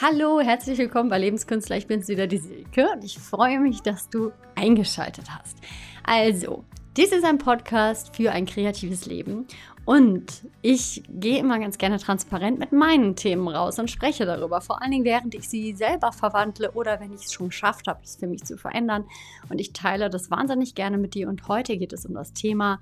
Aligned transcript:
Hallo, 0.00 0.38
herzlich 0.38 0.78
willkommen 0.78 1.10
bei 1.10 1.18
Lebenskünstler. 1.18 1.76
Ich 1.76 1.88
bin's 1.88 2.06
wieder, 2.06 2.28
die 2.28 2.38
Silke, 2.38 2.86
und 2.94 3.02
ich 3.02 3.18
freue 3.18 3.58
mich, 3.58 3.82
dass 3.82 4.08
du 4.08 4.30
eingeschaltet 4.54 5.24
hast. 5.28 5.56
Also, 6.04 6.62
dies 6.96 7.10
ist 7.10 7.24
ein 7.24 7.38
Podcast 7.38 8.14
für 8.14 8.30
ein 8.30 8.46
kreatives 8.46 9.06
Leben 9.06 9.48
und 9.84 10.46
ich 10.62 11.02
gehe 11.08 11.40
immer 11.40 11.58
ganz 11.58 11.78
gerne 11.78 11.98
transparent 11.98 12.60
mit 12.60 12.70
meinen 12.70 13.16
Themen 13.16 13.48
raus 13.48 13.80
und 13.80 13.90
spreche 13.90 14.24
darüber. 14.24 14.60
Vor 14.60 14.80
allen 14.80 14.92
Dingen, 14.92 15.04
während 15.04 15.34
ich 15.34 15.48
sie 15.48 15.74
selber 15.74 16.12
verwandle 16.12 16.70
oder 16.70 17.00
wenn 17.00 17.12
ich 17.12 17.24
es 17.24 17.32
schon 17.32 17.48
geschafft 17.48 17.88
habe, 17.88 17.98
es 18.04 18.14
für 18.14 18.28
mich 18.28 18.44
zu 18.44 18.56
verändern. 18.56 19.04
Und 19.48 19.60
ich 19.60 19.72
teile 19.72 20.10
das 20.10 20.30
wahnsinnig 20.30 20.76
gerne 20.76 20.96
mit 20.96 21.14
dir. 21.14 21.28
Und 21.28 21.48
heute 21.48 21.76
geht 21.76 21.92
es 21.92 22.06
um 22.06 22.14
das 22.14 22.32
Thema 22.32 22.80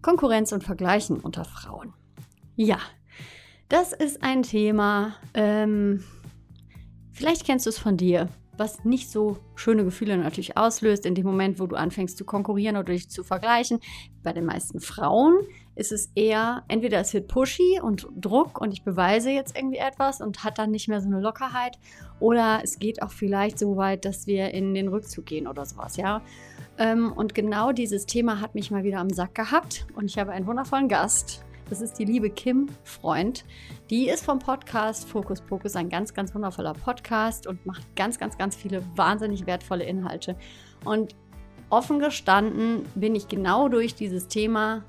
Konkurrenz 0.00 0.52
und 0.52 0.62
Vergleichen 0.62 1.18
unter 1.18 1.44
Frauen. 1.44 1.92
Ja, 2.54 2.78
das 3.68 3.92
ist 3.92 4.22
ein 4.22 4.44
Thema, 4.44 5.16
ähm, 5.34 6.04
Vielleicht 7.22 7.46
kennst 7.46 7.66
du 7.66 7.70
es 7.70 7.78
von 7.78 7.96
dir, 7.96 8.28
was 8.56 8.84
nicht 8.84 9.08
so 9.08 9.36
schöne 9.54 9.84
Gefühle 9.84 10.16
natürlich 10.16 10.56
auslöst 10.56 11.06
in 11.06 11.14
dem 11.14 11.24
Moment, 11.24 11.60
wo 11.60 11.68
du 11.68 11.76
anfängst 11.76 12.18
zu 12.18 12.24
konkurrieren 12.24 12.74
oder 12.74 12.92
dich 12.92 13.10
zu 13.10 13.22
vergleichen. 13.22 13.78
Bei 14.24 14.32
den 14.32 14.44
meisten 14.44 14.80
Frauen 14.80 15.34
ist 15.76 15.92
es 15.92 16.10
eher, 16.16 16.64
entweder 16.66 16.98
es 16.98 17.14
wird 17.14 17.28
pushy 17.28 17.78
und 17.80 18.08
Druck 18.16 18.60
und 18.60 18.72
ich 18.72 18.82
beweise 18.82 19.30
jetzt 19.30 19.56
irgendwie 19.56 19.76
etwas 19.76 20.20
und 20.20 20.42
hat 20.42 20.58
dann 20.58 20.72
nicht 20.72 20.88
mehr 20.88 21.00
so 21.00 21.06
eine 21.06 21.20
Lockerheit 21.20 21.78
oder 22.18 22.58
es 22.64 22.80
geht 22.80 23.02
auch 23.02 23.12
vielleicht 23.12 23.56
so 23.56 23.76
weit, 23.76 24.04
dass 24.04 24.26
wir 24.26 24.52
in 24.52 24.74
den 24.74 24.88
Rückzug 24.88 25.24
gehen 25.24 25.46
oder 25.46 25.64
sowas, 25.64 25.96
ja. 25.96 26.22
Ähm, 26.76 27.12
und 27.12 27.36
genau 27.36 27.70
dieses 27.70 28.04
Thema 28.04 28.40
hat 28.40 28.56
mich 28.56 28.72
mal 28.72 28.82
wieder 28.82 28.98
am 28.98 29.10
Sack 29.10 29.36
gehabt 29.36 29.86
und 29.94 30.06
ich 30.06 30.18
habe 30.18 30.32
einen 30.32 30.48
wundervollen 30.48 30.88
Gast 30.88 31.44
das 31.72 31.80
ist 31.80 31.98
die 31.98 32.04
liebe 32.04 32.28
Kim 32.28 32.68
Freund. 32.84 33.46
Die 33.88 34.10
ist 34.10 34.26
vom 34.26 34.38
Podcast 34.38 35.08
Fokus 35.08 35.40
Pokus 35.40 35.74
ein 35.74 35.88
ganz, 35.88 36.12
ganz 36.12 36.34
wundervoller 36.34 36.74
Podcast 36.74 37.46
und 37.46 37.64
macht 37.64 37.96
ganz, 37.96 38.18
ganz, 38.18 38.36
ganz 38.36 38.54
viele 38.54 38.84
wahnsinnig 38.94 39.46
wertvolle 39.46 39.84
Inhalte. 39.84 40.36
Und 40.84 41.16
offen 41.70 41.98
gestanden 41.98 42.84
bin 42.94 43.14
ich 43.14 43.26
genau 43.26 43.70
durch 43.70 43.94
dieses 43.94 44.28
Thema, 44.28 44.84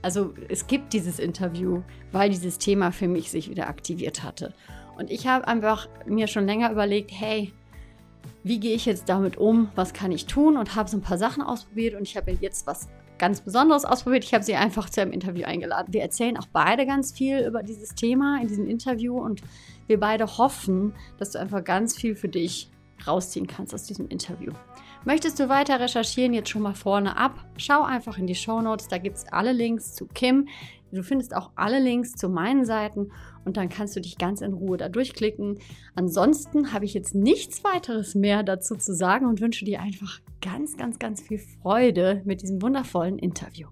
also 0.00 0.32
es 0.48 0.66
gibt 0.66 0.94
dieses 0.94 1.18
Interview, 1.18 1.82
weil 2.10 2.30
dieses 2.30 2.56
Thema 2.56 2.90
für 2.90 3.06
mich 3.06 3.30
sich 3.30 3.50
wieder 3.50 3.68
aktiviert 3.68 4.22
hatte. 4.22 4.54
Und 4.96 5.10
ich 5.10 5.26
habe 5.26 5.46
einfach 5.46 5.90
mir 6.06 6.26
schon 6.26 6.46
länger 6.46 6.72
überlegt, 6.72 7.10
hey, 7.12 7.52
wie 8.44 8.60
gehe 8.60 8.74
ich 8.74 8.86
jetzt 8.86 9.10
damit 9.10 9.36
um? 9.36 9.68
Was 9.74 9.92
kann 9.92 10.10
ich 10.10 10.24
tun? 10.24 10.56
Und 10.56 10.74
habe 10.74 10.88
so 10.88 10.96
ein 10.96 11.02
paar 11.02 11.18
Sachen 11.18 11.42
ausprobiert 11.42 11.94
und 11.96 12.04
ich 12.04 12.16
habe 12.16 12.30
jetzt 12.30 12.66
was 12.66 12.88
ganz 13.22 13.40
Besonderes 13.40 13.84
ausprobiert. 13.84 14.24
Ich 14.24 14.34
habe 14.34 14.42
sie 14.42 14.56
einfach 14.56 14.90
zu 14.90 15.00
einem 15.00 15.12
Interview 15.12 15.44
eingeladen. 15.46 15.92
Wir 15.92 16.02
erzählen 16.02 16.36
auch 16.36 16.48
beide 16.52 16.86
ganz 16.86 17.12
viel 17.12 17.38
über 17.46 17.62
dieses 17.62 17.94
Thema 17.94 18.40
in 18.42 18.48
diesem 18.48 18.66
Interview 18.66 19.16
und 19.16 19.42
wir 19.86 20.00
beide 20.00 20.38
hoffen, 20.38 20.92
dass 21.20 21.30
du 21.30 21.38
einfach 21.38 21.62
ganz 21.62 21.96
viel 21.96 22.16
für 22.16 22.28
dich 22.28 22.68
rausziehen 23.06 23.46
kannst 23.46 23.72
aus 23.74 23.84
diesem 23.84 24.08
Interview. 24.08 24.50
Möchtest 25.04 25.38
du 25.38 25.48
weiter 25.48 25.78
recherchieren, 25.78 26.34
jetzt 26.34 26.50
schon 26.50 26.62
mal 26.62 26.74
vorne 26.74 27.16
ab, 27.16 27.44
schau 27.58 27.84
einfach 27.84 28.18
in 28.18 28.26
die 28.26 28.34
Show 28.34 28.60
Notes, 28.60 28.88
da 28.88 28.98
gibt 28.98 29.18
es 29.18 29.32
alle 29.32 29.52
Links 29.52 29.94
zu 29.94 30.06
Kim. 30.06 30.48
Du 30.90 31.04
findest 31.04 31.32
auch 31.36 31.50
alle 31.54 31.78
Links 31.78 32.14
zu 32.14 32.28
meinen 32.28 32.64
Seiten 32.64 33.12
und 33.44 33.56
dann 33.56 33.68
kannst 33.68 33.96
du 33.96 34.00
dich 34.00 34.18
ganz 34.18 34.40
in 34.40 34.52
Ruhe 34.52 34.76
da 34.76 34.88
durchklicken. 34.88 35.58
Ansonsten 35.94 36.72
habe 36.72 36.84
ich 36.84 36.94
jetzt 36.94 37.14
nichts 37.14 37.64
weiteres 37.64 38.14
mehr 38.14 38.42
dazu 38.42 38.76
zu 38.76 38.94
sagen 38.94 39.26
und 39.26 39.40
wünsche 39.40 39.64
dir 39.64 39.80
einfach 39.80 40.20
ganz, 40.40 40.76
ganz, 40.76 40.98
ganz 40.98 41.20
viel 41.22 41.38
Freude 41.38 42.22
mit 42.24 42.42
diesem 42.42 42.62
wundervollen 42.62 43.18
Interview. 43.18 43.68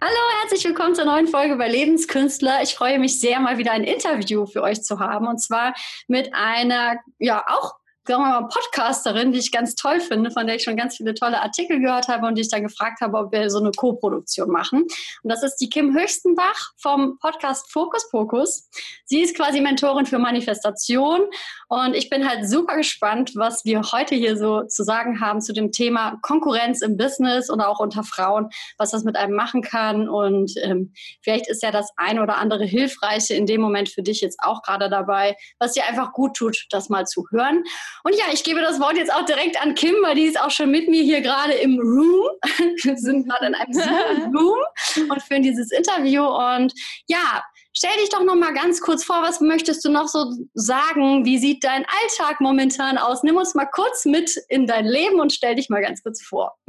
Hallo, 0.00 0.40
herzlich 0.40 0.64
willkommen 0.64 0.94
zur 0.94 1.04
neuen 1.04 1.28
Folge 1.28 1.56
bei 1.56 1.68
Lebenskünstler. 1.68 2.62
Ich 2.62 2.74
freue 2.74 2.98
mich 2.98 3.20
sehr, 3.20 3.38
mal 3.40 3.58
wieder 3.58 3.72
ein 3.72 3.84
Interview 3.84 4.46
für 4.46 4.62
euch 4.62 4.82
zu 4.82 4.98
haben 4.98 5.28
und 5.28 5.38
zwar 5.38 5.74
mit 6.08 6.30
einer, 6.32 6.96
ja, 7.18 7.44
auch 7.46 7.74
sagen 8.04 8.22
wir 8.24 8.40
mal, 8.40 8.48
Podcasterin, 8.48 9.30
die 9.32 9.38
ich 9.38 9.52
ganz 9.52 9.76
toll 9.76 10.00
finde, 10.00 10.32
von 10.32 10.46
der 10.46 10.56
ich 10.56 10.64
schon 10.64 10.76
ganz 10.76 10.96
viele 10.96 11.14
tolle 11.14 11.40
Artikel 11.40 11.78
gehört 11.78 12.08
habe 12.08 12.26
und 12.26 12.34
die 12.34 12.42
ich 12.42 12.50
dann 12.50 12.64
gefragt 12.64 13.00
habe, 13.00 13.16
ob 13.16 13.32
wir 13.32 13.48
so 13.48 13.58
eine 13.58 13.70
Co-Produktion 13.70 14.50
machen. 14.50 14.82
Und 14.82 15.30
das 15.30 15.44
ist 15.44 15.56
die 15.56 15.70
Kim 15.70 15.96
Höchstenbach 15.96 16.72
vom 16.76 17.18
Podcast 17.18 17.70
Fokus 17.70 18.10
Pokus. 18.10 18.68
Sie 19.04 19.22
ist 19.22 19.36
quasi 19.36 19.60
Mentorin 19.60 20.06
für 20.06 20.18
Manifestation 20.18 21.20
und 21.68 21.94
ich 21.94 22.10
bin 22.10 22.28
halt 22.28 22.48
super 22.48 22.76
gespannt, 22.76 23.32
was 23.36 23.64
wir 23.64 23.82
heute 23.92 24.16
hier 24.16 24.36
so 24.36 24.62
zu 24.64 24.82
sagen 24.82 25.20
haben 25.20 25.40
zu 25.40 25.52
dem 25.52 25.70
Thema 25.70 26.18
Konkurrenz 26.22 26.82
im 26.82 26.96
Business 26.96 27.50
oder 27.50 27.68
auch 27.68 27.78
unter 27.78 28.02
Frauen, 28.02 28.48
was 28.78 28.90
das 28.90 29.04
mit 29.04 29.16
einem 29.16 29.36
machen 29.36 29.62
kann 29.62 30.08
und 30.08 30.52
ähm, 30.62 30.92
vielleicht 31.22 31.48
ist 31.48 31.62
ja 31.62 31.70
das 31.70 31.90
ein 31.96 32.18
oder 32.18 32.38
andere 32.38 32.64
Hilfreiche 32.64 33.34
in 33.34 33.46
dem 33.46 33.60
Moment 33.60 33.88
für 33.88 34.02
dich 34.02 34.20
jetzt 34.20 34.40
auch 34.42 34.62
gerade 34.62 34.90
dabei, 34.90 35.36
was 35.60 35.72
dir 35.72 35.86
einfach 35.86 36.12
gut 36.12 36.34
tut, 36.36 36.66
das 36.70 36.88
mal 36.88 37.06
zu 37.06 37.26
hören. 37.30 37.62
Und 38.04 38.14
ja, 38.16 38.24
ich 38.32 38.44
gebe 38.44 38.60
das 38.60 38.80
Wort 38.80 38.96
jetzt 38.96 39.12
auch 39.12 39.24
direkt 39.24 39.60
an 39.60 39.74
Kim, 39.74 39.94
weil 40.02 40.14
die 40.14 40.24
ist 40.24 40.40
auch 40.40 40.50
schon 40.50 40.70
mit 40.70 40.88
mir 40.88 41.02
hier 41.02 41.20
gerade 41.20 41.52
im 41.54 41.78
Room. 41.78 42.30
Wir 42.82 42.96
sind 42.96 43.28
gerade 43.28 43.46
in 43.46 43.54
einem 43.54 43.72
Zoom-Room 44.32 45.10
und 45.10 45.22
führen 45.22 45.42
dieses 45.42 45.70
Interview. 45.70 46.24
Und 46.24 46.72
ja, 47.08 47.42
stell 47.72 47.96
dich 48.00 48.08
doch 48.08 48.24
noch 48.24 48.34
mal 48.34 48.52
ganz 48.52 48.80
kurz 48.80 49.04
vor, 49.04 49.22
was 49.22 49.40
möchtest 49.40 49.84
du 49.84 49.90
noch 49.90 50.08
so 50.08 50.32
sagen? 50.54 51.24
Wie 51.24 51.38
sieht 51.38 51.64
dein 51.64 51.84
Alltag 51.84 52.40
momentan 52.40 52.98
aus? 52.98 53.22
Nimm 53.22 53.36
uns 53.36 53.54
mal 53.54 53.66
kurz 53.66 54.04
mit 54.04 54.34
in 54.48 54.66
dein 54.66 54.86
Leben 54.86 55.20
und 55.20 55.32
stell 55.32 55.54
dich 55.54 55.68
mal 55.68 55.82
ganz 55.82 56.02
kurz 56.02 56.22
vor. 56.22 56.56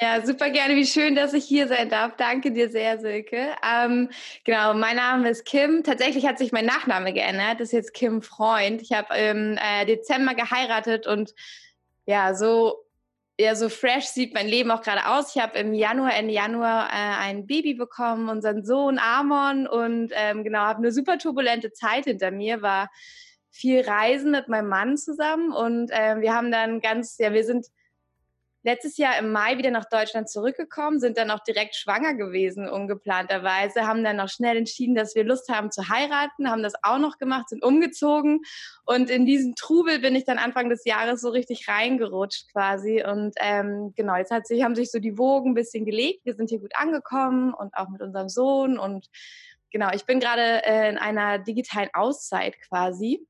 Ja, 0.00 0.24
super 0.24 0.50
gerne. 0.50 0.76
Wie 0.76 0.86
schön, 0.86 1.16
dass 1.16 1.32
ich 1.34 1.44
hier 1.44 1.66
sein 1.66 1.88
darf. 1.88 2.14
Danke 2.16 2.52
dir 2.52 2.70
sehr, 2.70 3.00
Silke. 3.00 3.48
Ähm, 3.68 4.10
genau, 4.44 4.72
mein 4.74 4.94
Name 4.94 5.28
ist 5.28 5.44
Kim. 5.44 5.82
Tatsächlich 5.82 6.24
hat 6.24 6.38
sich 6.38 6.52
mein 6.52 6.66
Nachname 6.66 7.12
geändert. 7.12 7.58
Das 7.58 7.68
ist 7.68 7.72
jetzt 7.72 7.94
Kim 7.94 8.22
Freund. 8.22 8.80
Ich 8.80 8.92
habe 8.92 9.16
im 9.16 9.58
äh, 9.58 9.86
Dezember 9.86 10.34
geheiratet 10.34 11.08
und 11.08 11.34
ja, 12.06 12.34
so 12.34 12.84
ja, 13.40 13.54
so 13.54 13.68
fresh 13.68 14.06
sieht 14.06 14.34
mein 14.34 14.48
Leben 14.48 14.70
auch 14.72 14.82
gerade 14.82 15.06
aus. 15.06 15.34
Ich 15.34 15.42
habe 15.42 15.58
im 15.58 15.72
Januar, 15.72 16.14
Ende 16.14 16.32
Januar 16.34 16.88
äh, 16.88 17.28
ein 17.28 17.46
Baby 17.46 17.74
bekommen, 17.74 18.28
unseren 18.28 18.64
Sohn 18.64 18.98
Amon 18.98 19.68
und 19.68 20.10
ähm, 20.14 20.42
genau, 20.42 20.60
habe 20.60 20.78
eine 20.78 20.90
super 20.92 21.18
turbulente 21.18 21.72
Zeit 21.72 22.04
hinter 22.06 22.32
mir, 22.32 22.62
war 22.62 22.90
viel 23.50 23.80
Reisen 23.80 24.32
mit 24.32 24.48
meinem 24.48 24.68
Mann 24.68 24.96
zusammen 24.96 25.52
und 25.52 25.90
äh, 25.92 26.20
wir 26.20 26.34
haben 26.34 26.50
dann 26.50 26.80
ganz, 26.80 27.16
ja, 27.18 27.32
wir 27.32 27.44
sind 27.44 27.66
letztes 28.62 28.96
Jahr 28.96 29.18
im 29.18 29.30
Mai 29.30 29.56
wieder 29.56 29.70
nach 29.70 29.84
Deutschland 29.84 30.28
zurückgekommen, 30.28 31.00
sind 31.00 31.16
dann 31.16 31.30
auch 31.30 31.40
direkt 31.40 31.76
schwanger 31.76 32.14
gewesen, 32.14 32.68
ungeplanterweise, 32.68 33.86
haben 33.86 34.02
dann 34.02 34.16
noch 34.16 34.28
schnell 34.28 34.56
entschieden, 34.56 34.94
dass 34.94 35.14
wir 35.14 35.24
Lust 35.24 35.48
haben 35.48 35.70
zu 35.70 35.88
heiraten, 35.88 36.50
haben 36.50 36.62
das 36.62 36.74
auch 36.82 36.98
noch 36.98 37.18
gemacht, 37.18 37.48
sind 37.48 37.62
umgezogen. 37.62 38.40
Und 38.84 39.10
in 39.10 39.26
diesen 39.26 39.54
Trubel 39.54 40.00
bin 40.00 40.16
ich 40.16 40.24
dann 40.24 40.38
Anfang 40.38 40.68
des 40.68 40.84
Jahres 40.84 41.20
so 41.20 41.30
richtig 41.30 41.68
reingerutscht 41.68 42.52
quasi. 42.52 43.04
Und 43.04 43.34
ähm, 43.40 43.92
genau, 43.96 44.16
jetzt 44.16 44.30
hat 44.30 44.46
sich, 44.46 44.62
haben 44.62 44.74
sich 44.74 44.90
so 44.90 44.98
die 44.98 45.18
Wogen 45.18 45.50
ein 45.50 45.54
bisschen 45.54 45.84
gelegt, 45.84 46.24
wir 46.24 46.34
sind 46.34 46.50
hier 46.50 46.60
gut 46.60 46.74
angekommen 46.76 47.54
und 47.54 47.74
auch 47.74 47.88
mit 47.88 48.02
unserem 48.02 48.28
Sohn. 48.28 48.78
Und 48.78 49.06
genau, 49.70 49.90
ich 49.94 50.04
bin 50.04 50.20
gerade 50.20 50.64
äh, 50.64 50.88
in 50.88 50.98
einer 50.98 51.38
digitalen 51.38 51.90
Auszeit 51.92 52.60
quasi. 52.68 53.26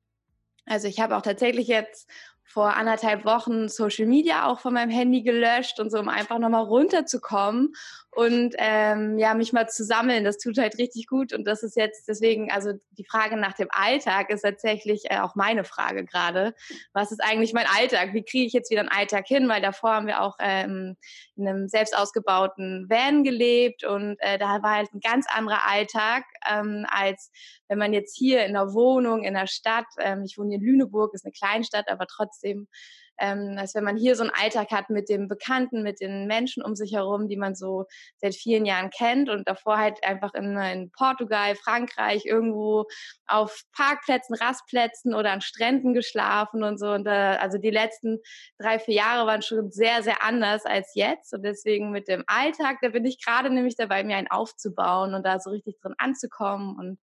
Also 0.64 0.86
ich 0.86 1.00
habe 1.00 1.16
auch 1.16 1.22
tatsächlich 1.22 1.66
jetzt 1.66 2.08
vor 2.48 2.74
anderthalb 2.76 3.26
Wochen 3.26 3.68
Social 3.68 4.06
Media 4.06 4.46
auch 4.46 4.60
von 4.60 4.72
meinem 4.72 4.90
Handy 4.90 5.22
gelöscht 5.22 5.78
und 5.80 5.90
so, 5.90 5.98
um 5.98 6.08
einfach 6.08 6.38
nochmal 6.38 6.64
runterzukommen 6.64 7.74
und 8.10 8.54
ähm, 8.58 9.18
ja, 9.18 9.34
mich 9.34 9.52
mal 9.52 9.68
zu 9.68 9.84
sammeln. 9.84 10.24
Das 10.24 10.38
tut 10.38 10.58
halt 10.58 10.78
richtig 10.78 11.06
gut 11.06 11.32
und 11.32 11.44
das 11.44 11.62
ist 11.62 11.76
jetzt 11.76 12.08
deswegen, 12.08 12.50
also 12.50 12.72
die 12.92 13.04
Frage 13.04 13.36
nach 13.36 13.54
dem 13.54 13.68
Alltag 13.70 14.30
ist 14.30 14.42
tatsächlich 14.42 15.10
äh, 15.10 15.18
auch 15.18 15.34
meine 15.34 15.64
Frage 15.64 16.04
gerade. 16.04 16.54
Was 16.92 17.12
ist 17.12 17.22
eigentlich 17.22 17.52
mein 17.52 17.66
Alltag? 17.66 18.14
Wie 18.14 18.24
kriege 18.24 18.46
ich 18.46 18.52
jetzt 18.52 18.70
wieder 18.70 18.80
einen 18.80 18.88
Alltag 18.88 19.26
hin? 19.26 19.48
Weil 19.48 19.62
davor 19.62 19.90
haben 19.94 20.06
wir 20.06 20.22
auch 20.22 20.36
ähm, 20.40 20.96
in 21.36 21.46
einem 21.46 21.68
selbst 21.68 21.96
ausgebauten 21.96 22.86
Van 22.88 23.24
gelebt 23.24 23.84
und 23.84 24.16
äh, 24.20 24.38
da 24.38 24.62
war 24.62 24.76
halt 24.76 24.92
ein 24.92 25.00
ganz 25.00 25.26
anderer 25.28 25.68
Alltag 25.68 26.24
ähm, 26.48 26.86
als 26.90 27.30
wenn 27.68 27.78
man 27.78 27.92
jetzt 27.92 28.16
hier 28.16 28.44
in 28.44 28.54
der 28.54 28.72
Wohnung 28.72 29.22
in 29.24 29.34
der 29.34 29.46
Stadt, 29.46 29.86
ähm, 30.00 30.24
ich 30.24 30.38
wohne 30.38 30.54
in 30.54 30.62
Lüneburg, 30.62 31.14
ist 31.14 31.24
eine 31.24 31.32
Kleinstadt, 31.32 31.88
aber 31.88 32.06
trotzdem, 32.06 32.68
ähm, 33.18 33.56
als 33.58 33.74
wenn 33.74 33.84
man 33.84 33.96
hier 33.96 34.16
so 34.16 34.22
einen 34.22 34.32
Alltag 34.32 34.70
hat 34.70 34.90
mit 34.90 35.08
dem 35.08 35.28
Bekannten, 35.28 35.82
mit 35.82 36.00
den 36.00 36.26
Menschen 36.26 36.62
um 36.62 36.74
sich 36.74 36.92
herum, 36.92 37.28
die 37.28 37.36
man 37.36 37.54
so 37.54 37.86
seit 38.18 38.34
vielen 38.34 38.64
Jahren 38.64 38.90
kennt 38.90 39.28
und 39.28 39.48
davor 39.48 39.78
halt 39.78 40.02
einfach 40.04 40.34
in, 40.34 40.56
in 40.56 40.90
Portugal, 40.92 41.54
Frankreich, 41.56 42.24
irgendwo 42.24 42.86
auf 43.26 43.62
Parkplätzen, 43.72 44.34
Rastplätzen 44.34 45.14
oder 45.14 45.32
an 45.32 45.40
Stränden 45.40 45.94
geschlafen 45.94 46.62
und 46.62 46.78
so. 46.78 46.90
Und 46.90 47.04
da, 47.04 47.34
also 47.34 47.58
die 47.58 47.70
letzten 47.70 48.18
drei, 48.58 48.78
vier 48.78 48.94
Jahre 48.94 49.26
waren 49.26 49.42
schon 49.42 49.70
sehr, 49.70 50.02
sehr 50.02 50.22
anders 50.22 50.64
als 50.64 50.92
jetzt. 50.94 51.34
Und 51.34 51.42
deswegen 51.42 51.90
mit 51.90 52.08
dem 52.08 52.24
Alltag, 52.26 52.78
da 52.82 52.88
bin 52.88 53.04
ich 53.04 53.22
gerade 53.24 53.50
nämlich 53.50 53.76
dabei, 53.76 54.04
mir 54.04 54.16
einen 54.16 54.30
aufzubauen 54.30 55.14
und 55.14 55.24
da 55.24 55.40
so 55.40 55.50
richtig 55.50 55.78
drin 55.80 55.94
anzukommen 55.98 56.76
und 56.78 56.98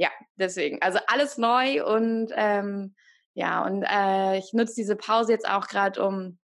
ja, 0.00 0.08
deswegen. 0.36 0.80
Also 0.80 0.98
alles 1.08 1.36
neu 1.36 1.84
und 1.84 2.32
ähm, 2.34 2.94
ja, 3.34 3.64
und 3.64 3.84
äh, 3.84 4.38
ich 4.38 4.52
nutze 4.52 4.74
diese 4.76 4.96
Pause 4.96 5.32
jetzt 5.32 5.48
auch 5.48 5.66
gerade, 5.68 6.04
um 6.04 6.38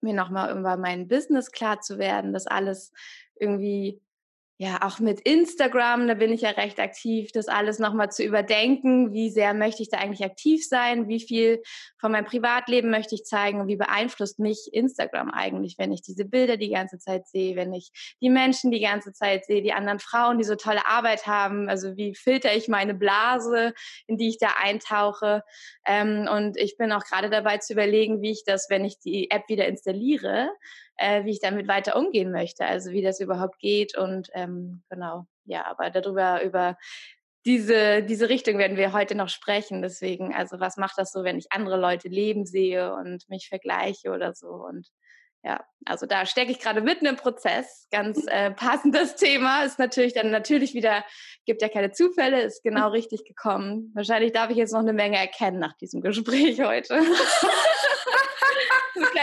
mir 0.00 0.14
nochmal 0.14 0.56
über 0.56 0.76
mein 0.76 1.08
Business 1.08 1.50
klar 1.50 1.80
zu 1.80 1.98
werden, 1.98 2.32
das 2.32 2.46
alles 2.46 2.92
irgendwie 3.38 4.00
ja, 4.58 4.78
auch 4.80 5.00
mit 5.00 5.20
Instagram, 5.20 6.08
da 6.08 6.14
bin 6.14 6.32
ich 6.32 6.40
ja 6.40 6.50
recht 6.50 6.80
aktiv, 6.80 7.30
das 7.30 7.46
alles 7.46 7.78
nochmal 7.78 8.10
zu 8.10 8.24
überdenken. 8.24 9.12
Wie 9.12 9.28
sehr 9.28 9.52
möchte 9.52 9.82
ich 9.82 9.90
da 9.90 9.98
eigentlich 9.98 10.24
aktiv 10.24 10.66
sein? 10.66 11.08
Wie 11.08 11.20
viel 11.20 11.62
von 11.98 12.10
meinem 12.10 12.24
Privatleben 12.24 12.90
möchte 12.90 13.14
ich 13.14 13.24
zeigen? 13.24 13.66
Wie 13.66 13.76
beeinflusst 13.76 14.38
mich 14.38 14.70
Instagram 14.72 15.30
eigentlich, 15.30 15.76
wenn 15.76 15.92
ich 15.92 16.00
diese 16.00 16.24
Bilder 16.24 16.56
die 16.56 16.70
ganze 16.70 16.98
Zeit 16.98 17.28
sehe, 17.28 17.54
wenn 17.54 17.74
ich 17.74 17.90
die 18.22 18.30
Menschen 18.30 18.70
die 18.70 18.80
ganze 18.80 19.12
Zeit 19.12 19.44
sehe, 19.44 19.60
die 19.60 19.74
anderen 19.74 19.98
Frauen, 19.98 20.38
die 20.38 20.44
so 20.44 20.56
tolle 20.56 20.86
Arbeit 20.86 21.26
haben? 21.26 21.68
Also 21.68 21.98
wie 21.98 22.14
filter 22.14 22.56
ich 22.56 22.66
meine 22.66 22.94
Blase, 22.94 23.74
in 24.06 24.16
die 24.16 24.30
ich 24.30 24.38
da 24.38 24.54
eintauche? 24.58 25.42
Ähm, 25.84 26.30
und 26.34 26.56
ich 26.56 26.78
bin 26.78 26.92
auch 26.92 27.04
gerade 27.04 27.28
dabei 27.28 27.58
zu 27.58 27.74
überlegen, 27.74 28.22
wie 28.22 28.30
ich 28.30 28.44
das, 28.46 28.70
wenn 28.70 28.86
ich 28.86 28.98
die 29.00 29.30
App 29.30 29.50
wieder 29.50 29.66
installiere, 29.66 30.48
äh, 30.96 31.24
wie 31.24 31.30
ich 31.30 31.40
damit 31.40 31.68
weiter 31.68 31.96
umgehen 31.96 32.32
möchte, 32.32 32.64
also 32.66 32.90
wie 32.90 33.02
das 33.02 33.20
überhaupt 33.20 33.58
geht 33.58 33.96
und 33.96 34.28
ähm, 34.34 34.82
genau, 34.88 35.26
ja, 35.44 35.66
aber 35.66 35.90
darüber, 35.90 36.42
über 36.42 36.76
diese, 37.44 38.02
diese 38.02 38.28
Richtung 38.28 38.58
werden 38.58 38.76
wir 38.76 38.92
heute 38.92 39.14
noch 39.14 39.28
sprechen. 39.28 39.80
Deswegen, 39.80 40.34
also 40.34 40.58
was 40.58 40.76
macht 40.76 40.98
das 40.98 41.12
so, 41.12 41.22
wenn 41.22 41.38
ich 41.38 41.52
andere 41.52 41.78
Leute 41.78 42.08
leben 42.08 42.44
sehe 42.44 42.92
und 42.92 43.28
mich 43.28 43.48
vergleiche 43.48 44.10
oder 44.10 44.34
so 44.34 44.48
und 44.48 44.88
ja, 45.46 45.64
also 45.84 46.06
da 46.06 46.26
stecke 46.26 46.50
ich 46.50 46.58
gerade 46.58 46.80
mitten 46.80 47.06
im 47.06 47.14
Prozess. 47.14 47.86
Ganz 47.92 48.26
äh, 48.26 48.50
passendes 48.50 49.14
Thema 49.16 49.62
ist 49.62 49.78
natürlich 49.78 50.12
dann 50.12 50.30
natürlich 50.32 50.74
wieder, 50.74 51.04
gibt 51.44 51.62
ja 51.62 51.68
keine 51.68 51.92
Zufälle, 51.92 52.42
ist 52.42 52.64
genau 52.64 52.88
richtig 52.90 53.24
gekommen. 53.24 53.92
Wahrscheinlich 53.94 54.32
darf 54.32 54.50
ich 54.50 54.56
jetzt 54.56 54.72
noch 54.72 54.80
eine 54.80 54.92
Menge 54.92 55.18
erkennen 55.18 55.60
nach 55.60 55.76
diesem 55.76 56.00
Gespräch 56.00 56.60
heute. 56.60 57.00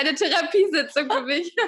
eine 0.05 0.15
Therapiesitzung 0.15 1.11
für 1.11 1.21
mich. 1.21 1.55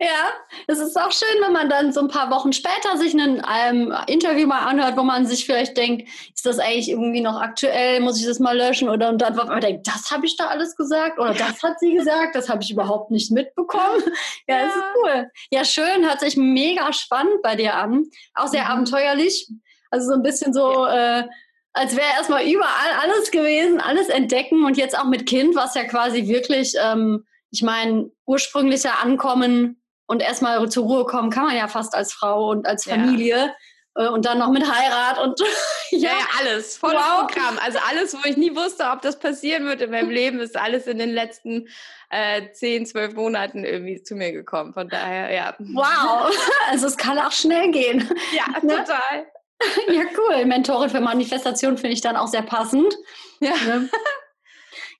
Ja, 0.00 0.32
es 0.66 0.80
ist 0.80 1.00
auch 1.00 1.12
schön, 1.12 1.40
wenn 1.40 1.52
man 1.52 1.70
dann 1.70 1.92
so 1.92 2.00
ein 2.00 2.08
paar 2.08 2.30
Wochen 2.30 2.52
später 2.52 2.96
sich 2.98 3.14
ein 3.14 3.42
ähm, 3.48 3.94
Interview 4.06 4.46
mal 4.46 4.66
anhört, 4.66 4.96
wo 4.96 5.02
man 5.02 5.24
sich 5.24 5.46
vielleicht 5.46 5.76
denkt, 5.76 6.08
ist 6.34 6.44
das 6.44 6.58
eigentlich 6.58 6.90
irgendwie 6.90 7.20
noch 7.20 7.40
aktuell, 7.40 8.00
muss 8.00 8.20
ich 8.20 8.26
das 8.26 8.40
mal 8.40 8.56
löschen? 8.56 8.88
Oder 8.88 9.08
und 9.08 9.22
dann 9.22 9.36
man 9.36 9.60
denkt, 9.60 9.86
das 9.86 10.10
habe 10.10 10.26
ich 10.26 10.36
da 10.36 10.48
alles 10.48 10.76
gesagt 10.76 11.18
oder 11.18 11.32
das 11.32 11.62
hat 11.62 11.78
sie 11.78 11.94
gesagt, 11.94 12.34
das 12.34 12.48
habe 12.48 12.62
ich 12.62 12.72
überhaupt 12.72 13.10
nicht 13.10 13.30
mitbekommen. 13.30 14.02
Ja, 14.46 14.56
ja, 14.56 14.64
das 14.64 14.76
ist 14.76 14.82
cool. 14.96 15.30
Ja, 15.50 15.64
schön, 15.64 16.04
hört 16.04 16.20
sich 16.20 16.36
mega 16.36 16.92
spannend 16.92 17.40
bei 17.42 17.56
dir 17.56 17.74
an. 17.74 18.04
Auch 18.34 18.48
sehr 18.48 18.64
mhm. 18.64 18.70
abenteuerlich. 18.70 19.48
Also 19.90 20.08
so 20.08 20.14
ein 20.14 20.22
bisschen 20.22 20.52
so, 20.52 20.86
ja. 20.86 21.20
äh, 21.20 21.24
als 21.74 21.96
wäre 21.96 22.06
erstmal 22.16 22.46
überall 22.46 22.92
alles 23.02 23.30
gewesen, 23.30 23.80
alles 23.80 24.08
entdecken 24.08 24.64
und 24.64 24.76
jetzt 24.76 24.96
auch 24.96 25.04
mit 25.04 25.26
Kind, 25.26 25.56
was 25.56 25.74
ja 25.74 25.84
quasi 25.84 26.28
wirklich, 26.28 26.74
ähm, 26.80 27.26
ich 27.50 27.62
meine, 27.62 28.10
ursprünglicher 28.26 29.02
Ankommen 29.02 29.82
und 30.06 30.22
erstmal 30.22 30.68
zur 30.68 30.84
Ruhe 30.84 31.04
kommen 31.04 31.30
kann 31.30 31.46
man 31.46 31.56
ja 31.56 31.66
fast 31.66 31.94
als 31.94 32.12
Frau 32.12 32.50
und 32.50 32.66
als 32.66 32.84
Familie. 32.84 33.36
Ja. 33.36 33.54
Äh, 33.96 34.08
und 34.08 34.24
dann 34.24 34.38
noch 34.38 34.50
mit 34.50 34.62
Heirat 34.70 35.18
und 35.20 35.40
ja, 35.90 36.10
ja, 36.10 36.26
alles, 36.40 36.76
volles 36.76 36.96
wow. 36.96 37.26
Programm. 37.26 37.58
Also 37.64 37.78
alles, 37.88 38.14
wo 38.14 38.28
ich 38.28 38.36
nie 38.36 38.54
wusste, 38.54 38.84
ob 38.84 39.02
das 39.02 39.18
passieren 39.18 39.66
wird 39.66 39.80
in 39.80 39.90
meinem 39.90 40.10
Leben, 40.10 40.40
ist 40.40 40.56
alles 40.56 40.86
in 40.86 40.98
den 40.98 41.10
letzten 41.10 41.68
äh, 42.10 42.52
10, 42.52 42.86
12 42.86 43.14
Monaten 43.14 43.64
irgendwie 43.64 44.02
zu 44.02 44.14
mir 44.14 44.32
gekommen. 44.32 44.74
Von 44.74 44.88
daher, 44.88 45.32
ja. 45.32 45.54
Wow, 45.58 46.32
also 46.70 46.86
es 46.86 46.96
kann 46.96 47.18
auch 47.18 47.32
schnell 47.32 47.70
gehen. 47.70 48.08
Ja, 48.32 48.60
ne? 48.62 48.76
total. 48.76 49.26
ja, 49.88 50.02
cool. 50.16 50.44
Mentorin 50.44 50.90
für 50.90 51.00
Manifestation 51.00 51.76
finde 51.76 51.94
ich 51.94 52.00
dann 52.00 52.16
auch 52.16 52.28
sehr 52.28 52.42
passend. 52.42 52.94
Ja. 53.40 53.54
Ne? 53.66 53.88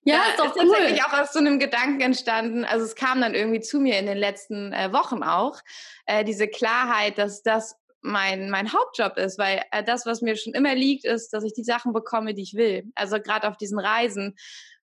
Ja, 0.07 0.17
ja, 0.17 0.21
ist 0.29 0.39
doch 0.39 0.55
ist 0.55 0.63
cool. 0.63 0.71
tatsächlich 0.71 1.03
auch 1.03 1.13
aus 1.15 1.33
so 1.33 1.39
einem 1.39 1.59
Gedanken 1.59 2.03
entstanden. 2.03 2.67
Also 2.67 2.85
es 2.85 2.95
kam 2.95 3.23
dann 3.23 3.35
irgendwie 3.35 3.61
zu 3.61 3.81
mir 3.81 3.99
in 3.99 4.05
den 4.05 4.19
letzten 4.19 4.71
äh, 4.75 4.93
Wochen 4.93 5.23
auch, 5.23 5.59
äh, 6.05 6.25
diese 6.25 6.47
Klarheit, 6.47 7.17
dass 7.17 7.43
das 7.43 7.77
mein, 8.03 8.51
mein 8.51 8.71
Hauptjob 8.71 9.17
ist, 9.17 9.39
weil 9.39 9.63
äh, 9.71 9.83
das, 9.83 10.05
was 10.05 10.21
mir 10.21 10.37
schon 10.37 10.53
immer 10.53 10.75
liegt, 10.75 11.07
ist, 11.07 11.33
dass 11.33 11.43
ich 11.43 11.55
die 11.55 11.65
Sachen 11.65 11.95
bekomme, 11.95 12.35
die 12.35 12.43
ich 12.43 12.53
will. 12.53 12.85
Also 12.95 13.19
gerade 13.19 13.49
auf 13.49 13.57
diesen 13.57 13.79
Reisen 13.79 14.37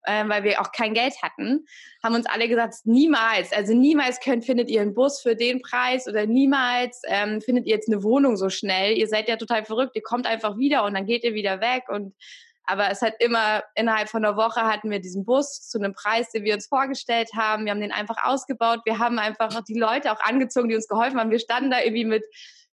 äh, 0.03 0.27
weil 0.27 0.43
wir 0.43 0.61
auch 0.61 0.71
kein 0.71 0.93
Geld 0.93 1.21
hatten, 1.21 1.65
haben 2.03 2.15
uns 2.15 2.25
alle 2.25 2.47
gesagt, 2.47 2.75
niemals, 2.85 3.51
also 3.51 3.73
niemals 3.73 4.19
könnt, 4.19 4.45
findet 4.45 4.69
ihr 4.69 4.81
einen 4.81 4.93
Bus 4.93 5.21
für 5.21 5.35
den 5.35 5.61
Preis 5.61 6.07
oder 6.07 6.25
niemals 6.25 7.01
ähm, 7.07 7.41
findet 7.41 7.65
ihr 7.65 7.75
jetzt 7.75 7.89
eine 7.89 8.03
Wohnung 8.03 8.37
so 8.37 8.49
schnell. 8.49 8.97
Ihr 8.97 9.07
seid 9.07 9.27
ja 9.27 9.35
total 9.35 9.65
verrückt, 9.65 9.95
ihr 9.95 10.03
kommt 10.03 10.27
einfach 10.27 10.57
wieder 10.57 10.85
und 10.85 10.93
dann 10.93 11.05
geht 11.05 11.23
ihr 11.23 11.33
wieder 11.33 11.61
weg 11.61 11.83
und 11.89 12.13
aber 12.69 12.91
es 12.91 13.01
hat 13.01 13.15
immer 13.17 13.63
innerhalb 13.73 14.09
von 14.09 14.23
einer 14.23 14.37
Woche 14.37 14.61
hatten 14.61 14.91
wir 14.91 14.99
diesen 14.99 15.25
Bus 15.25 15.67
zu 15.67 15.79
einem 15.79 15.95
Preis, 15.95 16.29
den 16.29 16.43
wir 16.43 16.53
uns 16.53 16.67
vorgestellt 16.67 17.31
haben. 17.35 17.65
Wir 17.65 17.71
haben 17.71 17.81
den 17.81 17.91
einfach 17.91 18.23
ausgebaut. 18.23 18.81
Wir 18.85 18.99
haben 18.99 19.17
einfach 19.17 19.63
die 19.63 19.79
Leute 19.79 20.11
auch 20.11 20.21
angezogen, 20.21 20.69
die 20.69 20.75
uns 20.75 20.87
geholfen 20.87 21.19
haben. 21.19 21.31
Wir 21.31 21.39
standen 21.39 21.71
da 21.71 21.79
irgendwie 21.79 22.05
mit 22.05 22.23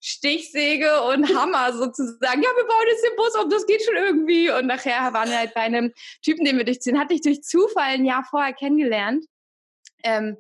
Stichsäge 0.05 1.01
und 1.05 1.35
Hammer 1.35 1.73
sozusagen. 1.73 2.43
Ja, 2.43 2.49
wir 2.57 2.67
bauen 2.67 2.87
jetzt 2.91 3.05
den 3.05 3.17
Bus 3.17 3.35
auf, 3.37 3.49
das 3.49 3.67
geht 3.67 3.85
schon 3.85 3.97
irgendwie. 3.97 4.51
Und 4.51 4.67
nachher 4.67 5.13
waren 5.13 5.31
wir 5.31 5.39
halt 5.39 5.55
bei 5.55 5.61
einem 5.61 5.93
Typen, 6.23 6.45
den 6.45 6.59
wir 6.59 6.65
durchziehen, 6.65 6.99
hatte 6.99 7.15
ich 7.15 7.21
durch 7.21 7.43
Zufall 7.43 7.95
ein 7.95 8.05
Jahr 8.05 8.25
vorher 8.29 8.53
kennengelernt. 8.53 9.25
Ähm, 10.03 10.37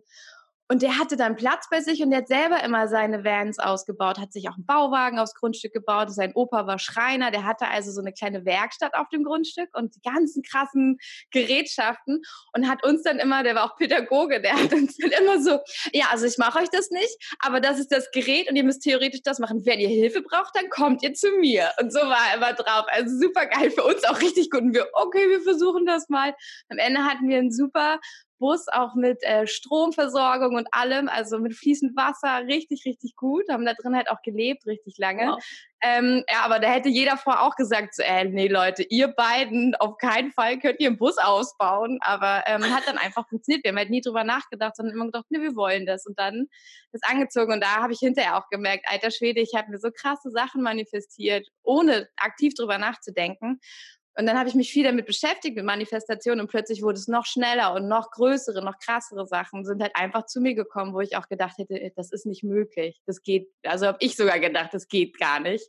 und 0.73 0.81
der 0.81 0.99
hatte 0.99 1.19
dann 1.19 1.37
Platz 1.37 1.67
bei 1.71 1.83
sich 1.83 2.03
und 2.03 2.09
der 2.09 2.21
hat 2.21 2.29
selber 2.29 2.65
immer 2.65 2.89
seine 2.89 3.25
Vans 3.25 3.59
ausgebaut, 3.59 4.19
hat 4.19 4.33
sich 4.33 4.49
auch 4.49 4.55
einen 4.55 4.65
Bauwagen 4.65 5.19
aufs 5.19 5.35
Grundstück 5.35 5.75
gebaut. 5.75 6.11
Sein 6.11 6.33
Opa 6.35 6.67
war 6.67 6.79
Schreiner, 6.79 7.31
der 7.31 7.45
hatte 7.45 7.69
also 7.69 7.93
so 7.93 8.01
eine 8.01 8.15
kleine 8.15 8.47
Werkstatt 8.47 8.95
auf 8.95 9.11
dem 9.11 9.23
Grundstück 9.23 9.69
und 9.75 9.95
die 9.95 10.01
ganzen 10.01 10.43
krassen 10.43 10.97
Gerätschaften 11.31 12.23
und 12.55 12.71
hat 12.71 12.87
uns 12.87 13.03
dann 13.03 13.19
immer, 13.19 13.43
der 13.43 13.55
war 13.55 13.65
auch 13.65 13.77
Pädagoge, 13.77 14.41
der 14.41 14.55
hat 14.55 14.73
uns 14.73 14.97
dann 14.97 15.11
immer 15.11 15.43
so, 15.43 15.59
ja, 15.93 16.07
also 16.11 16.25
ich 16.25 16.39
mache 16.39 16.61
euch 16.61 16.71
das 16.71 16.91
nicht, 16.91 17.37
aber 17.41 17.61
das 17.61 17.79
ist 17.79 17.93
das 17.93 18.11
Gerät 18.11 18.49
und 18.49 18.57
ihr 18.57 18.65
müsst 18.65 18.83
theoretisch 18.83 19.21
das 19.23 19.41
machen. 19.41 19.67
Wenn 19.67 19.79
ihr 19.79 19.91
Hilfe 19.91 20.23
braucht, 20.23 20.57
dann 20.57 20.71
kommt 20.71 21.03
ihr 21.03 21.13
zu 21.13 21.33
mir. 21.33 21.71
Und 21.83 21.93
so 21.93 22.01
war 22.01 22.31
er 22.31 22.37
immer 22.39 22.55
drauf. 22.55 22.87
Also 22.89 23.15
super 23.21 23.45
geil 23.45 23.71
für 23.71 23.85
uns 23.85 24.05
auch 24.05 24.23
richtig 24.23 24.49
gut. 24.49 24.63
Und 24.63 24.73
wir, 24.73 24.89
okay, 24.95 25.29
wir 25.29 25.43
versuchen 25.43 25.85
das 25.85 26.09
mal. 26.09 26.35
Am 26.71 26.79
Ende 26.79 27.05
hatten 27.05 27.29
wir 27.29 27.37
einen 27.37 27.53
super 27.53 28.01
Bus, 28.43 28.67
auch 28.67 28.97
mit 28.97 29.23
äh, 29.23 29.47
Stromversorgung 29.47 30.57
und 30.57 30.67
allem, 30.73 31.09
also 31.09 31.39
mit 31.39 31.55
fließend 31.55 31.97
Wasser, 31.97 32.45
richtig, 32.49 32.85
richtig 32.85 33.15
gut. 33.15 33.45
Haben 33.49 33.65
da 33.65 33.75
drin 33.75 33.95
halt 33.95 34.11
auch 34.11 34.21
gelebt, 34.23 34.67
richtig 34.67 34.99
lange. 34.99 35.29
Wow. 35.29 35.45
Ähm, 35.81 36.25
ja, 36.29 36.41
aber 36.45 36.59
da 36.59 36.69
hätte 36.69 36.89
jeder 36.89 37.17
vorher 37.17 37.45
auch 37.45 37.55
gesagt, 37.55 37.95
so, 37.95 38.03
äh, 38.03 38.25
nee 38.25 38.49
Leute, 38.49 38.83
ihr 38.83 39.09
beiden, 39.09 39.77
auf 39.77 39.97
keinen 39.97 40.33
Fall 40.33 40.59
könnt 40.59 40.81
ihr 40.81 40.89
einen 40.89 40.99
Bus 40.99 41.19
ausbauen. 41.19 41.99
Aber 42.03 42.43
ähm, 42.47 42.65
hat 42.65 42.89
dann 42.89 42.99
einfach 42.99 43.29
funktioniert. 43.29 43.65
Wir 43.65 43.71
haben 43.71 43.79
halt 43.79 43.91
nie 43.91 44.01
drüber 44.01 44.25
nachgedacht, 44.25 44.75
sondern 44.75 44.97
immer 44.97 45.07
gedacht, 45.07 45.27
nee, 45.31 45.41
wir 45.41 45.55
wollen 45.55 45.87
das. 45.87 46.05
Und 46.05 46.19
dann 46.19 46.49
ist 46.91 47.05
angezogen. 47.09 47.53
Und 47.53 47.61
da 47.61 47.77
habe 47.77 47.93
ich 47.93 48.01
hinterher 48.01 48.37
auch 48.39 48.49
gemerkt, 48.49 48.87
alter 48.89 49.13
Schwede, 49.13 49.41
ich 49.41 49.55
habe 49.55 49.71
mir 49.71 49.79
so 49.79 49.91
krasse 49.93 50.31
Sachen 50.31 50.63
manifestiert, 50.63 51.47
ohne 51.63 52.09
aktiv 52.17 52.55
drüber 52.55 52.79
nachzudenken. 52.79 53.61
Und 54.17 54.27
dann 54.27 54.39
habe 54.39 54.49
ich 54.49 54.55
mich 54.55 54.71
viel 54.71 54.85
damit 54.85 55.07
beschäftigt, 55.07 55.57
mit 55.57 55.65
Manifestationen 55.65 56.41
und 56.41 56.49
plötzlich 56.49 56.83
wurde 56.83 56.99
es 56.99 57.09
noch 57.09 57.25
schneller 57.25 57.73
und 57.73 57.89
noch 57.89 58.11
größere, 58.11 58.63
noch 58.63 58.79
krassere 58.79 59.27
Sachen 59.27 59.65
sind 59.65 59.83
halt 59.83 59.97
einfach 59.97 60.27
zu 60.27 60.41
mir 60.41 60.55
gekommen, 60.55 60.93
wo 60.93 61.01
ich 61.01 61.17
auch 61.17 61.29
gedacht 61.29 61.57
hätte, 61.59 61.81
äh, 61.81 61.93
das 61.97 62.13
ist 62.13 62.27
nicht 62.27 62.45
möglich. 62.45 63.01
Das 63.07 63.23
geht, 63.23 63.49
also 63.65 63.87
habe 63.87 63.99
ich 64.01 64.17
sogar 64.17 64.39
gedacht, 64.39 64.75
das 64.75 64.89
geht 64.89 65.19
gar 65.19 65.41
nicht. 65.41 65.67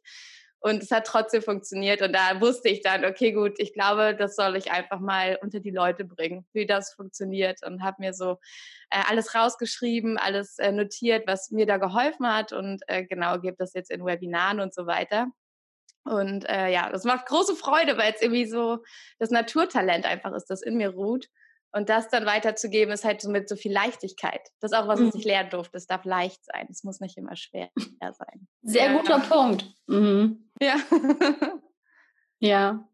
Und 0.65 0.81
es 0.81 0.91
hat 0.91 1.05
trotzdem 1.05 1.41
funktioniert. 1.41 2.01
Und 2.01 2.13
da 2.13 2.39
wusste 2.39 2.69
ich 2.69 2.81
dann, 2.81 3.03
okay, 3.03 3.33
gut, 3.33 3.55
ich 3.57 3.73
glaube, 3.73 4.15
das 4.15 4.35
soll 4.37 4.55
ich 4.55 4.71
einfach 4.71 5.01
mal 5.01 5.37
unter 5.41 5.59
die 5.59 5.71
Leute 5.71 6.05
bringen, 6.05 6.45
wie 6.53 6.65
das 6.65 6.93
funktioniert. 6.93 7.65
Und 7.65 7.83
habe 7.83 7.97
mir 7.99 8.13
so 8.13 8.37
äh, 8.89 9.01
alles 9.09 9.35
rausgeschrieben, 9.35 10.17
alles 10.17 10.59
äh, 10.59 10.71
notiert, 10.71 11.27
was 11.27 11.51
mir 11.51 11.65
da 11.65 11.77
geholfen 11.77 12.25
hat. 12.25 12.53
Und 12.53 12.81
äh, 12.87 13.03
genau, 13.03 13.39
gebe 13.39 13.57
das 13.59 13.73
jetzt 13.73 13.91
in 13.91 14.05
Webinaren 14.05 14.61
und 14.61 14.73
so 14.73 14.85
weiter. 14.85 15.27
Und 16.03 16.47
äh, 16.49 16.69
ja, 16.69 16.89
das 16.89 17.05
macht 17.05 17.27
große 17.27 17.55
Freude, 17.55 17.97
weil 17.97 18.13
es 18.13 18.21
irgendwie 18.21 18.45
so 18.45 18.79
das 19.19 19.29
Naturtalent 19.29 20.05
einfach 20.05 20.33
ist, 20.33 20.49
das 20.49 20.61
in 20.61 20.75
mir 20.75 20.89
ruht. 20.89 21.27
Und 21.75 21.89
das 21.89 22.07
dann 22.09 22.25
weiterzugeben, 22.27 22.93
ist 22.93 23.03
halt 23.03 23.21
so 23.21 23.31
mit 23.31 23.49
so 23.49 23.55
viel 23.55 23.71
Leichtigkeit. 23.71 24.41
Das 24.59 24.71
ist 24.71 24.77
auch 24.77 24.87
was, 24.87 24.99
was 24.99 25.15
mhm. 25.15 25.19
ich 25.19 25.25
lernen 25.25 25.49
durfte. 25.49 25.75
Es 25.75 25.87
darf 25.87 26.05
leicht 26.05 26.45
sein. 26.45 26.67
Es 26.69 26.83
muss 26.83 26.99
nicht 26.99 27.17
immer 27.17 27.35
schwer 27.35 27.69
sein. 27.99 28.47
Sehr 28.61 28.91
ja. 28.91 28.97
guter 28.97 29.19
Punkt. 29.19 29.65
Mhm. 29.87 30.51
Ja. 30.61 30.75
ja. 32.39 32.87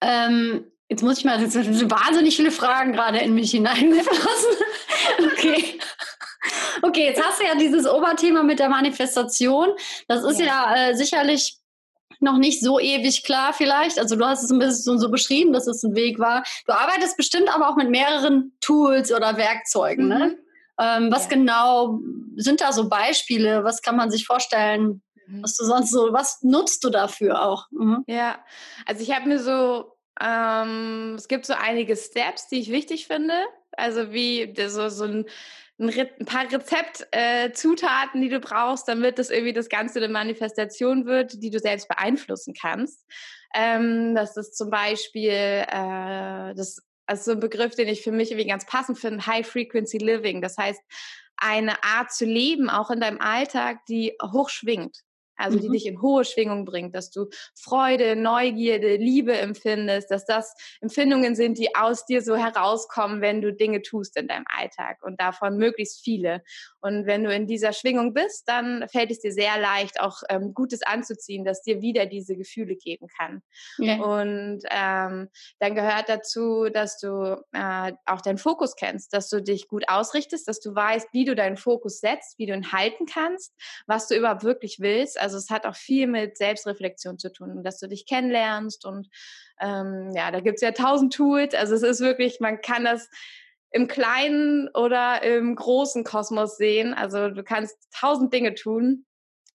Ähm, 0.00 0.72
jetzt 0.88 1.02
muss 1.02 1.18
ich 1.18 1.26
mal, 1.26 1.38
jetzt 1.38 1.52
sind 1.52 1.90
wahnsinnig 1.90 2.34
viele 2.34 2.50
Fragen 2.50 2.92
gerade 2.92 3.18
in 3.18 3.34
mich 3.34 3.50
hineingeflossen. 3.50 4.56
okay. 5.32 5.78
Okay, 6.80 7.04
jetzt 7.04 7.22
hast 7.22 7.40
du 7.40 7.44
ja 7.44 7.54
dieses 7.56 7.86
Oberthema 7.86 8.42
mit 8.42 8.58
der 8.58 8.70
Manifestation. 8.70 9.68
Das 10.08 10.24
ist 10.24 10.40
ja, 10.40 10.46
ja 10.46 10.88
äh, 10.88 10.94
sicherlich 10.96 11.61
noch 12.22 12.38
nicht 12.38 12.62
so 12.62 12.78
ewig 12.78 13.24
klar 13.24 13.52
vielleicht. 13.52 13.98
Also 13.98 14.16
du 14.16 14.24
hast 14.24 14.42
es 14.42 14.50
ein 14.50 14.58
bisschen 14.58 14.98
so 14.98 15.10
beschrieben, 15.10 15.52
dass 15.52 15.66
es 15.66 15.82
ein 15.82 15.94
Weg 15.94 16.18
war. 16.18 16.44
Du 16.66 16.72
arbeitest 16.72 17.16
bestimmt 17.16 17.54
aber 17.54 17.68
auch 17.68 17.76
mit 17.76 17.90
mehreren 17.90 18.52
Tools 18.60 19.12
oder 19.12 19.36
Werkzeugen. 19.36 20.08
Ne? 20.08 20.14
Mhm. 20.14 20.20
Ne? 20.20 20.38
Ähm, 20.80 21.12
was 21.12 21.24
ja. 21.24 21.30
genau 21.30 22.00
sind 22.36 22.60
da 22.60 22.72
so 22.72 22.88
Beispiele? 22.88 23.64
Was 23.64 23.82
kann 23.82 23.96
man 23.96 24.10
sich 24.10 24.26
vorstellen? 24.26 25.02
Mhm. 25.26 25.42
Was 25.42 25.56
du 25.56 25.64
sonst 25.64 25.90
so, 25.90 26.12
was 26.12 26.42
nutzt 26.42 26.82
du 26.84 26.90
dafür 26.90 27.42
auch? 27.42 27.66
Mhm. 27.70 28.04
Ja, 28.06 28.38
also 28.86 29.02
ich 29.02 29.14
habe 29.14 29.28
mir 29.28 29.38
so, 29.38 29.92
ähm, 30.20 31.14
es 31.16 31.28
gibt 31.28 31.46
so 31.46 31.54
einige 31.54 31.96
Steps, 31.96 32.48
die 32.48 32.60
ich 32.60 32.70
wichtig 32.70 33.06
finde. 33.06 33.34
Also 33.72 34.12
wie 34.12 34.54
so, 34.68 34.88
so 34.88 35.04
ein 35.04 35.26
ein, 35.82 36.08
ein 36.20 36.26
paar 36.26 36.44
Rezeptzutaten, 36.50 38.20
äh, 38.20 38.24
die 38.24 38.28
du 38.30 38.40
brauchst, 38.40 38.88
damit 38.88 39.18
das 39.18 39.30
irgendwie 39.30 39.52
das 39.52 39.68
Ganze 39.68 39.98
eine 39.98 40.08
Manifestation 40.08 41.06
wird, 41.06 41.42
die 41.42 41.50
du 41.50 41.58
selbst 41.58 41.88
beeinflussen 41.88 42.54
kannst. 42.54 43.04
Ähm, 43.54 44.14
das 44.14 44.36
ist 44.36 44.56
zum 44.56 44.70
Beispiel, 44.70 45.30
äh, 45.30 46.54
das 46.54 46.78
ist 47.12 47.24
so 47.24 47.32
ein 47.32 47.40
Begriff, 47.40 47.74
den 47.74 47.88
ich 47.88 48.02
für 48.02 48.12
mich 48.12 48.30
irgendwie 48.30 48.48
ganz 48.48 48.66
passend 48.66 48.98
finde, 48.98 49.26
High 49.26 49.46
Frequency 49.46 49.98
Living. 49.98 50.40
Das 50.40 50.56
heißt, 50.56 50.80
eine 51.36 51.82
Art 51.82 52.12
zu 52.12 52.24
leben, 52.24 52.70
auch 52.70 52.90
in 52.90 53.00
deinem 53.00 53.20
Alltag, 53.20 53.84
die 53.86 54.16
hoch 54.22 54.48
schwingt 54.48 55.02
also 55.36 55.58
die 55.58 55.68
mhm. 55.68 55.72
dich 55.72 55.86
in 55.86 56.02
hohe 56.02 56.24
Schwingung 56.24 56.64
bringt, 56.64 56.94
dass 56.94 57.10
du 57.10 57.28
Freude, 57.54 58.16
Neugierde, 58.16 58.96
Liebe 58.96 59.36
empfindest, 59.36 60.10
dass 60.10 60.24
das 60.24 60.54
Empfindungen 60.80 61.34
sind, 61.34 61.58
die 61.58 61.74
aus 61.74 62.04
dir 62.06 62.22
so 62.22 62.36
herauskommen, 62.36 63.20
wenn 63.20 63.40
du 63.40 63.52
Dinge 63.52 63.82
tust 63.82 64.16
in 64.16 64.28
deinem 64.28 64.44
Alltag 64.48 65.02
und 65.02 65.20
davon 65.20 65.56
möglichst 65.56 66.02
viele. 66.02 66.42
Und 66.82 67.06
wenn 67.06 67.22
du 67.22 67.32
in 67.32 67.46
dieser 67.46 67.72
Schwingung 67.72 68.12
bist, 68.12 68.48
dann 68.48 68.86
fällt 68.88 69.12
es 69.12 69.20
dir 69.20 69.32
sehr 69.32 69.58
leicht, 69.58 70.00
auch 70.00 70.22
ähm, 70.28 70.52
Gutes 70.52 70.82
anzuziehen, 70.82 71.44
das 71.44 71.62
dir 71.62 71.80
wieder 71.80 72.06
diese 72.06 72.36
Gefühle 72.36 72.74
geben 72.74 73.06
kann. 73.16 73.40
Ja. 73.78 73.96
Und 74.02 74.62
ähm, 74.68 75.28
dann 75.60 75.74
gehört 75.76 76.08
dazu, 76.08 76.68
dass 76.72 76.98
du 76.98 77.40
äh, 77.52 77.92
auch 78.04 78.20
deinen 78.20 78.38
Fokus 78.38 78.74
kennst, 78.74 79.12
dass 79.12 79.28
du 79.28 79.40
dich 79.40 79.68
gut 79.68 79.84
ausrichtest, 79.88 80.48
dass 80.48 80.58
du 80.60 80.74
weißt, 80.74 81.08
wie 81.12 81.24
du 81.24 81.36
deinen 81.36 81.56
Fokus 81.56 82.00
setzt, 82.00 82.38
wie 82.38 82.46
du 82.46 82.54
ihn 82.54 82.72
halten 82.72 83.06
kannst, 83.06 83.54
was 83.86 84.08
du 84.08 84.16
überhaupt 84.16 84.42
wirklich 84.42 84.80
willst. 84.80 85.20
Also 85.20 85.36
es 85.36 85.50
hat 85.50 85.66
auch 85.66 85.76
viel 85.76 86.08
mit 86.08 86.36
Selbstreflexion 86.36 87.18
zu 87.18 87.32
tun, 87.32 87.62
dass 87.62 87.78
du 87.78 87.86
dich 87.86 88.06
kennenlernst 88.06 88.84
und 88.84 89.08
ähm, 89.60 90.10
ja, 90.16 90.32
da 90.32 90.40
gibt 90.40 90.56
es 90.56 90.62
ja 90.62 90.72
tausend 90.72 91.14
Tools. 91.14 91.54
Also 91.54 91.76
es 91.76 91.82
ist 91.82 92.00
wirklich, 92.00 92.40
man 92.40 92.60
kann 92.60 92.84
das 92.84 93.08
im 93.72 93.88
kleinen 93.88 94.68
oder 94.74 95.22
im 95.22 95.56
großen 95.56 96.04
Kosmos 96.04 96.56
sehen. 96.56 96.94
Also 96.94 97.30
du 97.30 97.42
kannst 97.42 97.76
tausend 97.92 98.32
Dinge 98.32 98.54
tun. 98.54 99.06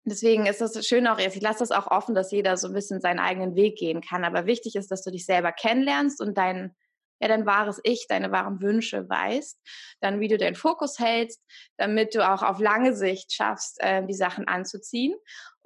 Deswegen 0.04 0.46
ist 0.46 0.60
das 0.60 0.86
schön 0.86 1.06
auch 1.06 1.18
jetzt. 1.18 1.36
Ich 1.36 1.42
lasse 1.42 1.58
das 1.58 1.72
auch 1.72 1.88
offen, 1.88 2.14
dass 2.14 2.30
jeder 2.30 2.56
so 2.56 2.68
ein 2.68 2.74
bisschen 2.74 3.00
seinen 3.00 3.18
eigenen 3.18 3.56
Weg 3.56 3.76
gehen 3.76 4.00
kann. 4.00 4.24
Aber 4.24 4.46
wichtig 4.46 4.76
ist, 4.76 4.90
dass 4.90 5.02
du 5.02 5.10
dich 5.10 5.26
selber 5.26 5.52
kennenlernst 5.52 6.20
und 6.20 6.38
dein, 6.38 6.74
ja, 7.20 7.28
dein 7.28 7.44
wahres 7.44 7.80
Ich, 7.82 8.06
deine 8.08 8.30
wahren 8.30 8.62
Wünsche 8.62 9.08
weißt. 9.08 9.58
Dann, 10.00 10.20
wie 10.20 10.28
du 10.28 10.38
deinen 10.38 10.54
Fokus 10.54 10.98
hältst, 10.98 11.42
damit 11.76 12.14
du 12.14 12.26
auch 12.26 12.42
auf 12.42 12.60
lange 12.60 12.94
Sicht 12.94 13.32
schaffst, 13.32 13.80
äh, 13.80 14.06
die 14.06 14.14
Sachen 14.14 14.48
anzuziehen. 14.48 15.14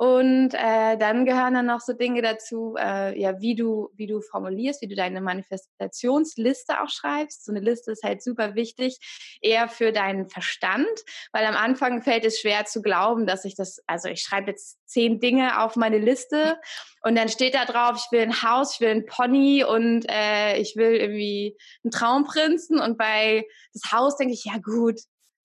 Und 0.00 0.54
äh, 0.54 0.96
dann 0.96 1.26
gehören 1.26 1.52
dann 1.52 1.66
noch 1.66 1.80
so 1.80 1.92
Dinge 1.92 2.22
dazu, 2.22 2.74
äh, 2.78 3.20
ja, 3.20 3.38
wie 3.38 3.54
du, 3.54 3.90
wie 3.96 4.06
du 4.06 4.22
formulierst, 4.22 4.80
wie 4.80 4.88
du 4.88 4.94
deine 4.94 5.20
Manifestationsliste 5.20 6.80
auch 6.80 6.88
schreibst. 6.88 7.44
So 7.44 7.52
eine 7.52 7.60
Liste 7.60 7.92
ist 7.92 8.02
halt 8.02 8.22
super 8.22 8.54
wichtig, 8.54 8.96
eher 9.42 9.68
für 9.68 9.92
deinen 9.92 10.30
Verstand, 10.30 10.88
weil 11.32 11.44
am 11.44 11.54
Anfang 11.54 12.00
fällt 12.00 12.24
es 12.24 12.40
schwer 12.40 12.64
zu 12.64 12.80
glauben, 12.80 13.26
dass 13.26 13.44
ich 13.44 13.56
das, 13.56 13.82
also 13.86 14.08
ich 14.08 14.22
schreibe 14.22 14.52
jetzt 14.52 14.78
zehn 14.88 15.20
Dinge 15.20 15.60
auf 15.60 15.76
meine 15.76 15.98
Liste 15.98 16.58
und 17.02 17.14
dann 17.14 17.28
steht 17.28 17.54
da 17.54 17.66
drauf, 17.66 18.02
ich 18.02 18.10
will 18.10 18.22
ein 18.22 18.42
Haus, 18.42 18.76
ich 18.76 18.80
will 18.80 18.88
ein 18.88 19.04
Pony 19.04 19.64
und 19.64 20.06
äh, 20.08 20.56
ich 20.56 20.76
will 20.76 20.94
irgendwie 20.94 21.58
einen 21.84 21.90
Traumprinzen. 21.90 22.80
Und 22.80 22.96
bei 22.96 23.46
das 23.74 23.92
Haus 23.92 24.16
denke 24.16 24.32
ich, 24.32 24.46
ja 24.46 24.56
gut, 24.64 24.98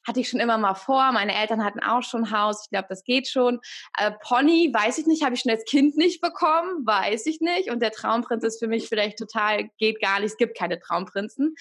hatte 0.07 0.19
ich 0.19 0.29
schon 0.29 0.39
immer 0.39 0.57
mal 0.57 0.75
vor. 0.75 1.11
Meine 1.11 1.35
Eltern 1.35 1.63
hatten 1.63 1.79
auch 1.79 2.03
schon 2.03 2.31
Haus. 2.31 2.63
Ich 2.63 2.69
glaube, 2.69 2.87
das 2.89 3.03
geht 3.03 3.27
schon. 3.27 3.59
Äh, 3.97 4.11
Pony, 4.23 4.71
weiß 4.73 4.97
ich 4.97 5.07
nicht, 5.07 5.23
habe 5.23 5.35
ich 5.35 5.41
schon 5.41 5.51
als 5.51 5.65
Kind 5.65 5.97
nicht 5.97 6.21
bekommen, 6.21 6.85
weiß 6.85 7.25
ich 7.25 7.41
nicht. 7.41 7.69
Und 7.71 7.81
der 7.81 7.91
Traumprinz 7.91 8.43
ist 8.43 8.59
für 8.59 8.67
mich 8.67 8.87
vielleicht 8.87 9.17
total, 9.17 9.69
geht 9.77 10.01
gar 10.01 10.19
nicht. 10.19 10.31
Es 10.31 10.37
gibt 10.37 10.57
keine 10.57 10.79
Traumprinzen. 10.79 11.55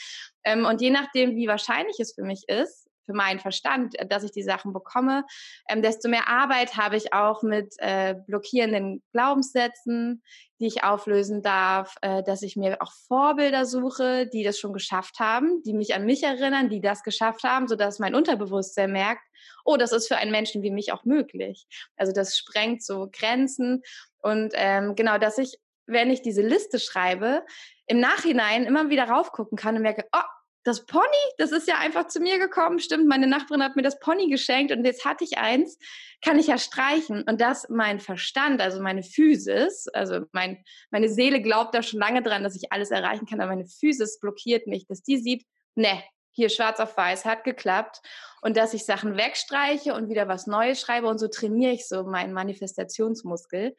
Ähm, 0.44 0.66
und 0.66 0.80
je 0.80 0.90
nachdem, 0.90 1.36
wie 1.36 1.48
wahrscheinlich 1.48 1.98
es 2.00 2.14
für 2.14 2.24
mich 2.24 2.44
ist, 2.48 2.88
für 3.04 3.14
meinen 3.14 3.40
Verstand, 3.40 3.98
äh, 3.98 4.06
dass 4.06 4.24
ich 4.24 4.32
die 4.32 4.42
Sachen 4.42 4.72
bekomme, 4.72 5.24
ähm, 5.68 5.82
desto 5.82 6.08
mehr 6.08 6.28
Arbeit 6.28 6.76
habe 6.76 6.96
ich 6.96 7.12
auch 7.12 7.42
mit 7.42 7.74
äh, 7.78 8.14
blockierenden 8.26 9.02
Glaubenssätzen, 9.12 10.22
die 10.60 10.66
ich 10.66 10.84
auflösen 10.84 11.42
darf, 11.42 11.96
äh, 12.00 12.22
dass 12.22 12.42
ich 12.42 12.56
mir 12.56 12.80
auch 12.80 12.92
Vorbilder 13.06 13.66
suche, 13.66 14.26
die 14.26 14.44
das 14.44 14.58
schon 14.58 14.72
geschafft 14.72 15.18
haben, 15.18 15.62
die 15.64 15.74
mich 15.74 15.94
an 15.94 16.06
mich 16.06 16.22
erinnern, 16.22 16.68
die 16.68 16.80
das 16.80 17.02
geschafft 17.02 17.44
haben, 17.44 17.68
sodass 17.68 17.98
mein 17.98 18.14
Unterbewusstsein 18.14 18.92
merkt, 18.92 19.22
oh, 19.64 19.76
das 19.76 19.92
ist 19.92 20.08
für 20.08 20.16
einen 20.16 20.30
Menschen 20.30 20.62
wie 20.62 20.70
mich 20.70 20.92
auch 20.92 21.04
möglich. 21.04 21.66
Also 21.96 22.12
das 22.12 22.36
sprengt 22.36 22.82
so 22.82 23.08
Grenzen 23.10 23.82
und 24.18 24.52
ähm, 24.54 24.94
genau, 24.94 25.18
dass 25.18 25.38
ich, 25.38 25.58
wenn 25.86 26.10
ich 26.10 26.22
diese 26.22 26.42
Liste 26.42 26.78
schreibe, 26.78 27.44
im 27.86 28.00
Nachhinein 28.00 28.64
immer 28.64 28.88
wieder 28.88 29.04
raufgucken 29.04 29.58
kann 29.58 29.76
und 29.76 29.82
merke, 29.82 30.06
oh, 30.14 30.22
das 30.64 30.86
Pony, 30.86 31.04
das 31.36 31.52
ist 31.52 31.68
ja 31.68 31.78
einfach 31.78 32.08
zu 32.08 32.20
mir 32.20 32.38
gekommen. 32.38 32.78
Stimmt, 32.78 33.06
meine 33.06 33.26
Nachbarin 33.26 33.62
hat 33.62 33.76
mir 33.76 33.82
das 33.82 34.00
Pony 34.00 34.28
geschenkt 34.28 34.72
und 34.72 34.84
jetzt 34.84 35.04
hatte 35.04 35.22
ich 35.22 35.36
eins, 35.36 35.78
kann 36.22 36.38
ich 36.38 36.46
ja 36.46 36.56
streichen. 36.56 37.22
Und 37.22 37.40
das 37.42 37.68
mein 37.68 38.00
Verstand, 38.00 38.62
also 38.62 38.80
meine 38.80 39.02
Physis, 39.02 39.86
also 39.88 40.20
mein, 40.32 40.64
meine 40.90 41.10
Seele 41.10 41.42
glaubt 41.42 41.74
da 41.74 41.82
schon 41.82 42.00
lange 42.00 42.22
dran, 42.22 42.42
dass 42.42 42.56
ich 42.56 42.72
alles 42.72 42.90
erreichen 42.90 43.26
kann, 43.26 43.40
aber 43.40 43.50
meine 43.50 43.66
Physis 43.66 44.18
blockiert 44.18 44.66
mich, 44.66 44.86
dass 44.86 45.02
die 45.02 45.18
sieht, 45.18 45.44
ne, 45.74 46.02
hier 46.30 46.48
schwarz 46.48 46.80
auf 46.80 46.96
weiß, 46.96 47.26
hat 47.26 47.44
geklappt. 47.44 48.00
Und 48.40 48.56
dass 48.56 48.74
ich 48.74 48.86
Sachen 48.86 49.16
wegstreiche 49.16 49.94
und 49.94 50.08
wieder 50.08 50.28
was 50.28 50.46
Neues 50.46 50.80
schreibe 50.80 51.06
und 51.08 51.18
so 51.18 51.28
trainiere 51.28 51.72
ich 51.72 51.86
so 51.86 52.04
meinen 52.04 52.32
Manifestationsmuskel. 52.32 53.76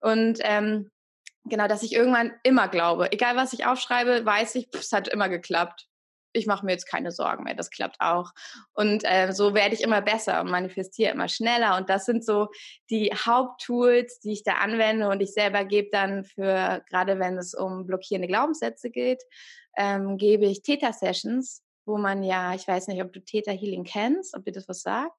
Und 0.00 0.38
ähm, 0.42 0.90
genau, 1.44 1.66
dass 1.66 1.82
ich 1.82 1.92
irgendwann 1.92 2.32
immer 2.44 2.68
glaube, 2.68 3.10
egal 3.12 3.34
was 3.34 3.52
ich 3.52 3.66
aufschreibe, 3.66 4.24
weiß 4.24 4.54
ich, 4.54 4.68
es 4.72 4.92
hat 4.92 5.08
immer 5.08 5.28
geklappt 5.28 5.88
ich 6.38 6.46
mache 6.46 6.64
mir 6.64 6.72
jetzt 6.72 6.88
keine 6.88 7.10
Sorgen 7.10 7.44
mehr, 7.44 7.54
das 7.54 7.70
klappt 7.70 7.96
auch. 8.00 8.32
Und 8.72 9.02
äh, 9.04 9.32
so 9.32 9.54
werde 9.54 9.74
ich 9.74 9.82
immer 9.82 10.00
besser 10.00 10.40
und 10.40 10.50
manifestiere 10.50 11.12
immer 11.12 11.28
schneller. 11.28 11.76
Und 11.76 11.90
das 11.90 12.04
sind 12.04 12.24
so 12.24 12.48
die 12.90 13.10
Haupttools, 13.12 14.20
die 14.20 14.32
ich 14.32 14.44
da 14.44 14.54
anwende. 14.54 15.08
Und 15.08 15.20
ich 15.20 15.32
selber 15.32 15.64
gebe 15.64 15.88
dann 15.90 16.24
für, 16.24 16.82
gerade 16.88 17.18
wenn 17.18 17.36
es 17.38 17.54
um 17.54 17.86
blockierende 17.86 18.28
Glaubenssätze 18.28 18.90
geht, 18.90 19.22
ähm, 19.76 20.16
gebe 20.16 20.46
ich 20.46 20.62
Theta-Sessions, 20.62 21.62
wo 21.86 21.98
man 21.98 22.22
ja, 22.22 22.54
ich 22.54 22.66
weiß 22.66 22.88
nicht, 22.88 23.02
ob 23.02 23.12
du 23.12 23.20
Theta 23.20 23.52
Healing 23.52 23.84
kennst, 23.84 24.36
ob 24.36 24.44
dir 24.44 24.52
das 24.52 24.68
was 24.68 24.82
sagt. 24.82 25.14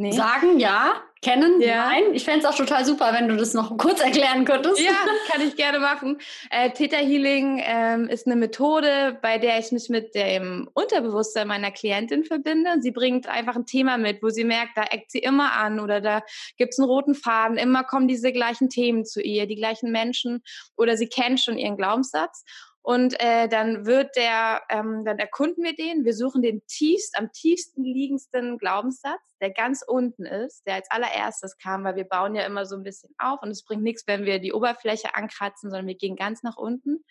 Nee. 0.00 0.12
Sagen 0.12 0.58
ja, 0.58 0.94
kennen 1.20 1.60
ja. 1.60 1.84
nein. 1.84 2.14
Ich 2.14 2.24
fände 2.24 2.38
es 2.38 2.46
auch 2.46 2.56
total 2.56 2.86
super, 2.86 3.12
wenn 3.12 3.28
du 3.28 3.36
das 3.36 3.52
noch 3.52 3.76
kurz 3.76 4.00
erklären 4.02 4.46
könntest. 4.46 4.80
Ja, 4.80 4.96
kann 5.30 5.46
ich 5.46 5.56
gerne 5.56 5.78
machen. 5.78 6.16
Äh, 6.48 6.70
Theta 6.70 6.96
Healing 6.96 7.60
ähm, 7.62 8.08
ist 8.08 8.26
eine 8.26 8.36
Methode, 8.36 9.18
bei 9.20 9.36
der 9.36 9.58
ich 9.58 9.72
mich 9.72 9.90
mit 9.90 10.14
dem 10.14 10.70
Unterbewusstsein 10.72 11.46
meiner 11.46 11.70
Klientin 11.70 12.24
verbinde. 12.24 12.76
Sie 12.80 12.92
bringt 12.92 13.28
einfach 13.28 13.56
ein 13.56 13.66
Thema 13.66 13.98
mit, 13.98 14.22
wo 14.22 14.30
sie 14.30 14.44
merkt, 14.44 14.74
da 14.74 14.84
eckt 14.84 15.10
sie 15.10 15.18
immer 15.18 15.52
an 15.52 15.80
oder 15.80 16.00
da 16.00 16.22
gibt 16.56 16.72
es 16.72 16.78
einen 16.78 16.88
roten 16.88 17.14
Faden. 17.14 17.58
Immer 17.58 17.84
kommen 17.84 18.08
diese 18.08 18.32
gleichen 18.32 18.70
Themen 18.70 19.04
zu 19.04 19.20
ihr, 19.20 19.46
die 19.46 19.56
gleichen 19.56 19.92
Menschen 19.92 20.42
oder 20.78 20.96
sie 20.96 21.08
kennt 21.08 21.40
schon 21.40 21.58
ihren 21.58 21.76
Glaubenssatz. 21.76 22.42
Und 22.90 23.14
äh, 23.20 23.46
dann 23.46 23.86
wird 23.86 24.16
der, 24.16 24.62
ähm, 24.68 25.04
dann 25.04 25.20
erkunden 25.20 25.62
wir 25.62 25.76
den. 25.76 26.04
Wir 26.04 26.12
suchen 26.12 26.42
den 26.42 26.66
tiefst, 26.66 27.16
am 27.16 27.30
tiefsten 27.30 27.84
liegendsten 27.84 28.58
Glaubenssatz, 28.58 29.20
der 29.40 29.52
ganz 29.52 29.84
unten 29.86 30.26
ist, 30.26 30.66
der 30.66 30.74
als 30.74 30.90
allererstes 30.90 31.56
kam, 31.56 31.84
weil 31.84 31.94
wir 31.94 32.02
bauen 32.02 32.34
ja 32.34 32.42
immer 32.42 32.66
so 32.66 32.74
ein 32.74 32.82
bisschen 32.82 33.14
auf 33.16 33.42
und 33.42 33.50
es 33.50 33.62
bringt 33.62 33.84
nichts, 33.84 34.08
wenn 34.08 34.24
wir 34.24 34.40
die 34.40 34.52
Oberfläche 34.52 35.14
ankratzen, 35.14 35.70
sondern 35.70 35.86
wir 35.86 35.94
gehen 35.94 36.16
ganz 36.16 36.42
nach 36.42 36.56
unten, 36.56 37.04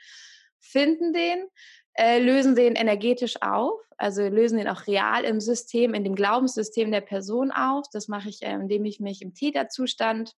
finden 0.59 1.13
den, 1.13 1.47
äh, 1.93 2.19
lösen 2.19 2.57
den 2.57 2.75
energetisch 2.75 3.41
auf, 3.41 3.79
also 3.95 4.27
lösen 4.27 4.57
den 4.57 4.67
auch 4.67 4.85
real 4.85 5.23
im 5.23 5.39
System, 5.39 5.93
in 5.93 6.03
dem 6.03 6.15
Glaubenssystem 6.15 6.91
der 6.91 6.99
Person 6.99 7.51
auf. 7.51 7.85
Das 7.93 8.09
mache 8.09 8.27
ich, 8.27 8.41
äh, 8.41 8.51
indem 8.51 8.83
ich 8.83 8.99
mich 8.99 9.21
im 9.21 9.33
Täterzustand 9.33 10.33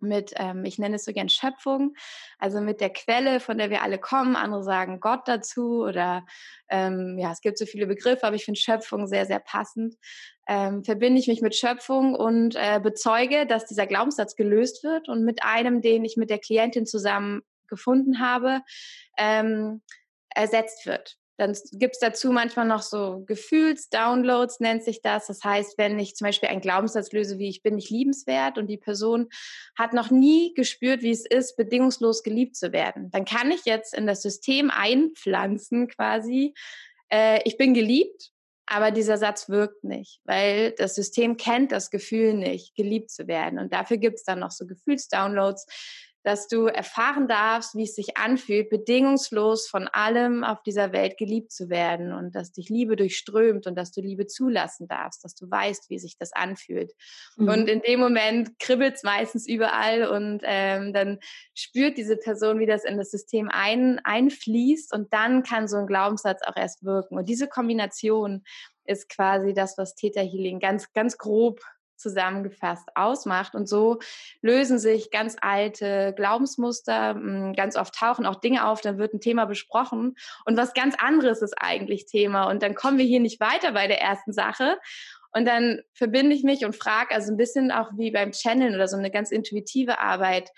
mit, 0.00 0.32
ähm, 0.36 0.64
ich 0.64 0.78
nenne 0.78 0.96
es 0.96 1.04
so 1.04 1.12
gern 1.12 1.28
Schöpfung, 1.28 1.94
also 2.38 2.60
mit 2.60 2.80
der 2.80 2.90
Quelle, 2.90 3.40
von 3.40 3.58
der 3.58 3.70
wir 3.70 3.82
alle 3.82 3.98
kommen. 3.98 4.36
Andere 4.36 4.62
sagen 4.62 5.00
Gott 5.00 5.26
dazu 5.26 5.82
oder 5.82 6.24
ähm, 6.68 7.18
ja, 7.18 7.32
es 7.32 7.40
gibt 7.40 7.58
so 7.58 7.66
viele 7.66 7.86
Begriffe, 7.86 8.26
aber 8.26 8.36
ich 8.36 8.44
finde 8.44 8.60
Schöpfung 8.60 9.06
sehr, 9.06 9.26
sehr 9.26 9.40
passend. 9.40 9.96
Ähm, 10.48 10.82
verbinde 10.84 11.20
ich 11.20 11.28
mich 11.28 11.42
mit 11.42 11.54
Schöpfung 11.54 12.14
und 12.14 12.56
äh, 12.56 12.80
bezeuge, 12.82 13.46
dass 13.46 13.66
dieser 13.66 13.86
Glaubenssatz 13.86 14.34
gelöst 14.36 14.82
wird 14.82 15.08
und 15.08 15.24
mit 15.24 15.42
einem, 15.44 15.80
den 15.80 16.04
ich 16.04 16.16
mit 16.16 16.30
der 16.30 16.38
Klientin 16.38 16.86
zusammen 16.86 17.42
gefunden 17.68 18.20
habe, 18.20 18.62
ähm, 19.16 19.82
ersetzt 20.34 20.86
wird. 20.86 21.19
Dann 21.40 21.56
gibt 21.72 21.94
es 21.94 22.00
dazu 22.00 22.32
manchmal 22.32 22.66
noch 22.66 22.82
so 22.82 23.24
Gefühlsdownloads, 23.26 24.60
nennt 24.60 24.84
sich 24.84 25.00
das. 25.00 25.26
Das 25.26 25.42
heißt, 25.42 25.78
wenn 25.78 25.98
ich 25.98 26.14
zum 26.14 26.26
Beispiel 26.26 26.50
einen 26.50 26.60
Glaubenssatz 26.60 27.12
löse, 27.12 27.38
wie 27.38 27.48
ich 27.48 27.62
bin 27.62 27.76
nicht 27.76 27.88
liebenswert 27.88 28.58
und 28.58 28.66
die 28.66 28.76
Person 28.76 29.30
hat 29.74 29.94
noch 29.94 30.10
nie 30.10 30.52
gespürt, 30.52 31.00
wie 31.00 31.10
es 31.10 31.24
ist, 31.24 31.56
bedingungslos 31.56 32.22
geliebt 32.22 32.56
zu 32.56 32.72
werden, 32.72 33.10
dann 33.10 33.24
kann 33.24 33.50
ich 33.50 33.64
jetzt 33.64 33.94
in 33.94 34.06
das 34.06 34.20
System 34.20 34.70
einpflanzen 34.70 35.88
quasi, 35.88 36.52
äh, 37.10 37.40
ich 37.46 37.56
bin 37.56 37.72
geliebt, 37.72 38.32
aber 38.66 38.90
dieser 38.90 39.16
Satz 39.16 39.48
wirkt 39.48 39.82
nicht, 39.82 40.20
weil 40.24 40.72
das 40.72 40.94
System 40.94 41.38
kennt 41.38 41.72
das 41.72 41.90
Gefühl 41.90 42.34
nicht, 42.34 42.74
geliebt 42.74 43.10
zu 43.10 43.28
werden. 43.28 43.58
Und 43.58 43.72
dafür 43.72 43.96
gibt 43.96 44.18
es 44.18 44.24
dann 44.24 44.40
noch 44.40 44.50
so 44.50 44.66
Gefühlsdownloads, 44.66 45.64
dass 46.22 46.48
du 46.48 46.66
erfahren 46.66 47.28
darfst, 47.28 47.74
wie 47.74 47.84
es 47.84 47.94
sich 47.94 48.18
anfühlt, 48.18 48.68
bedingungslos 48.68 49.68
von 49.68 49.88
allem 49.88 50.44
auf 50.44 50.62
dieser 50.62 50.92
Welt 50.92 51.16
geliebt 51.16 51.50
zu 51.50 51.70
werden 51.70 52.12
und 52.12 52.34
dass 52.34 52.52
dich 52.52 52.68
Liebe 52.68 52.96
durchströmt 52.96 53.66
und 53.66 53.74
dass 53.74 53.90
du 53.92 54.02
Liebe 54.02 54.26
zulassen 54.26 54.86
darfst, 54.86 55.24
dass 55.24 55.34
du 55.34 55.50
weißt, 55.50 55.88
wie 55.88 55.98
sich 55.98 56.18
das 56.18 56.32
anfühlt. 56.32 56.92
Mhm. 57.36 57.48
Und 57.48 57.68
in 57.68 57.80
dem 57.80 58.00
Moment 58.00 58.58
kribbelt 58.58 58.96
es 58.96 59.02
meistens 59.02 59.48
überall 59.48 60.06
und 60.08 60.42
ähm, 60.44 60.92
dann 60.92 61.20
spürt 61.54 61.96
diese 61.96 62.16
Person, 62.16 62.58
wie 62.58 62.66
das 62.66 62.84
in 62.84 62.98
das 62.98 63.10
System 63.10 63.48
ein, 63.50 63.98
einfließt 64.04 64.92
und 64.92 65.12
dann 65.14 65.42
kann 65.42 65.68
so 65.68 65.78
ein 65.78 65.86
Glaubenssatz 65.86 66.42
auch 66.42 66.56
erst 66.56 66.84
wirken. 66.84 67.16
Und 67.16 67.28
diese 67.30 67.48
Kombination 67.48 68.44
ist 68.84 69.08
quasi 69.08 69.54
das, 69.54 69.78
was 69.78 69.94
Theta 69.94 70.20
Healing 70.20 70.58
ganz, 70.58 70.92
ganz 70.92 71.16
grob 71.16 71.60
zusammengefasst 72.00 72.88
ausmacht. 72.94 73.54
Und 73.54 73.68
so 73.68 73.98
lösen 74.42 74.78
sich 74.78 75.10
ganz 75.10 75.36
alte 75.40 76.12
Glaubensmuster, 76.16 77.14
hm, 77.14 77.52
ganz 77.54 77.76
oft 77.76 77.94
tauchen 77.94 78.26
auch 78.26 78.40
Dinge 78.40 78.66
auf, 78.66 78.80
dann 78.80 78.98
wird 78.98 79.14
ein 79.14 79.20
Thema 79.20 79.44
besprochen 79.44 80.16
und 80.44 80.56
was 80.56 80.74
ganz 80.74 80.94
anderes 80.98 81.42
ist 81.42 81.54
eigentlich 81.60 82.06
Thema. 82.06 82.44
Und 82.50 82.62
dann 82.62 82.74
kommen 82.74 82.98
wir 82.98 83.04
hier 83.04 83.20
nicht 83.20 83.40
weiter 83.40 83.72
bei 83.72 83.86
der 83.86 84.00
ersten 84.00 84.32
Sache. 84.32 84.78
Und 85.32 85.46
dann 85.46 85.80
verbinde 85.92 86.34
ich 86.34 86.42
mich 86.42 86.64
und 86.64 86.74
frage, 86.74 87.14
also 87.14 87.32
ein 87.32 87.36
bisschen 87.36 87.70
auch 87.70 87.90
wie 87.96 88.10
beim 88.10 88.32
Channeln 88.32 88.74
oder 88.74 88.88
so 88.88 88.96
eine 88.96 89.10
ganz 89.10 89.30
intuitive 89.30 90.00
Arbeit. 90.00 90.50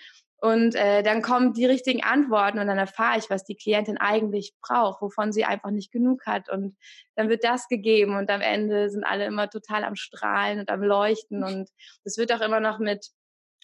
Und 0.43 0.75
äh, 0.75 1.03
dann 1.03 1.21
kommen 1.21 1.53
die 1.53 1.65
richtigen 1.65 2.03
Antworten 2.03 2.59
und 2.59 2.67
dann 2.67 2.77
erfahre 2.77 3.17
ich, 3.17 3.29
was 3.29 3.45
die 3.45 3.55
Klientin 3.55 3.97
eigentlich 3.97 4.53
braucht, 4.61 5.01
wovon 5.01 5.31
sie 5.31 5.45
einfach 5.45 5.71
nicht 5.71 5.89
genug 5.89 6.25
hat. 6.25 6.49
Und 6.49 6.75
dann 7.15 7.29
wird 7.29 7.45
das 7.45 7.69
gegeben 7.69 8.17
und 8.17 8.29
am 8.29 8.41
Ende 8.41 8.89
sind 8.89 9.05
alle 9.05 9.25
immer 9.25 9.49
total 9.49 9.85
am 9.85 9.95
Strahlen 9.95 10.59
und 10.59 10.69
am 10.69 10.83
Leuchten. 10.83 11.45
Und 11.45 11.69
es 12.03 12.17
wird 12.17 12.33
auch 12.33 12.41
immer 12.41 12.59
noch 12.59 12.77
mit 12.77 13.07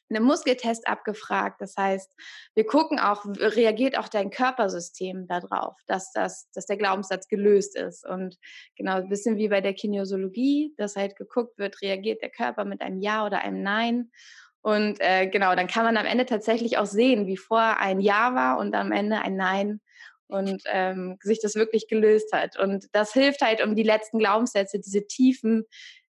einem 0.10 0.24
Muskeltest 0.24 0.88
abgefragt. 0.88 1.60
Das 1.60 1.76
heißt, 1.78 2.16
wir 2.56 2.66
gucken 2.66 2.98
auch, 2.98 3.26
reagiert 3.26 3.98
auch 3.98 4.08
dein 4.08 4.30
Körpersystem 4.30 5.28
darauf, 5.28 5.76
dass, 5.86 6.14
das, 6.14 6.50
dass 6.54 6.66
der 6.66 6.78
Glaubenssatz 6.78 7.28
gelöst 7.28 7.76
ist. 7.76 8.08
Und 8.08 8.38
genau, 8.78 8.96
ein 8.96 9.10
bisschen 9.10 9.36
wie 9.36 9.50
bei 9.50 9.60
der 9.60 9.74
Kinesiologie, 9.74 10.74
dass 10.78 10.96
halt 10.96 11.18
geguckt 11.18 11.58
wird, 11.58 11.82
reagiert 11.82 12.22
der 12.22 12.32
Körper 12.32 12.64
mit 12.64 12.82
einem 12.82 13.02
Ja 13.02 13.26
oder 13.26 13.40
einem 13.40 13.64
Nein. 13.64 14.12
Und 14.62 15.00
äh, 15.00 15.28
genau, 15.28 15.56
dann 15.56 15.68
kann 15.68 15.86
man 15.86 15.98
am 15.98 16.06
Ende 16.06 16.26
tatsächlich 16.26 16.78
auch 16.78 16.86
sehen, 16.86 17.28
wie 17.28 17.38
vorher 17.38 17.80
ein 17.80 18.00
Ja 18.00 18.36
war 18.36 18.58
und 18.58 18.76
am 18.76 18.92
Ende 18.92 19.22
ein 19.22 19.36
Nein 19.36 19.80
und 20.28 20.62
ähm, 20.66 21.18
sich 21.22 21.42
das 21.42 21.56
wirklich 21.56 21.88
gelöst 21.88 22.34
hat. 22.34 22.58
Und 22.58 22.86
das 22.92 23.14
hilft 23.14 23.42
halt, 23.42 23.64
um 23.64 23.76
die 23.76 23.84
letzten 23.84 24.20
Glaubenssätze, 24.20 24.80
diese 24.80 25.08
tiefen 25.08 25.66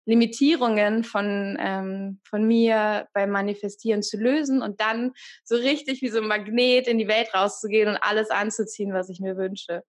Limitierungen 0.07 1.05
von, 1.05 1.59
ähm, 1.61 2.21
von 2.25 2.47
mir 2.47 3.09
beim 3.12 3.31
Manifestieren 3.31 4.02
zu 4.02 4.17
lösen 4.17 4.62
und 4.62 4.81
dann 4.81 5.12
so 5.45 5.55
richtig 5.55 6.00
wie 6.00 6.09
so 6.09 6.19
ein 6.19 6.26
Magnet 6.26 6.88
in 6.88 6.97
die 6.97 7.09
Welt 7.09 7.35
rauszugehen 7.35 7.88
und 7.88 7.99
alles 7.99 8.31
anzuziehen, 8.31 8.95
was 8.95 9.11
ich 9.11 9.21
mir 9.21 9.37
wünsche. 9.37 9.83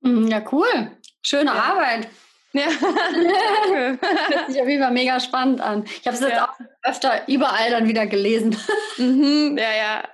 Mhm, 0.00 0.28
ja, 0.28 0.44
cool. 0.52 0.92
Schöne 1.22 1.46
ja. 1.46 1.54
Arbeit. 1.54 2.08
Ja. 2.54 2.66
Hört 4.00 4.46
sich 4.46 4.62
auf 4.62 4.68
jeden 4.68 4.82
Fall 4.82 4.92
mega 4.92 5.18
spannend 5.18 5.60
an. 5.60 5.84
Ich 5.84 6.06
habe 6.06 6.14
es 6.14 6.20
jetzt 6.20 6.30
ja. 6.30 6.48
auch 6.48 6.54
öfter 6.84 7.22
überall 7.26 7.70
dann 7.70 7.88
wieder 7.88 8.06
gelesen. 8.06 8.56
Mhm, 8.96 9.58
ja, 9.58 9.74
ja. 9.76 10.04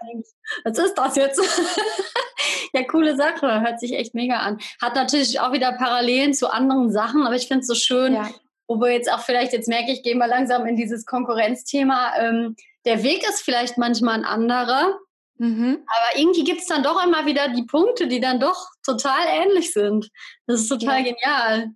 Was 0.64 0.78
ist 0.78 0.94
das 0.94 1.16
jetzt? 1.16 1.38
ja, 2.72 2.82
coole 2.84 3.14
Sache. 3.14 3.60
Hört 3.60 3.78
sich 3.78 3.92
echt 3.92 4.14
mega 4.14 4.38
an. 4.38 4.58
Hat 4.80 4.94
natürlich 4.94 5.38
auch 5.38 5.52
wieder 5.52 5.72
Parallelen 5.72 6.32
zu 6.32 6.50
anderen 6.50 6.90
Sachen, 6.90 7.26
aber 7.26 7.36
ich 7.36 7.46
finde 7.46 7.60
es 7.60 7.66
so 7.66 7.74
schön, 7.74 8.14
ja. 8.14 8.30
wo 8.66 8.80
wir 8.80 8.90
jetzt 8.90 9.12
auch 9.12 9.20
vielleicht, 9.20 9.52
jetzt 9.52 9.68
merke 9.68 9.92
ich, 9.92 10.02
gehen 10.02 10.18
wir 10.18 10.26
langsam 10.26 10.64
in 10.64 10.76
dieses 10.76 11.04
Konkurrenzthema. 11.04 12.14
Ähm, 12.18 12.56
der 12.86 13.02
Weg 13.02 13.22
ist 13.28 13.42
vielleicht 13.42 13.76
manchmal 13.76 14.14
ein 14.14 14.24
anderer. 14.24 14.98
Mhm. 15.36 15.84
Aber 15.86 16.18
irgendwie 16.18 16.44
gibt 16.44 16.62
es 16.62 16.66
dann 16.66 16.82
doch 16.82 17.04
immer 17.04 17.26
wieder 17.26 17.48
die 17.50 17.64
Punkte, 17.64 18.08
die 18.08 18.20
dann 18.20 18.40
doch 18.40 18.68
total 18.82 19.26
ähnlich 19.26 19.74
sind. 19.74 20.08
Das 20.46 20.60
ist 20.60 20.68
total 20.68 21.04
ja. 21.04 21.12
genial. 21.12 21.70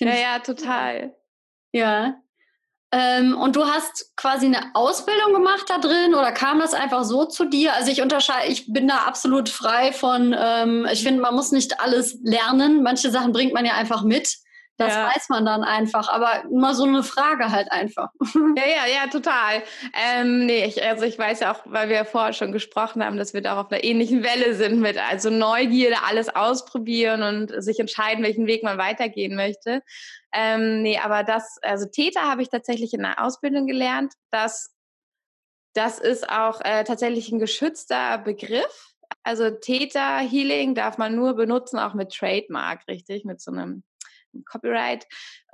Ja, 0.00 0.14
ja, 0.14 0.38
total. 0.40 1.14
Ja. 1.72 2.20
Ähm, 2.92 3.36
und 3.36 3.56
du 3.56 3.64
hast 3.64 4.16
quasi 4.16 4.46
eine 4.46 4.74
Ausbildung 4.74 5.32
gemacht 5.32 5.64
da 5.68 5.78
drin 5.78 6.14
oder 6.14 6.30
kam 6.30 6.60
das 6.60 6.74
einfach 6.74 7.02
so 7.02 7.24
zu 7.24 7.44
dir? 7.44 7.74
Also 7.74 7.90
ich 7.90 8.02
unterscheide, 8.02 8.52
ich 8.52 8.72
bin 8.72 8.86
da 8.86 8.98
absolut 8.98 9.48
frei 9.48 9.92
von, 9.92 10.34
ähm, 10.38 10.86
ich 10.92 11.02
finde, 11.02 11.20
man 11.20 11.34
muss 11.34 11.50
nicht 11.50 11.80
alles 11.80 12.18
lernen. 12.22 12.84
Manche 12.84 13.10
Sachen 13.10 13.32
bringt 13.32 13.52
man 13.52 13.64
ja 13.64 13.74
einfach 13.74 14.04
mit. 14.04 14.36
Das 14.76 14.92
ja. 14.92 15.06
weiß 15.06 15.28
man 15.28 15.46
dann 15.46 15.62
einfach, 15.62 16.08
aber 16.08 16.44
immer 16.50 16.74
so 16.74 16.84
eine 16.84 17.04
Frage 17.04 17.50
halt 17.50 17.70
einfach. 17.70 18.10
Ja, 18.56 18.66
ja, 18.66 18.86
ja, 18.86 19.06
total. 19.08 19.62
Ähm, 19.94 20.46
nee, 20.46 20.64
ich, 20.64 20.82
also 20.82 21.04
ich 21.04 21.18
weiß 21.18 21.40
ja 21.40 21.52
auch, 21.52 21.60
weil 21.64 21.88
wir 21.88 21.96
ja 21.96 22.04
vorher 22.04 22.32
schon 22.32 22.52
gesprochen 22.52 23.04
haben, 23.04 23.16
dass 23.16 23.34
wir 23.34 23.42
da 23.42 23.60
auf 23.60 23.70
einer 23.70 23.82
ähnlichen 23.82 24.22
Welle 24.22 24.54
sind 24.54 24.80
mit 24.80 24.96
also 24.98 25.30
Neugierde, 25.30 25.96
alles 26.06 26.34
ausprobieren 26.34 27.22
und 27.22 27.62
sich 27.62 27.78
entscheiden, 27.78 28.24
welchen 28.24 28.46
Weg 28.46 28.62
man 28.62 28.78
weitergehen 28.78 29.34
möchte. 29.34 29.82
Ähm, 30.32 30.82
nee, 30.82 30.98
aber 30.98 31.22
das, 31.22 31.58
also 31.62 31.86
Täter 31.86 32.22
habe 32.22 32.42
ich 32.42 32.48
tatsächlich 32.48 32.94
in 32.94 33.02
der 33.02 33.24
Ausbildung 33.24 33.66
gelernt. 33.66 34.14
Das, 34.30 34.74
das 35.74 35.98
ist 35.98 36.28
auch 36.28 36.60
äh, 36.60 36.84
tatsächlich 36.84 37.30
ein 37.30 37.38
geschützter 37.38 38.18
Begriff. 38.18 38.94
Also 39.22 39.50
Täter 39.50 40.18
Healing 40.18 40.74
darf 40.74 40.98
man 40.98 41.14
nur 41.14 41.34
benutzen, 41.34 41.78
auch 41.78 41.94
mit 41.94 42.12
Trademark, 42.12 42.86
richtig, 42.88 43.24
mit 43.24 43.40
so 43.40 43.52
einem 43.52 43.82
Copyright. 44.48 45.04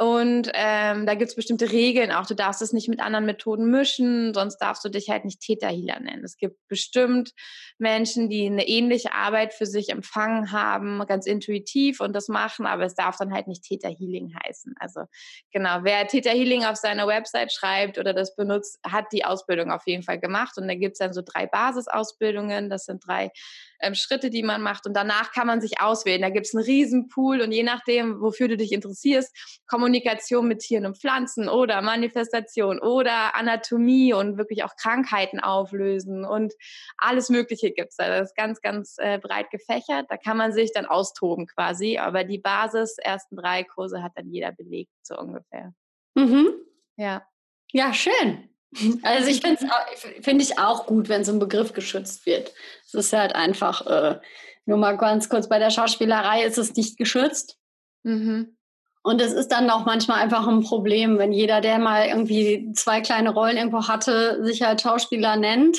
Und 0.00 0.50
ähm, 0.54 1.04
da 1.04 1.14
gibt 1.14 1.28
es 1.28 1.36
bestimmte 1.36 1.72
Regeln 1.72 2.10
auch. 2.10 2.24
Du 2.24 2.34
darfst 2.34 2.62
es 2.62 2.72
nicht 2.72 2.88
mit 2.88 3.00
anderen 3.00 3.26
Methoden 3.26 3.70
mischen, 3.70 4.32
sonst 4.32 4.56
darfst 4.56 4.82
du 4.82 4.88
dich 4.88 5.10
halt 5.10 5.26
nicht 5.26 5.40
Täterhealer 5.42 6.00
nennen. 6.00 6.24
Es 6.24 6.38
gibt 6.38 6.56
bestimmt 6.68 7.34
Menschen, 7.76 8.30
die 8.30 8.46
eine 8.46 8.66
ähnliche 8.66 9.12
Arbeit 9.12 9.52
für 9.52 9.66
sich 9.66 9.90
empfangen 9.90 10.52
haben, 10.52 11.04
ganz 11.06 11.26
intuitiv 11.26 12.00
und 12.00 12.14
das 12.14 12.28
machen, 12.28 12.64
aber 12.64 12.84
es 12.84 12.94
darf 12.94 13.18
dann 13.18 13.34
halt 13.34 13.46
nicht 13.46 13.62
Täterhealing 13.62 14.32
heißen. 14.42 14.74
Also 14.80 15.02
genau, 15.52 15.80
wer 15.82 16.06
Täterhealing 16.06 16.64
auf 16.64 16.76
seiner 16.76 17.06
Website 17.06 17.52
schreibt 17.52 17.98
oder 17.98 18.14
das 18.14 18.34
benutzt, 18.34 18.78
hat 18.82 19.04
die 19.12 19.26
Ausbildung 19.26 19.70
auf 19.70 19.82
jeden 19.84 20.02
Fall 20.02 20.18
gemacht. 20.18 20.56
Und 20.56 20.66
da 20.66 20.76
gibt 20.76 20.92
es 20.92 20.98
dann 20.98 21.12
so 21.12 21.20
drei 21.22 21.46
Basisausbildungen. 21.46 22.70
Das 22.70 22.86
sind 22.86 23.06
drei 23.06 23.32
ähm, 23.80 23.94
Schritte, 23.94 24.30
die 24.30 24.42
man 24.42 24.62
macht. 24.62 24.86
Und 24.86 24.94
danach 24.94 25.32
kann 25.32 25.46
man 25.46 25.60
sich 25.60 25.80
auswählen. 25.80 26.22
Da 26.22 26.30
gibt 26.30 26.46
es 26.46 26.54
einen 26.54 26.64
Riesenpool 26.64 27.40
und 27.40 27.52
je 27.52 27.62
nachdem, 27.62 28.20
wofür 28.20 28.48
du 28.48 28.56
dich 28.56 28.72
interessierst, 28.72 29.62
Kommunikation 29.90 30.46
mit 30.46 30.61
Tieren 30.61 30.87
und 30.87 30.98
Pflanzen 30.98 31.48
oder 31.48 31.83
Manifestation 31.83 32.79
oder 32.79 33.35
Anatomie 33.35 34.12
und 34.14 34.38
wirklich 34.38 34.62
auch 34.62 34.76
Krankheiten 34.76 35.40
auflösen 35.40 36.24
und 36.24 36.53
alles 36.96 37.29
Mögliche 37.29 37.72
gibt 37.72 37.90
es 37.90 37.96
da. 37.96 38.09
Das 38.09 38.29
ist 38.29 38.37
ganz, 38.37 38.61
ganz 38.61 38.94
äh, 38.98 39.18
breit 39.18 39.50
gefächert. 39.50 40.07
Da 40.09 40.16
kann 40.16 40.37
man 40.37 40.53
sich 40.53 40.72
dann 40.72 40.87
austoben 40.87 41.48
quasi. 41.48 41.98
Aber 41.98 42.22
die 42.22 42.38
Basis, 42.38 42.98
ersten 42.98 43.37
drei 43.37 43.64
Kurse 43.64 44.00
hat 44.00 44.12
dann 44.14 44.31
jeder 44.31 44.53
belegt, 44.53 44.92
so 45.03 45.18
ungefähr. 45.18 45.74
Mhm. 46.14 46.53
Ja. 46.96 47.26
Ja, 47.72 47.92
schön. 47.92 48.48
Also 49.03 49.29
ich 49.29 49.40
finde 49.40 49.66
find 50.20 50.40
ich 50.40 50.61
auch 50.61 50.87
gut, 50.87 51.09
wenn 51.09 51.24
so 51.24 51.33
ein 51.33 51.40
Begriff 51.40 51.72
geschützt 51.72 52.26
wird. 52.26 52.55
Es 52.87 52.94
ist 52.94 53.12
halt 53.12 53.35
einfach, 53.35 53.85
äh, 53.87 54.20
nur 54.66 54.79
mal 54.79 54.96
ganz 54.96 55.29
kurz, 55.29 55.48
bei 55.48 55.59
der 55.59 55.70
Schauspielerei 55.70 56.44
ist 56.44 56.59
es 56.59 56.76
nicht 56.76 56.96
geschützt. 56.96 57.59
Mhm. 58.05 58.57
Und 59.02 59.20
es 59.20 59.32
ist 59.32 59.48
dann 59.48 59.70
auch 59.70 59.86
manchmal 59.86 60.20
einfach 60.20 60.46
ein 60.46 60.62
Problem, 60.62 61.18
wenn 61.18 61.32
jeder, 61.32 61.60
der 61.60 61.78
mal 61.78 62.06
irgendwie 62.06 62.70
zwei 62.74 63.00
kleine 63.00 63.30
Rollen 63.30 63.56
irgendwo 63.56 63.88
hatte, 63.88 64.44
sich 64.44 64.62
halt 64.62 64.82
Schauspieler 64.82 65.36
nennt, 65.36 65.78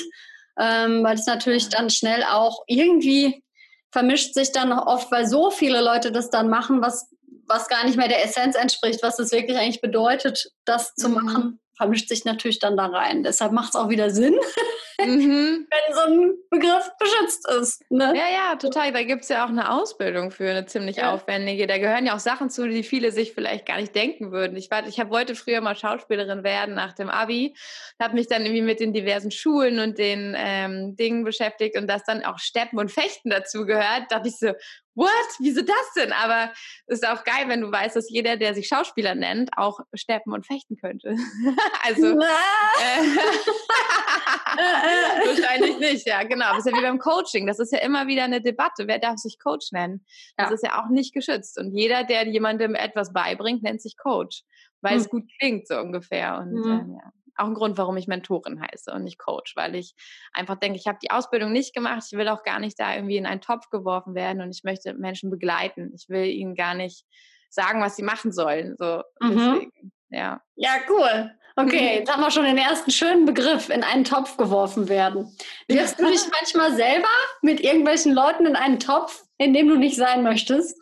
ähm, 0.58 1.04
weil 1.04 1.14
es 1.14 1.26
natürlich 1.26 1.68
dann 1.68 1.88
schnell 1.88 2.24
auch 2.24 2.64
irgendwie 2.66 3.44
vermischt 3.92 4.34
sich 4.34 4.52
dann 4.52 4.72
oft, 4.72 5.12
weil 5.12 5.26
so 5.26 5.50
viele 5.50 5.82
Leute 5.82 6.10
das 6.10 6.30
dann 6.30 6.48
machen, 6.48 6.82
was, 6.82 7.08
was 7.46 7.68
gar 7.68 7.84
nicht 7.84 7.96
mehr 7.96 8.08
der 8.08 8.24
Essenz 8.24 8.56
entspricht, 8.56 9.02
was 9.02 9.18
es 9.18 9.30
wirklich 9.30 9.56
eigentlich 9.56 9.80
bedeutet, 9.80 10.50
das 10.64 10.94
zu 10.94 11.08
mhm. 11.08 11.14
machen 11.14 11.58
vermischt 11.82 12.08
sich 12.08 12.24
natürlich 12.24 12.58
dann 12.58 12.76
da 12.76 12.86
rein. 12.86 13.22
Deshalb 13.22 13.52
macht 13.52 13.70
es 13.70 13.76
auch 13.76 13.88
wieder 13.88 14.10
Sinn, 14.10 14.38
mhm. 15.06 15.66
wenn 15.70 15.94
so 15.94 16.00
ein 16.00 16.34
Begriff 16.50 16.90
beschützt 16.98 17.48
ist. 17.48 17.90
Ne? 17.90 18.12
Ja, 18.16 18.30
ja, 18.32 18.56
total. 18.56 18.92
Da 18.92 19.02
gibt 19.02 19.22
es 19.22 19.28
ja 19.28 19.44
auch 19.44 19.48
eine 19.48 19.70
Ausbildung 19.72 20.30
für, 20.30 20.50
eine 20.50 20.66
ziemlich 20.66 20.96
ja. 20.96 21.12
aufwendige. 21.12 21.66
Da 21.66 21.78
gehören 21.78 22.06
ja 22.06 22.14
auch 22.14 22.20
Sachen 22.20 22.50
zu, 22.50 22.68
die 22.68 22.82
viele 22.82 23.12
sich 23.12 23.32
vielleicht 23.32 23.66
gar 23.66 23.78
nicht 23.78 23.94
denken 23.94 24.32
würden. 24.32 24.56
Ich, 24.56 24.70
ich 24.86 25.00
hab, 25.00 25.10
wollte 25.10 25.34
früher 25.34 25.60
mal 25.60 25.76
Schauspielerin 25.76 26.44
werden 26.44 26.74
nach 26.74 26.92
dem 26.92 27.10
Abi, 27.10 27.54
habe 28.00 28.14
mich 28.14 28.28
dann 28.28 28.42
irgendwie 28.42 28.62
mit 28.62 28.80
den 28.80 28.92
diversen 28.92 29.30
Schulen 29.30 29.78
und 29.78 29.98
den 29.98 30.34
ähm, 30.36 30.96
Dingen 30.96 31.24
beschäftigt 31.24 31.76
und 31.76 31.86
dass 31.86 32.04
dann 32.04 32.24
auch 32.24 32.38
Steppen 32.38 32.78
und 32.78 32.90
Fechten 32.90 33.30
dazu 33.30 33.66
gehört, 33.66 34.10
dachte 34.10 34.28
ich 34.28 34.38
so, 34.38 34.52
what? 34.94 35.10
Wieso 35.38 35.62
das 35.62 35.92
denn? 35.96 36.12
Aber 36.12 36.52
es 36.86 37.00
ist 37.00 37.08
auch 37.08 37.24
geil, 37.24 37.44
wenn 37.46 37.60
du 37.60 37.70
weißt, 37.70 37.96
dass 37.96 38.10
jeder, 38.10 38.36
der 38.36 38.54
sich 38.54 38.68
Schauspieler 38.68 39.14
nennt, 39.14 39.50
auch 39.56 39.80
steppen 39.94 40.32
und 40.32 40.46
fechten 40.46 40.76
könnte. 40.76 41.16
also 41.86 42.06
äh, 42.18 43.02
wahrscheinlich 45.26 45.78
nicht, 45.78 46.06
ja, 46.06 46.22
genau. 46.22 46.50
Das 46.50 46.66
ist 46.66 46.72
ja 46.72 46.78
wie 46.78 46.82
beim 46.82 46.98
Coaching. 46.98 47.46
Das 47.46 47.58
ist 47.58 47.72
ja 47.72 47.80
immer 47.80 48.06
wieder 48.06 48.24
eine 48.24 48.40
Debatte. 48.40 48.86
Wer 48.86 48.98
darf 48.98 49.18
sich 49.18 49.38
Coach 49.38 49.72
nennen? 49.72 50.04
Das 50.36 50.48
ja. 50.48 50.54
ist 50.54 50.64
ja 50.64 50.82
auch 50.82 50.88
nicht 50.88 51.14
geschützt. 51.14 51.58
Und 51.58 51.72
jeder, 51.72 52.04
der 52.04 52.26
jemandem 52.28 52.74
etwas 52.74 53.12
beibringt, 53.12 53.62
nennt 53.62 53.82
sich 53.82 53.96
Coach, 53.96 54.42
weil 54.80 54.94
hm. 54.94 55.00
es 55.00 55.08
gut 55.08 55.24
klingt, 55.38 55.68
so 55.68 55.78
ungefähr. 55.78 56.38
Und 56.38 56.64
hm. 56.64 56.70
äh, 56.70 56.94
ja. 56.94 57.12
auch 57.36 57.46
ein 57.46 57.54
Grund, 57.54 57.78
warum 57.78 57.96
ich 57.96 58.06
Mentorin 58.06 58.60
heiße 58.60 58.92
und 58.92 59.04
nicht 59.04 59.18
Coach, 59.18 59.54
weil 59.56 59.74
ich 59.74 59.94
einfach 60.32 60.56
denke, 60.56 60.78
ich 60.78 60.86
habe 60.86 60.98
die 61.02 61.10
Ausbildung 61.10 61.52
nicht 61.52 61.74
gemacht. 61.74 62.04
Ich 62.10 62.18
will 62.18 62.28
auch 62.28 62.42
gar 62.42 62.60
nicht 62.60 62.78
da 62.78 62.94
irgendwie 62.94 63.16
in 63.16 63.26
einen 63.26 63.40
Topf 63.40 63.70
geworfen 63.70 64.14
werden 64.14 64.42
und 64.42 64.50
ich 64.50 64.64
möchte 64.64 64.94
Menschen 64.94 65.30
begleiten. 65.30 65.92
Ich 65.94 66.08
will 66.08 66.26
ihnen 66.26 66.54
gar 66.54 66.74
nicht 66.74 67.04
sagen, 67.50 67.80
was 67.80 67.96
sie 67.96 68.02
machen 68.02 68.32
sollen. 68.32 68.76
So, 68.78 69.02
mhm. 69.20 69.30
deswegen, 69.30 69.92
ja. 70.10 70.40
Ja, 70.56 70.76
cool. 70.88 71.32
Okay, 71.56 71.98
jetzt 71.98 72.10
haben 72.10 72.22
wir 72.22 72.30
schon 72.30 72.44
den 72.44 72.56
ersten 72.56 72.90
schönen 72.90 73.26
Begriff 73.26 73.68
in 73.68 73.82
einen 73.82 74.04
Topf 74.04 74.36
geworfen 74.36 74.88
werden. 74.88 75.36
Wirfst 75.68 75.98
du 75.98 76.06
dich 76.06 76.22
manchmal 76.30 76.74
selber 76.74 77.08
mit 77.42 77.60
irgendwelchen 77.60 78.12
Leuten 78.14 78.46
in 78.46 78.56
einen 78.56 78.80
Topf, 78.80 79.24
in 79.36 79.52
dem 79.52 79.68
du 79.68 79.76
nicht 79.76 79.96
sein 79.96 80.22
möchtest? 80.22 80.78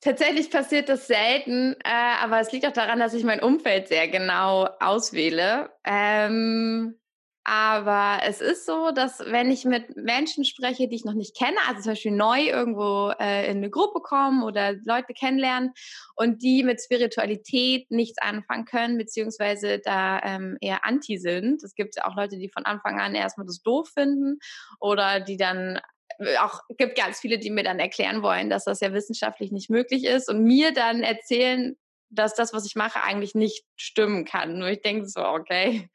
Tatsächlich 0.00 0.50
passiert 0.50 0.88
das 0.88 1.08
selten, 1.08 1.74
äh, 1.84 2.22
aber 2.22 2.40
es 2.40 2.52
liegt 2.52 2.66
auch 2.66 2.72
daran, 2.72 3.00
dass 3.00 3.12
ich 3.12 3.24
mein 3.24 3.42
Umfeld 3.42 3.88
sehr 3.88 4.08
genau 4.08 4.68
auswähle. 4.80 5.70
Ähm, 5.84 6.99
aber 7.44 8.20
es 8.24 8.40
ist 8.40 8.66
so, 8.66 8.90
dass 8.90 9.18
wenn 9.20 9.50
ich 9.50 9.64
mit 9.64 9.96
Menschen 9.96 10.44
spreche, 10.44 10.88
die 10.88 10.96
ich 10.96 11.04
noch 11.04 11.14
nicht 11.14 11.36
kenne, 11.36 11.56
also 11.66 11.80
zum 11.80 11.92
Beispiel 11.92 12.12
neu 12.12 12.40
irgendwo 12.42 13.12
äh, 13.18 13.50
in 13.50 13.58
eine 13.58 13.70
Gruppe 13.70 14.00
kommen 14.00 14.42
oder 14.42 14.74
Leute 14.84 15.14
kennenlernen 15.14 15.72
und 16.16 16.42
die 16.42 16.62
mit 16.62 16.82
Spiritualität 16.82 17.90
nichts 17.90 18.18
anfangen 18.20 18.66
können, 18.66 18.98
beziehungsweise 18.98 19.78
da 19.78 20.20
ähm, 20.22 20.58
eher 20.60 20.84
anti 20.84 21.16
sind. 21.16 21.62
Es 21.62 21.74
gibt 21.74 22.04
auch 22.04 22.14
Leute, 22.14 22.36
die 22.36 22.50
von 22.50 22.66
Anfang 22.66 23.00
an 23.00 23.14
erstmal 23.14 23.46
das 23.46 23.62
doof 23.62 23.88
finden 23.88 24.38
oder 24.78 25.20
die 25.20 25.38
dann 25.38 25.80
äh, 26.18 26.36
auch 26.38 26.60
gibt 26.76 26.96
ganz 26.96 27.20
viele, 27.20 27.38
die 27.38 27.50
mir 27.50 27.64
dann 27.64 27.78
erklären 27.78 28.22
wollen, 28.22 28.50
dass 28.50 28.64
das 28.64 28.80
ja 28.80 28.92
wissenschaftlich 28.92 29.50
nicht 29.50 29.70
möglich 29.70 30.04
ist 30.04 30.28
und 30.28 30.44
mir 30.44 30.72
dann 30.72 31.02
erzählen, 31.02 31.76
dass 32.10 32.34
das, 32.34 32.52
was 32.52 32.66
ich 32.66 32.74
mache, 32.74 33.02
eigentlich 33.02 33.34
nicht 33.34 33.64
stimmen 33.76 34.24
kann. 34.24 34.58
Nur 34.58 34.68
ich 34.68 34.82
denke 34.82 35.06
so, 35.06 35.24
okay, 35.24 35.88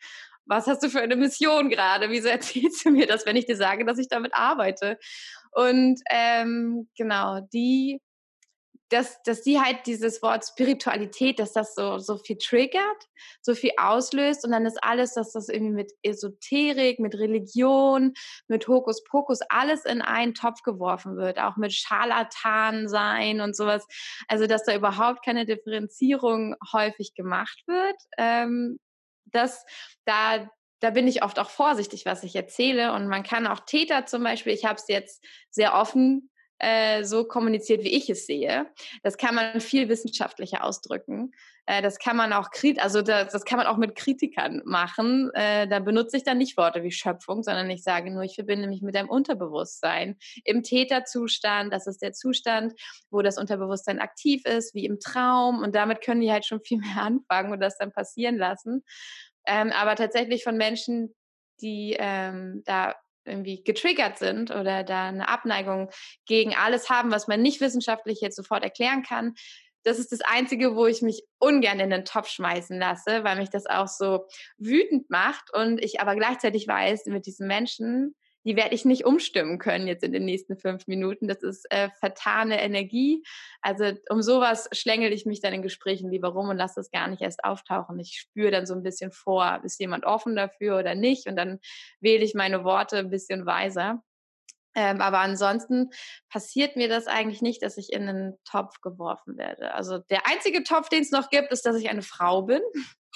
was 0.46 0.68
hast 0.68 0.84
du 0.84 0.90
für 0.90 1.02
eine 1.02 1.16
Mission 1.16 1.70
gerade? 1.70 2.10
Wieso 2.10 2.28
erzählst 2.30 2.86
du 2.86 2.92
mir 2.92 3.08
das, 3.08 3.26
wenn 3.26 3.36
ich 3.36 3.46
dir 3.46 3.58
sage, 3.58 3.86
dass 3.86 3.98
ich 3.98 4.08
damit 4.08 4.34
arbeite? 4.34 4.98
Und 5.52 6.02
ähm, 6.12 6.90
genau, 6.98 7.40
die, 7.54 8.02
dass, 8.90 9.22
dass 9.24 9.42
die 9.42 9.60
halt 9.60 9.88
dieses 9.88 10.22
Wort 10.22 10.46
Spiritualität, 10.46 11.40
dass 11.40 11.54
das 11.54 11.74
so, 11.74 11.98
so 11.98 12.18
viel 12.18 12.38
triggert, 12.38 13.08
so 13.42 13.56
viel 13.56 13.72
auslöst 13.78 14.46
und 14.46 14.52
dann 14.52 14.66
ist 14.66 14.84
alles, 14.84 15.14
dass 15.14 15.32
das 15.32 15.50
irgendwie 15.50 15.74
mit 15.74 15.92
Esoterik, 16.04 17.00
mit 17.00 17.16
Religion, 17.16 18.14
mit 18.48 18.68
Hokuspokus 18.68 19.40
alles 19.50 19.86
in 19.86 20.02
einen 20.02 20.34
Topf 20.34 20.62
geworfen 20.62 21.18
wird, 21.18 21.40
auch 21.40 21.58
mit 21.58 21.74
Scharlatan 21.74 22.88
sein 22.88 23.42
und 23.42 23.56
sowas. 23.56 23.88
Also, 24.28 24.46
dass 24.46 24.66
da 24.66 24.76
überhaupt 24.76 25.26
keine 25.26 25.46
Differenzierung 25.46 26.56
häufig 26.72 27.16
gemacht 27.16 27.64
wird. 27.68 27.98
Ähm, 28.18 28.78
das, 29.36 29.66
da, 30.06 30.50
da 30.80 30.90
bin 30.90 31.08
ich 31.08 31.24
oft 31.24 31.40
auch 31.40 31.50
vorsichtig, 31.50 32.06
was 32.06 32.24
ich 32.24 32.36
erzähle. 32.36 32.94
Und 32.94 33.08
man 33.08 33.24
kann 33.24 33.48
auch 33.48 33.62
Täter 33.62 34.06
zum 34.06 34.24
Beispiel, 34.24 34.54
ich 34.54 34.66
habe 34.66 34.76
es 34.76 34.88
jetzt 34.88 35.24
sehr 35.50 35.76
offen 35.76 36.30
äh, 36.60 37.04
so 37.04 37.26
kommuniziert, 37.26 37.84
wie 37.84 37.96
ich 37.96 38.10
es 38.10 38.26
sehe. 38.26 38.72
Das 39.04 39.18
kann 39.18 39.36
man 39.36 39.62
viel 39.62 39.90
wissenschaftlicher 39.90 40.64
ausdrücken. 40.64 41.34
Äh, 41.66 41.82
das 41.82 41.98
kann 41.98 42.16
man 42.16 42.34
auch 42.34 42.50
also 42.78 43.02
das, 43.02 43.32
das, 43.32 43.46
kann 43.46 43.58
man 43.58 43.68
auch 43.68 43.78
mit 43.78 43.96
Kritikern 43.96 44.62
machen. 44.66 45.32
Äh, 45.34 45.68
da 45.68 45.80
benutze 45.80 46.18
ich 46.18 46.24
dann 46.24 46.38
nicht 46.38 46.58
Worte 46.58 46.84
wie 46.84 46.92
Schöpfung, 46.92 47.44
sondern 47.44 47.70
ich 47.70 47.84
sage 47.84 48.12
nur, 48.12 48.24
ich 48.24 48.36
verbinde 48.36 48.68
mich 48.68 48.82
mit 48.82 48.96
deinem 48.96 49.10
Unterbewusstsein 49.10 50.18
im 50.44 50.64
Täterzustand. 50.64 51.74
Das 51.74 51.88
ist 51.88 52.02
der 52.02 52.14
Zustand, 52.14 52.74
wo 53.10 53.22
das 53.22 53.38
Unterbewusstsein 53.38 54.00
aktiv 54.00 54.46
ist, 54.46 54.76
wie 54.76 54.86
im 54.86 55.00
Traum. 55.00 55.60
Und 55.60 55.76
damit 55.76 56.02
können 56.02 56.22
die 56.22 56.32
halt 56.32 56.46
schon 56.46 56.62
viel 56.62 56.78
mehr 56.78 56.98
anfangen 57.02 57.52
und 57.52 57.60
das 57.60 57.78
dann 57.78 57.92
passieren 57.92 58.38
lassen. 58.38 58.84
Ähm, 59.48 59.72
aber 59.72 59.96
tatsächlich 59.96 60.44
von 60.44 60.58
Menschen, 60.58 61.16
die 61.62 61.96
ähm, 61.98 62.64
da 62.66 62.96
irgendwie 63.26 63.64
getriggert 63.64 64.18
sind 64.18 64.52
oder 64.52 64.84
da 64.84 65.08
eine 65.08 65.28
Abneigung 65.28 65.90
gegen 66.26 66.56
alles 66.56 66.90
haben, 66.90 67.12
was 67.12 67.28
man 67.28 67.42
nicht 67.42 67.60
wissenschaftlich 67.60 68.22
jetzt 68.22 68.36
sofort 68.36 68.64
erklären 68.64 69.04
kann. 69.04 69.34
Das 69.86 70.00
ist 70.00 70.12
das 70.12 70.22
Einzige, 70.22 70.76
wo 70.76 70.86
ich 70.88 71.02
mich 71.02 71.24
ungern 71.40 71.80
in 71.80 71.90
den 71.90 72.06
Topf 72.06 72.28
schmeißen 72.28 72.78
lasse, 72.80 73.24
weil 73.24 73.38
mich 73.38 73.50
das 73.50 73.66
auch 73.66 73.88
so 73.88 74.26
wütend 74.58 75.10
macht 75.10 75.54
und 75.54 75.84
ich 75.84 76.02
aber 76.02 76.16
gleichzeitig 76.16 76.68
weiß, 76.68 77.06
mit 77.06 77.26
diesen 77.26 77.48
Menschen 77.48 78.16
die 78.46 78.56
werde 78.56 78.76
ich 78.76 78.86
nicht 78.86 79.06
umstimmen 79.06 79.58
können 79.58 79.88
jetzt 79.88 80.04
in 80.04 80.14
den 80.14 80.24
nächsten 80.24 80.56
fünf 80.56 80.86
Minuten. 80.88 81.28
Das 81.28 81.42
ist 81.42 81.66
äh, 81.72 81.90
vertane 82.00 82.62
Energie. 82.62 83.24
Also 83.62 83.92
um 84.10 84.22
sowas 84.22 84.70
schlängel 84.72 85.12
ich 85.12 85.26
mich 85.26 85.42
dann 85.42 85.54
in 85.54 85.64
Gesprächen 85.64 86.12
lieber 86.12 86.30
rum 86.30 86.50
und 86.50 86.58
lasse 86.58 86.76
das 86.78 86.92
gar 86.92 87.08
nicht 87.08 87.24
erst 87.24 87.44
auftauchen. 87.44 88.00
Ich 88.00 88.20
spüre 88.20 88.52
dann 88.52 88.68
so 88.68 88.76
ein 88.76 88.84
bisschen 88.84 89.12
vor, 89.12 89.62
ist 89.64 89.80
jemand 89.80 90.06
offen 90.06 90.36
dafür 90.36 90.78
oder 90.78 90.94
nicht? 90.94 91.28
Und 91.28 91.36
dann 91.36 91.60
wähle 92.00 92.24
ich 92.24 92.36
meine 92.36 92.64
Worte 92.64 93.00
ein 93.00 93.10
bisschen 93.10 93.48
weiser. 93.48 94.04
Ähm, 94.76 95.02
aber 95.02 95.20
ansonsten 95.20 95.90
passiert 96.30 96.76
mir 96.76 96.90
das 96.90 97.08
eigentlich 97.08 97.42
nicht, 97.42 97.64
dass 97.64 97.78
ich 97.78 97.94
in 97.94 98.08
einen 98.08 98.38
Topf 98.44 98.82
geworfen 98.82 99.38
werde. 99.38 99.74
Also 99.74 100.00
der 100.10 100.28
einzige 100.28 100.64
Topf, 100.64 100.90
den 100.90 101.02
es 101.02 101.12
noch 101.12 101.30
gibt, 101.30 101.52
ist, 101.52 101.66
dass 101.66 101.78
ich 101.78 101.90
eine 101.90 102.02
Frau 102.02 102.42
bin. 102.44 102.62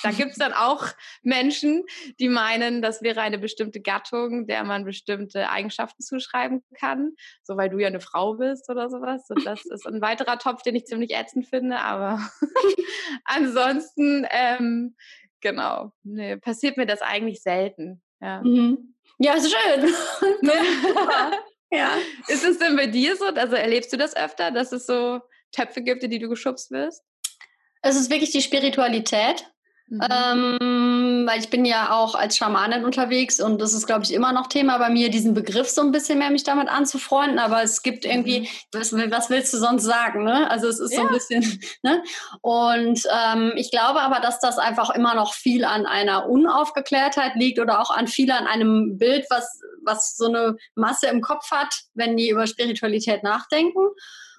Da 0.01 0.11
gibt 0.11 0.31
es 0.31 0.37
dann 0.37 0.53
auch 0.53 0.87
Menschen, 1.23 1.83
die 2.19 2.29
meinen, 2.29 2.81
das 2.81 3.01
wäre 3.01 3.21
eine 3.21 3.37
bestimmte 3.37 3.81
Gattung, 3.81 4.47
der 4.47 4.63
man 4.63 4.85
bestimmte 4.85 5.49
Eigenschaften 5.49 6.01
zuschreiben 6.01 6.63
kann, 6.75 7.11
so 7.43 7.57
weil 7.57 7.69
du 7.69 7.79
ja 7.79 7.87
eine 7.87 7.99
Frau 7.99 8.35
bist 8.35 8.69
oder 8.69 8.89
sowas. 8.89 9.29
Und 9.29 9.45
das 9.45 9.65
ist 9.65 9.85
ein 9.85 10.01
weiterer 10.01 10.39
Topf, 10.39 10.61
den 10.61 10.75
ich 10.75 10.85
ziemlich 10.85 11.13
ätzend 11.13 11.47
finde, 11.47 11.79
aber 11.79 12.19
ansonsten, 13.25 14.25
ähm, 14.29 14.95
genau, 15.41 15.91
nee, 16.03 16.37
passiert 16.37 16.77
mir 16.77 16.85
das 16.85 17.01
eigentlich 17.01 17.41
selten. 17.41 18.01
Ja. 18.21 18.41
Mhm. 18.41 18.95
Ja, 19.17 19.33
ist 19.33 19.51
schön. 19.51 19.93
ja. 20.43 21.31
Ist 22.27 22.43
es 22.43 22.57
denn 22.57 22.75
bei 22.75 22.87
dir 22.87 23.15
so? 23.15 23.25
Also 23.25 23.55
erlebst 23.55 23.93
du 23.93 23.97
das 23.97 24.15
öfter, 24.15 24.51
dass 24.51 24.71
es 24.71 24.85
so 24.85 25.21
Töpfe 25.51 25.81
gibt, 25.81 26.03
in 26.03 26.11
die 26.11 26.19
du 26.19 26.29
geschubst 26.29 26.71
wirst? 26.71 27.03
Es 27.81 27.95
ist 27.95 28.09
wirklich 28.09 28.31
die 28.31 28.41
Spiritualität. 28.41 29.45
Mhm. 29.89 30.01
Ähm, 30.01 31.23
weil 31.27 31.39
ich 31.39 31.49
bin 31.49 31.65
ja 31.65 31.91
auch 31.91 32.13
als 32.13 32.37
Schamanin 32.37 32.85
unterwegs 32.85 33.39
und 33.39 33.59
das 33.59 33.73
ist, 33.73 33.87
glaube 33.87 34.03
ich, 34.03 34.13
immer 34.13 34.31
noch 34.31 34.47
Thema 34.47 34.77
bei 34.77 34.89
mir, 34.89 35.09
diesen 35.09 35.33
Begriff 35.33 35.67
so 35.67 35.81
ein 35.81 35.91
bisschen 35.91 36.19
mehr 36.19 36.29
mich 36.29 36.43
damit 36.43 36.69
anzufreunden. 36.69 37.39
Aber 37.39 37.63
es 37.63 37.81
gibt 37.81 38.05
irgendwie, 38.05 38.41
mhm. 38.41 38.47
was, 38.71 38.93
was, 38.93 39.29
willst 39.31 39.53
du 39.53 39.57
sonst 39.57 39.83
sagen? 39.83 40.23
Ne? 40.23 40.49
Also 40.49 40.67
es 40.67 40.79
ist 40.79 40.93
ja. 40.93 41.01
so 41.01 41.07
ein 41.07 41.13
bisschen, 41.13 41.59
ne? 41.83 42.03
Und 42.41 43.01
ähm, 43.11 43.53
ich 43.55 43.71
glaube 43.71 44.01
aber, 44.01 44.19
dass 44.19 44.39
das 44.39 44.59
einfach 44.59 44.91
immer 44.91 45.15
noch 45.15 45.33
viel 45.33 45.65
an 45.65 45.87
einer 45.87 46.29
Unaufgeklärtheit 46.29 47.33
liegt 47.35 47.59
oder 47.59 47.81
auch 47.81 47.89
an 47.89 48.07
viel 48.07 48.31
an 48.31 48.45
einem 48.45 48.97
Bild, 48.97 49.25
was, 49.29 49.59
was 49.83 50.15
so 50.15 50.27
eine 50.27 50.55
Masse 50.75 51.07
im 51.07 51.21
Kopf 51.21 51.49
hat, 51.49 51.73
wenn 51.95 52.15
die 52.15 52.29
über 52.29 52.45
Spiritualität 52.45 53.23
nachdenken. 53.23 53.79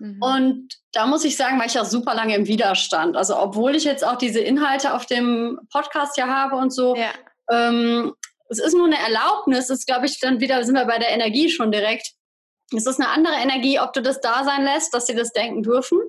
Mhm. 0.00 0.20
Und 0.20 0.68
da 0.92 1.06
muss 1.06 1.24
ich 1.24 1.36
sagen, 1.36 1.58
war 1.58 1.66
ich 1.66 1.74
ja 1.74 1.84
super 1.84 2.14
lange 2.14 2.34
im 2.34 2.46
Widerstand. 2.46 3.16
Also 3.16 3.38
obwohl 3.38 3.76
ich 3.76 3.84
jetzt 3.84 4.04
auch 4.04 4.16
diese 4.16 4.40
Inhalte 4.40 4.94
auf 4.94 5.06
dem 5.06 5.60
Podcast 5.72 6.16
ja 6.16 6.26
habe 6.26 6.56
und 6.56 6.72
so, 6.72 6.96
ja. 6.96 7.10
ähm, 7.50 8.12
es 8.48 8.58
ist 8.58 8.74
nur 8.74 8.86
eine 8.86 8.98
Erlaubnis, 8.98 9.70
ist, 9.70 9.86
glaube 9.86 10.06
ich, 10.06 10.18
dann 10.18 10.40
wieder, 10.40 10.64
sind 10.64 10.74
wir 10.74 10.84
bei 10.86 10.98
der 10.98 11.10
Energie 11.10 11.48
schon 11.50 11.70
direkt. 11.70 12.08
Es 12.76 12.86
ist 12.86 13.00
eine 13.00 13.10
andere 13.10 13.34
Energie, 13.34 13.78
ob 13.78 13.92
du 13.92 14.02
das 14.02 14.20
da 14.20 14.42
sein 14.44 14.64
lässt, 14.64 14.92
dass 14.92 15.06
sie 15.06 15.14
das 15.14 15.32
denken 15.32 15.62
dürfen 15.62 16.00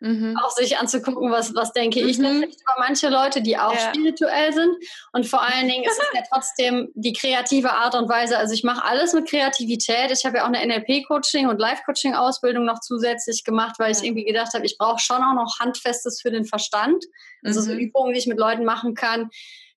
Mhm. 0.00 0.36
Auch 0.42 0.50
sich 0.50 0.76
anzugucken, 0.76 1.30
was, 1.30 1.54
was 1.54 1.72
denke 1.72 2.02
mhm. 2.02 2.08
ich 2.08 2.18
denn 2.18 2.42
über 2.42 2.74
manche 2.78 3.08
Leute, 3.08 3.40
die 3.40 3.56
auch 3.56 3.72
ja. 3.72 3.80
spirituell 3.88 4.52
sind. 4.52 4.74
Und 5.12 5.26
vor 5.26 5.42
allen 5.42 5.68
Dingen 5.68 5.84
ist 5.84 5.98
es 5.98 6.08
ja 6.14 6.22
trotzdem 6.30 6.90
die 6.94 7.14
kreative 7.14 7.72
Art 7.72 7.94
und 7.94 8.08
Weise. 8.08 8.36
Also 8.36 8.52
ich 8.52 8.62
mache 8.62 8.84
alles 8.84 9.14
mit 9.14 9.28
Kreativität. 9.28 10.10
Ich 10.10 10.26
habe 10.26 10.38
ja 10.38 10.44
auch 10.44 10.52
eine 10.52 10.64
NLP-Coaching 10.66 11.48
und 11.48 11.58
Life-Coaching-Ausbildung 11.58 12.64
noch 12.64 12.80
zusätzlich 12.80 13.42
gemacht, 13.44 13.76
weil 13.78 13.92
ich 13.92 14.02
irgendwie 14.02 14.24
gedacht 14.24 14.52
habe, 14.52 14.66
ich 14.66 14.76
brauche 14.76 15.00
schon 15.00 15.22
auch 15.22 15.34
noch 15.34 15.58
Handfestes 15.60 16.20
für 16.20 16.30
den 16.30 16.44
Verstand. 16.44 17.02
Also 17.42 17.60
mhm. 17.60 17.64
so 17.64 17.72
Übungen, 17.72 18.12
die 18.12 18.18
ich 18.18 18.26
mit 18.26 18.38
Leuten 18.38 18.64
machen 18.64 18.94
kann, 18.94 19.30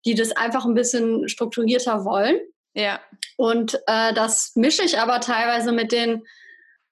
die 0.06 0.16
das 0.16 0.32
einfach 0.34 0.66
ein 0.66 0.74
bisschen 0.74 1.30
strukturierter 1.30 2.04
wollen. 2.04 2.40
Ja. 2.74 3.00
Und 3.38 3.76
äh, 3.88 4.14
das 4.14 4.52
mische 4.56 4.84
ich 4.84 5.00
aber 5.00 5.22
teilweise 5.22 5.72
mit 5.72 5.92
den 5.92 6.24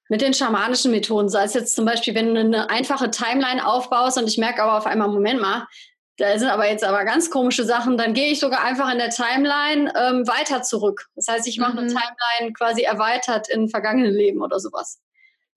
mit 0.10 0.22
den 0.22 0.34
schamanischen 0.34 0.92
Methoden, 0.92 1.30
sei 1.30 1.44
es 1.44 1.54
jetzt 1.54 1.76
zum 1.76 1.86
Beispiel, 1.86 2.16
wenn 2.16 2.34
du 2.34 2.40
eine 2.40 2.70
einfache 2.70 3.12
Timeline 3.12 3.66
aufbaust 3.66 4.18
und 4.18 4.28
ich 4.28 4.38
merke 4.38 4.64
aber 4.64 4.78
auf 4.78 4.86
einmal, 4.86 5.10
Moment 5.10 5.42
mal, 5.42 5.68
da 6.18 6.38
sind 6.38 6.50
aber 6.50 6.68
jetzt 6.68 6.84
aber 6.84 7.06
ganz 7.06 7.30
komische 7.30 7.64
Sachen, 7.64 7.98
dann 7.98 8.14
gehe 8.14 8.32
ich 8.32 8.40
sogar 8.40 8.64
einfach 8.64 8.92
in 8.92 8.98
der 8.98 9.12
Timeline 9.12 9.94
ähm, 9.96 10.28
weiter 10.28 10.64
zurück. 10.64 11.08
Das 11.16 11.28
heißt, 11.28 11.48
ich 11.48 11.60
mache 11.60 11.74
mhm. 11.74 11.80
eine 11.80 11.88
Timeline 11.88 12.54
quasi 12.54 12.82
erweitert 12.82 13.50
in 13.50 13.70
vergangenen 13.70 14.14
Leben 14.14 14.42
oder 14.42 14.60
sowas. 14.60 15.00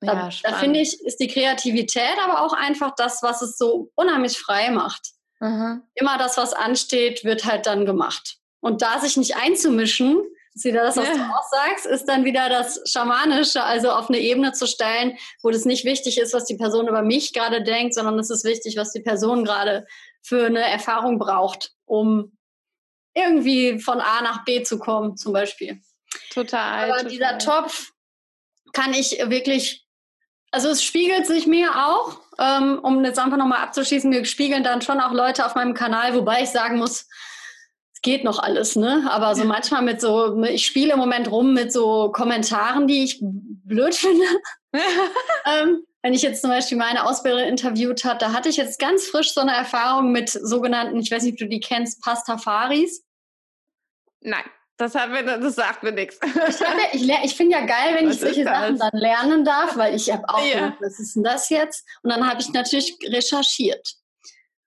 Da, 0.00 0.28
ja, 0.28 0.28
da 0.42 0.52
finde 0.54 0.80
ich, 0.80 1.00
ist 1.00 1.20
die 1.20 1.28
Kreativität 1.28 2.16
aber 2.24 2.42
auch 2.42 2.52
einfach 2.52 2.94
das, 2.94 3.22
was 3.22 3.42
es 3.42 3.56
so 3.58 3.90
unheimlich 3.94 4.38
frei 4.38 4.70
macht. 4.70 5.12
Mhm. 5.40 5.82
Immer 5.94 6.18
das, 6.18 6.36
was 6.36 6.52
ansteht, 6.52 7.24
wird 7.24 7.44
halt 7.44 7.66
dann 7.66 7.86
gemacht. 7.86 8.36
Und 8.60 8.82
da 8.82 8.98
sich 8.98 9.16
nicht 9.16 9.36
einzumischen, 9.36 10.22
ist 10.60 10.64
wieder 10.64 10.82
das, 10.82 10.96
was 10.96 11.08
ja. 11.08 11.14
du 11.14 11.22
auch 11.22 11.48
sagst, 11.50 11.86
ist 11.86 12.04
dann 12.04 12.24
wieder 12.24 12.48
das 12.48 12.82
Schamanische, 12.84 13.62
also 13.62 13.90
auf 13.90 14.08
eine 14.08 14.18
Ebene 14.18 14.52
zu 14.52 14.66
stellen, 14.66 15.16
wo 15.42 15.50
das 15.50 15.64
nicht 15.64 15.84
wichtig 15.84 16.18
ist, 16.18 16.34
was 16.34 16.44
die 16.44 16.56
Person 16.56 16.86
über 16.86 17.02
mich 17.02 17.32
gerade 17.32 17.62
denkt, 17.62 17.94
sondern 17.94 18.18
es 18.18 18.30
ist 18.30 18.44
wichtig, 18.44 18.76
was 18.76 18.92
die 18.92 19.00
Person 19.00 19.44
gerade 19.44 19.86
für 20.22 20.46
eine 20.46 20.60
Erfahrung 20.60 21.18
braucht, 21.18 21.72
um 21.86 22.36
irgendwie 23.14 23.80
von 23.80 24.00
A 24.00 24.20
nach 24.22 24.44
B 24.44 24.62
zu 24.62 24.78
kommen, 24.78 25.16
zum 25.16 25.32
Beispiel. 25.32 25.80
Total. 26.30 26.84
Aber 26.90 26.98
total. 26.98 27.10
dieser 27.10 27.38
Topf 27.38 27.92
kann 28.72 28.92
ich 28.92 29.18
wirklich, 29.30 29.86
also 30.50 30.68
es 30.68 30.84
spiegelt 30.84 31.26
sich 31.26 31.46
mir 31.46 31.70
auch, 31.86 32.20
ähm, 32.38 32.80
um 32.82 33.02
jetzt 33.04 33.18
einfach 33.18 33.38
nochmal 33.38 33.62
abzuschließen, 33.62 34.10
mir 34.10 34.24
spiegeln 34.26 34.62
dann 34.62 34.82
schon 34.82 35.00
auch 35.00 35.12
Leute 35.12 35.46
auf 35.46 35.54
meinem 35.54 35.74
Kanal, 35.74 36.14
wobei 36.14 36.42
ich 36.42 36.50
sagen 36.50 36.78
muss, 36.78 37.08
geht 38.02 38.24
noch 38.24 38.38
alles, 38.38 38.76
ne? 38.76 39.06
Aber 39.10 39.34
so 39.34 39.44
manchmal 39.44 39.82
mit 39.82 40.00
so, 40.00 40.42
ich 40.44 40.64
spiele 40.64 40.92
im 40.92 40.98
Moment 40.98 41.30
rum 41.30 41.52
mit 41.52 41.72
so 41.72 42.10
Kommentaren, 42.12 42.86
die 42.86 43.04
ich 43.04 43.18
blöd 43.20 43.94
finde. 43.94 44.24
ähm, 44.72 45.84
wenn 46.02 46.14
ich 46.14 46.22
jetzt 46.22 46.40
zum 46.40 46.50
Beispiel 46.50 46.78
meine 46.78 47.06
Ausbilderin 47.06 47.48
interviewt 47.48 48.04
habe, 48.04 48.18
da 48.18 48.32
hatte 48.32 48.48
ich 48.48 48.56
jetzt 48.56 48.78
ganz 48.78 49.06
frisch 49.06 49.34
so 49.34 49.40
eine 49.40 49.54
Erfahrung 49.54 50.12
mit 50.12 50.30
sogenannten, 50.30 50.98
ich 50.98 51.10
weiß 51.10 51.22
nicht, 51.24 51.34
ob 51.34 51.38
du 51.38 51.48
die 51.48 51.60
kennst, 51.60 52.02
Pastafaris. 52.02 53.04
Nein. 54.20 54.44
Das, 54.78 54.94
hat 54.94 55.10
mir, 55.10 55.22
das 55.22 55.56
sagt 55.56 55.82
mir 55.82 55.92
nichts. 55.92 56.18
Ich, 56.92 57.02
ich, 57.02 57.24
ich 57.24 57.36
finde 57.36 57.52
ja 57.52 57.66
geil, 57.66 57.96
wenn 57.96 58.08
was 58.08 58.14
ich 58.14 58.20
solche 58.20 58.44
Sachen 58.44 58.78
dann 58.78 58.98
lernen 58.98 59.44
darf, 59.44 59.76
weil 59.76 59.94
ich 59.94 60.10
habe 60.10 60.26
auch 60.26 60.42
ja. 60.42 60.54
gedacht, 60.54 60.78
was 60.80 60.98
ist 60.98 61.16
denn 61.16 61.22
das 61.22 61.50
jetzt? 61.50 61.86
Und 62.02 62.10
dann 62.10 62.26
habe 62.26 62.40
ich 62.40 62.50
natürlich 62.50 62.96
recherchiert. 63.04 63.99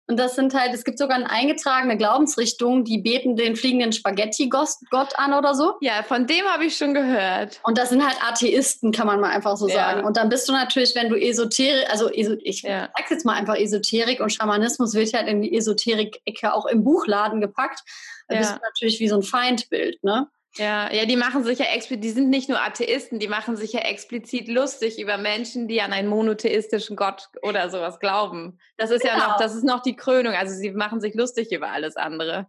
Und 0.07 0.19
das 0.19 0.35
sind 0.35 0.53
halt, 0.53 0.73
es 0.73 0.83
gibt 0.83 0.97
sogar 0.99 1.15
eine 1.15 1.29
eingetragene 1.29 1.95
Glaubensrichtung, 1.95 2.83
die 2.83 2.97
beten 2.97 3.37
den 3.37 3.55
fliegenden 3.55 3.93
Spaghetti-Gott 3.93 4.77
an 5.15 5.33
oder 5.33 5.55
so. 5.55 5.75
Ja, 5.79 6.03
von 6.03 6.27
dem 6.27 6.45
habe 6.45 6.65
ich 6.65 6.75
schon 6.75 6.93
gehört. 6.93 7.61
Und 7.63 7.77
das 7.77 7.89
sind 7.89 8.05
halt 8.05 8.17
Atheisten, 8.21 8.91
kann 8.91 9.07
man 9.07 9.21
mal 9.21 9.31
einfach 9.31 9.55
so 9.55 9.67
ja. 9.69 9.75
sagen. 9.75 10.05
Und 10.05 10.17
dann 10.17 10.27
bist 10.27 10.47
du 10.49 10.51
natürlich, 10.51 10.93
wenn 10.95 11.09
du 11.09 11.15
Esoterik, 11.15 11.89
also 11.89 12.09
ich 12.11 12.63
ja. 12.63 12.89
sag's 12.97 13.11
jetzt 13.11 13.25
mal 13.25 13.35
einfach 13.35 13.55
Esoterik 13.55 14.19
und 14.19 14.33
Schamanismus 14.33 14.93
wird 14.93 15.13
halt 15.13 15.27
in 15.27 15.41
die 15.41 15.55
Esoterik-Ecke 15.55 16.53
auch 16.53 16.65
im 16.65 16.83
Buchladen 16.83 17.39
gepackt. 17.39 17.81
Da 18.27 18.35
ja. 18.35 18.41
bist 18.41 18.55
du 18.55 18.59
natürlich 18.61 18.99
wie 18.99 19.07
so 19.07 19.15
ein 19.15 19.23
Feindbild, 19.23 20.03
ne? 20.03 20.27
Ja, 20.55 20.91
ja, 20.93 21.05
die 21.05 21.15
machen 21.15 21.43
sich 21.43 21.57
ja 21.57 21.65
explizit, 21.65 22.03
die 22.03 22.11
sind 22.11 22.29
nicht 22.29 22.47
nur 22.47 22.61
Atheisten, 22.61 23.17
die 23.17 23.27
machen 23.27 23.55
sich 23.55 23.73
ja 23.73 23.79
explizit 23.79 24.47
lustig 24.47 24.99
über 24.99 25.17
Menschen, 25.17 25.67
die 25.67 25.81
an 25.81 25.93
einen 25.93 26.07
monotheistischen 26.07 26.95
Gott 26.95 27.27
oder 27.41 27.69
sowas 27.69 27.99
glauben. 27.99 28.59
Das 28.77 28.91
ist 28.91 29.01
genau. 29.01 29.13
ja 29.13 29.19
noch, 29.19 29.37
genau. 29.37 29.39
das 29.39 29.55
ist 29.55 29.63
noch 29.63 29.81
die 29.81 29.95
Krönung. 29.95 30.33
Also 30.33 30.53
sie 30.53 30.71
machen 30.71 31.01
sich 31.01 31.15
lustig 31.15 31.51
über 31.51 31.71
alles 31.71 31.95
andere. 31.95 32.47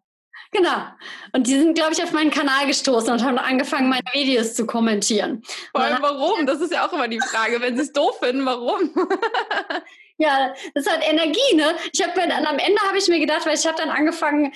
Genau. 0.51 0.85
Und 1.33 1.47
die 1.47 1.59
sind, 1.59 1.75
glaube 1.75 1.93
ich, 1.95 2.03
auf 2.03 2.12
meinen 2.12 2.31
Kanal 2.31 2.67
gestoßen 2.67 3.12
und 3.12 3.25
haben 3.25 3.38
angefangen, 3.38 3.88
meine 3.88 4.05
Videos 4.12 4.55
zu 4.55 4.67
kommentieren. 4.67 5.43
Vor 5.73 5.81
allem 5.81 6.03
warum? 6.03 6.47
Das 6.47 6.61
ist 6.61 6.73
ja 6.73 6.87
auch 6.87 6.93
immer 6.93 7.09
die 7.09 7.21
Frage. 7.21 7.61
Wenn 7.61 7.77
sie 7.77 7.83
es 7.83 7.93
doof 7.93 8.19
finden, 8.21 8.45
warum? 8.45 8.95
Ja, 10.16 10.55
das 10.74 10.87
ist 10.87 10.92
halt 10.92 11.03
Energie, 11.09 11.57
ne? 11.57 11.74
Ich 11.92 12.00
habe 12.03 12.20
mir 12.20 12.29
dann 12.29 12.46
am 12.46 12.59
Ende 12.59 12.81
habe 12.87 12.98
ich 12.98 13.09
mir 13.09 13.18
gedacht, 13.18 13.46
weil 13.46 13.57
ich 13.57 13.66
habe 13.66 13.77
dann 13.77 13.90
angefangen, 13.90 14.53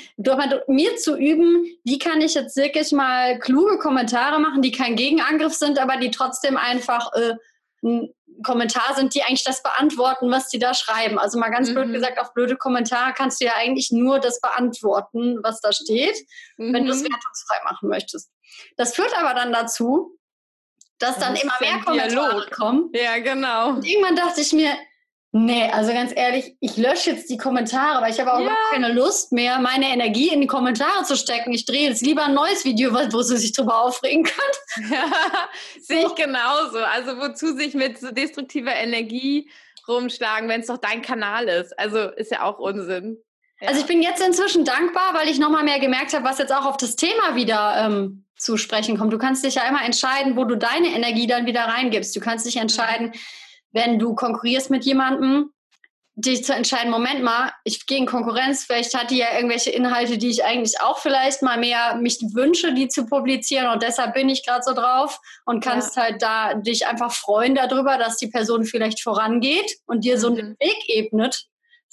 mir 0.69 0.97
zu 0.97 1.17
üben, 1.17 1.67
wie 1.85 1.99
kann 1.99 2.21
ich 2.21 2.35
jetzt 2.35 2.57
wirklich 2.57 2.93
mal 2.93 3.39
kluge 3.41 3.79
Kommentare 3.79 4.39
machen, 4.39 4.63
die 4.63 4.71
kein 4.71 4.95
Gegenangriff 4.95 5.55
sind, 5.55 5.81
aber 5.81 5.97
die 5.97 6.13
trotzdem 6.13 6.57
einfach 6.57 7.13
äh, 7.15 7.35
ein 7.83 8.15
Kommentar 8.45 8.95
sind, 8.95 9.15
die 9.15 9.23
eigentlich 9.23 9.45
das 9.45 9.63
beantworten, 9.63 10.31
was 10.31 10.49
die 10.49 10.59
da 10.61 10.75
schreiben. 10.75 11.19
Also 11.19 11.39
mal 11.39 11.51
ganz 11.51 11.71
mhm. 11.71 11.75
blöd 11.75 11.93
gesagt, 11.93 12.21
auf 12.21 12.35
blöde 12.35 12.57
Kommentare 12.57 13.13
kannst 13.13 13.41
du 13.41 13.47
ja 13.47 13.55
eigentlich 13.57 13.91
nur 13.91 14.21
das 14.21 14.41
beantworten, 14.41 15.41
was 15.43 15.61
da 15.61 15.73
steht, 15.73 16.17
mhm. 16.57 16.73
wenn 16.73 16.87
du 16.87 16.93
es 16.93 17.03
wertungsfrei 17.03 17.57
machen 17.65 17.89
möchtest. 17.89 18.31
Das 18.77 18.95
führt 18.95 19.17
aber 19.19 19.35
dann 19.35 19.53
dazu, 19.53 20.17
dass 20.99 21.19
dann 21.19 21.35
das 21.35 21.43
immer 21.43 21.55
mehr 21.61 21.81
Kommentare 21.85 22.31
Dialog. 22.31 22.51
kommen. 22.51 22.91
Ja, 22.93 23.19
genau. 23.19 23.71
Und 23.71 23.87
irgendwann 23.87 24.17
dachte 24.17 24.41
ich 24.41 24.53
mir, 24.53 24.73
Nee, 25.41 25.71
also 25.71 25.93
ganz 25.93 26.13
ehrlich, 26.17 26.57
ich 26.59 26.77
lösche 26.77 27.11
jetzt 27.11 27.31
die 27.31 27.37
Kommentare, 27.37 28.03
weil 28.03 28.13
ich 28.13 28.19
habe 28.19 28.33
auch 28.33 28.41
ja. 28.41 28.57
keine 28.73 28.93
Lust 28.93 29.31
mehr, 29.31 29.61
meine 29.61 29.87
Energie 29.87 30.31
in 30.31 30.41
die 30.41 30.49
Kommentare 30.49 31.05
zu 31.05 31.17
stecken. 31.17 31.53
Ich 31.53 31.65
drehe 31.65 31.89
jetzt 31.89 32.03
lieber 32.03 32.25
ein 32.25 32.35
neues 32.35 32.65
Video, 32.65 32.93
wo 32.93 33.23
sie 33.23 33.37
sich 33.37 33.53
drüber 33.53 33.85
aufregen 33.85 34.25
kann. 34.25 34.91
Ja, 34.91 35.05
sehe 35.81 36.07
ich 36.07 36.15
genauso. 36.17 36.79
Also 36.79 37.19
wozu 37.19 37.57
sich 37.57 37.75
mit 37.75 38.01
so 38.01 38.11
destruktiver 38.11 38.75
Energie 38.75 39.49
rumschlagen, 39.87 40.49
wenn 40.49 40.63
es 40.63 40.67
doch 40.67 40.79
dein 40.79 41.03
Kanal 41.03 41.47
ist? 41.47 41.79
Also 41.79 42.09
ist 42.09 42.33
ja 42.33 42.43
auch 42.43 42.59
Unsinn. 42.59 43.19
Ja. 43.61 43.69
Also 43.69 43.81
ich 43.81 43.87
bin 43.87 44.03
jetzt 44.03 44.21
inzwischen 44.21 44.65
dankbar, 44.65 45.15
weil 45.15 45.29
ich 45.29 45.39
nochmal 45.39 45.63
mehr 45.63 45.79
gemerkt 45.79 46.15
habe, 46.15 46.25
was 46.25 46.39
jetzt 46.39 46.53
auch 46.53 46.65
auf 46.65 46.79
das 46.79 46.97
Thema 46.97 47.37
wieder 47.37 47.87
ähm, 47.87 48.25
zu 48.37 48.57
sprechen 48.57 48.99
kommt. 48.99 49.13
Du 49.13 49.19
kannst 49.19 49.45
dich 49.45 49.55
ja 49.55 49.69
immer 49.69 49.85
entscheiden, 49.85 50.37
wo 50.37 50.45
du 50.45 50.57
deine 50.57 50.89
Energie 50.89 51.29
dann 51.29 51.47
wieder 51.47 51.63
reingibst. 51.63 52.17
Du 52.17 52.21
kannst 52.21 52.45
dich 52.45 52.57
entscheiden, 52.57 53.09
mhm 53.09 53.21
wenn 53.73 53.99
du 53.99 54.15
konkurrierst 54.15 54.71
mit 54.71 54.85
jemandem, 54.85 55.53
dich 56.21 56.45
zu 56.45 56.53
entscheiden, 56.53 56.91
Moment 56.91 57.23
mal, 57.23 57.53
ich 57.63 57.87
gehe 57.87 57.99
in 57.99 58.07
Konkurrenz, 58.07 58.65
vielleicht 58.65 58.99
hat 58.99 59.13
die 59.13 59.19
ja 59.19 59.37
irgendwelche 59.37 59.71
Inhalte, 59.71 60.19
die 60.19 60.31
ich 60.31 60.45
eigentlich 60.45 60.81
auch 60.81 60.99
vielleicht 60.99 61.43
mal 61.43 61.59
mehr 61.59 61.95
mich 61.95 62.19
wünsche, 62.35 62.75
die 62.75 62.89
zu 62.89 63.07
publizieren 63.07 63.69
und 63.69 63.85
deshalb 63.85 64.15
bin 64.15 64.29
ich 64.29 64.45
gerade 64.45 64.65
so 64.65 64.75
drauf 64.75 65.21
und 65.45 65.63
kannst 65.63 65.95
ja. 65.95 66.03
halt 66.03 66.21
da 66.21 66.55
dich 66.55 66.89
einfach 66.89 67.13
freuen 67.13 67.55
darüber, 67.55 67.99
dass 67.99 68.17
die 68.17 68.27
Person 68.27 68.65
vielleicht 68.65 69.01
vorangeht 69.01 69.79
und 69.87 70.05
dir 70.05 70.19
so 70.19 70.27
einen 70.29 70.51
mhm. 70.51 70.57
Weg 70.59 70.89
ebnet. 70.89 71.47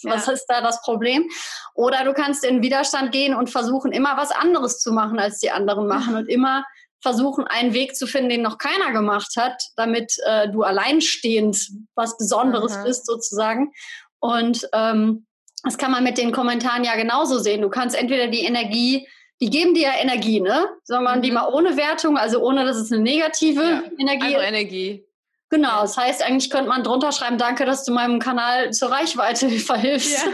Was 0.03 0.25
ja. 0.25 0.33
ist 0.33 0.45
da 0.47 0.59
das 0.59 0.81
Problem? 0.81 1.29
Oder 1.73 2.03
du 2.03 2.13
kannst 2.13 2.43
in 2.43 2.61
Widerstand 2.61 3.11
gehen 3.11 3.33
und 3.33 3.49
versuchen, 3.49 3.91
immer 3.91 4.17
was 4.17 4.31
anderes 4.31 4.79
zu 4.79 4.91
machen, 4.91 5.19
als 5.19 5.39
die 5.39 5.51
anderen 5.51 5.87
machen 5.87 6.15
und 6.15 6.27
immer 6.27 6.65
versuchen, 7.05 7.45
einen 7.45 7.75
Weg 7.75 7.95
zu 7.95 8.07
finden, 8.07 8.29
den 8.29 8.41
noch 8.41 8.57
keiner 8.57 8.91
gemacht 8.91 9.33
hat, 9.37 9.61
damit 9.75 10.15
äh, 10.25 10.49
du 10.49 10.63
alleinstehend 10.63 11.55
was 11.93 12.17
Besonderes 12.17 12.73
Aha. 12.73 12.83
bist 12.83 13.05
sozusagen. 13.05 13.71
Und 14.19 14.67
ähm, 14.73 15.27
das 15.61 15.77
kann 15.77 15.91
man 15.91 16.03
mit 16.03 16.17
den 16.17 16.31
Kommentaren 16.31 16.83
ja 16.83 16.95
genauso 16.95 17.37
sehen. 17.37 17.61
Du 17.61 17.69
kannst 17.69 17.95
entweder 17.95 18.25
die 18.27 18.43
Energie, 18.43 19.07
die 19.39 19.51
geben 19.51 19.75
dir 19.75 19.83
ja 19.83 19.93
Energie, 20.01 20.41
ne? 20.41 20.67
Sagen 20.83 21.03
wir 21.03 21.15
mhm. 21.15 21.21
die 21.21 21.31
mal 21.31 21.47
ohne 21.53 21.77
Wertung, 21.77 22.17
also 22.17 22.39
ohne, 22.39 22.65
dass 22.65 22.77
es 22.77 22.91
eine 22.91 23.03
negative 23.03 23.61
ja, 23.61 23.83
Energie 23.99 24.33
ist. 24.33 24.41
Energie. 24.41 25.05
Genau, 25.51 25.81
das 25.81 25.95
heißt, 25.95 26.23
eigentlich 26.23 26.49
könnte 26.49 26.69
man 26.69 26.83
drunter 26.83 27.11
schreiben, 27.11 27.37
danke, 27.37 27.65
dass 27.65 27.85
du 27.85 27.93
meinem 27.93 28.17
Kanal 28.17 28.73
zur 28.73 28.89
Reichweite 28.89 29.47
verhilfst. 29.59 30.25
Ja. 30.25 30.31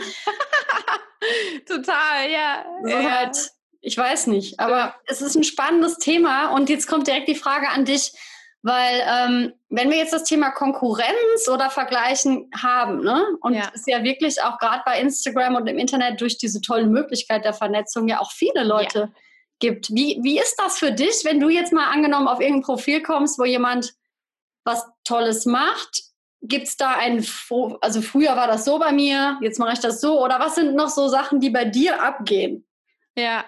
Total, 1.67 2.31
ja. 2.31 2.65
So 2.81 2.89
ja. 2.89 3.11
Halt, 3.11 3.51
ich 3.81 3.97
weiß 3.97 4.27
nicht, 4.27 4.59
aber 4.59 4.77
ja. 4.77 4.95
es 5.07 5.21
ist 5.21 5.35
ein 5.35 5.43
spannendes 5.43 5.97
Thema 5.97 6.53
und 6.53 6.69
jetzt 6.69 6.87
kommt 6.87 7.07
direkt 7.07 7.27
die 7.27 7.35
Frage 7.35 7.67
an 7.69 7.83
dich, 7.83 8.13
weil 8.61 9.01
ähm, 9.07 9.53
wenn 9.69 9.89
wir 9.89 9.97
jetzt 9.97 10.13
das 10.13 10.23
Thema 10.23 10.51
Konkurrenz 10.51 11.49
oder 11.51 11.71
Vergleichen 11.71 12.49
haben, 12.55 13.03
ne, 13.03 13.25
und 13.41 13.55
ja. 13.55 13.71
es 13.73 13.85
ja 13.87 14.03
wirklich 14.03 14.41
auch 14.43 14.59
gerade 14.59 14.83
bei 14.85 14.99
Instagram 14.99 15.55
und 15.55 15.67
im 15.67 15.79
Internet 15.79 16.21
durch 16.21 16.37
diese 16.37 16.61
tolle 16.61 16.85
Möglichkeit 16.85 17.43
der 17.43 17.53
Vernetzung 17.53 18.07
ja 18.07 18.19
auch 18.19 18.31
viele 18.31 18.63
Leute 18.63 18.99
ja. 18.99 19.09
gibt. 19.59 19.89
Wie, 19.89 20.19
wie 20.21 20.39
ist 20.39 20.55
das 20.59 20.77
für 20.77 20.91
dich, 20.91 21.25
wenn 21.25 21.39
du 21.39 21.49
jetzt 21.49 21.73
mal 21.73 21.89
angenommen 21.89 22.27
auf 22.27 22.39
irgendein 22.39 22.61
Profil 22.61 23.01
kommst, 23.01 23.39
wo 23.39 23.45
jemand 23.45 23.95
was 24.63 24.85
Tolles 25.05 25.47
macht? 25.47 26.03
Gibt 26.43 26.67
es 26.67 26.77
da 26.77 26.93
ein, 26.95 27.25
also 27.81 28.01
früher 28.01 28.35
war 28.35 28.47
das 28.47 28.65
so 28.65 28.77
bei 28.77 28.91
mir, 28.91 29.39
jetzt 29.41 29.59
mache 29.59 29.73
ich 29.73 29.79
das 29.79 30.01
so, 30.01 30.23
oder 30.23 30.39
was 30.39 30.55
sind 30.55 30.75
noch 30.75 30.89
so 30.89 31.07
Sachen, 31.07 31.39
die 31.39 31.49
bei 31.49 31.65
dir 31.65 32.01
abgehen? 32.01 32.67
Ja, 33.15 33.43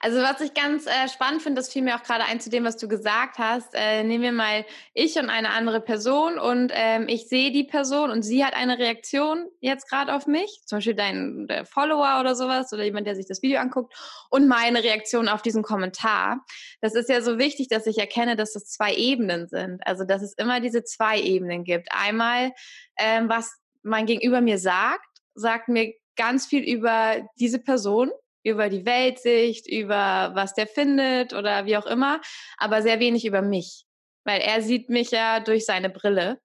also 0.00 0.20
was 0.20 0.40
ich 0.40 0.54
ganz 0.54 0.86
äh, 0.86 1.08
spannend 1.08 1.42
finde, 1.42 1.60
das 1.60 1.72
fiel 1.72 1.82
mir 1.82 1.96
auch 1.96 2.02
gerade 2.02 2.24
ein 2.24 2.40
zu 2.40 2.50
dem, 2.50 2.64
was 2.64 2.76
du 2.76 2.88
gesagt 2.88 3.38
hast. 3.38 3.74
Äh, 3.74 4.04
nehmen 4.04 4.22
wir 4.22 4.32
mal 4.32 4.64
ich 4.94 5.16
und 5.16 5.30
eine 5.30 5.50
andere 5.50 5.80
Person 5.80 6.38
und 6.38 6.72
ähm, 6.74 7.06
ich 7.08 7.28
sehe 7.28 7.50
die 7.50 7.64
Person 7.64 8.10
und 8.10 8.22
sie 8.22 8.44
hat 8.44 8.54
eine 8.54 8.78
Reaktion 8.78 9.46
jetzt 9.60 9.88
gerade 9.88 10.14
auf 10.14 10.26
mich, 10.26 10.62
zum 10.66 10.78
Beispiel 10.78 10.94
dein 10.94 11.48
Follower 11.64 12.18
oder 12.20 12.34
sowas 12.34 12.72
oder 12.72 12.84
jemand, 12.84 13.06
der 13.06 13.16
sich 13.16 13.26
das 13.26 13.42
Video 13.42 13.60
anguckt 13.60 13.94
und 14.30 14.48
meine 14.48 14.82
Reaktion 14.82 15.28
auf 15.28 15.42
diesen 15.42 15.62
Kommentar. 15.62 16.44
Das 16.80 16.94
ist 16.94 17.08
ja 17.08 17.20
so 17.20 17.38
wichtig, 17.38 17.68
dass 17.68 17.86
ich 17.86 17.98
erkenne, 17.98 18.36
dass 18.36 18.52
das 18.52 18.66
zwei 18.66 18.94
Ebenen 18.94 19.48
sind. 19.48 19.86
Also 19.86 20.04
dass 20.04 20.22
es 20.22 20.34
immer 20.34 20.60
diese 20.60 20.84
zwei 20.84 21.20
Ebenen 21.20 21.64
gibt. 21.64 21.88
Einmal, 21.90 22.52
ähm, 22.98 23.28
was 23.28 23.54
mein 23.82 24.06
Gegenüber 24.06 24.40
mir 24.40 24.58
sagt, 24.58 25.06
sagt 25.34 25.68
mir 25.68 25.94
ganz 26.16 26.46
viel 26.46 26.62
über 26.62 27.28
diese 27.38 27.58
Person 27.58 28.10
über 28.46 28.68
die 28.68 28.86
Weltsicht, 28.86 29.66
über 29.66 30.30
was 30.34 30.54
der 30.54 30.68
findet 30.68 31.32
oder 31.32 31.66
wie 31.66 31.76
auch 31.76 31.86
immer, 31.86 32.20
aber 32.58 32.80
sehr 32.80 33.00
wenig 33.00 33.26
über 33.26 33.42
mich, 33.42 33.84
weil 34.24 34.40
er 34.40 34.62
sieht 34.62 34.88
mich 34.88 35.10
ja 35.10 35.40
durch 35.40 35.66
seine 35.66 35.90
Brille. 35.90 36.38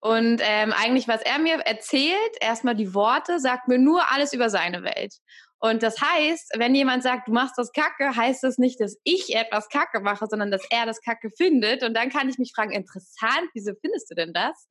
Und 0.00 0.40
ähm, 0.42 0.72
eigentlich, 0.72 1.06
was 1.08 1.22
er 1.22 1.38
mir 1.38 1.58
erzählt, 1.60 2.36
erstmal 2.40 2.74
die 2.74 2.94
Worte, 2.94 3.38
sagt 3.38 3.68
mir 3.68 3.78
nur 3.78 4.02
alles 4.10 4.32
über 4.32 4.50
seine 4.50 4.82
Welt. 4.82 5.14
Und 5.64 5.84
das 5.84 6.00
heißt, 6.00 6.54
wenn 6.56 6.74
jemand 6.74 7.04
sagt, 7.04 7.28
du 7.28 7.32
machst 7.32 7.56
das 7.56 7.70
Kacke, 7.70 8.16
heißt 8.16 8.42
das 8.42 8.58
nicht, 8.58 8.80
dass 8.80 8.98
ich 9.04 9.32
etwas 9.36 9.68
Kacke 9.68 10.00
mache, 10.00 10.26
sondern 10.28 10.50
dass 10.50 10.66
er 10.70 10.86
das 10.86 11.00
Kacke 11.00 11.30
findet. 11.30 11.84
Und 11.84 11.94
dann 11.94 12.10
kann 12.10 12.28
ich 12.28 12.36
mich 12.36 12.50
fragen, 12.52 12.72
interessant, 12.72 13.48
wieso 13.54 13.72
findest 13.80 14.10
du 14.10 14.16
denn 14.16 14.32
das? 14.32 14.68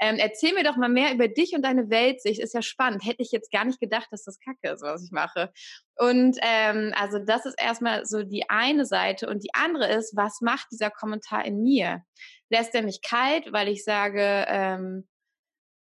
Ähm, 0.00 0.16
erzähl 0.16 0.54
mir 0.54 0.64
doch 0.64 0.78
mal 0.78 0.88
mehr 0.88 1.12
über 1.12 1.28
dich 1.28 1.52
und 1.54 1.60
deine 1.60 1.90
Weltsicht. 1.90 2.40
Ist 2.40 2.54
ja 2.54 2.62
spannend. 2.62 3.04
Hätte 3.04 3.22
ich 3.22 3.32
jetzt 3.32 3.52
gar 3.52 3.66
nicht 3.66 3.80
gedacht, 3.80 4.08
dass 4.12 4.24
das 4.24 4.38
Kacke 4.40 4.72
ist, 4.72 4.80
was 4.80 5.04
ich 5.04 5.12
mache. 5.12 5.52
Und 5.96 6.38
ähm, 6.40 6.94
also 6.96 7.18
das 7.18 7.44
ist 7.44 7.60
erstmal 7.60 8.06
so 8.06 8.22
die 8.22 8.48
eine 8.48 8.86
Seite. 8.86 9.28
Und 9.28 9.44
die 9.44 9.52
andere 9.52 9.92
ist, 9.92 10.16
was 10.16 10.40
macht 10.40 10.68
dieser 10.72 10.90
Kommentar 10.90 11.44
in 11.44 11.62
mir? 11.62 12.02
Lässt 12.48 12.74
er 12.74 12.80
mich 12.80 13.02
kalt, 13.02 13.52
weil 13.52 13.68
ich 13.68 13.84
sage, 13.84 14.46
ähm, 14.48 15.06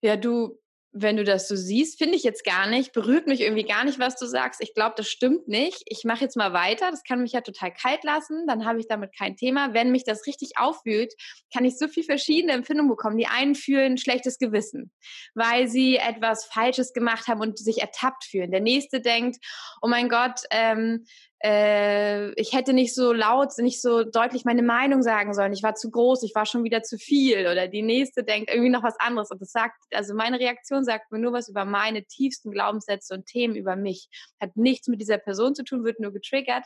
ja, 0.02 0.16
du 0.16 0.58
wenn 0.96 1.16
du 1.16 1.24
das 1.24 1.48
so 1.48 1.56
siehst, 1.56 1.98
finde 1.98 2.14
ich 2.14 2.22
jetzt 2.22 2.44
gar 2.44 2.68
nicht, 2.68 2.92
berührt 2.92 3.26
mich 3.26 3.40
irgendwie 3.40 3.64
gar 3.64 3.84
nicht, 3.84 3.98
was 3.98 4.14
du 4.14 4.26
sagst. 4.26 4.60
Ich 4.62 4.74
glaube, 4.74 4.94
das 4.96 5.08
stimmt 5.08 5.48
nicht. 5.48 5.82
Ich 5.86 6.04
mache 6.04 6.20
jetzt 6.20 6.36
mal 6.36 6.52
weiter. 6.52 6.88
Das 6.92 7.02
kann 7.02 7.20
mich 7.20 7.32
ja 7.32 7.40
total 7.40 7.72
kalt 7.72 8.04
lassen. 8.04 8.46
Dann 8.46 8.64
habe 8.64 8.78
ich 8.78 8.86
damit 8.86 9.10
kein 9.16 9.36
Thema. 9.36 9.74
Wenn 9.74 9.90
mich 9.90 10.04
das 10.04 10.24
richtig 10.28 10.52
aufwühlt, 10.56 11.12
kann 11.52 11.64
ich 11.64 11.76
so 11.78 11.88
viel 11.88 12.04
verschiedene 12.04 12.52
Empfindungen 12.52 12.90
bekommen. 12.90 13.18
Die 13.18 13.26
einen 13.26 13.56
fühlen 13.56 13.98
schlechtes 13.98 14.38
Gewissen, 14.38 14.92
weil 15.34 15.66
sie 15.66 15.96
etwas 15.96 16.44
Falsches 16.44 16.92
gemacht 16.92 17.26
haben 17.26 17.40
und 17.40 17.58
sich 17.58 17.78
ertappt 17.78 18.24
fühlen. 18.24 18.52
Der 18.52 18.60
nächste 18.60 19.00
denkt, 19.00 19.38
oh 19.82 19.88
mein 19.88 20.08
Gott, 20.08 20.42
ähm, 20.52 21.06
äh, 21.44 22.32
ich 22.40 22.54
hätte 22.54 22.72
nicht 22.72 22.94
so 22.94 23.12
laut, 23.12 23.50
nicht 23.58 23.82
so 23.82 24.02
deutlich 24.02 24.46
meine 24.46 24.62
Meinung 24.62 25.02
sagen 25.02 25.34
sollen. 25.34 25.52
Ich 25.52 25.62
war 25.62 25.74
zu 25.74 25.90
groß, 25.90 26.22
ich 26.22 26.34
war 26.34 26.46
schon 26.46 26.64
wieder 26.64 26.82
zu 26.82 26.96
viel. 26.96 27.46
Oder 27.46 27.68
die 27.68 27.82
nächste 27.82 28.24
denkt 28.24 28.48
irgendwie 28.50 28.70
noch 28.70 28.82
was 28.82 28.98
anderes. 28.98 29.30
Und 29.30 29.42
das 29.42 29.52
sagt, 29.52 29.76
also 29.92 30.14
meine 30.14 30.40
Reaktion 30.40 30.84
sagt 30.84 31.12
mir 31.12 31.18
nur 31.18 31.34
was 31.34 31.50
über 31.50 31.66
meine 31.66 32.04
tiefsten 32.06 32.50
Glaubenssätze 32.50 33.12
und 33.12 33.26
Themen 33.26 33.56
über 33.56 33.76
mich. 33.76 34.08
Hat 34.40 34.56
nichts 34.56 34.88
mit 34.88 35.02
dieser 35.02 35.18
Person 35.18 35.54
zu 35.54 35.64
tun, 35.64 35.84
wird 35.84 36.00
nur 36.00 36.12
getriggert. 36.14 36.64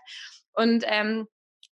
Und 0.52 0.84
ähm, 0.86 1.26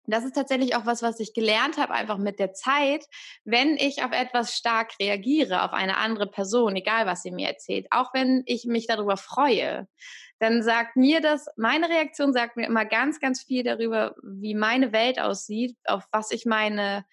das 0.06 0.24
ist 0.24 0.34
tatsächlich 0.34 0.76
auch 0.76 0.86
was, 0.86 1.02
was 1.02 1.18
ich 1.20 1.32
gelernt 1.32 1.78
habe, 1.78 1.94
einfach 1.94 2.18
mit 2.18 2.38
der 2.38 2.52
Zeit, 2.52 3.06
wenn 3.44 3.76
ich 3.76 4.02
auf 4.02 4.12
etwas 4.12 4.54
stark 4.54 4.92
reagiere, 5.00 5.62
auf 5.62 5.72
eine 5.72 5.96
andere 5.96 6.26
Person, 6.26 6.76
egal 6.76 7.06
was 7.06 7.22
sie 7.22 7.30
mir 7.30 7.48
erzählt, 7.48 7.86
auch 7.90 8.12
wenn 8.12 8.42
ich 8.46 8.66
mich 8.66 8.86
darüber 8.86 9.16
freue, 9.16 9.88
dann 10.40 10.62
sagt 10.62 10.96
mir 10.96 11.20
das, 11.20 11.46
meine 11.56 11.88
Reaktion 11.88 12.32
sagt 12.32 12.56
mir 12.56 12.66
immer 12.66 12.84
ganz, 12.84 13.18
ganz 13.20 13.42
viel 13.42 13.62
darüber, 13.62 14.14
wie 14.22 14.54
meine 14.54 14.92
Welt 14.92 15.18
aussieht, 15.18 15.76
auf 15.84 16.04
was 16.12 16.30
ich 16.32 16.44
meine, 16.44 17.06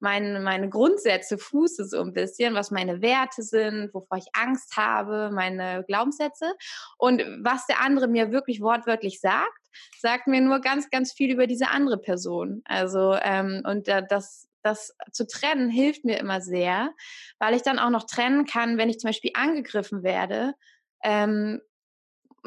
meine, 0.00 0.40
meine 0.40 0.68
Grundsätze 0.68 1.38
fuße 1.38 1.84
so 1.84 2.00
ein 2.00 2.12
bisschen, 2.12 2.54
was 2.54 2.70
meine 2.70 3.02
Werte 3.02 3.42
sind, 3.42 3.92
wovor 3.92 4.18
ich 4.18 4.28
Angst 4.32 4.76
habe, 4.76 5.30
meine 5.32 5.84
Glaubenssätze. 5.86 6.54
Und 6.98 7.20
was 7.42 7.66
der 7.66 7.80
andere 7.80 8.06
mir 8.06 8.30
wirklich 8.30 8.60
wortwörtlich 8.60 9.20
sagt, 9.20 9.67
sagt 9.98 10.26
mir 10.26 10.40
nur 10.40 10.60
ganz, 10.60 10.90
ganz 10.90 11.12
viel 11.12 11.32
über 11.32 11.46
diese 11.46 11.68
andere 11.68 11.98
Person. 11.98 12.62
Also, 12.64 13.16
ähm, 13.22 13.62
und 13.64 13.88
äh, 13.88 14.02
das, 14.08 14.48
das 14.62 14.94
zu 15.12 15.26
trennen 15.26 15.70
hilft 15.70 16.04
mir 16.04 16.18
immer 16.18 16.40
sehr, 16.40 16.92
weil 17.38 17.54
ich 17.54 17.62
dann 17.62 17.78
auch 17.78 17.90
noch 17.90 18.04
trennen 18.04 18.44
kann, 18.44 18.78
wenn 18.78 18.90
ich 18.90 18.98
zum 18.98 19.08
Beispiel 19.08 19.32
angegriffen 19.34 20.02
werde, 20.02 20.54
ähm, 21.02 21.60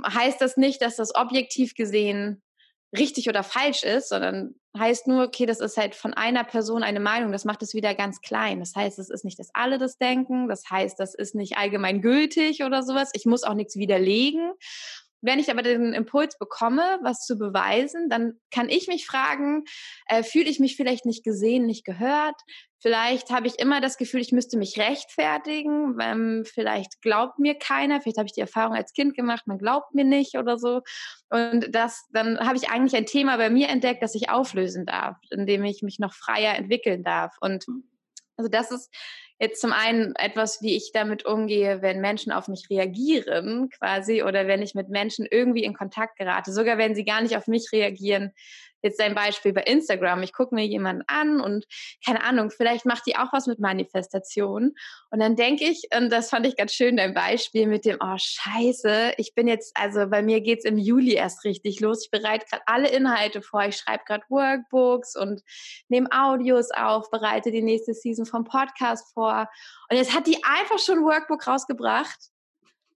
heißt 0.06 0.42
das 0.42 0.58
nicht, 0.58 0.82
dass 0.82 0.96
das 0.96 1.16
objektiv 1.16 1.76
gesehen 1.76 2.42
richtig 2.98 3.30
oder 3.30 3.44
falsch 3.44 3.84
ist, 3.84 4.10
sondern 4.10 4.56
heißt 4.78 5.08
nur, 5.08 5.24
okay, 5.24 5.46
das 5.46 5.60
ist 5.60 5.78
halt 5.78 5.96
von 5.96 6.14
einer 6.14 6.44
Person 6.44 6.84
eine 6.84 7.00
Meinung, 7.00 7.32
das 7.32 7.46
macht 7.46 7.62
es 7.62 7.74
wieder 7.74 7.94
ganz 7.96 8.22
klein. 8.22 8.60
Das 8.60 8.76
heißt, 8.76 9.00
es 9.00 9.10
ist 9.10 9.26
nicht, 9.26 9.40
dass 9.40 9.50
alle 9.54 9.78
das 9.78 9.98
denken, 9.98 10.48
das 10.48 10.70
heißt, 10.70 11.00
das 11.00 11.14
ist 11.14 11.36
nicht 11.36 11.58
allgemein 11.58 12.02
gültig 12.02 12.64
oder 12.64 12.84
sowas. 12.84 13.12
Ich 13.14 13.26
muss 13.26 13.44
auch 13.44 13.54
nichts 13.54 13.76
widerlegen. 13.76 14.52
Wenn 15.22 15.40
ich 15.40 15.52
aber 15.52 15.62
den 15.62 15.94
Impuls 15.94 16.38
bekomme, 16.38 17.00
was 17.02 17.26
zu 17.26 17.38
beweisen, 17.38 18.10
dann 18.10 18.40
kann 18.52 18.70
ich 18.70 18.88
mich 18.88 19.06
fragen, 19.06 19.64
äh, 20.08 20.24
fühle 20.24 20.50
ich 20.50 20.60
mich 20.60 20.76
vielleicht 20.76 21.06
nicht 21.06 21.24
gesehen, 21.24 21.66
nicht 21.66 21.86
gehört? 21.86 22.36
Vielleicht 22.82 23.30
habe 23.30 23.46
ich 23.46 23.60
immer 23.60 23.80
das 23.80 23.98
Gefühl, 23.98 24.22
ich 24.22 24.32
müsste 24.32 24.58
mich 24.58 24.80
rechtfertigen. 24.80 25.98
Ähm, 26.02 26.44
vielleicht 26.52 27.00
glaubt 27.02 27.38
mir 27.38 27.54
keiner. 27.54 28.02
Vielleicht 28.02 28.18
habe 28.18 28.26
ich 28.26 28.34
die 28.34 28.42
Erfahrung 28.42 28.76
als 28.76 28.94
Kind 28.94 29.16
gemacht, 29.16 29.46
man 29.46 29.60
glaubt 29.60 29.94
mir 29.94 30.04
nicht 30.04 30.36
oder 30.36 30.58
so. 30.58 30.82
Und 31.30 31.76
das, 31.76 32.08
dann 32.12 32.40
habe 32.40 32.58
ich 32.58 32.70
eigentlich 32.70 32.96
ein 32.96 33.06
Thema 33.06 33.38
bei 33.38 33.52
mir 33.52 33.70
entdeckt, 33.70 34.02
das 34.02 34.16
ich 34.16 34.30
auflösen 34.30 34.88
darf, 34.88 35.18
indem 35.30 35.64
ich 35.64 35.84
mich 35.84 36.00
noch 36.00 36.14
freier 36.14 36.56
entwickeln 36.56 37.04
darf. 37.04 37.36
Und 37.40 37.66
also 38.36 38.50
das 38.50 38.72
ist 38.72 38.92
jetzt 39.42 39.60
zum 39.60 39.74
einen 39.74 40.16
etwas, 40.18 40.62
wie 40.62 40.76
ich 40.78 40.92
damit 40.94 41.26
umgehe, 41.26 41.82
wenn 41.82 42.00
Menschen 42.00 42.32
auf 42.32 42.48
mich 42.48 42.70
reagieren, 42.70 43.70
quasi, 43.70 44.22
oder 44.22 44.46
wenn 44.46 44.62
ich 44.62 44.76
mit 44.76 44.90
Menschen 44.90 45.26
irgendwie 45.30 45.64
in 45.64 45.74
Kontakt 45.74 46.20
gerate, 46.20 46.54
sogar 46.54 46.78
wenn 46.78 46.94
sie 46.94 47.04
gar 47.04 47.22
nicht 47.22 47.36
auf 47.36 47.48
mich 47.48 47.72
reagieren, 47.72 48.34
jetzt 48.84 49.00
ein 49.00 49.16
Beispiel 49.16 49.54
bei 49.54 49.64
Instagram. 49.64 50.24
Ich 50.24 50.34
gucke 50.34 50.56
mir 50.56 50.66
jemanden 50.66 51.04
an 51.08 51.42
und 51.42 51.66
keine 52.06 52.24
Ahnung, 52.24 52.50
vielleicht 52.50 52.86
macht 52.86 53.06
die 53.06 53.16
auch 53.16 53.32
was 53.32 53.48
mit 53.48 53.60
Manifestation. 53.60 54.74
Und 55.10 55.20
dann 55.20 55.36
denke 55.36 55.66
ich, 55.66 55.88
und 55.96 56.10
das 56.12 56.30
fand 56.30 56.46
ich 56.46 56.56
ganz 56.56 56.74
schön, 56.74 56.98
dein 56.98 57.14
Beispiel 57.14 57.68
mit 57.68 57.86
dem, 57.86 57.98
oh 58.02 58.18
scheiße, 58.18 59.14
ich 59.18 59.34
bin 59.36 59.48
jetzt, 59.48 59.76
also 59.76 60.08
bei 60.08 60.22
mir 60.22 60.42
geht's 60.42 60.66
im 60.66 60.78
Juli 60.78 61.14
erst 61.14 61.44
richtig 61.44 61.80
los. 61.80 62.06
Ich 62.06 62.12
bereite 62.12 62.46
gerade 62.50 62.64
alle 62.66 62.90
Inhalte 62.90 63.42
vor. 63.42 63.64
Ich 63.66 63.78
schreibe 63.78 64.04
gerade 64.06 64.24
Workbooks 64.30 65.16
und 65.16 65.42
nehme 65.90 66.10
Audios 66.12 66.72
auf, 66.72 67.10
bereite 67.12 67.52
die 67.52 67.62
nächste 67.62 67.94
Season 67.94 68.26
vom 68.26 68.44
Podcast 68.44 69.14
vor. 69.14 69.50
Und 69.90 69.98
jetzt 69.98 70.16
hat 70.16 70.28
die 70.28 70.38
einfach 70.44 70.80
schon 70.80 71.00
ein 71.00 71.06
Workbook 71.06 71.48
rausgebracht 71.48 72.32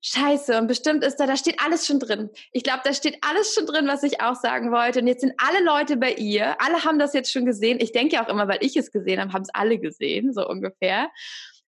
Scheiße, 0.07 0.55
und 0.59 0.67
bestimmt 0.67 1.03
ist 1.03 1.15
da, 1.15 1.25
da 1.25 1.35
steht 1.35 1.59
alles 1.65 1.87
schon 1.87 1.99
drin. 1.99 2.29
Ich 2.51 2.61
glaube, 2.61 2.81
da 2.83 2.93
steht 2.93 3.17
alles 3.27 3.55
schon 3.55 3.65
drin, 3.65 3.87
was 3.87 4.03
ich 4.03 4.21
auch 4.21 4.35
sagen 4.35 4.71
wollte. 4.71 4.99
Und 4.99 5.07
jetzt 5.07 5.21
sind 5.21 5.33
alle 5.37 5.65
Leute 5.65 5.97
bei 5.97 6.13
ihr. 6.13 6.61
Alle 6.61 6.85
haben 6.85 6.99
das 6.99 7.13
jetzt 7.13 7.31
schon 7.31 7.43
gesehen. 7.43 7.79
Ich 7.79 7.91
denke 7.91 8.21
auch 8.21 8.29
immer, 8.29 8.47
weil 8.47 8.59
ich 8.61 8.77
es 8.77 8.91
gesehen 8.91 9.19
habe, 9.19 9.33
haben 9.33 9.41
es 9.41 9.49
alle 9.51 9.79
gesehen, 9.79 10.31
so 10.31 10.47
ungefähr. 10.47 11.09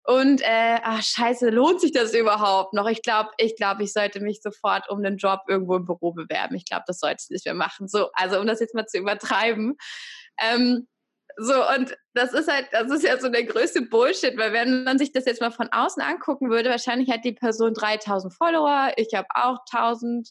Und 0.03 0.41
äh, 0.41 0.77
ach 0.83 1.01
scheiße, 1.01 1.49
lohnt 1.49 1.81
sich 1.81 1.93
das 1.93 2.13
überhaupt 2.13 2.73
noch? 2.73 2.87
Ich 2.87 3.01
glaube, 3.01 3.31
ich 3.37 3.55
glaube, 3.55 3.83
ich 3.83 3.91
sollte 3.91 4.19
mich 4.19 4.39
sofort 4.43 4.87
um 4.87 4.99
einen 4.99 5.17
Job 5.17 5.39
irgendwo 5.47 5.75
im 5.75 5.85
Büro 5.85 6.11
bewerben. 6.11 6.53
Ich 6.55 6.65
glaube, 6.65 6.83
das 6.85 6.99
sollte 6.99 7.23
ich 7.23 7.31
nicht 7.31 7.45
mehr 7.45 7.55
machen. 7.55 7.87
So, 7.87 8.11
also 8.13 8.39
um 8.39 8.45
das 8.45 8.59
jetzt 8.59 8.75
mal 8.75 8.85
zu 8.85 8.99
übertreiben. 8.99 9.77
Ähm, 10.39 10.87
so, 11.39 11.53
und 11.75 11.95
das 12.15 12.33
ist 12.33 12.51
halt, 12.51 12.67
das 12.71 12.91
ist 12.91 13.03
ja 13.03 13.19
so 13.19 13.29
der 13.29 13.43
größte 13.43 13.83
Bullshit, 13.83 14.35
weil 14.37 14.53
wenn 14.53 14.83
man 14.83 14.97
sich 14.97 15.11
das 15.11 15.25
jetzt 15.25 15.39
mal 15.39 15.51
von 15.51 15.69
außen 15.71 16.01
angucken 16.01 16.49
würde, 16.49 16.71
wahrscheinlich 16.71 17.11
hat 17.11 17.23
die 17.23 17.33
Person 17.33 17.75
3000 17.75 18.33
Follower, 18.33 18.91
ich 18.97 19.13
habe 19.13 19.27
auch 19.35 19.59
1000, 19.71 20.29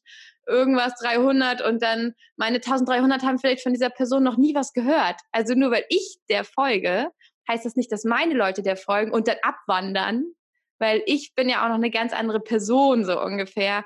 irgendwas 0.49 0.95
300 1.01 1.63
und 1.63 1.81
dann 1.81 2.15
meine 2.37 2.57
1300 2.57 3.23
haben 3.23 3.39
vielleicht 3.39 3.63
von 3.63 3.73
dieser 3.73 3.91
Person 3.91 4.25
noch 4.25 4.37
nie 4.37 4.55
was 4.57 4.73
gehört. 4.73 5.21
Also 5.31 5.55
nur 5.55 5.71
weil 5.71 5.85
ich 5.91 6.19
der 6.29 6.43
folge, 6.43 7.09
heißt 7.49 7.65
das 7.65 7.77
nicht, 7.77 7.93
dass 7.93 8.03
meine 8.03 8.35
Leute 8.35 8.63
der 8.63 8.77
folgen 8.77 9.13
und 9.13 9.29
dann 9.29 9.37
abwandern, 9.43 10.25
weil 10.81 11.05
ich 11.07 11.35
bin 11.37 11.49
ja 11.49 11.65
auch 11.65 11.69
noch 11.69 11.77
eine 11.77 11.91
ganz 11.91 12.13
andere 12.13 12.41
Person, 12.41 13.05
so 13.05 13.21
ungefähr. 13.23 13.85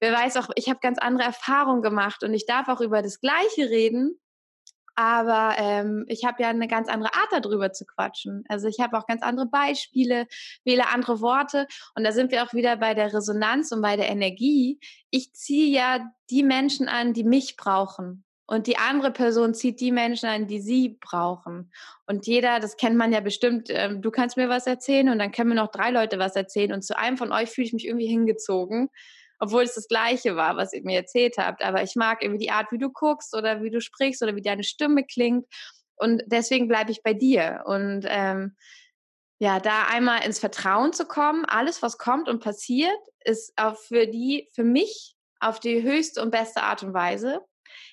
Wer 0.00 0.12
weiß 0.12 0.36
auch, 0.38 0.50
ich 0.56 0.68
habe 0.68 0.80
ganz 0.82 0.98
andere 0.98 1.26
Erfahrungen 1.26 1.82
gemacht 1.82 2.24
und 2.24 2.34
ich 2.34 2.44
darf 2.44 2.66
auch 2.68 2.80
über 2.80 3.02
das 3.02 3.20
Gleiche 3.20 3.70
reden, 3.70 4.18
aber 4.96 5.54
ähm, 5.58 6.04
ich 6.08 6.24
habe 6.24 6.42
ja 6.42 6.48
eine 6.48 6.68
ganz 6.68 6.88
andere 6.88 7.14
Art 7.14 7.28
darüber 7.44 7.72
zu 7.72 7.84
quatschen. 7.84 8.44
Also 8.48 8.66
ich 8.66 8.80
habe 8.80 8.98
auch 8.98 9.06
ganz 9.06 9.22
andere 9.22 9.46
Beispiele, 9.46 10.26
wähle 10.64 10.88
andere 10.88 11.20
Worte 11.20 11.66
und 11.94 12.02
da 12.02 12.12
sind 12.12 12.32
wir 12.32 12.42
auch 12.42 12.54
wieder 12.54 12.76
bei 12.76 12.94
der 12.94 13.12
Resonanz 13.12 13.70
und 13.72 13.82
bei 13.82 13.96
der 13.96 14.08
Energie. 14.08 14.80
Ich 15.10 15.32
ziehe 15.34 15.68
ja 15.68 16.10
die 16.30 16.42
Menschen 16.42 16.88
an, 16.88 17.12
die 17.12 17.24
mich 17.24 17.56
brauchen. 17.56 18.24
Und 18.48 18.68
die 18.68 18.78
andere 18.78 19.10
Person 19.10 19.54
zieht 19.54 19.80
die 19.80 19.90
Menschen 19.90 20.28
an, 20.28 20.46
die 20.46 20.60
sie 20.60 20.98
brauchen. 21.00 21.72
Und 22.06 22.28
jeder, 22.28 22.60
das 22.60 22.76
kennt 22.76 22.96
man 22.96 23.12
ja 23.12 23.18
bestimmt, 23.18 23.70
äh, 23.70 23.98
du 23.98 24.10
kannst 24.12 24.36
mir 24.36 24.48
was 24.48 24.68
erzählen 24.68 25.08
und 25.08 25.18
dann 25.18 25.32
können 25.32 25.48
mir 25.48 25.56
noch 25.56 25.72
drei 25.72 25.90
Leute 25.90 26.20
was 26.20 26.36
erzählen. 26.36 26.72
Und 26.72 26.82
zu 26.82 26.96
einem 26.96 27.16
von 27.16 27.32
euch 27.32 27.50
fühle 27.50 27.66
ich 27.66 27.72
mich 27.72 27.86
irgendwie 27.86 28.06
hingezogen 28.06 28.88
obwohl 29.38 29.62
es 29.62 29.74
das 29.74 29.88
Gleiche 29.88 30.36
war, 30.36 30.56
was 30.56 30.72
ihr 30.72 30.82
mir 30.82 30.96
erzählt 30.96 31.36
habt. 31.38 31.62
Aber 31.62 31.82
ich 31.82 31.94
mag 31.94 32.22
irgendwie 32.22 32.44
die 32.44 32.50
Art, 32.50 32.72
wie 32.72 32.78
du 32.78 32.90
guckst 32.90 33.34
oder 33.34 33.62
wie 33.62 33.70
du 33.70 33.80
sprichst 33.80 34.22
oder 34.22 34.36
wie 34.36 34.42
deine 34.42 34.64
Stimme 34.64 35.04
klingt. 35.04 35.46
Und 35.96 36.22
deswegen 36.26 36.68
bleibe 36.68 36.90
ich 36.90 37.02
bei 37.02 37.14
dir. 37.14 37.62
Und 37.66 38.06
ähm, 38.08 38.56
ja, 39.38 39.60
da 39.60 39.84
einmal 39.84 40.24
ins 40.24 40.38
Vertrauen 40.38 40.92
zu 40.92 41.06
kommen, 41.06 41.44
alles, 41.44 41.82
was 41.82 41.98
kommt 41.98 42.28
und 42.28 42.42
passiert, 42.42 42.98
ist 43.24 43.52
auch 43.56 43.76
für 43.76 44.06
die, 44.06 44.48
für 44.54 44.64
mich 44.64 45.14
auf 45.40 45.60
die 45.60 45.82
höchste 45.82 46.22
und 46.22 46.30
beste 46.30 46.62
Art 46.62 46.82
und 46.82 46.94
Weise. 46.94 47.40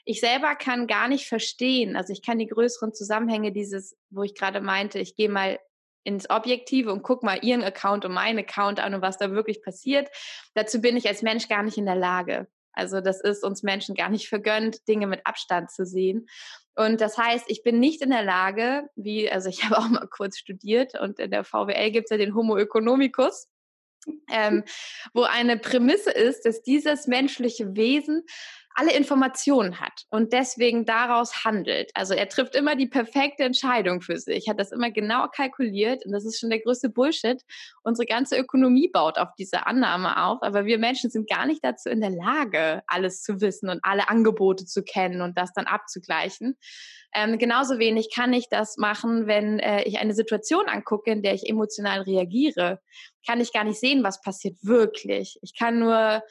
Ich 0.06 0.22
selber 0.22 0.56
kann 0.56 0.88
gar 0.88 1.08
nicht 1.08 1.28
verstehen, 1.28 1.96
also 1.96 2.14
ich 2.14 2.22
kann 2.22 2.38
die 2.40 2.48
größeren 2.48 2.94
Zusammenhänge 2.94 3.52
dieses, 3.52 3.98
wo 4.10 4.24
ich 4.24 4.36
gerade 4.36 4.62
meinte, 4.62 5.00
ich 5.00 5.16
gehe 5.16 5.30
mal 5.30 5.60
ins 6.04 6.30
Objektive 6.30 6.92
und 6.92 7.04
guck 7.04 7.24
mal 7.24 7.40
ihren 7.44 7.64
Account 7.64 8.06
und 8.06 8.14
meinen 8.14 8.40
Account 8.40 8.80
an 8.80 8.94
und 8.94 9.02
was 9.02 9.18
da 9.18 9.32
wirklich 9.32 9.62
passiert. 9.62 10.10
Dazu 10.54 10.82
bin 10.82 10.98
ich 10.98 11.08
als 11.08 11.22
Mensch 11.22 11.48
gar 11.48 11.64
nicht 11.64 11.78
in 11.78 11.86
der 11.86 11.96
Lage. 11.96 12.48
Also 12.74 13.02
das 13.02 13.22
ist 13.22 13.44
uns 13.44 13.64
Menschen 13.64 13.96
gar 13.96 14.10
nicht 14.10 14.28
vergönnt, 14.28 14.88
Dinge 14.88 15.08
mit 15.08 15.26
Abstand 15.26 15.72
zu 15.72 15.86
sehen. 15.86 16.28
Und 16.76 17.02
das 17.02 17.18
heißt, 17.18 17.46
ich 17.48 17.62
bin 17.62 17.80
nicht 17.80 18.02
in 18.02 18.10
der 18.10 18.24
Lage, 18.24 18.90
wie, 18.96 19.32
also 19.32 19.50
ich 19.50 19.64
habe 19.64 19.78
auch 19.78 19.88
mal 19.90 20.08
kurz 20.08 20.38
studiert 20.38 21.00
und 21.00 21.20
in 21.20 21.32
der 21.32 21.44
VWL 21.44 21.92
gibt 21.92 22.06
es 22.06 22.12
ja 22.12 22.18
den 22.18 22.36
Homo 22.36 22.58
economicus, 22.58 23.48
ähm, 24.30 24.64
wo 25.14 25.24
eine 25.24 25.58
Prämisse 25.58 26.12
ist, 26.12 26.46
dass 26.46 26.62
dieses 26.62 27.08
menschliche 27.08 27.76
Wesen 27.76 28.24
alle 28.76 28.94
Informationen 28.94 29.80
hat 29.80 30.04
und 30.10 30.34
deswegen 30.34 30.86
daraus 30.86 31.44
handelt. 31.46 31.92
Also 31.94 32.14
er 32.14 32.30
trifft 32.30 32.56
immer 32.56 32.76
die 32.76 32.88
perfekte 32.88 33.44
Entscheidung 33.44 34.02
für 34.02 34.18
sich, 34.18 34.48
hat 34.50 34.60
das 34.60 34.72
immer 34.72 34.92
genau 34.92 35.28
kalkuliert 35.28 36.06
und 36.06 36.12
das 36.12 36.26
ist 36.26 36.40
schon 36.40 36.50
der 36.50 36.60
größte 36.60 36.90
Bullshit. 36.90 37.42
Unsere 37.84 38.06
ganze 38.06 38.38
Ökonomie 38.38 38.90
baut 38.90 39.18
auf 39.18 39.30
diese 39.38 39.68
Annahme 39.68 40.24
auf, 40.24 40.42
aber 40.42 40.66
wir 40.66 40.78
Menschen 40.78 41.10
sind 41.10 41.30
gar 41.30 41.46
nicht 41.46 41.64
dazu 41.64 41.90
in 41.90 42.02
der 42.02 42.12
Lage, 42.12 42.82
alles 42.88 43.22
zu 43.22 43.42
wissen 43.42 43.70
und 43.70 43.80
alle 43.84 44.10
Angebote 44.10 44.66
zu 44.66 44.84
kennen 44.84 45.22
und 45.22 45.38
das 45.38 45.54
dann 45.54 45.66
abzugleichen. 45.66 46.58
Ähm, 47.16 47.38
genauso 47.38 47.78
wenig 47.78 48.10
kann 48.14 48.34
ich 48.34 48.50
das 48.50 48.78
machen, 48.78 49.28
wenn 49.28 49.60
äh, 49.60 49.84
ich 49.84 50.00
eine 50.00 50.16
Situation 50.16 50.68
angucke, 50.68 51.12
in 51.12 51.22
der 51.22 51.36
ich 51.36 51.48
emotional 51.48 52.02
reagiere. 52.02 52.80
Kann 53.28 53.40
ich 53.40 53.54
gar 53.54 53.64
nicht 53.64 53.80
sehen, 53.80 54.04
was 54.04 54.22
passiert 54.22 54.58
wirklich. 54.64 55.38
Ich 55.44 55.56
kann 55.58 55.78
nur 55.78 56.24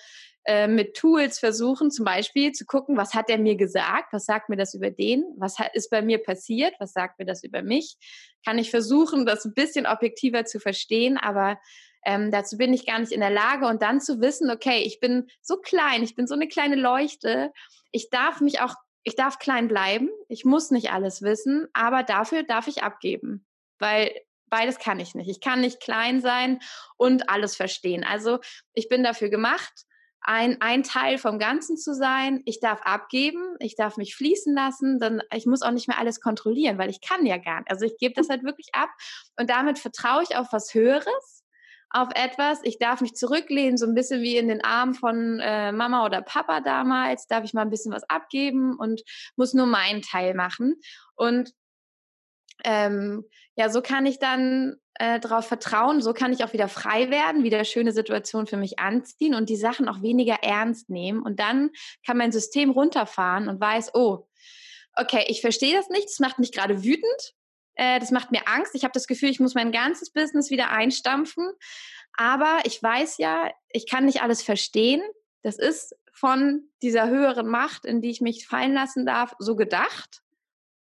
äh, 0.45 0.67
mit 0.67 0.97
Tools 0.97 1.39
versuchen, 1.39 1.91
zum 1.91 2.05
Beispiel 2.05 2.53
zu 2.53 2.65
gucken, 2.65 2.97
was 2.97 3.15
hat 3.15 3.31
er 3.31 3.39
mir 3.39 3.57
gesagt, 3.57 4.13
was 4.13 4.25
sagt 4.25 4.49
mir 4.49 4.57
das 4.57 4.75
über 4.75 4.91
den, 4.91 5.25
was 5.37 5.57
ist 5.75 5.91
bei 5.91 6.03
mir 6.03 6.19
passiert, 6.19 6.75
was 6.81 6.93
sagt 6.93 7.19
mir 7.19 7.27
das 7.27 7.45
über 7.45 7.63
mich. 7.63 7.97
Kann 8.45 8.59
ich 8.59 8.71
versuchen, 8.71 9.25
das 9.25 9.45
ein 9.45 9.55
bisschen 9.55 9.87
objektiver 9.87 10.45
zu 10.45 10.59
verstehen, 10.59 11.17
aber 11.17 11.59
ähm, 12.05 12.31
dazu 12.31 12.57
bin 12.57 12.75
ich 12.75 12.87
gar 12.87 12.99
nicht 12.99 13.13
in 13.13 13.21
der 13.21 13.31
Lage. 13.31 13.67
Und 13.67 13.83
dann 13.83 14.01
zu 14.01 14.21
wissen, 14.21 14.51
okay, 14.51 14.83
ich 14.83 15.01
bin 15.01 15.29
so 15.41 15.59
klein, 15.59 16.03
ich 16.03 16.17
bin 16.17 16.27
so 16.27 16.35
eine 16.35 16.49
kleine 16.49 16.77
Leuchte, 16.77 17.53
ich 17.93 18.11
darf 18.11 18.41
mich 18.41 18.61
auch, 18.61 18.75
ich 19.05 19.15
darf 19.15 19.39
klein 19.39 19.69
bleiben, 19.69 20.11
ich 20.29 20.45
muss 20.45 20.71
nicht 20.71 20.93
alles 20.93 21.23
wissen, 21.23 21.69
aber 21.73 22.03
dafür 22.03 22.43
darf 22.43 22.67
ich 22.67 22.83
abgeben, 22.83 23.47
weil 23.79 24.13
beides 24.47 24.79
kann 24.79 25.01
ich 25.01 25.15
nicht. 25.15 25.29
Ich 25.29 25.41
kann 25.41 25.61
nicht 25.61 25.81
klein 25.81 26.21
sein 26.21 26.61
und 26.97 27.31
alles 27.31 27.57
verstehen. 27.57 28.05
Also 28.05 28.41
ich 28.75 28.89
bin 28.89 29.03
dafür 29.03 29.29
gemacht, 29.29 29.73
ein, 30.23 30.61
ein 30.61 30.83
Teil 30.83 31.19
vom 31.19 31.39
Ganzen 31.39 31.77
zu 31.77 31.95
sein. 31.95 32.43
Ich 32.45 32.61
darf 32.61 32.81
abgeben, 32.83 33.57
ich 33.59 33.75
darf 33.75 33.97
mich 33.97 34.15
fließen 34.15 34.55
lassen, 34.55 35.01
dann 35.01 35.23
ich 35.35 35.47
muss 35.47 35.63
auch 35.63 35.73
nicht 35.73 35.89
mehr 35.89 35.99
alles 35.99 36.21
kontrollieren, 36.21 36.79
weil 36.79 36.91
ich 36.91 37.01
kann 37.01 37.27
ja 37.27 37.39
gar 37.39 37.59
nicht. 37.59 37.71
Also 37.71 37.85
ich 37.85 37.99
gebe 37.99 38.15
das 38.15 38.29
halt 38.29 38.45
wirklich 38.45 38.69
ab 38.73 38.91
und 39.39 39.51
damit 39.51 39.79
vertraue 39.79 40.23
ich 40.23 40.37
auf 40.37 40.49
was 40.53 40.75
Höheres, 40.75 41.45
auf 41.91 42.09
etwas. 42.15 42.61
Ich 42.63 42.79
darf 42.79 43.01
mich 43.01 43.15
zurücklehnen, 43.15 43.77
so 43.77 43.87
ein 43.87 43.95
bisschen 43.95 44.23
wie 44.23 44.37
in 44.37 44.49
den 44.49 44.65
Armen 44.65 44.95
von 44.95 45.41
äh, 45.41 45.73
Mama 45.73 46.07
oder 46.07 46.23
Papa 46.23 46.61
damals. 46.61 47.27
Darf 47.27 47.45
ich 47.45 47.53
mal 47.53 47.63
ein 47.63 47.71
bisschen 47.71 47.93
was 47.93 48.09
abgeben 48.09 48.77
und 48.79 49.03
muss 49.37 49.55
nur 49.55 49.67
meinen 49.67 50.03
Teil 50.03 50.35
machen. 50.35 50.81
Und 51.17 51.53
ähm, 52.65 53.25
ja, 53.57 53.69
so 53.69 53.83
kann 53.83 54.07
ich 54.07 54.19
dann 54.19 54.77
äh, 54.95 55.21
darauf 55.21 55.47
vertrauen, 55.47 56.03
so 56.03 56.13
kann 56.13 56.33
ich 56.33 56.45
auch 56.45 56.53
wieder 56.53 56.69
frei 56.69 57.11
werden, 57.11 57.45
wieder 57.45 57.65
schöne 57.65 57.93
Situationen 57.93 58.47
für 58.47 58.57
mich 58.57 58.79
anziehen 58.79 59.35
und 59.35 59.49
die 59.49 59.57
Sachen 59.57 59.89
auch 59.89 60.03
weniger 60.03 60.39
ernst 60.43 60.91
nehmen. 60.91 61.23
Und 61.23 61.41
dann 61.41 61.71
kann 62.07 62.17
mein 62.17 62.33
System 62.33 62.71
runterfahren 62.71 63.49
und 63.49 63.61
weiß, 63.61 63.95
oh, 63.95 64.27
okay, 64.97 65.25
ich 65.29 65.41
verstehe 65.41 65.75
das 65.75 65.89
nicht, 65.89 66.07
das 66.07 66.19
macht 66.19 66.39
mich 66.39 66.53
gerade 66.53 66.85
wütend, 66.85 67.35
äh, 67.75 67.99
das 67.99 68.11
macht 68.11 68.31
mir 68.33 68.47
Angst. 68.47 68.75
Ich 68.75 68.85
habe 68.85 68.93
das 68.93 69.07
Gefühl, 69.07 69.31
ich 69.31 69.41
muss 69.41 69.55
mein 69.55 69.73
ganzes 69.73 70.13
Business 70.13 70.51
wieder 70.51 70.71
einstampfen. 70.71 71.51
Aber 72.15 72.61
ich 72.65 72.83
weiß 72.83 73.17
ja, 73.19 73.51
ich 73.71 73.89
kann 73.89 74.05
nicht 74.05 74.23
alles 74.23 74.43
verstehen. 74.43 75.03
Das 75.43 75.59
ist 75.59 75.95
von 76.13 76.69
dieser 76.83 77.09
höheren 77.09 77.49
Macht, 77.49 77.87
in 77.87 78.03
die 78.03 78.11
ich 78.11 78.21
mich 78.21 78.47
fallen 78.47 78.75
lassen 78.75 79.07
darf, 79.07 79.35
so 79.39 79.57
gedacht 79.57 80.23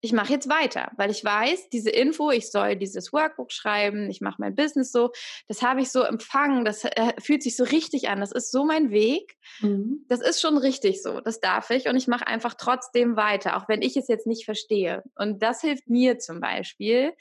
ich 0.01 0.13
mache 0.13 0.33
jetzt 0.33 0.49
weiter, 0.49 0.91
weil 0.97 1.11
ich 1.11 1.23
weiß, 1.23 1.69
diese 1.69 1.91
Info, 1.91 2.31
ich 2.31 2.51
soll 2.51 2.75
dieses 2.75 3.13
Workbook 3.13 3.51
schreiben, 3.51 4.09
ich 4.09 4.19
mache 4.19 4.37
mein 4.39 4.55
Business 4.55 4.91
so, 4.91 5.11
das 5.47 5.61
habe 5.61 5.81
ich 5.81 5.91
so 5.91 6.01
empfangen, 6.01 6.65
das 6.65 6.83
äh, 6.85 7.13
fühlt 7.19 7.43
sich 7.43 7.55
so 7.55 7.63
richtig 7.63 8.09
an, 8.09 8.19
das 8.19 8.31
ist 8.31 8.51
so 8.51 8.65
mein 8.65 8.89
Weg, 8.89 9.37
mhm. 9.61 10.05
das 10.09 10.21
ist 10.21 10.41
schon 10.41 10.57
richtig 10.57 11.03
so, 11.03 11.21
das 11.21 11.39
darf 11.39 11.69
ich 11.69 11.87
und 11.87 11.95
ich 11.95 12.07
mache 12.07 12.25
einfach 12.25 12.55
trotzdem 12.55 13.15
weiter, 13.15 13.57
auch 13.57 13.69
wenn 13.69 13.83
ich 13.83 13.95
es 13.95 14.07
jetzt 14.07 14.25
nicht 14.25 14.45
verstehe. 14.45 15.03
Und 15.15 15.43
das 15.43 15.61
hilft 15.61 15.87
mir 15.87 16.17
zum 16.17 16.39
Beispiel, 16.39 17.13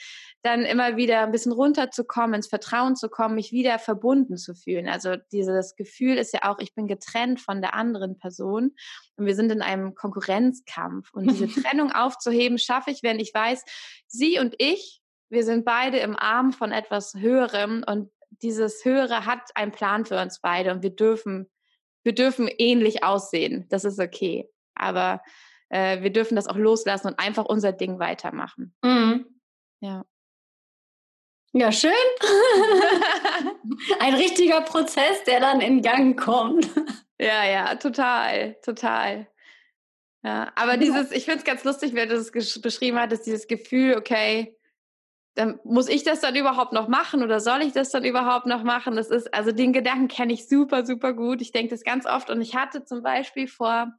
dann 0.43 0.63
immer 0.63 0.97
wieder 0.97 1.21
ein 1.21 1.33
bisschen 1.33 1.53
runterzukommen, 1.53 2.35
ins 2.35 2.49
Vertrauen 2.49 2.97
zu 2.97 3.11
kommen, 3.11 3.35
mich 3.35 3.53
wieder 3.53 3.79
verbunden 3.79 4.39
zu 4.39 4.55
fühlen. 4.55 4.89
Also 4.89 5.17
dieses 5.33 5.77
Gefühl 5.77 6.17
ist 6.17 6.33
ja 6.33 6.51
auch, 6.51 6.59
ich 6.61 6.75
bin 6.75 6.87
getrennt 6.87 7.41
von 7.41 7.61
der 7.61 7.75
anderen 7.75 8.17
Person 8.17 8.73
und 9.21 9.27
wir 9.27 9.35
sind 9.35 9.53
in 9.53 9.61
einem 9.61 9.95
Konkurrenzkampf. 9.95 11.13
Und 11.13 11.31
diese 11.31 11.47
Trennung 11.63 11.93
aufzuheben, 11.93 12.59
schaffe 12.59 12.91
ich, 12.91 13.03
wenn 13.03 13.21
ich 13.21 13.33
weiß, 13.35 13.65
sie 14.07 14.39
und 14.39 14.55
ich, 14.59 15.03
wir 15.29 15.45
sind 15.45 15.65
beide 15.65 15.99
im 15.99 16.17
Arm 16.17 16.53
von 16.53 16.73
etwas 16.73 17.15
Höherem 17.15 17.85
und 17.87 18.11
dieses 18.43 18.85
Höhere 18.85 19.27
hat 19.27 19.51
einen 19.55 19.73
Plan 19.73 20.07
für 20.07 20.21
uns 20.21 20.41
beide 20.41 20.73
und 20.73 20.83
wir 20.83 20.91
dürfen, 20.91 21.51
wir 22.03 22.15
dürfen 22.15 22.49
ähnlich 22.49 23.05
aussehen. 23.05 23.67
Das 23.69 23.85
ist 23.85 24.01
okay. 24.01 24.49
Aber 24.75 25.23
äh, 25.69 26.03
wir 26.03 26.11
dürfen 26.11 26.35
das 26.35 26.47
auch 26.47 26.57
loslassen 26.57 27.09
und 27.09 27.19
einfach 27.19 27.45
unser 27.45 27.73
Ding 27.73 27.99
weitermachen. 27.99 28.75
Mhm. 28.83 29.27
Ja. 29.81 30.05
Ja, 31.53 31.73
schön. 31.73 31.93
Ein 33.99 34.15
richtiger 34.15 34.63
Prozess, 34.63 35.25
der 35.27 35.41
dann 35.41 35.61
in 35.61 35.83
Gang 35.83 36.19
kommt. 36.19 36.71
Ja, 37.21 37.45
ja, 37.45 37.75
total, 37.75 38.57
total. 38.65 39.27
Ja, 40.23 40.51
aber 40.55 40.79
dieses, 40.79 41.13
ich 41.13 41.27
finde 41.27 41.41
es 41.41 41.45
ganz 41.45 41.65
lustig, 41.65 41.95
wie 41.95 42.07
du 42.07 42.09
das 42.09 42.31
beschrieben 42.33 42.99
hattest, 42.99 43.27
dieses 43.27 43.47
Gefühl, 43.47 43.97
okay, 43.99 44.57
dann 45.35 45.61
muss 45.65 45.89
ich 45.89 46.03
das 46.03 46.21
dann 46.21 46.35
überhaupt 46.35 46.73
noch 46.73 46.89
machen 46.89 47.23
oder 47.23 47.41
soll 47.41 47.61
ich 47.61 47.73
das 47.73 47.91
dann 47.91 48.05
überhaupt 48.05 48.47
noch 48.47 48.63
machen? 48.63 48.97
Das 48.97 49.11
ist, 49.11 49.33
also 49.35 49.53
den 49.53 49.75
Gedanken 49.75 50.09
kenne 50.09 50.33
ich 50.33 50.49
super, 50.49 50.87
super 50.87 51.13
gut. 51.13 51.43
Ich 51.43 51.53
denke 51.53 51.71
das 51.71 51.85
ganz 51.85 52.07
oft 52.07 52.31
und 52.31 52.41
ich 52.41 52.57
hatte 52.57 52.85
zum 52.85 53.03
Beispiel 53.03 53.49
vor 53.49 53.93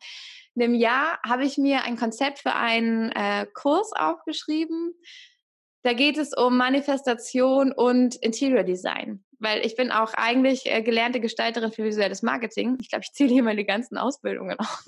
einem 0.55 0.73
Jahr, 0.73 1.19
habe 1.23 1.45
ich 1.45 1.59
mir 1.59 1.83
ein 1.83 1.97
Konzept 1.97 2.39
für 2.39 2.55
einen 2.55 3.11
äh, 3.11 3.45
Kurs 3.53 3.91
aufgeschrieben, 3.93 4.95
da 5.83 5.93
geht 5.93 6.17
es 6.17 6.35
um 6.35 6.57
Manifestation 6.57 7.71
und 7.71 8.15
Interior 8.15 8.63
Design, 8.63 9.23
weil 9.41 9.65
ich 9.65 9.75
bin 9.75 9.91
auch 9.91 10.13
eigentlich 10.13 10.65
äh, 10.65 10.81
gelernte 10.81 11.19
Gestalterin 11.19 11.71
für 11.71 11.83
visuelles 11.83 12.21
Marketing. 12.21 12.77
Ich 12.79 12.89
glaube, 12.89 13.03
ich 13.03 13.11
zähle 13.11 13.33
hier 13.33 13.43
meine 13.43 13.65
ganzen 13.65 13.97
Ausbildungen 13.97 14.57
auf. 14.59 14.83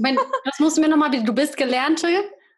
das 0.46 0.60
musst 0.60 0.78
du 0.78 0.82
mir 0.82 0.90
nochmal, 0.90 1.12
du 1.12 1.34
bist 1.34 1.58
gelernte? 1.58 2.08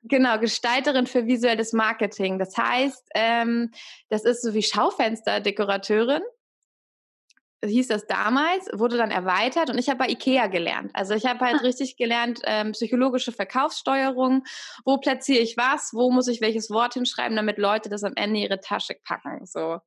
Genau, 0.04 0.38
Gestalterin 0.38 1.08
für 1.08 1.26
visuelles 1.26 1.74
Marketing. 1.74 2.38
Das 2.38 2.56
heißt, 2.56 3.10
ähm, 3.16 3.72
das 4.10 4.24
ist 4.24 4.43
so 4.43 4.54
wie 4.54 4.62
Schaufensterdekorateurin 4.62 6.22
hieß 7.68 7.88
das 7.88 8.07
damals, 8.07 8.70
wurde 8.74 8.97
dann 8.97 9.11
erweitert 9.11 9.70
und 9.70 9.78
ich 9.78 9.89
habe 9.89 9.99
bei 9.99 10.09
IKEA 10.09 10.47
gelernt. 10.47 10.91
Also 10.93 11.13
ich 11.13 11.26
habe 11.26 11.39
halt 11.39 11.59
ah. 11.59 11.63
richtig 11.63 11.97
gelernt, 11.97 12.41
ähm, 12.45 12.72
psychologische 12.72 13.32
Verkaufssteuerung, 13.32 14.43
wo 14.84 14.97
platziere 14.97 15.41
ich 15.41 15.57
was, 15.57 15.91
wo 15.93 16.11
muss 16.11 16.28
ich 16.28 16.41
welches 16.41 16.70
Wort 16.70 16.93
hinschreiben, 16.93 17.36
damit 17.36 17.57
Leute 17.57 17.89
das 17.89 18.03
am 18.03 18.13
Ende 18.16 18.39
ihre 18.39 18.59
Tasche 18.59 18.95
packen. 19.03 19.45
So. 19.45 19.80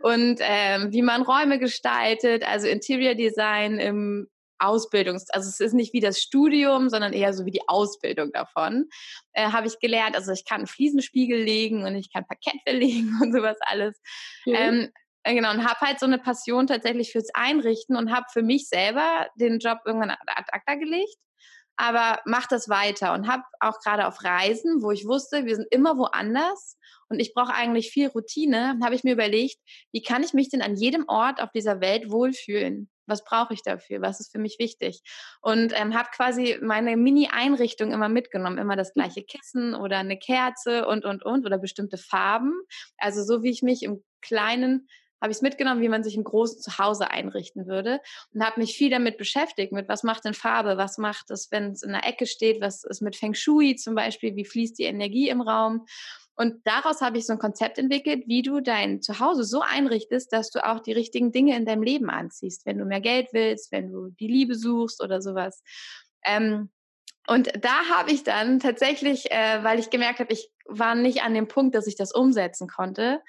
Und 0.00 0.38
ähm, 0.40 0.92
wie 0.92 1.02
man 1.02 1.22
Räume 1.22 1.58
gestaltet, 1.58 2.46
also 2.46 2.66
Interior 2.66 3.14
Design 3.14 3.78
im 3.78 4.28
Ausbildungs, 4.58 5.30
also 5.30 5.48
es 5.48 5.60
ist 5.60 5.72
nicht 5.72 5.92
wie 5.92 6.00
das 6.00 6.20
Studium, 6.20 6.88
sondern 6.88 7.12
eher 7.12 7.32
so 7.32 7.44
wie 7.46 7.50
die 7.50 7.68
Ausbildung 7.68 8.32
davon, 8.32 8.88
äh, 9.32 9.50
habe 9.50 9.66
ich 9.66 9.78
gelernt. 9.78 10.16
Also 10.16 10.32
ich 10.32 10.44
kann 10.44 10.66
Fliesenspiegel 10.66 11.40
legen 11.40 11.84
und 11.84 11.94
ich 11.94 12.12
kann 12.12 12.26
Parkett 12.26 12.60
verlegen 12.64 13.18
und 13.22 13.32
sowas 13.32 13.56
alles. 13.60 14.00
Mhm. 14.46 14.54
Ähm, 14.54 14.80
äh, 14.80 14.88
genau, 15.34 15.50
und 15.50 15.64
habe 15.64 15.80
halt 15.80 16.00
so 16.00 16.06
eine 16.06 16.18
Passion 16.18 16.66
tatsächlich 16.66 17.12
fürs 17.12 17.28
Einrichten 17.34 17.96
und 17.96 18.12
habe 18.12 18.26
für 18.32 18.42
mich 18.42 18.68
selber 18.68 19.28
den 19.36 19.58
Job 19.58 19.78
irgendwann 19.84 20.10
ad 20.10 20.50
acta 20.52 20.74
gelegt, 20.74 21.16
aber 21.76 22.20
mache 22.24 22.48
das 22.50 22.68
weiter 22.68 23.12
und 23.14 23.28
habe 23.28 23.44
auch 23.60 23.78
gerade 23.80 24.06
auf 24.06 24.22
Reisen, 24.24 24.82
wo 24.82 24.90
ich 24.90 25.06
wusste, 25.06 25.46
wir 25.46 25.54
sind 25.54 25.68
immer 25.70 25.96
woanders 25.96 26.76
und 27.08 27.20
ich 27.20 27.32
brauche 27.34 27.54
eigentlich 27.54 27.90
viel 27.90 28.08
Routine, 28.08 28.78
habe 28.82 28.94
ich 28.94 29.04
mir 29.04 29.12
überlegt, 29.12 29.56
wie 29.92 30.02
kann 30.02 30.22
ich 30.22 30.34
mich 30.34 30.50
denn 30.50 30.60
an 30.60 30.76
jedem 30.76 31.04
Ort 31.08 31.40
auf 31.40 31.50
dieser 31.52 31.80
Welt 31.80 32.10
wohlfühlen? 32.10 32.90
Was 33.06 33.24
brauche 33.24 33.54
ich 33.54 33.62
dafür? 33.62 34.02
Was 34.02 34.20
ist 34.20 34.30
für 34.30 34.38
mich 34.38 34.58
wichtig? 34.58 35.00
Und 35.40 35.72
ähm, 35.74 35.94
habe 35.94 36.10
quasi 36.14 36.58
meine 36.60 36.96
Mini-Einrichtung 36.96 37.92
immer 37.92 38.10
mitgenommen. 38.10 38.58
Immer 38.58 38.76
das 38.76 38.92
gleiche 38.92 39.22
Kissen 39.22 39.74
oder 39.74 39.98
eine 39.98 40.18
Kerze 40.18 40.86
und, 40.86 41.06
und, 41.06 41.24
und 41.24 41.46
oder 41.46 41.56
bestimmte 41.56 41.96
Farben. 41.96 42.52
Also 42.98 43.24
so 43.24 43.42
wie 43.42 43.50
ich 43.50 43.62
mich 43.62 43.82
im 43.82 44.04
Kleinen 44.20 44.88
habe 45.20 45.30
ich 45.30 45.38
es 45.38 45.42
mitgenommen, 45.42 45.82
wie 45.82 45.88
man 45.88 46.04
sich 46.04 46.16
ein 46.16 46.24
großes 46.24 46.60
Zuhause 46.60 47.10
einrichten 47.10 47.66
würde 47.66 48.00
und 48.32 48.44
habe 48.44 48.60
mich 48.60 48.76
viel 48.76 48.90
damit 48.90 49.18
beschäftigt, 49.18 49.72
mit 49.72 49.88
was 49.88 50.02
macht 50.02 50.24
denn 50.24 50.34
Farbe, 50.34 50.76
was 50.76 50.98
macht 50.98 51.30
es, 51.30 51.50
wenn 51.50 51.72
es 51.72 51.82
in 51.82 51.92
der 51.92 52.06
Ecke 52.06 52.26
steht, 52.26 52.60
was 52.60 52.84
ist 52.84 53.02
mit 53.02 53.16
Feng 53.16 53.34
Shui 53.34 53.76
zum 53.76 53.94
Beispiel, 53.94 54.36
wie 54.36 54.44
fließt 54.44 54.78
die 54.78 54.84
Energie 54.84 55.28
im 55.28 55.40
Raum. 55.40 55.86
Und 56.36 56.64
daraus 56.64 57.00
habe 57.00 57.18
ich 57.18 57.26
so 57.26 57.32
ein 57.32 57.40
Konzept 57.40 57.78
entwickelt, 57.78 58.22
wie 58.28 58.42
du 58.42 58.60
dein 58.60 59.02
Zuhause 59.02 59.42
so 59.42 59.60
einrichtest, 59.60 60.32
dass 60.32 60.50
du 60.50 60.64
auch 60.64 60.78
die 60.78 60.92
richtigen 60.92 61.32
Dinge 61.32 61.56
in 61.56 61.66
deinem 61.66 61.82
Leben 61.82 62.10
anziehst, 62.10 62.64
wenn 62.64 62.78
du 62.78 62.84
mehr 62.84 63.00
Geld 63.00 63.28
willst, 63.32 63.72
wenn 63.72 63.90
du 63.90 64.10
die 64.10 64.28
Liebe 64.28 64.54
suchst 64.54 65.02
oder 65.02 65.20
sowas. 65.20 65.64
Ähm, 66.24 66.70
und 67.26 67.50
da 67.60 67.88
habe 67.92 68.12
ich 68.12 68.22
dann 68.22 68.60
tatsächlich, 68.60 69.32
äh, 69.32 69.64
weil 69.64 69.80
ich 69.80 69.90
gemerkt 69.90 70.20
habe, 70.20 70.32
ich 70.32 70.48
war 70.64 70.94
nicht 70.94 71.22
an 71.22 71.34
dem 71.34 71.48
Punkt, 71.48 71.74
dass 71.74 71.88
ich 71.88 71.96
das 71.96 72.12
umsetzen 72.14 72.68
konnte, 72.68 73.20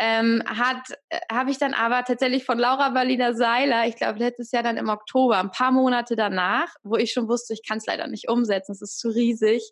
ähm, 0.00 0.42
hat, 0.46 0.82
äh, 1.08 1.18
habe 1.30 1.50
ich 1.50 1.58
dann 1.58 1.74
aber 1.74 2.04
tatsächlich 2.04 2.44
von 2.44 2.58
Laura 2.58 2.90
Berliner 2.90 3.34
Seiler, 3.34 3.86
ich 3.86 3.96
glaube 3.96 4.18
letztes 4.18 4.50
Jahr 4.52 4.62
dann 4.62 4.76
im 4.76 4.88
Oktober, 4.88 5.38
ein 5.38 5.50
paar 5.50 5.72
Monate 5.72 6.16
danach, 6.16 6.68
wo 6.82 6.96
ich 6.96 7.12
schon 7.12 7.28
wusste, 7.28 7.52
ich 7.54 7.62
kann 7.66 7.78
es 7.78 7.86
leider 7.86 8.06
nicht 8.06 8.28
umsetzen, 8.28 8.72
es 8.72 8.82
ist 8.82 8.98
zu 8.98 9.08
riesig, 9.08 9.62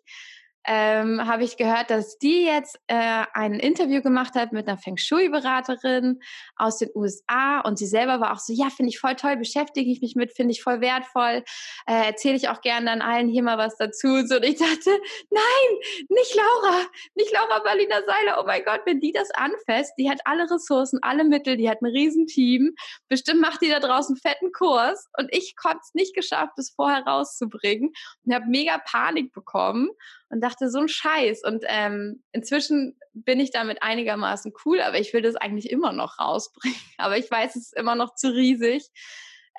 ähm, 0.65 1.27
habe 1.27 1.43
ich 1.43 1.57
gehört, 1.57 1.89
dass 1.89 2.17
die 2.17 2.43
jetzt 2.43 2.79
äh, 2.87 3.23
ein 3.33 3.55
Interview 3.55 4.01
gemacht 4.01 4.35
hat 4.35 4.51
mit 4.51 4.67
einer 4.67 4.77
Feng 4.77 4.97
Shui-Beraterin 4.97 6.19
aus 6.55 6.77
den 6.77 6.89
USA 6.93 7.61
und 7.61 7.79
sie 7.79 7.87
selber 7.87 8.19
war 8.19 8.33
auch 8.33 8.39
so, 8.39 8.53
ja, 8.53 8.69
finde 8.69 8.89
ich 8.89 8.99
voll 8.99 9.15
toll, 9.15 9.37
beschäftige 9.37 9.91
ich 9.91 10.01
mich 10.01 10.15
mit, 10.15 10.31
finde 10.33 10.51
ich 10.51 10.61
voll 10.61 10.81
wertvoll, 10.81 11.43
äh, 11.87 12.05
erzähle 12.07 12.35
ich 12.35 12.49
auch 12.49 12.61
gerne 12.61 12.85
dann 12.85 13.01
allen 13.01 13.27
hier 13.27 13.43
mal 13.43 13.57
was 13.57 13.75
dazu. 13.77 14.07
Und, 14.07 14.29
so, 14.29 14.35
und 14.35 14.43
ich 14.43 14.57
dachte, 14.57 14.89
nein, 15.29 16.05
nicht 16.09 16.35
Laura, 16.35 16.81
nicht 17.15 17.33
Laura 17.33 17.59
Berliner 17.59 18.03
Seiler, 18.05 18.37
oh 18.39 18.45
mein 18.45 18.63
Gott, 18.63 18.81
wenn 18.85 18.99
die 18.99 19.11
das 19.11 19.31
anfasst, 19.31 19.93
die 19.97 20.09
hat 20.09 20.19
alle 20.25 20.49
Ressourcen, 20.49 20.99
alle 21.01 21.23
Mittel, 21.23 21.57
die 21.57 21.69
hat 21.69 21.81
ein 21.81 21.87
Riesenteam, 21.87 22.75
bestimmt 23.07 23.41
macht 23.41 23.61
die 23.61 23.69
da 23.69 23.79
draußen 23.79 24.15
einen 24.15 24.21
fetten 24.21 24.51
Kurs 24.51 25.07
und 25.17 25.29
ich 25.31 25.55
konnte 25.55 25.79
es 25.83 25.93
nicht 25.93 26.15
geschafft, 26.15 26.53
das 26.57 26.69
vorher 26.69 27.03
rauszubringen 27.03 27.91
und 28.25 28.33
habe 28.33 28.45
mega 28.47 28.77
Panik 28.77 29.33
bekommen 29.33 29.89
und 30.31 30.41
dachte, 30.41 30.69
so 30.69 30.79
ein 30.79 30.87
Scheiß. 30.87 31.43
Und 31.43 31.63
ähm, 31.67 32.23
inzwischen 32.31 32.97
bin 33.13 33.39
ich 33.39 33.51
damit 33.51 33.83
einigermaßen 33.83 34.53
cool, 34.65 34.81
aber 34.81 34.99
ich 34.99 35.13
will 35.13 35.21
das 35.21 35.35
eigentlich 35.35 35.69
immer 35.69 35.91
noch 35.91 36.19
rausbringen. 36.19 36.77
Aber 36.97 37.17
ich 37.17 37.29
weiß, 37.29 37.55
es 37.55 37.63
ist 37.63 37.77
immer 37.77 37.95
noch 37.95 38.15
zu 38.15 38.33
riesig. 38.33 38.87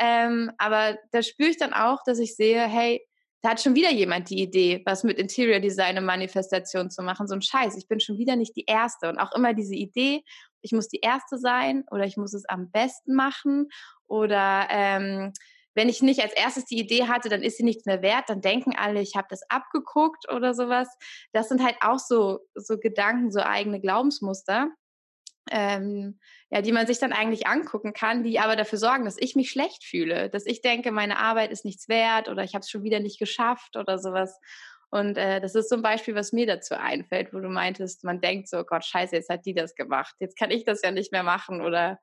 Ähm, 0.00 0.50
aber 0.58 0.96
da 1.10 1.22
spüre 1.22 1.50
ich 1.50 1.58
dann 1.58 1.74
auch, 1.74 1.98
dass 2.06 2.18
ich 2.18 2.34
sehe, 2.34 2.62
hey, 2.66 3.06
da 3.42 3.50
hat 3.50 3.60
schon 3.60 3.74
wieder 3.74 3.90
jemand 3.90 4.30
die 4.30 4.40
Idee, 4.40 4.82
was 4.86 5.02
mit 5.02 5.18
Interior 5.18 5.58
Design 5.58 5.98
und 5.98 6.04
Manifestation 6.04 6.90
zu 6.90 7.02
machen. 7.02 7.26
So 7.26 7.34
ein 7.34 7.42
Scheiß. 7.42 7.76
Ich 7.76 7.88
bin 7.88 7.98
schon 7.98 8.16
wieder 8.16 8.36
nicht 8.36 8.54
die 8.56 8.64
Erste. 8.66 9.08
Und 9.08 9.18
auch 9.18 9.32
immer 9.34 9.52
diese 9.52 9.74
Idee, 9.74 10.22
ich 10.62 10.72
muss 10.72 10.88
die 10.88 11.00
Erste 11.00 11.38
sein 11.38 11.84
oder 11.90 12.04
ich 12.04 12.16
muss 12.16 12.32
es 12.34 12.48
am 12.48 12.70
besten 12.70 13.14
machen 13.14 13.68
oder 14.06 14.68
ähm, 14.70 15.32
wenn 15.74 15.88
ich 15.88 16.02
nicht 16.02 16.20
als 16.20 16.32
erstes 16.32 16.64
die 16.66 16.78
Idee 16.78 17.06
hatte, 17.08 17.28
dann 17.28 17.42
ist 17.42 17.56
sie 17.56 17.64
nichts 17.64 17.86
mehr 17.86 18.02
wert, 18.02 18.28
dann 18.28 18.40
denken 18.40 18.74
alle, 18.76 19.00
ich 19.00 19.16
habe 19.16 19.28
das 19.30 19.42
abgeguckt 19.48 20.30
oder 20.30 20.54
sowas. 20.54 20.88
Das 21.32 21.48
sind 21.48 21.62
halt 21.62 21.76
auch 21.80 21.98
so, 21.98 22.40
so 22.54 22.78
Gedanken, 22.78 23.30
so 23.30 23.40
eigene 23.40 23.80
Glaubensmuster, 23.80 24.70
ähm, 25.50 26.18
ja, 26.50 26.62
die 26.62 26.72
man 26.72 26.86
sich 26.86 26.98
dann 26.98 27.12
eigentlich 27.12 27.46
angucken 27.46 27.92
kann, 27.92 28.22
die 28.22 28.38
aber 28.38 28.56
dafür 28.56 28.78
sorgen, 28.78 29.04
dass 29.04 29.18
ich 29.18 29.34
mich 29.34 29.50
schlecht 29.50 29.84
fühle, 29.84 30.30
dass 30.30 30.46
ich 30.46 30.60
denke, 30.60 30.92
meine 30.92 31.18
Arbeit 31.18 31.50
ist 31.50 31.64
nichts 31.64 31.88
wert 31.88 32.28
oder 32.28 32.44
ich 32.44 32.54
habe 32.54 32.60
es 32.60 32.70
schon 32.70 32.84
wieder 32.84 33.00
nicht 33.00 33.18
geschafft 33.18 33.76
oder 33.76 33.98
sowas. 33.98 34.38
Und 34.90 35.16
äh, 35.16 35.40
das 35.40 35.54
ist 35.54 35.70
so 35.70 35.76
ein 35.76 35.82
Beispiel, 35.82 36.14
was 36.14 36.32
mir 36.32 36.46
dazu 36.46 36.74
einfällt, 36.74 37.32
wo 37.32 37.40
du 37.40 37.48
meintest, 37.48 38.04
man 38.04 38.20
denkt 38.20 38.48
so, 38.48 38.62
Gott, 38.62 38.84
scheiße, 38.84 39.16
jetzt 39.16 39.30
hat 39.30 39.46
die 39.46 39.54
das 39.54 39.74
gemacht, 39.74 40.14
jetzt 40.20 40.38
kann 40.38 40.50
ich 40.50 40.64
das 40.64 40.82
ja 40.82 40.90
nicht 40.90 41.12
mehr 41.12 41.22
machen 41.22 41.62
oder 41.62 41.98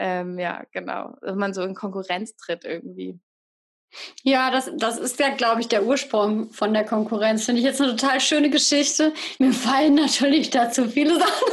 ähm, 0.00 0.38
ja, 0.38 0.64
genau, 0.72 1.14
dass 1.20 1.36
man 1.36 1.52
so 1.52 1.62
in 1.62 1.74
Konkurrenz 1.74 2.34
tritt 2.34 2.64
irgendwie. 2.64 3.20
Ja, 4.22 4.50
das, 4.50 4.70
das 4.76 4.96
ist 4.96 5.20
ja, 5.20 5.28
glaube 5.28 5.60
ich, 5.60 5.68
der 5.68 5.84
Ursprung 5.84 6.50
von 6.52 6.72
der 6.72 6.84
Konkurrenz. 6.84 7.44
Finde 7.44 7.60
ich 7.60 7.66
jetzt 7.66 7.82
eine 7.82 7.90
total 7.90 8.18
schöne 8.20 8.48
Geschichte. 8.48 9.12
Mir 9.38 9.52
fallen 9.52 9.94
natürlich 9.96 10.48
dazu 10.48 10.88
viele 10.88 11.18
Sachen. 11.18 11.48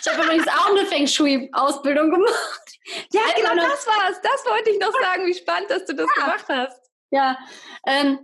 Ich 0.00 0.10
habe 0.10 0.24
übrigens 0.24 0.48
auch 0.48 0.70
eine 0.70 0.86
Feng 0.86 1.06
Shui-Ausbildung 1.06 2.10
gemacht. 2.10 2.78
Ja, 3.12 3.20
genau 3.36 3.54
das 3.54 3.86
war's. 3.86 4.20
Das 4.22 4.44
wollte 4.50 4.70
ich 4.70 4.80
noch 4.80 4.92
sagen. 4.92 5.26
Wie 5.26 5.34
spannend, 5.34 5.70
dass 5.70 5.84
du 5.84 5.94
das 5.94 6.08
ja. 6.16 6.24
gemacht 6.24 6.46
hast. 6.48 6.80
Ja, 7.10 7.38
ähm, 7.86 8.18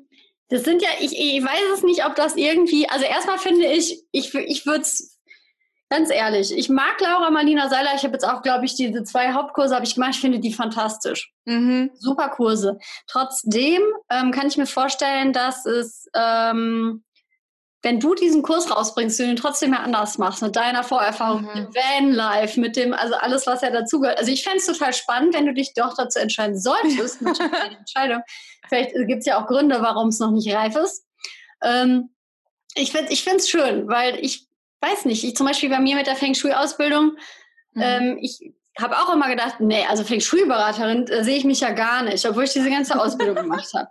das 0.48 0.64
sind 0.64 0.82
ja, 0.82 0.88
ich, 0.98 1.16
ich 1.16 1.44
weiß 1.44 1.74
es 1.74 1.82
nicht, 1.84 2.04
ob 2.04 2.16
das 2.16 2.34
irgendwie, 2.34 2.88
also 2.88 3.04
erstmal 3.04 3.38
finde 3.38 3.66
ich, 3.66 4.02
ich, 4.10 4.34
ich 4.34 4.66
würde 4.66 4.80
es 4.80 5.19
Ganz 5.92 6.08
ehrlich, 6.08 6.56
ich 6.56 6.68
mag 6.68 7.00
Laura 7.00 7.30
Marlina 7.30 7.68
Seiler. 7.68 7.96
Ich 7.96 8.04
habe 8.04 8.12
jetzt 8.12 8.24
auch, 8.24 8.42
glaube 8.42 8.64
ich, 8.64 8.76
diese 8.76 9.02
zwei 9.02 9.32
Hauptkurse 9.32 9.74
habe 9.74 9.84
ich 9.84 9.96
gemacht. 9.96 10.12
Ich 10.14 10.20
finde 10.20 10.38
die 10.38 10.52
fantastisch. 10.52 11.32
Mhm. 11.46 11.90
Super 11.94 12.28
Kurse. 12.28 12.78
Trotzdem 13.08 13.82
ähm, 14.08 14.30
kann 14.30 14.46
ich 14.46 14.56
mir 14.56 14.66
vorstellen, 14.66 15.32
dass 15.32 15.66
es, 15.66 16.08
ähm, 16.14 17.02
wenn 17.82 17.98
du 17.98 18.14
diesen 18.14 18.42
Kurs 18.42 18.70
rausbringst, 18.70 19.18
du 19.18 19.26
den 19.26 19.34
trotzdem 19.34 19.72
ja 19.72 19.80
anders 19.80 20.16
machst, 20.16 20.42
mit 20.42 20.54
deiner 20.54 20.84
Vorerfahrung, 20.84 21.40
mhm. 21.42 21.48
mit 21.48 21.56
dem 21.56 21.74
Vanlife, 21.74 22.60
mit 22.60 22.76
dem, 22.76 22.94
also 22.94 23.16
alles, 23.16 23.48
was 23.48 23.62
ja 23.62 23.70
dazugehört. 23.70 24.20
Also 24.20 24.30
ich 24.30 24.44
fände 24.44 24.58
es 24.58 24.66
total 24.66 24.94
spannend, 24.94 25.34
wenn 25.34 25.46
du 25.46 25.54
dich 25.54 25.74
doch 25.74 25.96
dazu 25.96 26.20
entscheiden 26.20 26.56
solltest. 26.56 27.20
eine 27.20 27.78
Entscheidung. 27.78 28.22
Vielleicht 28.68 28.92
gibt 28.94 29.20
es 29.20 29.26
ja 29.26 29.42
auch 29.42 29.48
Gründe, 29.48 29.82
warum 29.82 30.10
es 30.10 30.20
noch 30.20 30.30
nicht 30.30 30.54
reif 30.54 30.76
ist. 30.76 31.04
Ähm, 31.64 32.10
ich 32.76 32.92
finde 32.92 33.08
es 33.08 33.50
schön, 33.50 33.88
weil 33.88 34.24
ich 34.24 34.46
weiß 34.80 35.04
nicht, 35.04 35.24
ich 35.24 35.36
zum 35.36 35.46
Beispiel 35.46 35.68
bei 35.68 35.80
mir 35.80 35.96
mit 35.96 36.06
der 36.06 36.16
Feng 36.16 36.34
Shui-Ausbildung, 36.34 37.16
mhm. 37.74 37.82
ähm, 37.82 38.18
ich 38.20 38.40
habe 38.78 38.96
auch 38.96 39.12
immer 39.12 39.28
gedacht, 39.28 39.60
nee, 39.60 39.84
also 39.88 40.04
Feng 40.04 40.20
Shui-Beraterin 40.20 41.06
äh, 41.08 41.24
sehe 41.24 41.36
ich 41.36 41.44
mich 41.44 41.60
ja 41.60 41.70
gar 41.72 42.02
nicht, 42.02 42.26
obwohl 42.26 42.44
ich 42.44 42.52
diese 42.52 42.70
ganze 42.70 43.00
Ausbildung 43.00 43.34
gemacht 43.36 43.72
habe. 43.74 43.88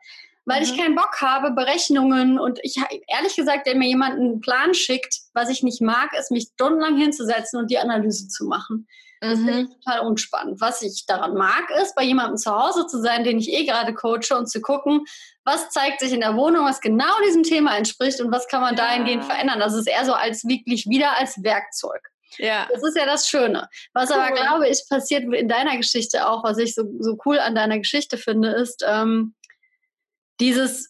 Weil 0.49 0.61
mhm. 0.61 0.63
ich 0.63 0.77
keinen 0.77 0.95
Bock 0.95 1.21
habe, 1.21 1.51
Berechnungen 1.51 2.39
und 2.39 2.59
ich 2.63 2.77
ehrlich 3.07 3.35
gesagt, 3.35 3.67
wenn 3.67 3.77
mir 3.77 3.87
jemand 3.87 4.15
einen 4.15 4.41
Plan 4.41 4.73
schickt, 4.73 5.15
was 5.33 5.47
ich 5.49 5.61
nicht 5.61 5.79
mag, 5.79 6.11
ist 6.17 6.31
mich 6.31 6.49
stundenlang 6.53 6.97
hinzusetzen 6.97 7.59
und 7.59 7.69
die 7.69 7.77
Analyse 7.77 8.27
zu 8.29 8.45
machen. 8.45 8.87
Das 9.21 9.37
mhm. 9.37 9.45
finde 9.45 9.61
ich 9.61 9.85
total 9.85 10.07
unspannend. 10.07 10.59
Was 10.59 10.81
ich 10.81 11.05
daran 11.05 11.35
mag, 11.35 11.69
ist, 11.81 11.93
bei 11.93 12.03
jemandem 12.03 12.37
zu 12.37 12.51
Hause 12.51 12.87
zu 12.87 12.99
sein, 12.99 13.23
den 13.23 13.37
ich 13.37 13.51
eh 13.51 13.65
gerade 13.65 13.93
coache 13.93 14.35
und 14.35 14.49
zu 14.49 14.59
gucken, 14.59 15.05
was 15.43 15.69
zeigt 15.69 15.99
sich 15.99 16.13
in 16.13 16.21
der 16.21 16.35
Wohnung, 16.35 16.65
was 16.65 16.81
genau 16.81 17.13
diesem 17.27 17.43
Thema 17.43 17.77
entspricht 17.77 18.19
und 18.19 18.31
was 18.31 18.47
kann 18.47 18.61
man 18.61 18.75
dahingehend 18.75 19.25
verändern. 19.25 19.59
Das 19.59 19.75
ist 19.75 19.87
eher 19.87 20.05
so 20.05 20.13
als 20.13 20.47
wirklich 20.47 20.87
wieder 20.87 21.15
als 21.19 21.43
Werkzeug. 21.43 22.01
Ja. 22.39 22.67
Das 22.71 22.81
ist 22.81 22.97
ja 22.97 23.05
das 23.05 23.27
Schöne. 23.27 23.67
Was 23.93 24.09
cool. 24.09 24.17
aber, 24.17 24.35
glaube 24.35 24.67
ich, 24.67 24.83
passiert 24.89 25.31
in 25.31 25.47
deiner 25.47 25.77
Geschichte 25.77 26.27
auch, 26.27 26.43
was 26.43 26.57
ich 26.57 26.73
so, 26.73 26.83
so 26.99 27.17
cool 27.25 27.37
an 27.37 27.53
deiner 27.53 27.77
Geschichte 27.77 28.17
finde, 28.17 28.49
ist 28.49 28.83
ähm, 28.87 29.35
dieses 30.39 30.89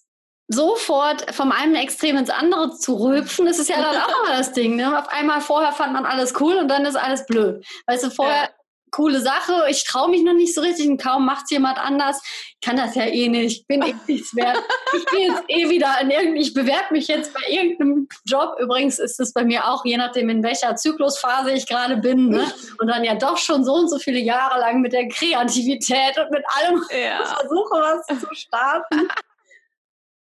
sofort 0.50 1.34
vom 1.34 1.52
einen 1.52 1.76
Extrem 1.76 2.18
ins 2.18 2.32
andere 2.32 2.76
zu 2.76 2.96
rülpsen, 2.96 3.46
das 3.46 3.60
ist 3.60 3.70
ja 3.70 3.78
dann 3.82 3.96
auch 4.02 4.24
immer 4.24 4.36
das 4.36 4.52
Ding. 4.52 4.76
Ne? 4.76 4.98
Auf 4.98 5.08
einmal 5.10 5.42
vorher 5.42 5.72
fand 5.72 5.94
man 5.94 6.06
alles 6.06 6.34
cool 6.40 6.56
und 6.56 6.68
dann 6.68 6.86
ist 6.86 6.96
alles 6.96 7.26
blöd. 7.28 7.64
Weißt 7.86 8.04
du, 8.04 8.10
vorher 8.10 8.44
ja. 8.46 8.50
coole 8.90 9.22
Sache, 9.22 9.54
ich 9.70 9.86
traue 9.86 10.10
mich 10.10 10.24
noch 10.24 10.34
nicht 10.34 10.56
so 10.56 10.62
richtig 10.62 10.88
und 10.88 11.00
kaum 11.00 11.24
macht 11.24 11.44
es 11.44 11.52
jemand 11.52 11.78
anders. 11.78 12.20
Ich 12.60 12.68
kann 12.68 12.78
das 12.78 12.96
ja 12.96 13.06
eh 13.06 13.28
nicht, 13.28 13.60
ich 13.60 13.68
bin 13.68 13.84
eh 13.84 13.94
nichts 14.08 14.36
wert. 14.36 14.58
Ich 14.98 15.06
gehe 15.06 15.28
jetzt 15.28 15.44
eh 15.50 15.70
wieder 15.70 16.02
in 16.02 16.10
irgendein, 16.10 16.42
ich 16.42 16.56
bewerbe 16.56 16.94
mich 16.94 17.08
jetzt 17.08 17.32
bei 17.32 17.48
irgendeinem 17.48 18.08
Job. 18.26 18.56
Übrigens 18.60 18.98
ist 18.98 19.20
es 19.20 19.32
bei 19.34 19.46
mir 19.46 19.68
auch, 19.68 19.86
je 19.86 19.98
nachdem 19.98 20.30
in 20.30 20.42
welcher 20.42 20.76
Zyklusphase 20.76 21.52
ich 21.52 21.68
gerade 21.68 21.98
bin. 21.98 22.30
Ne? 22.30 22.52
Und 22.80 22.88
dann 22.88 23.04
ja 23.04 23.14
doch 23.14 23.38
schon 23.38 23.64
so 23.64 23.74
und 23.74 23.88
so 23.88 24.00
viele 24.00 24.20
Jahre 24.20 24.60
lang 24.60 24.82
mit 24.82 24.94
der 24.94 25.08
Kreativität 25.10 26.18
und 26.18 26.32
mit 26.32 26.44
allem 26.58 26.84
ja. 26.90 27.24
versuche, 27.24 27.76
was 27.76 28.20
zu 28.20 28.28
starten 28.34 29.08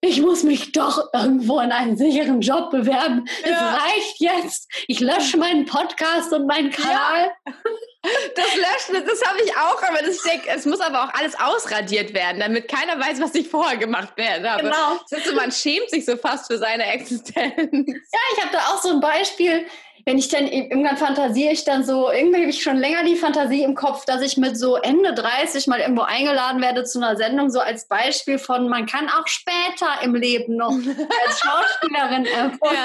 ich 0.01 0.21
muss 0.21 0.43
mich 0.43 0.71
doch 0.71 1.09
irgendwo 1.13 1.59
in 1.59 1.71
einen 1.71 1.97
sicheren 1.97 2.41
Job 2.41 2.71
bewerben. 2.71 3.25
Ja. 3.45 3.49
Es 3.49 3.83
reicht 3.83 4.19
jetzt. 4.19 4.71
Ich 4.87 4.99
lösche 4.99 5.37
meinen 5.37 5.65
Podcast 5.65 6.31
und 6.31 6.47
meinen 6.47 6.71
Kanal. 6.71 7.31
Ja. 7.45 7.53
Das 8.01 8.45
Löschen, 8.55 9.05
das 9.05 9.21
habe 9.25 9.41
ich 9.43 9.53
auch, 9.57 9.83
aber 9.83 10.01
das, 10.01 10.23
ich 10.23 10.41
es 10.47 10.65
muss 10.65 10.79
aber 10.79 11.03
auch 11.03 11.13
alles 11.13 11.37
ausradiert 11.37 12.13
werden, 12.13 12.39
damit 12.39 12.69
keiner 12.69 12.97
weiß, 12.97 13.19
was 13.19 13.35
ich 13.35 13.49
vorher 13.49 13.75
gemacht 13.75 14.13
habe. 14.17 14.61
Genau. 14.61 14.99
Das 15.09 15.19
ist 15.19 15.27
so, 15.27 15.35
man 15.35 15.51
schämt 15.51 15.89
sich 15.89 16.05
so 16.05 16.15
fast 16.15 16.47
für 16.47 16.57
seine 16.57 16.85
Existenz. 16.93 17.57
Ja, 17.57 18.19
ich 18.33 18.41
habe 18.41 18.53
da 18.53 18.59
auch 18.69 18.81
so 18.81 18.91
ein 18.91 19.01
Beispiel 19.01 19.65
wenn 20.09 20.17
ich 20.17 20.27
dann 20.27 20.47
irgendwann 20.47 20.97
fantasiere 20.97 21.53
ich 21.53 21.65
dann 21.65 21.85
so, 21.85 22.11
irgendwie 22.11 22.41
habe 22.41 22.49
ich 22.49 22.63
schon 22.63 22.77
länger 22.77 23.03
die 23.03 23.15
Fantasie 23.15 23.61
im 23.61 23.75
Kopf, 23.75 24.05
dass 24.05 24.23
ich 24.23 24.37
mit 24.37 24.57
so 24.57 24.75
Ende 24.77 25.13
30 25.13 25.67
mal 25.67 25.79
irgendwo 25.79 26.01
eingeladen 26.01 26.63
werde 26.63 26.83
zu 26.83 26.97
einer 26.97 27.15
Sendung, 27.15 27.51
so 27.51 27.59
als 27.59 27.87
Beispiel 27.87 28.39
von, 28.39 28.69
man 28.69 28.87
kann 28.87 29.07
auch 29.07 29.27
später 29.27 30.01
im 30.01 30.15
Leben 30.15 30.55
noch 30.55 30.71
als 31.27 31.39
Schauspielerin 31.39 32.25
erfolgen. 32.25 32.75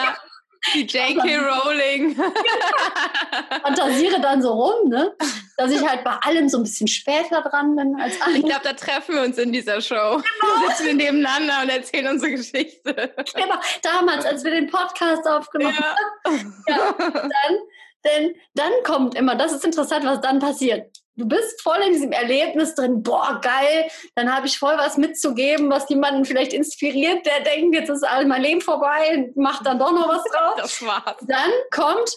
Die 0.73 0.83
J.K. 0.87 1.37
Rowling. 1.37 2.17
Fantasiere 3.63 4.21
dann 4.21 4.41
so 4.41 4.53
rum, 4.53 4.89
ne? 4.89 5.15
Dass 5.57 5.71
ich 5.71 5.87
halt 5.87 6.05
bei 6.05 6.13
allem 6.23 6.49
so 6.49 6.59
ein 6.59 6.65
bisschen 6.65 6.89
später 6.89 7.43
dran 7.43 7.77
bin 7.77 8.01
als 8.01 8.21
alle. 8.21 8.39
Ich 8.39 8.45
glaube, 8.45 8.63
da 8.65 8.73
treffen 8.73 9.15
wir 9.15 9.23
uns 9.23 9.39
in 9.39 9.53
dieser 9.53 9.81
Show. 9.81 9.95
Genau. 9.95 10.67
Da 10.67 10.75
sitzen 10.75 10.87
wir 10.87 10.95
nebeneinander 10.95 11.63
und 11.63 11.69
erzählen 11.69 12.09
unsere 12.09 12.33
Geschichte. 12.33 12.95
Genau, 13.35 13.57
damals, 13.83 14.25
als 14.25 14.43
wir 14.45 14.51
den 14.51 14.69
Podcast 14.69 15.27
aufgenommen 15.27 15.77
ja. 15.79 15.97
haben. 16.25 16.65
Ja, 16.69 16.95
dann, 16.99 17.59
denn, 18.05 18.35
dann 18.55 18.73
kommt 18.85 19.15
immer, 19.15 19.35
das 19.37 19.53
ist 19.53 19.65
interessant, 19.65 20.05
was 20.05 20.21
dann 20.21 20.39
passiert 20.39 21.04
du 21.17 21.27
bist 21.27 21.63
voll 21.63 21.79
in 21.87 21.93
diesem 21.93 22.13
Erlebnis 22.13 22.75
drin, 22.75 23.03
boah, 23.03 23.41
geil, 23.41 23.89
dann 24.15 24.35
habe 24.35 24.47
ich 24.47 24.59
voll 24.59 24.77
was 24.77 24.97
mitzugeben, 24.97 25.71
was 25.71 25.89
jemanden 25.89 26.25
vielleicht 26.25 26.53
inspiriert, 26.53 27.25
der 27.27 27.41
denkt, 27.41 27.75
jetzt 27.75 27.91
ist 27.91 28.05
all 28.05 28.27
mein 28.27 28.43
Leben 28.43 28.61
vorbei, 28.61 29.31
macht 29.37 29.67
dann 29.67 29.79
doch 29.79 29.93
noch 29.93 30.09
was 30.09 30.25
drauf. 30.25 30.55
Das 30.57 30.83
war's. 30.85 31.17
Dann 31.27 31.51
kommt, 31.71 32.11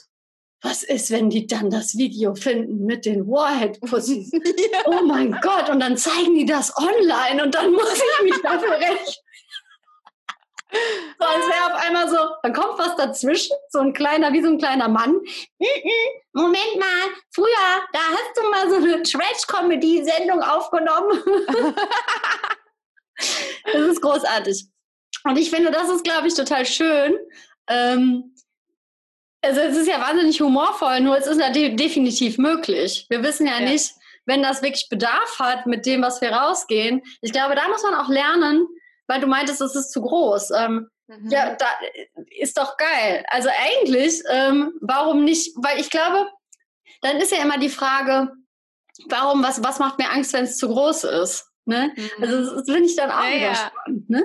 was 0.61 0.81
ist, 0.81 1.11
wenn 1.11 1.29
die 1.29 1.45
dann 1.45 1.69
das 1.69 1.97
Video 1.97 2.33
finden 2.33 2.85
mit 2.85 3.05
den 3.05 3.27
Warhead-Pussys? 3.27 4.31
ja. 4.71 4.79
Oh 4.85 5.03
mein 5.05 5.31
Gott, 5.41 5.69
und 5.69 5.79
dann 5.79 5.97
zeigen 5.97 6.35
die 6.35 6.45
das 6.45 6.73
online 6.77 7.43
und 7.43 7.53
dann 7.53 7.71
muss 7.71 7.93
ich 7.93 8.23
mich 8.23 8.41
dafür 8.41 8.71
rechnen. 8.71 9.15
So 10.71 11.25
als 11.25 11.45
wäre 11.47 11.73
auf 11.73 11.81
einmal 11.83 12.09
so, 12.09 12.17
dann 12.43 12.53
kommt 12.53 12.77
was 12.77 12.95
dazwischen, 12.95 13.55
so 13.69 13.79
ein 13.79 13.93
kleiner, 13.93 14.33
wie 14.33 14.41
so 14.41 14.49
ein 14.49 14.57
kleiner 14.57 14.87
Mann. 14.87 15.15
Moment 16.33 16.75
mal, 16.77 17.09
früher, 17.33 17.47
da 17.93 17.99
hast 17.99 18.35
du 18.35 18.49
mal 18.49 18.69
so 18.69 18.75
eine 18.75 19.01
Trash-Comedy-Sendung 19.03 20.41
aufgenommen. 20.41 21.21
das 23.65 23.81
ist 23.81 24.01
großartig. 24.01 24.67
Und 25.23 25.37
ich 25.37 25.49
finde, 25.49 25.71
das 25.71 25.89
ist, 25.89 26.03
glaube 26.03 26.27
ich, 26.27 26.35
total 26.35 26.65
schön. 26.65 27.17
Ähm, 27.67 28.35
also 29.41 29.61
es 29.61 29.77
ist 29.77 29.87
ja 29.87 30.01
wahnsinnig 30.01 30.41
humorvoll, 30.41 30.99
nur 30.99 31.17
es 31.17 31.27
ist 31.27 31.39
ja 31.39 31.49
de 31.49 31.75
definitiv 31.75 32.37
möglich. 32.37 33.05
Wir 33.09 33.23
wissen 33.23 33.47
ja, 33.47 33.59
ja, 33.59 33.69
nicht, 33.69 33.93
wenn 34.25 34.43
das 34.43 34.61
wirklich 34.61 34.89
Bedarf 34.89 35.39
hat 35.39 35.65
mit 35.65 35.85
dem, 35.85 36.01
was 36.01 36.21
wir 36.21 36.31
rausgehen. 36.31 37.01
Ich 37.21 37.31
glaube, 37.31 37.55
da 37.55 37.67
muss 37.69 37.83
man 37.83 37.95
auch 37.95 38.09
lernen, 38.09 38.67
weil 39.07 39.21
du 39.21 39.27
meintest, 39.27 39.61
es 39.61 39.75
ist 39.75 39.91
zu 39.91 40.01
groß. 40.01 40.51
Ähm, 40.51 40.89
mhm. 41.07 41.29
Ja, 41.29 41.55
da 41.55 41.65
ist 42.39 42.57
doch 42.57 42.77
geil. 42.77 43.25
Also 43.29 43.49
eigentlich, 43.49 44.21
ähm, 44.29 44.73
warum 44.81 45.23
nicht? 45.23 45.55
Weil 45.57 45.79
ich 45.79 45.89
glaube, 45.89 46.29
dann 47.01 47.17
ist 47.17 47.31
ja 47.31 47.41
immer 47.41 47.57
die 47.57 47.69
Frage, 47.69 48.31
warum, 49.07 49.43
was, 49.43 49.63
was 49.63 49.79
macht 49.79 49.99
mir 49.99 50.11
Angst, 50.11 50.33
wenn 50.33 50.45
es 50.45 50.57
zu 50.57 50.67
groß 50.67 51.05
ist? 51.05 51.49
Ne? 51.65 51.93
Mhm. 51.95 52.23
Also 52.23 52.55
das 52.55 52.65
finde 52.65 52.85
ich 52.85 52.95
dann 52.95 53.11
auch 53.11 53.23
ja, 53.23 53.35
wieder 53.35 53.51
ja. 53.51 53.55
spannend. 53.55 54.09
Ne? 54.09 54.23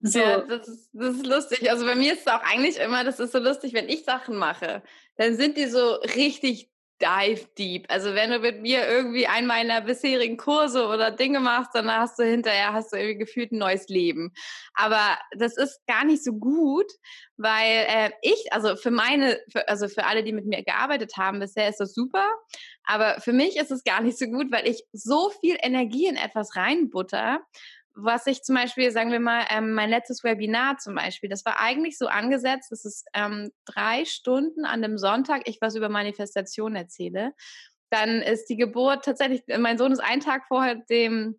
So. 0.00 0.18
Ja, 0.18 0.38
das 0.40 0.66
ist, 0.66 0.90
das 0.92 1.14
ist 1.14 1.26
lustig. 1.26 1.70
Also 1.70 1.86
bei 1.86 1.94
mir 1.94 2.12
ist 2.14 2.26
es 2.26 2.26
auch 2.26 2.42
eigentlich 2.42 2.78
immer, 2.78 3.04
das 3.04 3.20
ist 3.20 3.32
so 3.32 3.38
lustig, 3.38 3.72
wenn 3.72 3.88
ich 3.88 4.04
Sachen 4.04 4.36
mache, 4.36 4.82
dann 5.16 5.36
sind 5.36 5.56
die 5.56 5.66
so 5.66 5.94
richtig 5.94 6.71
dive 7.02 7.46
deep. 7.58 7.86
Also 7.88 8.14
wenn 8.14 8.30
du 8.30 8.38
mit 8.38 8.62
mir 8.62 8.88
irgendwie 8.88 9.26
einen 9.26 9.46
meiner 9.46 9.80
bisherigen 9.80 10.36
Kurse 10.36 10.86
oder 10.86 11.10
Dinge 11.10 11.40
machst, 11.40 11.74
dann 11.74 11.90
hast 11.90 12.18
du 12.18 12.24
hinterher 12.24 12.72
hast 12.72 12.92
du 12.92 12.96
irgendwie 12.96 13.18
gefühlt 13.18 13.52
ein 13.52 13.58
neues 13.58 13.88
Leben. 13.88 14.32
Aber 14.74 15.18
das 15.36 15.56
ist 15.56 15.80
gar 15.86 16.04
nicht 16.04 16.22
so 16.22 16.32
gut, 16.32 16.90
weil 17.36 17.86
äh, 17.88 18.10
ich, 18.22 18.52
also 18.52 18.76
für 18.76 18.90
meine, 18.90 19.40
für, 19.50 19.68
also 19.68 19.88
für 19.88 20.04
alle, 20.04 20.22
die 20.22 20.32
mit 20.32 20.46
mir 20.46 20.62
gearbeitet 20.62 21.16
haben, 21.16 21.40
bisher 21.40 21.68
ist 21.68 21.80
das 21.80 21.92
super. 21.92 22.24
Aber 22.84 23.20
für 23.20 23.32
mich 23.32 23.56
ist 23.56 23.70
es 23.70 23.84
gar 23.84 24.00
nicht 24.00 24.18
so 24.18 24.26
gut, 24.26 24.52
weil 24.52 24.68
ich 24.68 24.84
so 24.92 25.30
viel 25.40 25.56
Energie 25.60 26.06
in 26.06 26.16
etwas 26.16 26.56
reinbutter 26.56 27.40
was 27.94 28.26
ich 28.26 28.42
zum 28.42 28.54
Beispiel, 28.54 28.90
sagen 28.90 29.12
wir 29.12 29.20
mal, 29.20 29.44
ähm, 29.50 29.74
mein 29.74 29.90
letztes 29.90 30.24
Webinar 30.24 30.78
zum 30.78 30.94
Beispiel, 30.94 31.28
das 31.28 31.44
war 31.44 31.58
eigentlich 31.60 31.98
so 31.98 32.06
angesetzt, 32.06 32.72
dass 32.72 32.84
es 32.84 33.04
ähm, 33.14 33.50
drei 33.64 34.04
Stunden 34.04 34.64
an 34.64 34.82
dem 34.82 34.98
Sonntag 34.98 35.42
ich 35.46 35.58
was 35.60 35.74
über 35.74 35.88
Manifestation 35.88 36.74
erzähle. 36.74 37.34
Dann 37.90 38.22
ist 38.22 38.46
die 38.46 38.56
Geburt 38.56 39.04
tatsächlich, 39.04 39.42
mein 39.58 39.76
Sohn 39.76 39.92
ist 39.92 40.00
einen 40.00 40.22
Tag 40.22 40.44
vorher 40.48 40.76
dem 40.76 41.38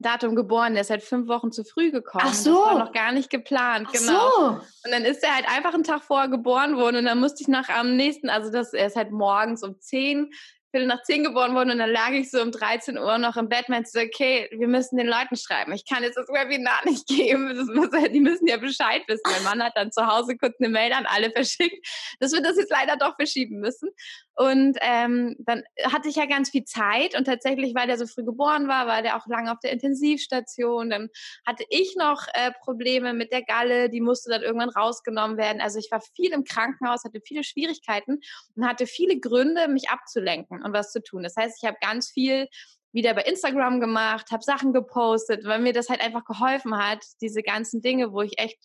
Datum 0.00 0.36
geboren, 0.36 0.74
der 0.74 0.82
ist 0.82 0.90
halt 0.90 1.02
fünf 1.02 1.26
Wochen 1.26 1.50
zu 1.50 1.64
früh 1.64 1.90
gekommen. 1.90 2.24
Ach 2.26 2.34
so. 2.34 2.54
Das 2.54 2.74
war 2.74 2.78
noch 2.78 2.92
gar 2.92 3.10
nicht 3.10 3.30
geplant, 3.30 3.88
Ach 3.88 3.92
genau. 3.92 4.30
So. 4.30 4.46
Und 4.84 4.92
dann 4.92 5.04
ist 5.04 5.24
er 5.24 5.34
halt 5.34 5.48
einfach 5.48 5.74
einen 5.74 5.82
Tag 5.82 6.04
vorher 6.04 6.28
geboren 6.28 6.76
worden 6.76 6.96
und 6.96 7.04
dann 7.06 7.18
musste 7.18 7.42
ich 7.42 7.48
nach 7.48 7.68
am 7.68 7.96
nächsten, 7.96 8.30
also 8.30 8.52
das, 8.52 8.72
er 8.72 8.86
ist 8.86 8.96
halt 8.96 9.10
morgens 9.10 9.64
um 9.64 9.80
zehn 9.80 10.30
Viertel 10.70 10.86
nach 10.86 11.02
zehn 11.02 11.24
geboren 11.24 11.54
worden 11.54 11.70
und 11.70 11.78
dann 11.78 11.90
lag 11.90 12.10
ich 12.10 12.30
so 12.30 12.42
um 12.42 12.52
13 12.52 12.98
Uhr 12.98 13.16
noch 13.16 13.36
im 13.36 13.48
Bett, 13.48 13.70
meinte 13.70 13.88
so, 13.90 14.00
okay, 14.00 14.48
wir 14.52 14.68
müssen 14.68 14.98
den 14.98 15.06
Leuten 15.06 15.36
schreiben. 15.36 15.72
Ich 15.72 15.86
kann 15.86 16.02
jetzt 16.02 16.16
das 16.16 16.28
Webinar 16.28 16.80
nicht 16.84 17.06
geben. 17.06 17.56
Muss, 17.74 17.88
die 18.12 18.20
müssen 18.20 18.46
ja 18.46 18.58
Bescheid 18.58 19.02
wissen. 19.08 19.22
Mein 19.24 19.44
Mann 19.44 19.62
hat 19.62 19.72
dann 19.76 19.90
zu 19.92 20.06
Hause 20.06 20.36
kurz 20.36 20.56
eine 20.60 20.68
Mail 20.68 20.92
an 20.92 21.06
alle 21.06 21.30
verschickt, 21.30 21.86
dass 22.20 22.32
wir 22.32 22.42
das 22.42 22.56
jetzt 22.56 22.70
leider 22.70 22.96
doch 22.96 23.16
verschieben 23.16 23.60
müssen. 23.60 23.88
Und 24.34 24.78
ähm, 24.82 25.34
dann 25.40 25.64
hatte 25.84 26.08
ich 26.08 26.16
ja 26.16 26.26
ganz 26.26 26.50
viel 26.50 26.64
Zeit 26.64 27.16
und 27.16 27.24
tatsächlich, 27.24 27.74
weil 27.74 27.86
der 27.86 27.98
so 27.98 28.06
früh 28.06 28.22
geboren 28.22 28.68
war, 28.68 28.86
war 28.86 29.02
der 29.02 29.16
auch 29.16 29.26
lange 29.26 29.50
auf 29.50 29.58
der 29.60 29.72
Intensivstation. 29.72 30.90
Dann 30.90 31.08
hatte 31.46 31.64
ich 31.70 31.96
noch 31.96 32.26
äh, 32.34 32.52
Probleme 32.60 33.14
mit 33.14 33.32
der 33.32 33.42
Galle, 33.42 33.88
die 33.88 34.00
musste 34.00 34.30
dann 34.30 34.42
irgendwann 34.42 34.68
rausgenommen 34.68 35.38
werden. 35.38 35.60
Also 35.60 35.78
ich 35.78 35.90
war 35.90 36.00
viel 36.14 36.32
im 36.32 36.44
Krankenhaus, 36.44 37.04
hatte 37.04 37.20
viele 37.20 37.42
Schwierigkeiten 37.42 38.20
und 38.54 38.68
hatte 38.68 38.86
viele 38.86 39.18
Gründe, 39.18 39.66
mich 39.66 39.88
abzulenken 39.88 40.57
und 40.62 40.72
was 40.72 40.92
zu 40.92 41.02
tun. 41.02 41.22
Das 41.22 41.36
heißt, 41.36 41.58
ich 41.62 41.66
habe 41.66 41.78
ganz 41.80 42.10
viel 42.10 42.48
wieder 42.92 43.14
bei 43.14 43.22
Instagram 43.22 43.80
gemacht, 43.80 44.30
habe 44.30 44.42
Sachen 44.42 44.72
gepostet, 44.72 45.44
weil 45.44 45.60
mir 45.60 45.72
das 45.72 45.88
halt 45.88 46.00
einfach 46.00 46.24
geholfen 46.24 46.76
hat, 46.76 47.04
diese 47.20 47.42
ganzen 47.42 47.82
Dinge, 47.82 48.12
wo 48.12 48.22
ich 48.22 48.38
echt 48.38 48.58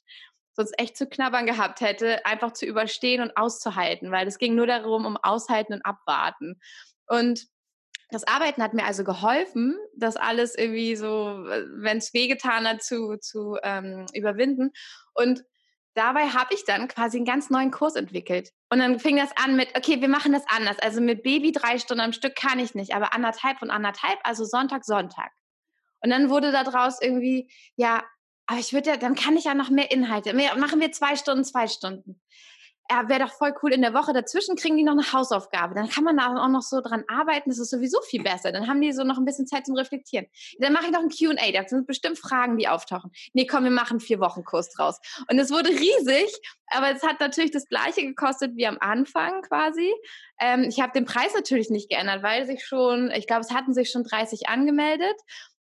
sonst 0.56 0.74
echt 0.78 0.96
zu 0.98 1.08
knabbern 1.08 1.46
gehabt 1.46 1.82
hätte, 1.82 2.26
einfach 2.26 2.54
zu 2.54 2.66
überstehen 2.66 3.22
und 3.22 3.36
auszuhalten, 3.36 4.12
weil 4.12 4.28
es 4.28 4.38
ging 4.38 4.56
nur 4.56 4.68
darum, 4.68 5.06
um 5.06 5.18
aushalten 5.18 5.74
und 5.74 5.86
abwarten. 5.86 6.60
Und 7.08 7.48
das 8.10 8.28
Arbeiten 8.28 8.62
hat 8.62 8.76
mir 8.76 8.86
also 8.86 9.04
geholfen, 9.04 9.76
das 9.98 10.16
alles 10.16 10.56
irgendwie 10.56 10.96
so, 10.96 11.08
wenn 11.08 11.98
es 11.98 12.14
wehgetan 12.14 12.68
hat, 12.68 12.84
zu, 12.84 13.18
zu 13.18 13.58
ähm, 13.64 14.06
überwinden. 14.14 14.72
Und 15.16 15.44
dabei 15.96 16.30
habe 16.30 16.54
ich 16.54 16.66
dann 16.66 16.88
quasi 16.88 17.18
einen 17.18 17.26
ganz 17.26 17.50
neuen 17.50 17.72
Kurs 17.72 17.96
entwickelt. 17.96 18.52
Und 18.70 18.80
dann 18.80 19.00
fing 19.00 19.18
das 19.18 19.32
an 19.38 19.56
mit, 19.56 19.70
okay, 19.78 20.02
wir 20.02 20.10
machen 20.10 20.34
das 20.34 20.44
anders. 20.48 20.80
Also 20.80 21.02
mit 21.02 21.24
Baby 21.24 21.52
drei 21.52 21.78
Stunden 21.80 22.02
am 22.02 22.14
Stück 22.14 22.36
kann 22.36 22.60
ich 22.60 22.76
nicht, 22.76 22.96
aber 22.96 23.14
anderthalb 23.14 23.62
und 23.62 23.70
anderthalb, 23.70 24.20
also 24.24 24.46
Sonntag, 24.46 24.86
Sonntag. 24.86 25.32
Und 26.02 26.10
dann 26.10 26.30
wurde 26.30 26.52
daraus 26.52 27.02
irgendwie, 27.02 27.50
ja, 27.76 28.04
aber 28.46 28.60
ich 28.60 28.74
würde 28.74 28.90
ja, 28.90 28.98
dann 28.98 29.16
kann 29.16 29.38
ich 29.38 29.46
ja 29.46 29.54
noch 29.54 29.70
mehr 29.70 29.92
Inhalte. 29.92 30.34
Mehr, 30.34 30.58
machen 30.58 30.82
wir 30.82 30.92
zwei 30.92 31.16
Stunden, 31.16 31.46
zwei 31.46 31.68
Stunden. 31.68 32.22
Ja, 32.92 33.08
wäre 33.08 33.22
doch 33.22 33.34
voll 33.34 33.54
cool 33.64 33.74
in 33.74 33.82
der 33.82 33.94
Woche. 33.94 34.12
Dazwischen 34.12 34.56
kriegen 34.58 34.76
die 34.76 34.84
noch 34.84 34.94
eine 34.94 35.14
Hausaufgabe. 35.14 35.74
Dann 35.74 35.90
kann 35.90 36.04
man 36.04 36.18
da 36.18 36.36
auch 36.36 36.50
noch 36.50 36.62
so 36.62 36.82
dran 36.82 37.04
arbeiten. 37.08 37.50
Das 37.50 37.58
ist 37.58 37.70
sowieso 37.70 38.02
viel 38.02 38.22
besser. 38.22 38.52
Dann 38.52 38.68
haben 38.68 38.82
die 38.82 38.92
so 38.92 39.04
noch 39.04 39.18
ein 39.18 39.26
bisschen 39.26 39.48
Zeit 39.48 39.66
zum 39.66 39.76
Reflektieren. 39.76 40.28
Dann 40.60 40.74
mache 40.74 40.86
ich 40.86 40.92
noch 40.92 41.00
ein 41.00 41.10
Q&A. 41.10 41.52
Da 41.52 41.68
sind 41.68 41.88
bestimmt 41.88 42.20
Fragen, 42.20 42.58
die 42.58 42.68
auftauchen. 42.68 43.12
Nee, 43.34 43.48
komm, 43.48 43.64
wir 43.64 43.72
machen 43.72 43.94
einen 43.94 44.00
Vier-Wochen-Kurs 44.02 44.70
draus. 44.72 45.00
Und 45.30 45.40
es 45.40 45.50
wurde 45.50 45.70
riesig, 45.70 46.30
aber 46.68 46.92
es 46.92 47.04
hat 47.04 47.22
natürlich 47.22 47.52
das 47.52 47.68
Gleiche 47.68 48.02
gekostet 48.02 48.52
wie 48.56 48.68
am 48.68 48.78
Anfang 48.80 49.42
quasi. 49.44 49.94
Ähm, 50.40 50.64
ich 50.64 50.82
habe 50.82 50.92
den 50.94 51.06
Preis 51.06 51.34
natürlich 51.34 51.70
nicht 51.70 51.90
geändert, 51.90 52.22
weil 52.22 52.46
sich 52.46 52.66
schon, 52.66 53.12
ich 53.12 53.28
glaube, 53.28 53.42
es 53.42 53.52
hatten 53.52 53.74
sich 53.74 53.92
schon 53.92 54.04
30 54.04 54.50
angemeldet. 54.50 55.16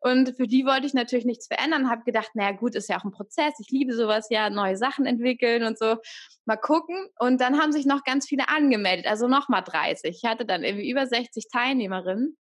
Und 0.01 0.36
für 0.36 0.46
die 0.46 0.64
wollte 0.64 0.86
ich 0.86 0.94
natürlich 0.94 1.24
nichts 1.24 1.49
verändern, 1.49 1.90
habe 1.90 2.05
gedacht, 2.05 2.30
naja 2.34 2.53
gut, 2.53 2.74
ist 2.74 2.88
ja 2.88 2.99
auch 2.99 3.05
ein 3.05 3.11
Prozess, 3.11 3.55
ich 3.59 3.70
liebe 3.70 3.94
sowas 3.94 4.28
ja, 4.30 4.49
neue 4.49 4.76
Sachen 4.76 5.07
entwickeln 5.07 5.64
und 5.64 5.78
so, 5.78 5.96
mal 6.44 6.57
gucken. 6.57 7.09
Und 7.18 7.40
dann 7.40 7.61
haben 7.61 7.72
sich 7.72 7.84
noch 7.84 8.05
ganz 8.05 8.26
viele 8.26 8.49
angemeldet, 8.49 9.07
also 9.07 9.26
nochmal 9.26 9.62
30. 9.64 10.16
Ich 10.22 10.28
hatte 10.28 10.46
dann 10.46 10.62
irgendwie 10.62 10.90
über 10.90 11.07
60 11.07 11.46
Teilnehmerinnen. 11.51 12.36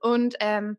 Und 0.00 0.36
ähm, 0.40 0.76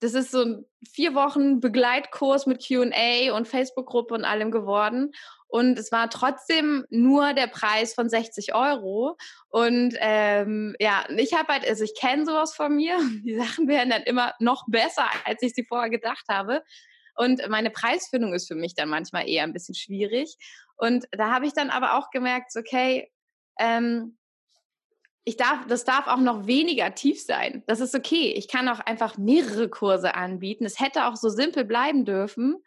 das 0.00 0.14
ist 0.14 0.30
so 0.30 0.42
ein 0.42 0.64
vier 0.92 1.14
Wochen 1.14 1.60
Begleitkurs 1.60 2.46
mit 2.46 2.66
QA 2.66 3.34
und 3.34 3.48
Facebook-Gruppe 3.48 4.14
und 4.14 4.24
allem 4.24 4.50
geworden. 4.50 5.12
Und 5.48 5.78
es 5.78 5.92
war 5.92 6.10
trotzdem 6.10 6.84
nur 6.90 7.32
der 7.32 7.46
Preis 7.46 7.94
von 7.94 8.08
60 8.08 8.54
Euro. 8.54 9.16
Und 9.48 9.94
ähm, 10.00 10.74
ja, 10.80 11.04
ich 11.16 11.34
habe 11.34 11.52
halt, 11.52 11.68
also 11.68 11.84
ich 11.84 11.94
kenne 11.98 12.26
sowas 12.26 12.54
von 12.54 12.74
mir. 12.74 12.98
Die 13.24 13.36
Sachen 13.36 13.68
werden 13.68 13.90
dann 13.90 14.02
immer 14.02 14.34
noch 14.40 14.64
besser, 14.68 15.08
als 15.24 15.42
ich 15.42 15.54
sie 15.54 15.66
vorher 15.66 15.90
gedacht 15.90 16.24
habe. 16.28 16.62
Und 17.14 17.48
meine 17.48 17.70
Preisfindung 17.70 18.34
ist 18.34 18.48
für 18.48 18.54
mich 18.54 18.74
dann 18.74 18.88
manchmal 18.88 19.28
eher 19.28 19.44
ein 19.44 19.52
bisschen 19.52 19.74
schwierig. 19.74 20.36
Und 20.76 21.06
da 21.12 21.32
habe 21.32 21.46
ich 21.46 21.54
dann 21.54 21.70
aber 21.70 21.96
auch 21.96 22.10
gemerkt, 22.10 22.52
okay, 22.56 23.10
ähm, 23.58 24.18
ich 25.28 25.36
darf, 25.36 25.66
das 25.66 25.84
darf 25.84 26.06
auch 26.06 26.20
noch 26.20 26.46
weniger 26.46 26.94
tief 26.94 27.20
sein. 27.20 27.64
Das 27.66 27.80
ist 27.80 27.96
okay. 27.96 28.32
Ich 28.36 28.46
kann 28.46 28.68
auch 28.68 28.78
einfach 28.78 29.18
mehrere 29.18 29.68
Kurse 29.68 30.14
anbieten. 30.14 30.64
Es 30.64 30.78
hätte 30.78 31.06
auch 31.06 31.16
so 31.16 31.30
simpel 31.30 31.64
bleiben 31.64 32.04
dürfen. 32.04 32.62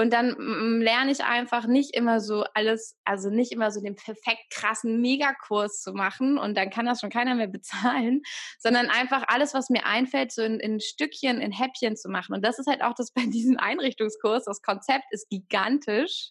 Und 0.00 0.14
dann 0.14 0.30
mm, 0.30 0.80
lerne 0.80 1.10
ich 1.10 1.22
einfach 1.22 1.66
nicht 1.66 1.94
immer 1.94 2.20
so 2.20 2.46
alles, 2.54 2.96
also 3.04 3.28
nicht 3.28 3.52
immer 3.52 3.70
so 3.70 3.82
den 3.82 3.96
perfekt 3.96 4.48
krassen 4.48 5.02
Megakurs 5.02 5.82
zu 5.82 5.92
machen 5.92 6.38
und 6.38 6.56
dann 6.56 6.70
kann 6.70 6.86
das 6.86 7.00
schon 7.00 7.10
keiner 7.10 7.34
mehr 7.34 7.46
bezahlen, 7.48 8.22
sondern 8.58 8.88
einfach 8.88 9.24
alles, 9.28 9.52
was 9.52 9.68
mir 9.68 9.84
einfällt, 9.84 10.32
so 10.32 10.40
in, 10.40 10.58
in 10.58 10.80
Stückchen, 10.80 11.42
in 11.42 11.52
Häppchen 11.52 11.96
zu 11.96 12.08
machen. 12.08 12.34
Und 12.34 12.42
das 12.42 12.58
ist 12.58 12.66
halt 12.66 12.82
auch 12.82 12.94
das 12.94 13.12
bei 13.12 13.22
diesem 13.26 13.58
Einrichtungskurs. 13.58 14.44
Das 14.44 14.62
Konzept 14.62 15.04
ist 15.10 15.28
gigantisch. 15.28 16.30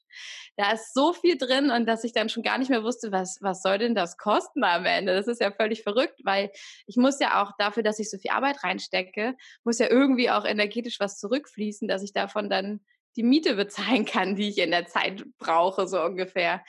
Da 0.58 0.72
ist 0.72 0.96
so 0.96 1.14
viel 1.14 1.38
drin 1.38 1.70
und 1.70 1.86
dass 1.86 2.04
ich 2.04 2.12
dann 2.12 2.30
schon 2.30 2.42
gar 2.42 2.58
nicht 2.58 2.70
mehr 2.70 2.84
wusste, 2.84 3.12
was, 3.12 3.38
was 3.42 3.62
soll 3.62 3.78
denn 3.78 3.94
das 3.94 4.18
kosten 4.18 4.64
am 4.64 4.86
Ende? 4.86 5.14
Das 5.14 5.28
ist 5.28 5.42
ja 5.42 5.52
völlig 5.52 5.84
verrückt, 5.84 6.20
weil 6.24 6.50
ich 6.88 6.98
muss 6.98 7.20
ja 7.20 7.44
auch 7.44 7.52
dafür, 7.60 7.84
dass 7.84 8.00
ich 8.00 8.10
so 8.10 8.18
viel 8.18 8.32
Arbeit 8.32 8.64
reinstecke, 8.64 9.36
muss 9.64 9.78
ja 9.78 9.92
irgendwie 9.92 10.32
auch 10.32 10.44
energetisch 10.44 11.00
was 11.00 11.20
zurückfließen, 11.20 11.88
dass 11.88 12.02
ich 12.02 12.14
davon 12.14 12.50
dann 12.50 12.80
die 13.16 13.24
Miete 13.24 13.56
bezahlen 13.56 14.06
kann, 14.06 14.36
die 14.36 14.50
ich 14.50 14.58
in 14.58 14.72
der 14.72 14.86
Zeit 14.86 15.26
brauche, 15.38 15.88
so 15.88 16.02
ungefähr. 16.02 16.64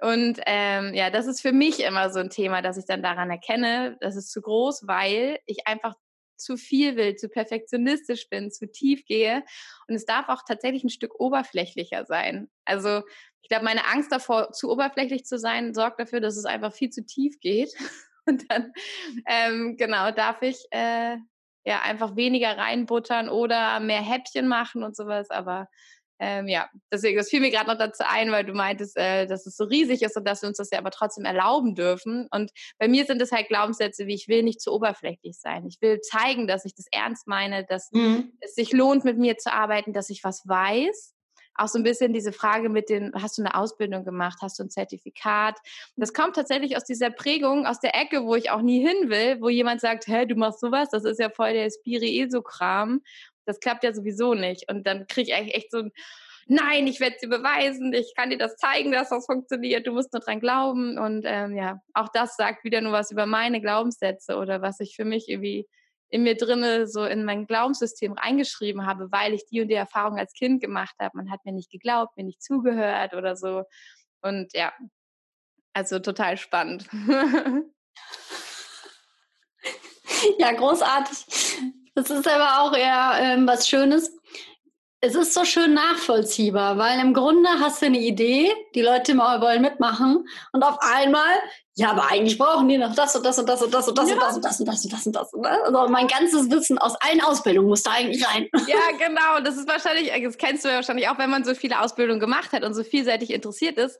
Und 0.00 0.40
ähm, 0.46 0.92
ja, 0.94 1.10
das 1.10 1.26
ist 1.26 1.40
für 1.40 1.52
mich 1.52 1.80
immer 1.80 2.10
so 2.10 2.18
ein 2.18 2.30
Thema, 2.30 2.60
dass 2.60 2.76
ich 2.76 2.84
dann 2.86 3.02
daran 3.02 3.30
erkenne, 3.30 3.96
das 4.00 4.16
ist 4.16 4.30
zu 4.30 4.42
groß, 4.42 4.86
weil 4.86 5.38
ich 5.46 5.66
einfach 5.66 5.94
zu 6.36 6.58
viel 6.58 6.96
will, 6.96 7.16
zu 7.16 7.28
perfektionistisch 7.28 8.28
bin, 8.28 8.50
zu 8.50 8.70
tief 8.70 9.06
gehe. 9.06 9.42
Und 9.88 9.94
es 9.94 10.04
darf 10.04 10.28
auch 10.28 10.42
tatsächlich 10.46 10.84
ein 10.84 10.90
Stück 10.90 11.18
oberflächlicher 11.18 12.04
sein. 12.04 12.50
Also 12.66 13.02
ich 13.42 13.48
glaube, 13.48 13.64
meine 13.64 13.86
Angst 13.86 14.12
davor, 14.12 14.52
zu 14.52 14.70
oberflächlich 14.70 15.24
zu 15.24 15.38
sein, 15.38 15.72
sorgt 15.72 16.00
dafür, 16.00 16.20
dass 16.20 16.36
es 16.36 16.44
einfach 16.44 16.74
viel 16.74 16.90
zu 16.90 17.06
tief 17.06 17.40
geht. 17.40 17.72
Und 18.26 18.50
dann, 18.50 18.72
ähm, 19.26 19.76
genau, 19.76 20.10
darf 20.10 20.42
ich 20.42 20.66
äh, 20.72 21.16
ja 21.66 21.82
einfach 21.82 22.16
weniger 22.16 22.56
reinbuttern 22.56 23.28
oder 23.28 23.80
mehr 23.80 24.00
Häppchen 24.00 24.48
machen 24.48 24.82
und 24.82 24.96
sowas. 24.96 25.30
Aber 25.30 25.68
ähm, 26.18 26.48
ja, 26.48 26.70
deswegen, 26.90 27.18
das 27.18 27.28
fiel 27.28 27.40
mir 27.40 27.50
gerade 27.50 27.68
noch 27.68 27.76
dazu 27.76 28.02
ein, 28.06 28.30
weil 28.30 28.44
du 28.44 28.54
meintest, 28.54 28.96
äh, 28.96 29.26
dass 29.26 29.46
es 29.46 29.56
so 29.56 29.64
riesig 29.64 30.00
ist 30.02 30.16
und 30.16 30.26
dass 30.26 30.42
wir 30.42 30.48
uns 30.48 30.56
das 30.56 30.70
ja 30.70 30.78
aber 30.78 30.90
trotzdem 30.90 31.26
erlauben 31.26 31.74
dürfen. 31.74 32.26
Und 32.30 32.52
bei 32.78 32.88
mir 32.88 33.04
sind 33.04 33.20
es 33.20 33.32
halt 33.32 33.48
Glaubenssätze 33.48 34.06
wie, 34.06 34.14
ich 34.14 34.28
will 34.28 34.42
nicht 34.42 34.62
zu 34.62 34.72
oberflächlich 34.72 35.38
sein. 35.38 35.66
Ich 35.66 35.78
will 35.82 36.00
zeigen, 36.00 36.46
dass 36.46 36.64
ich 36.64 36.74
das 36.74 36.86
ernst 36.90 37.26
meine, 37.26 37.66
dass 37.66 37.90
mhm. 37.92 38.32
es 38.40 38.54
sich 38.54 38.72
lohnt, 38.72 39.04
mit 39.04 39.18
mir 39.18 39.36
zu 39.36 39.52
arbeiten, 39.52 39.92
dass 39.92 40.08
ich 40.08 40.24
was 40.24 40.42
weiß. 40.46 41.15
Auch 41.58 41.68
so 41.68 41.78
ein 41.78 41.82
bisschen 41.82 42.12
diese 42.12 42.32
Frage 42.32 42.68
mit 42.68 42.88
den, 42.88 43.12
hast 43.14 43.38
du 43.38 43.42
eine 43.42 43.54
Ausbildung 43.54 44.04
gemacht, 44.04 44.38
hast 44.42 44.58
du 44.58 44.64
ein 44.64 44.70
Zertifikat? 44.70 45.56
Das 45.96 46.12
kommt 46.12 46.36
tatsächlich 46.36 46.76
aus 46.76 46.84
dieser 46.84 47.10
Prägung, 47.10 47.66
aus 47.66 47.80
der 47.80 47.94
Ecke, 47.94 48.24
wo 48.24 48.34
ich 48.34 48.50
auch 48.50 48.62
nie 48.62 48.80
hin 48.86 49.10
will, 49.10 49.40
wo 49.40 49.48
jemand 49.48 49.80
sagt, 49.80 50.06
hä, 50.06 50.26
du 50.26 50.34
machst 50.34 50.60
sowas, 50.60 50.90
das 50.90 51.04
ist 51.04 51.20
ja 51.20 51.30
voll 51.30 51.52
der 51.52 51.70
Spiri-ESO-Kram 51.70 53.00
das 53.46 53.60
klappt 53.60 53.84
ja 53.84 53.94
sowieso 53.94 54.34
nicht. 54.34 54.70
Und 54.70 54.86
dann 54.86 55.06
kriege 55.06 55.32
ich 55.32 55.54
echt 55.54 55.70
so 55.70 55.78
ein, 55.78 55.92
nein, 56.46 56.86
ich 56.86 57.00
werde 57.00 57.16
dir 57.22 57.28
beweisen, 57.28 57.92
ich 57.92 58.14
kann 58.14 58.30
dir 58.30 58.38
das 58.38 58.56
zeigen, 58.56 58.92
dass 58.92 59.08
das 59.08 59.26
funktioniert, 59.26 59.86
du 59.86 59.92
musst 59.92 60.12
nur 60.12 60.20
dran 60.20 60.40
glauben. 60.40 60.98
Und 60.98 61.24
ähm, 61.26 61.56
ja, 61.56 61.80
auch 61.94 62.08
das 62.12 62.36
sagt 62.36 62.64
wieder 62.64 62.80
nur 62.80 62.92
was 62.92 63.10
über 63.10 63.26
meine 63.26 63.60
Glaubenssätze 63.60 64.36
oder 64.36 64.60
was 64.60 64.80
ich 64.80 64.96
für 64.96 65.04
mich 65.04 65.28
irgendwie 65.28 65.66
in 66.08 66.22
mir 66.22 66.36
drinne 66.36 66.86
so 66.86 67.04
in 67.04 67.24
mein 67.24 67.46
Glaubenssystem 67.46 68.12
reingeschrieben 68.12 68.86
habe, 68.86 69.10
weil 69.10 69.34
ich 69.34 69.46
die 69.46 69.60
und 69.60 69.68
die 69.68 69.74
Erfahrung 69.74 70.18
als 70.18 70.32
Kind 70.32 70.60
gemacht 70.60 70.94
habe. 71.00 71.16
Man 71.16 71.30
hat 71.30 71.44
mir 71.44 71.52
nicht 71.52 71.70
geglaubt, 71.70 72.16
mir 72.16 72.24
nicht 72.24 72.42
zugehört 72.42 73.14
oder 73.14 73.36
so. 73.36 73.64
Und 74.22 74.52
ja, 74.54 74.72
also 75.72 75.98
total 75.98 76.36
spannend. 76.36 76.88
ja, 80.38 80.52
großartig. 80.52 81.18
Das 81.94 82.10
ist 82.10 82.28
aber 82.28 82.60
auch 82.62 82.76
eher 82.76 83.12
ähm, 83.20 83.46
was 83.46 83.68
Schönes. 83.68 84.10
Es 85.00 85.14
ist 85.14 85.34
so 85.34 85.44
schön 85.44 85.74
nachvollziehbar, 85.74 86.78
weil 86.78 86.98
im 87.00 87.12
Grunde 87.14 87.48
hast 87.60 87.82
du 87.82 87.86
eine 87.86 88.00
Idee, 88.00 88.52
die 88.74 88.82
Leute 88.82 89.14
mal 89.14 89.40
wollen 89.40 89.62
mitmachen 89.62 90.26
und 90.52 90.62
auf 90.62 90.78
einmal, 90.80 91.34
ja, 91.78 91.90
aber 91.90 92.10
eigentlich 92.10 92.38
brauchen 92.38 92.68
die 92.68 92.78
noch 92.78 92.94
das 92.94 93.14
und 93.14 93.24
das 93.24 93.38
und 93.38 93.48
das 93.48 93.62
und 93.62 93.72
das 93.72 93.86
und 93.86 93.98
das 93.98 94.08
ja. 94.08 94.14
und 94.14 94.22
das 94.22 94.36
und 94.36 94.44
das 94.44 94.60
und 94.60 94.68
das 94.68 94.84
und 94.84 94.92
das 94.92 95.06
und 95.06 95.14
das. 95.14 95.32
Und 95.34 95.42
das. 95.42 95.62
Also 95.62 95.88
mein 95.88 96.06
ganzes 96.08 96.50
Wissen 96.50 96.78
aus 96.78 96.94
allen 97.02 97.20
Ausbildungen 97.20 97.68
muss 97.68 97.82
da 97.82 97.92
eigentlich 97.92 98.26
rein. 98.26 98.48
Ja, 98.66 98.96
genau. 98.98 99.40
Das 99.44 99.56
ist 99.56 99.68
wahrscheinlich, 99.68 100.10
das 100.24 100.38
kennst 100.38 100.64
du 100.64 100.68
ja 100.68 100.76
wahrscheinlich 100.76 101.08
auch, 101.08 101.18
wenn 101.18 101.28
man 101.28 101.44
so 101.44 101.54
viele 101.54 101.80
Ausbildungen 101.80 102.18
gemacht 102.18 102.52
hat 102.52 102.64
und 102.64 102.74
so 102.74 102.82
vielseitig 102.82 103.30
interessiert 103.30 103.76
ist 103.76 103.98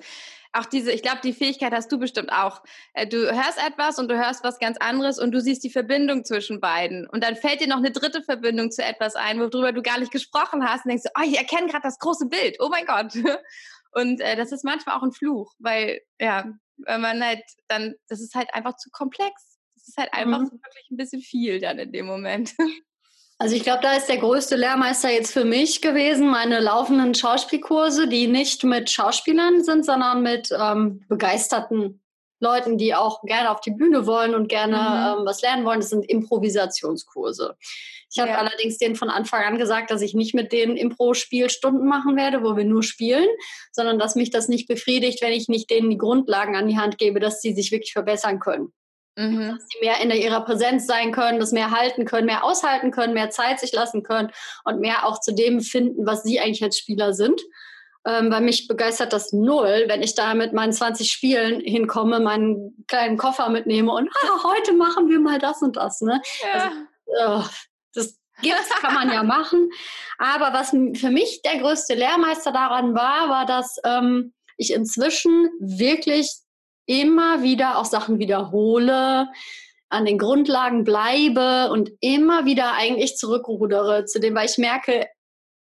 auch 0.57 0.67
diese, 0.67 0.91
ich 0.91 1.03
glaube, 1.03 1.19
die 1.23 1.33
Fähigkeit 1.33 1.73
hast 1.73 1.91
du 1.93 1.99
bestimmt 1.99 2.33
auch. 2.33 2.63
Äh, 2.95 3.07
du 3.07 3.19
hörst 3.19 3.59
etwas 3.59 3.99
und 3.99 4.09
du 4.09 4.17
hörst 4.17 4.43
was 4.43 4.59
ganz 4.59 4.79
anderes 4.79 5.19
und 5.19 5.33
du 5.33 5.41
siehst 5.41 5.63
die 5.65 5.71
Verbindung 5.71 6.25
zwischen 6.25 6.61
beiden. 6.61 7.07
Und 7.07 7.23
dann 7.23 7.37
fällt 7.37 7.61
dir 7.61 7.69
noch 7.69 7.77
eine 7.77 7.91
dritte 7.91 8.23
Verbindung 8.23 8.71
zu 8.71 8.83
etwas 8.83 9.17
ein, 9.17 9.39
worüber 9.39 9.73
du 9.73 9.83
gar 9.83 10.01
nicht 10.01 10.13
gesprochen 10.13 10.67
hast 10.67 10.85
und 10.85 10.91
denkst, 10.91 11.11
oh, 11.19 11.25
ich 11.25 11.37
erkenne 11.37 11.69
gerade 11.69 11.83
das 11.83 11.99
große 11.99 12.27
Bild. 12.27 12.57
Oh 12.61 12.69
mein 12.71 12.87
Gott. 12.87 13.13
Und 13.93 14.21
äh, 14.21 14.37
das 14.37 14.53
ist 14.53 14.65
manchmal 14.65 14.97
auch 14.97 15.03
ein 15.03 15.13
Fluch, 15.13 15.55
weil, 15.59 16.01
ja, 16.21 16.47
wenn 16.79 17.01
man 17.01 17.23
halt 17.23 17.43
dann, 17.69 17.95
das 18.09 18.21
ist 18.21 18.35
halt 18.35 18.53
einfach 18.55 18.77
zu 18.77 18.91
komplex. 18.91 19.59
Das 19.75 19.89
ist 19.89 19.97
halt 19.97 20.13
einfach 20.13 20.41
mhm. 20.41 20.47
so 20.47 20.53
wirklich 20.53 20.91
ein 20.91 20.97
bisschen 20.97 21.21
viel 21.21 21.61
dann 21.61 21.79
in 21.79 21.93
dem 21.93 22.07
Moment. 22.07 22.55
Also 23.39 23.55
ich 23.55 23.65
glaube, 23.65 23.83
da 23.83 23.93
ist 23.93 24.09
der 24.09 24.17
größte 24.17 24.57
Lehrmeister 24.57 25.11
jetzt 25.11 25.31
für 25.31 25.45
mich 25.45 25.83
gewesen, 25.83 26.27
meine 26.27 26.59
laufenden 26.59 27.15
Schauspielkurse, 27.15 28.09
die 28.09 28.29
nicht 28.29 28.65
mit 28.65 28.91
Schauspielern 28.91 29.63
sind, 29.63 29.85
sondern 29.85 30.23
mit 30.23 30.49
ähm, 30.59 31.05
begeisterten 31.09 32.01
Leuten, 32.41 32.79
die 32.79 32.95
auch 32.95 33.23
gerne 33.23 33.51
auf 33.51 33.61
die 33.61 33.73
Bühne 33.73 34.07
wollen 34.07 34.35
und 34.35 34.49
gerne 34.49 34.77
mhm. 34.77 35.21
ähm, 35.21 35.27
was 35.27 35.43
lernen 35.43 35.67
wollen. 35.67 35.81
Das 35.81 35.91
sind 35.91 36.09
Improvisationskurse. 36.09 37.57
Ich 38.11 38.21
habe 38.21 38.31
ja. 38.31 38.39
allerdings 38.39 38.79
denen 38.79 38.97
von 38.97 39.11
Anfang 39.11 39.43
an 39.43 39.59
gesagt, 39.59 39.91
dass 39.91 40.01
ich 40.01 40.15
nicht 40.15 40.35
mit 40.35 40.53
denen 40.53 40.77
Impro-Spielstunden 40.77 41.87
machen 41.87 42.17
werde, 42.17 42.43
wo 42.43 42.57
wir 42.57 42.65
nur 42.65 42.83
spielen, 42.83 43.29
sondern 43.73 43.99
dass 43.99 44.15
mich 44.15 44.31
das 44.31 44.49
nicht 44.49 44.69
befriedigt, 44.69 45.21
wenn 45.23 45.33
ich 45.33 45.49
nicht 45.49 45.71
denen 45.71 45.91
die 45.91 45.99
Grundlagen 45.99 46.57
an 46.57 46.69
die 46.69 46.79
Hand 46.79 46.99
gebe, 46.99 47.21
dass 47.21 47.41
sie 47.43 47.53
sich 47.53 47.73
wirklich 47.73 47.93
verbessern 47.93 48.39
können. 48.39 48.73
Mhm. 49.17 49.57
Dass 49.59 49.69
sie 49.69 49.79
mehr 49.81 50.01
in 50.01 50.11
ihrer 50.11 50.45
Präsenz 50.45 50.87
sein 50.87 51.11
können, 51.11 51.41
das 51.41 51.53
mehr 51.53 51.71
halten 51.71 52.05
können, 52.05 52.27
mehr 52.27 52.45
aushalten 52.45 52.91
können, 52.91 53.15
mehr 53.15 53.31
Zeit 53.31 53.61
sich 53.61 53.73
lassen 53.73 54.03
können 54.03 54.31
und 54.65 54.81
mehr 54.81 55.07
auch 55.07 55.21
zu 55.21 55.35
dem 55.35 55.61
finden, 55.61 56.07
was 56.07 56.23
sie 56.23 56.39
eigentlich 56.39 56.63
als 56.63 56.79
Spieler 56.79 57.13
sind. 57.13 57.41
Ähm, 58.07 58.31
weil 58.31 58.43
mich 58.43 58.69
begeistert 58.69 59.13
das 59.13 59.33
null, 59.33 59.87
wenn 59.89 60.01
ich 60.01 60.15
da 60.15 60.35
mit 60.35 60.53
meinen 60.53 60.73
20 60.73 61.11
Spielen 61.11 61.59
hinkomme, 61.61 62.21
meinen 62.21 62.85
kleinen 62.87 63.17
Koffer 63.17 63.49
mitnehme 63.49 63.93
und 63.93 64.09
ah, 64.09 64.45
heute 64.45 64.75
machen 64.75 65.09
wir 65.09 65.19
mal 65.19 65.41
das 65.41 65.61
und 65.61 65.77
das. 65.77 66.03
Ne? 66.03 66.23
Ja. 66.41 66.71
Also, 67.09 67.49
oh, 67.49 67.51
das 68.37 68.43
gibt's, 68.43 68.81
kann 68.81 68.95
man 68.95 69.11
ja 69.11 69.23
machen. 69.23 69.71
Aber 70.19 70.53
was 70.53 70.71
für 70.71 71.11
mich 71.11 71.43
der 71.43 71.59
größte 71.59 71.95
Lehrmeister 71.95 72.53
daran 72.53 72.95
war, 72.95 73.29
war, 73.29 73.47
dass 73.47 73.77
ähm, 73.85 74.33
ich 74.57 74.73
inzwischen 74.73 75.51
wirklich 75.61 76.31
immer 76.87 77.43
wieder 77.43 77.79
auch 77.79 77.85
Sachen 77.85 78.19
wiederhole, 78.19 79.29
an 79.89 80.05
den 80.05 80.19
Grundlagen 80.19 80.85
bleibe 80.85 81.71
und 81.71 81.93
immer 82.01 82.45
wieder 82.45 82.73
eigentlich 82.75 83.17
zurückrudere 83.17 84.05
zu 84.05 84.19
dem, 84.19 84.35
weil 84.35 84.47
ich 84.47 84.59
merke, 84.59 85.07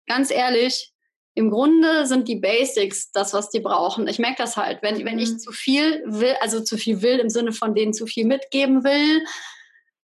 ganz 0.07 0.31
ehrlich, 0.31 0.91
im 1.35 1.49
Grunde 1.49 2.05
sind 2.05 2.27
die 2.27 2.35
Basics 2.35 3.11
das, 3.11 3.33
was 3.33 3.49
die 3.49 3.59
brauchen. 3.59 4.07
Ich 4.07 4.19
merke 4.19 4.37
das 4.37 4.55
halt, 4.55 4.81
wenn, 4.81 5.03
wenn 5.03 5.19
ich 5.19 5.31
mhm. 5.31 5.39
zu 5.39 5.51
viel 5.51 6.03
will, 6.05 6.35
also 6.41 6.61
zu 6.61 6.77
viel 6.77 7.01
will 7.01 7.19
im 7.19 7.29
Sinne 7.29 7.51
von 7.51 7.73
denen 7.73 7.93
zu 7.93 8.05
viel 8.05 8.25
mitgeben 8.25 8.83
will, 8.83 9.23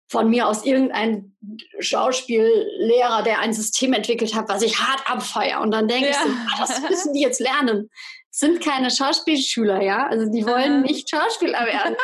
von 0.08 0.28
mir 0.28 0.46
aus 0.46 0.64
irgendein 0.64 1.36
Schauspiellehrer, 1.78 3.22
der 3.22 3.40
ein 3.40 3.52
System 3.52 3.92
entwickelt 3.92 4.34
hat, 4.34 4.48
was 4.48 4.62
ich 4.62 4.78
hart 4.78 5.10
abfeier. 5.10 5.60
Und 5.60 5.70
dann 5.70 5.88
denke 5.88 6.10
ja. 6.10 6.12
ich 6.12 6.16
so, 6.18 6.28
ah, 6.28 6.60
das 6.60 6.80
müssen 6.82 7.12
die 7.14 7.22
jetzt 7.22 7.40
lernen 7.40 7.90
sind 8.36 8.60
keine 8.64 8.90
Schauspielschüler, 8.90 9.80
ja. 9.80 10.08
Also 10.08 10.28
die 10.28 10.44
wollen 10.44 10.82
nicht 10.82 11.08
Schauspieler 11.08 11.66
werden. 11.66 11.94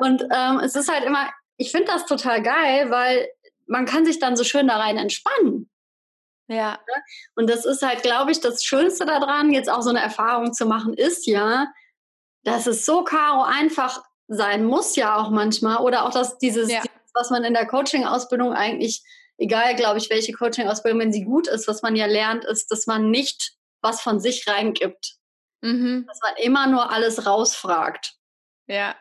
Und 0.00 0.22
ähm, 0.30 0.58
es 0.58 0.74
ist 0.74 0.92
halt 0.92 1.04
immer, 1.04 1.30
ich 1.56 1.70
finde 1.70 1.86
das 1.86 2.04
total 2.04 2.42
geil, 2.42 2.90
weil 2.90 3.26
man 3.66 3.86
kann 3.86 4.04
sich 4.04 4.18
dann 4.18 4.36
so 4.36 4.44
schön 4.44 4.68
da 4.68 4.76
rein 4.76 4.98
entspannen. 4.98 5.70
Ja. 6.46 6.78
Und 7.36 7.48
das 7.48 7.64
ist 7.64 7.80
halt, 7.80 8.02
glaube 8.02 8.32
ich, 8.32 8.40
das 8.40 8.62
Schönste 8.62 9.06
daran, 9.06 9.50
jetzt 9.50 9.70
auch 9.70 9.80
so 9.80 9.88
eine 9.88 10.00
Erfahrung 10.00 10.52
zu 10.52 10.66
machen, 10.66 10.92
ist 10.92 11.26
ja, 11.26 11.72
dass 12.44 12.66
es 12.66 12.84
so 12.84 13.02
karo 13.02 13.42
einfach 13.42 14.02
sein 14.28 14.66
muss 14.66 14.94
ja 14.96 15.16
auch 15.16 15.30
manchmal. 15.30 15.78
Oder 15.78 16.04
auch, 16.04 16.10
dass 16.10 16.36
dieses, 16.36 16.70
ja. 16.70 16.82
Was 17.14 17.30
man 17.30 17.44
in 17.44 17.54
der 17.54 17.66
Coaching-Ausbildung 17.66 18.52
eigentlich, 18.52 19.02
egal, 19.38 19.74
glaube 19.74 19.98
ich, 19.98 20.10
welche 20.10 20.32
Coaching-Ausbildung, 20.32 21.00
wenn 21.00 21.12
sie 21.12 21.24
gut 21.24 21.48
ist, 21.48 21.68
was 21.68 21.82
man 21.82 21.96
ja 21.96 22.06
lernt, 22.06 22.44
ist, 22.44 22.70
dass 22.70 22.86
man 22.86 23.10
nicht 23.10 23.52
was 23.82 24.00
von 24.00 24.20
sich 24.20 24.46
reingibt. 24.46 25.16
Mhm. 25.62 26.04
Dass 26.06 26.20
man 26.22 26.36
immer 26.36 26.66
nur 26.66 26.90
alles 26.90 27.26
rausfragt. 27.26 28.14
Ja. 28.66 28.96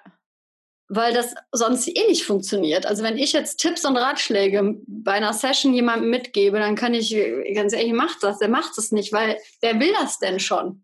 Weil 0.88 1.14
das 1.14 1.34
sonst 1.52 1.88
eh 1.88 2.08
nicht 2.08 2.26
funktioniert. 2.26 2.86
Also 2.86 3.04
wenn 3.04 3.18
ich 3.18 3.32
jetzt 3.32 3.58
Tipps 3.58 3.86
und 3.86 3.96
Ratschläge 3.96 4.76
bei 4.88 5.14
einer 5.14 5.34
Session 5.34 5.74
jemandem 5.74 6.10
mitgebe, 6.10 6.60
dann 6.60 6.76
kann 6.76 6.94
ich, 6.94 7.16
ganz 7.56 7.74
ehrlich, 7.74 7.94
macht 7.94 8.24
das, 8.24 8.40
der 8.40 8.50
macht 8.50 8.78
es 8.78 8.92
nicht, 8.92 9.14
weil 9.14 9.40
wer 9.62 9.80
will 9.80 9.94
das 9.94 10.20
denn 10.20 10.40
schon? 10.40 10.84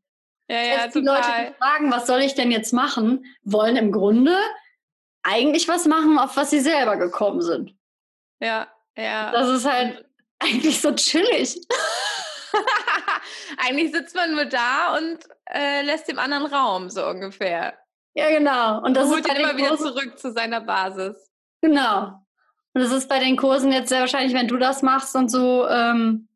Ja, 0.50 0.62
ja, 0.62 0.86
das 0.86 0.94
die 0.94 1.02
total. 1.02 1.16
Leute, 1.18 1.28
die 1.52 1.58
fragen, 1.58 1.92
was 1.92 2.08
soll 2.08 2.22
ich 2.22 2.36
denn 2.36 2.52
jetzt 2.52 2.72
machen, 2.72 3.26
wollen 3.44 3.76
im 3.76 3.92
Grunde 3.92 4.38
eigentlich 5.28 5.68
was 5.68 5.86
machen, 5.86 6.18
auf 6.18 6.38
was 6.38 6.50
sie 6.50 6.62
selber 6.62 6.96
gekommen 6.96 7.42
sind. 7.42 7.76
Ja, 8.40 8.68
ja. 8.96 9.32
Das 9.32 9.50
ist 9.50 9.66
halt 9.66 10.06
eigentlich 10.40 10.80
so 10.80 10.94
chillig. 10.94 11.60
Eigentlich 13.58 13.92
sitzt 13.92 14.16
man 14.16 14.34
nur 14.34 14.46
da 14.46 14.96
und 14.98 15.20
äh, 15.50 15.82
lässt 15.82 16.08
dem 16.08 16.20
anderen 16.20 16.46
Raum, 16.46 16.90
so 16.90 17.06
ungefähr. 17.06 17.78
Ja, 18.14 18.30
genau. 18.30 18.82
Und 18.84 18.96
das 18.96 19.10
holt 19.10 19.28
ihn 19.28 19.36
immer 19.36 19.58
wieder 19.58 19.78
zurück 19.78 20.18
zu 20.18 20.32
seiner 20.32 20.62
Basis. 20.62 21.30
Genau. 21.62 22.24
Und 22.74 22.82
das 22.82 22.92
ist 22.92 23.10
bei 23.10 23.20
den 23.20 23.36
Kursen 23.36 23.72
jetzt 23.72 23.90
sehr 23.90 24.02
wahrscheinlich, 24.02 24.34
wenn 24.34 24.48
du 24.48 24.58
das 24.58 24.82
machst 24.82 25.16
und 25.16 25.30
so, 25.30 25.68
ähm, 25.68 26.30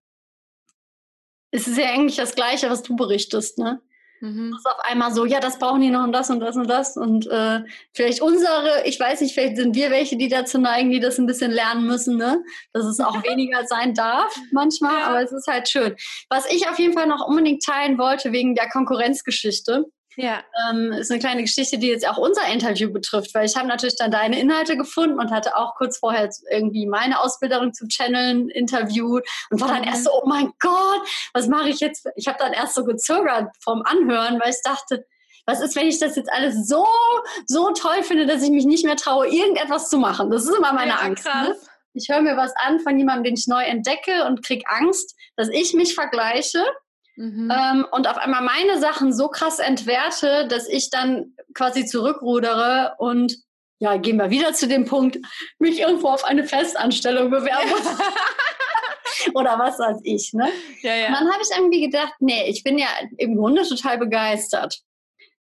ist 1.51 1.67
es 1.67 1.77
ja 1.77 1.85
eigentlich 1.85 2.17
das 2.17 2.35
Gleiche, 2.35 2.69
was 2.69 2.83
du 2.83 2.95
berichtest, 2.95 3.57
ne? 3.57 3.81
Mhm. 4.21 4.55
ist 4.55 4.67
auf 4.67 4.79
einmal 4.83 5.11
so, 5.11 5.25
ja, 5.25 5.39
das 5.39 5.57
brauchen 5.57 5.81
die 5.81 5.89
noch 5.89 6.03
und 6.03 6.13
das 6.13 6.29
und 6.29 6.39
das 6.39 6.55
und 6.55 6.69
das. 6.69 6.95
Und 6.95 7.25
äh, 7.27 7.61
vielleicht 7.91 8.21
unsere, 8.21 8.83
ich 8.85 8.99
weiß 8.99 9.21
nicht, 9.21 9.33
vielleicht 9.33 9.57
sind 9.57 9.75
wir 9.75 9.89
welche, 9.89 10.15
die 10.15 10.29
dazu 10.29 10.59
neigen, 10.59 10.91
die 10.91 10.99
das 10.99 11.17
ein 11.17 11.25
bisschen 11.25 11.51
lernen 11.51 11.87
müssen, 11.87 12.17
ne? 12.17 12.43
Dass 12.71 12.85
es 12.85 12.99
auch 12.99 13.23
weniger 13.23 13.65
sein 13.65 13.95
darf 13.95 14.33
manchmal, 14.51 14.99
ja. 14.99 15.07
aber 15.07 15.23
es 15.23 15.31
ist 15.31 15.47
halt 15.47 15.67
schön. 15.67 15.95
Was 16.29 16.49
ich 16.51 16.69
auf 16.69 16.77
jeden 16.77 16.93
Fall 16.93 17.07
noch 17.07 17.27
unbedingt 17.27 17.63
teilen 17.63 17.97
wollte, 17.97 18.31
wegen 18.31 18.53
der 18.53 18.69
Konkurrenzgeschichte, 18.69 19.85
ja. 20.17 20.43
Ähm, 20.69 20.91
ist 20.91 21.11
eine 21.11 21.19
kleine 21.19 21.41
Geschichte, 21.41 21.77
die 21.77 21.87
jetzt 21.87 22.07
auch 22.07 22.17
unser 22.17 22.45
Interview 22.47 22.91
betrifft, 22.91 23.33
weil 23.33 23.45
ich 23.45 23.55
habe 23.55 23.67
natürlich 23.67 23.95
dann 23.95 24.11
deine 24.11 24.39
Inhalte 24.39 24.75
gefunden 24.75 25.19
und 25.19 25.31
hatte 25.31 25.55
auch 25.55 25.75
kurz 25.75 25.99
vorher 25.99 26.29
irgendwie 26.51 26.85
meine 26.85 27.21
Ausbilderin 27.21 27.73
zum 27.73 27.87
Channeln 27.89 28.49
interviewt 28.49 29.25
und 29.49 29.61
war 29.61 29.69
dann 29.69 29.83
erst 29.83 30.05
so, 30.05 30.11
oh 30.13 30.27
mein 30.27 30.51
Gott, 30.59 31.01
was 31.33 31.47
mache 31.47 31.69
ich 31.69 31.79
jetzt? 31.79 32.07
Ich 32.15 32.27
habe 32.27 32.37
dann 32.39 32.53
erst 32.53 32.75
so 32.75 32.83
gezögert 32.83 33.49
vom 33.63 33.83
Anhören, 33.83 34.39
weil 34.41 34.49
ich 34.49 34.61
dachte, 34.63 35.05
was 35.45 35.61
ist, 35.61 35.75
wenn 35.75 35.87
ich 35.87 35.99
das 35.99 36.15
jetzt 36.15 36.31
alles 36.31 36.67
so, 36.67 36.85
so 37.47 37.71
toll 37.71 38.03
finde, 38.03 38.27
dass 38.27 38.43
ich 38.43 38.51
mich 38.51 38.65
nicht 38.65 38.85
mehr 38.85 38.95
traue, 38.95 39.27
irgendetwas 39.27 39.89
zu 39.89 39.97
machen? 39.97 40.29
Das 40.29 40.43
ist 40.43 40.55
immer 40.55 40.73
meine 40.73 40.91
ja, 40.91 40.97
Angst. 40.97 41.25
Ne? 41.25 41.55
Ich 41.93 42.07
höre 42.09 42.21
mir 42.21 42.37
was 42.37 42.53
an 42.57 42.79
von 42.79 42.97
jemandem, 42.97 43.23
den 43.25 43.33
ich 43.33 43.47
neu 43.47 43.63
entdecke 43.63 44.25
und 44.25 44.45
kriege 44.45 44.63
Angst, 44.67 45.15
dass 45.35 45.49
ich 45.49 45.73
mich 45.73 45.95
vergleiche 45.95 46.63
mhm. 47.21 47.51
ähm, 47.51 47.85
und 47.91 48.07
auf 48.07 48.17
einmal 48.17 48.41
meine 48.41 48.79
Sachen 48.79 49.13
so 49.13 49.27
krass 49.27 49.59
entwerte, 49.59 50.47
dass 50.47 50.67
ich 50.67 50.89
dann 50.89 51.35
quasi 51.53 51.85
zurückrudere 51.85 52.95
und 52.97 53.37
ja, 53.79 53.97
gehen 53.97 54.17
wir 54.17 54.29
wieder 54.29 54.53
zu 54.53 54.67
dem 54.67 54.85
Punkt, 54.85 55.17
mich 55.57 55.79
irgendwo 55.79 56.09
auf 56.09 56.23
eine 56.23 56.43
Festanstellung 56.43 57.31
bewerben. 57.31 57.71
Oder 59.33 59.57
was 59.57 59.79
weiß 59.79 60.01
ich, 60.03 60.33
ne? 60.33 60.49
Ja, 60.81 60.95
ja. 60.95 61.07
Und 61.07 61.13
dann 61.13 61.31
habe 61.31 61.41
ich 61.41 61.49
irgendwie 61.55 61.81
gedacht, 61.81 62.13
nee, 62.19 62.47
ich 62.47 62.63
bin 62.63 62.77
ja 62.77 62.87
im 63.17 63.35
Grunde 63.35 63.63
total 63.67 63.97
begeistert. 63.97 64.79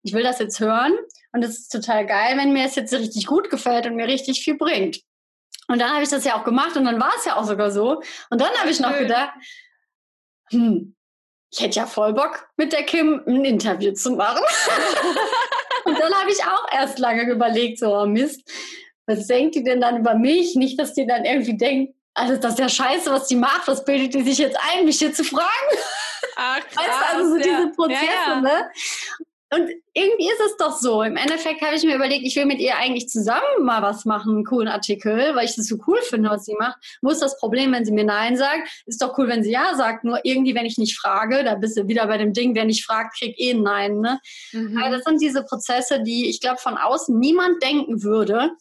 Ich 0.04 0.14
will 0.14 0.24
das 0.24 0.40
jetzt 0.40 0.60
hören 0.60 0.94
und 1.34 1.44
es 1.44 1.60
ist 1.60 1.70
total 1.70 2.06
geil, 2.06 2.38
wenn 2.38 2.54
mir 2.54 2.66
es 2.66 2.76
jetzt 2.76 2.94
richtig 2.94 3.26
gut 3.26 3.50
gefällt 3.50 3.86
und 3.86 3.96
mir 3.96 4.08
richtig 4.08 4.42
viel 4.42 4.58
bringt. 4.58 5.02
Und 5.68 5.80
dann 5.80 5.92
habe 5.92 6.04
ich 6.04 6.10
das 6.10 6.24
ja 6.24 6.40
auch 6.40 6.44
gemacht 6.44 6.78
und 6.78 6.86
dann 6.86 7.00
war 7.00 7.12
es 7.18 7.26
ja 7.26 7.36
auch 7.36 7.44
sogar 7.44 7.72
so. 7.72 8.02
Und 8.30 8.42
dann 8.42 8.54
habe 8.58 8.70
ich 8.72 8.80
noch 8.80 8.98
gedacht, 8.98 9.34
hm, 10.50 10.96
ich 11.52 11.60
hätte 11.62 11.80
ja 11.80 11.86
voll 11.86 12.14
Bock, 12.14 12.48
mit 12.58 12.74
der 12.74 12.84
Kim 12.84 13.22
ein 13.26 13.44
Interview 13.44 13.92
zu 13.94 14.12
machen. 14.12 14.44
und 15.86 16.00
dann 16.00 16.14
habe 16.14 16.32
ich 16.32 16.44
auch 16.44 16.72
erst 16.72 17.00
lange 17.00 17.24
überlegt, 17.24 17.80
so, 17.80 17.96
oh 17.96 18.06
Mist, 18.06 18.42
was 19.08 19.26
denkt 19.28 19.56
die 19.56 19.64
denn 19.64 19.82
dann 19.82 19.98
über 19.98 20.14
mich? 20.14 20.56
Nicht, 20.56 20.80
dass 20.80 20.94
die 20.94 21.08
dann 21.08 21.26
irgendwie 21.26 21.58
denkt, 21.58 21.96
also 22.14 22.36
das 22.36 22.54
ist 22.54 22.60
ja 22.60 22.70
scheiße, 22.70 23.12
was 23.12 23.28
die 23.28 23.36
macht, 23.36 23.68
was 23.68 23.84
bildet 23.84 24.14
die 24.14 24.22
sich 24.22 24.38
jetzt 24.38 24.58
ein, 24.72 24.86
mich 24.86 25.00
hier 25.00 25.14
zu 25.14 25.24
fragen? 25.24 25.48
Ach, 26.36 26.60
krass, 26.60 26.88
weißt 26.88 27.14
du, 27.14 27.18
also 27.18 27.30
so 27.30 27.38
ja. 27.38 27.44
diese 27.44 27.72
Prozesse, 27.72 28.06
ja, 28.06 28.34
ja. 28.34 28.42
ne? 28.42 28.72
Und 29.52 29.68
irgendwie 29.94 30.30
ist 30.30 30.42
es 30.46 30.58
doch 30.58 30.78
so. 30.78 31.02
Im 31.02 31.18
Endeffekt 31.18 31.62
habe 31.62 31.76
ich 31.76 31.84
mir 31.84 31.96
überlegt, 31.96 32.24
ich 32.24 32.36
will 32.36 32.46
mit 32.46 32.60
ihr 32.60 32.78
eigentlich 32.78 33.10
zusammen 33.10 33.64
mal 33.64 33.82
was 33.82 34.06
machen, 34.06 34.36
einen 34.36 34.46
coolen 34.46 34.68
Artikel, 34.68 35.36
weil 35.36 35.46
ich 35.46 35.56
das 35.56 35.66
so 35.66 35.78
cool 35.88 36.00
finde, 36.04 36.30
was 36.30 36.46
sie 36.46 36.54
macht. 36.54 36.78
Wo 37.02 37.10
ist 37.10 37.22
das 37.22 37.40
Problem, 37.40 37.72
wenn 37.72 37.84
sie 37.84 37.92
mir 37.92 38.04
Nein 38.04 38.38
sagt? 38.38 38.70
Ist 38.86 39.02
doch 39.02 39.18
cool, 39.18 39.28
wenn 39.28 39.44
sie 39.44 39.52
Ja 39.52 39.74
sagt. 39.76 40.04
Nur 40.04 40.20
irgendwie, 40.24 40.54
wenn 40.54 40.68
ich 40.68 40.78
nicht 40.78 41.00
frage, 41.00 41.44
da 41.44 41.56
bist 41.56 41.78
du 41.78 41.88
wieder 41.88 42.06
bei 42.06 42.20
dem 42.20 42.34
Ding, 42.34 42.54
wer 42.54 42.66
nicht 42.66 42.86
fragt, 42.86 43.18
kriegt 43.18 43.40
eh 43.40 43.52
ein 43.52 43.64
Nein. 43.64 44.00
Ne? 44.00 44.20
Mhm. 44.52 44.78
Aber 44.78 44.96
das 44.96 45.04
sind 45.04 45.20
diese 45.20 45.44
Prozesse, 45.44 46.04
die 46.04 46.30
ich 46.30 46.42
glaube, 46.42 46.60
von 46.60 46.78
außen 46.78 47.18
niemand 47.18 47.64
denken 47.64 48.04
würde, 48.04 48.52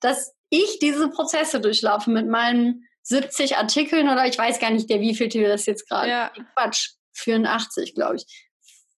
dass 0.00 0.32
ich 0.48 0.78
diese 0.78 1.10
Prozesse 1.10 1.60
durchlaufe 1.60 2.10
mit 2.10 2.26
meinen 2.26 2.84
70 3.02 3.56
Artikeln 3.56 4.08
oder 4.08 4.26
ich 4.26 4.38
weiß 4.38 4.60
gar 4.60 4.70
nicht, 4.70 4.88
der 4.88 5.00
wie 5.00 5.14
viel 5.14 5.28
das 5.28 5.66
jetzt 5.66 5.88
gerade. 5.88 6.08
Ja. 6.08 6.32
Quatsch, 6.54 6.92
84, 7.12 7.94
glaube 7.94 8.16
ich. 8.16 8.47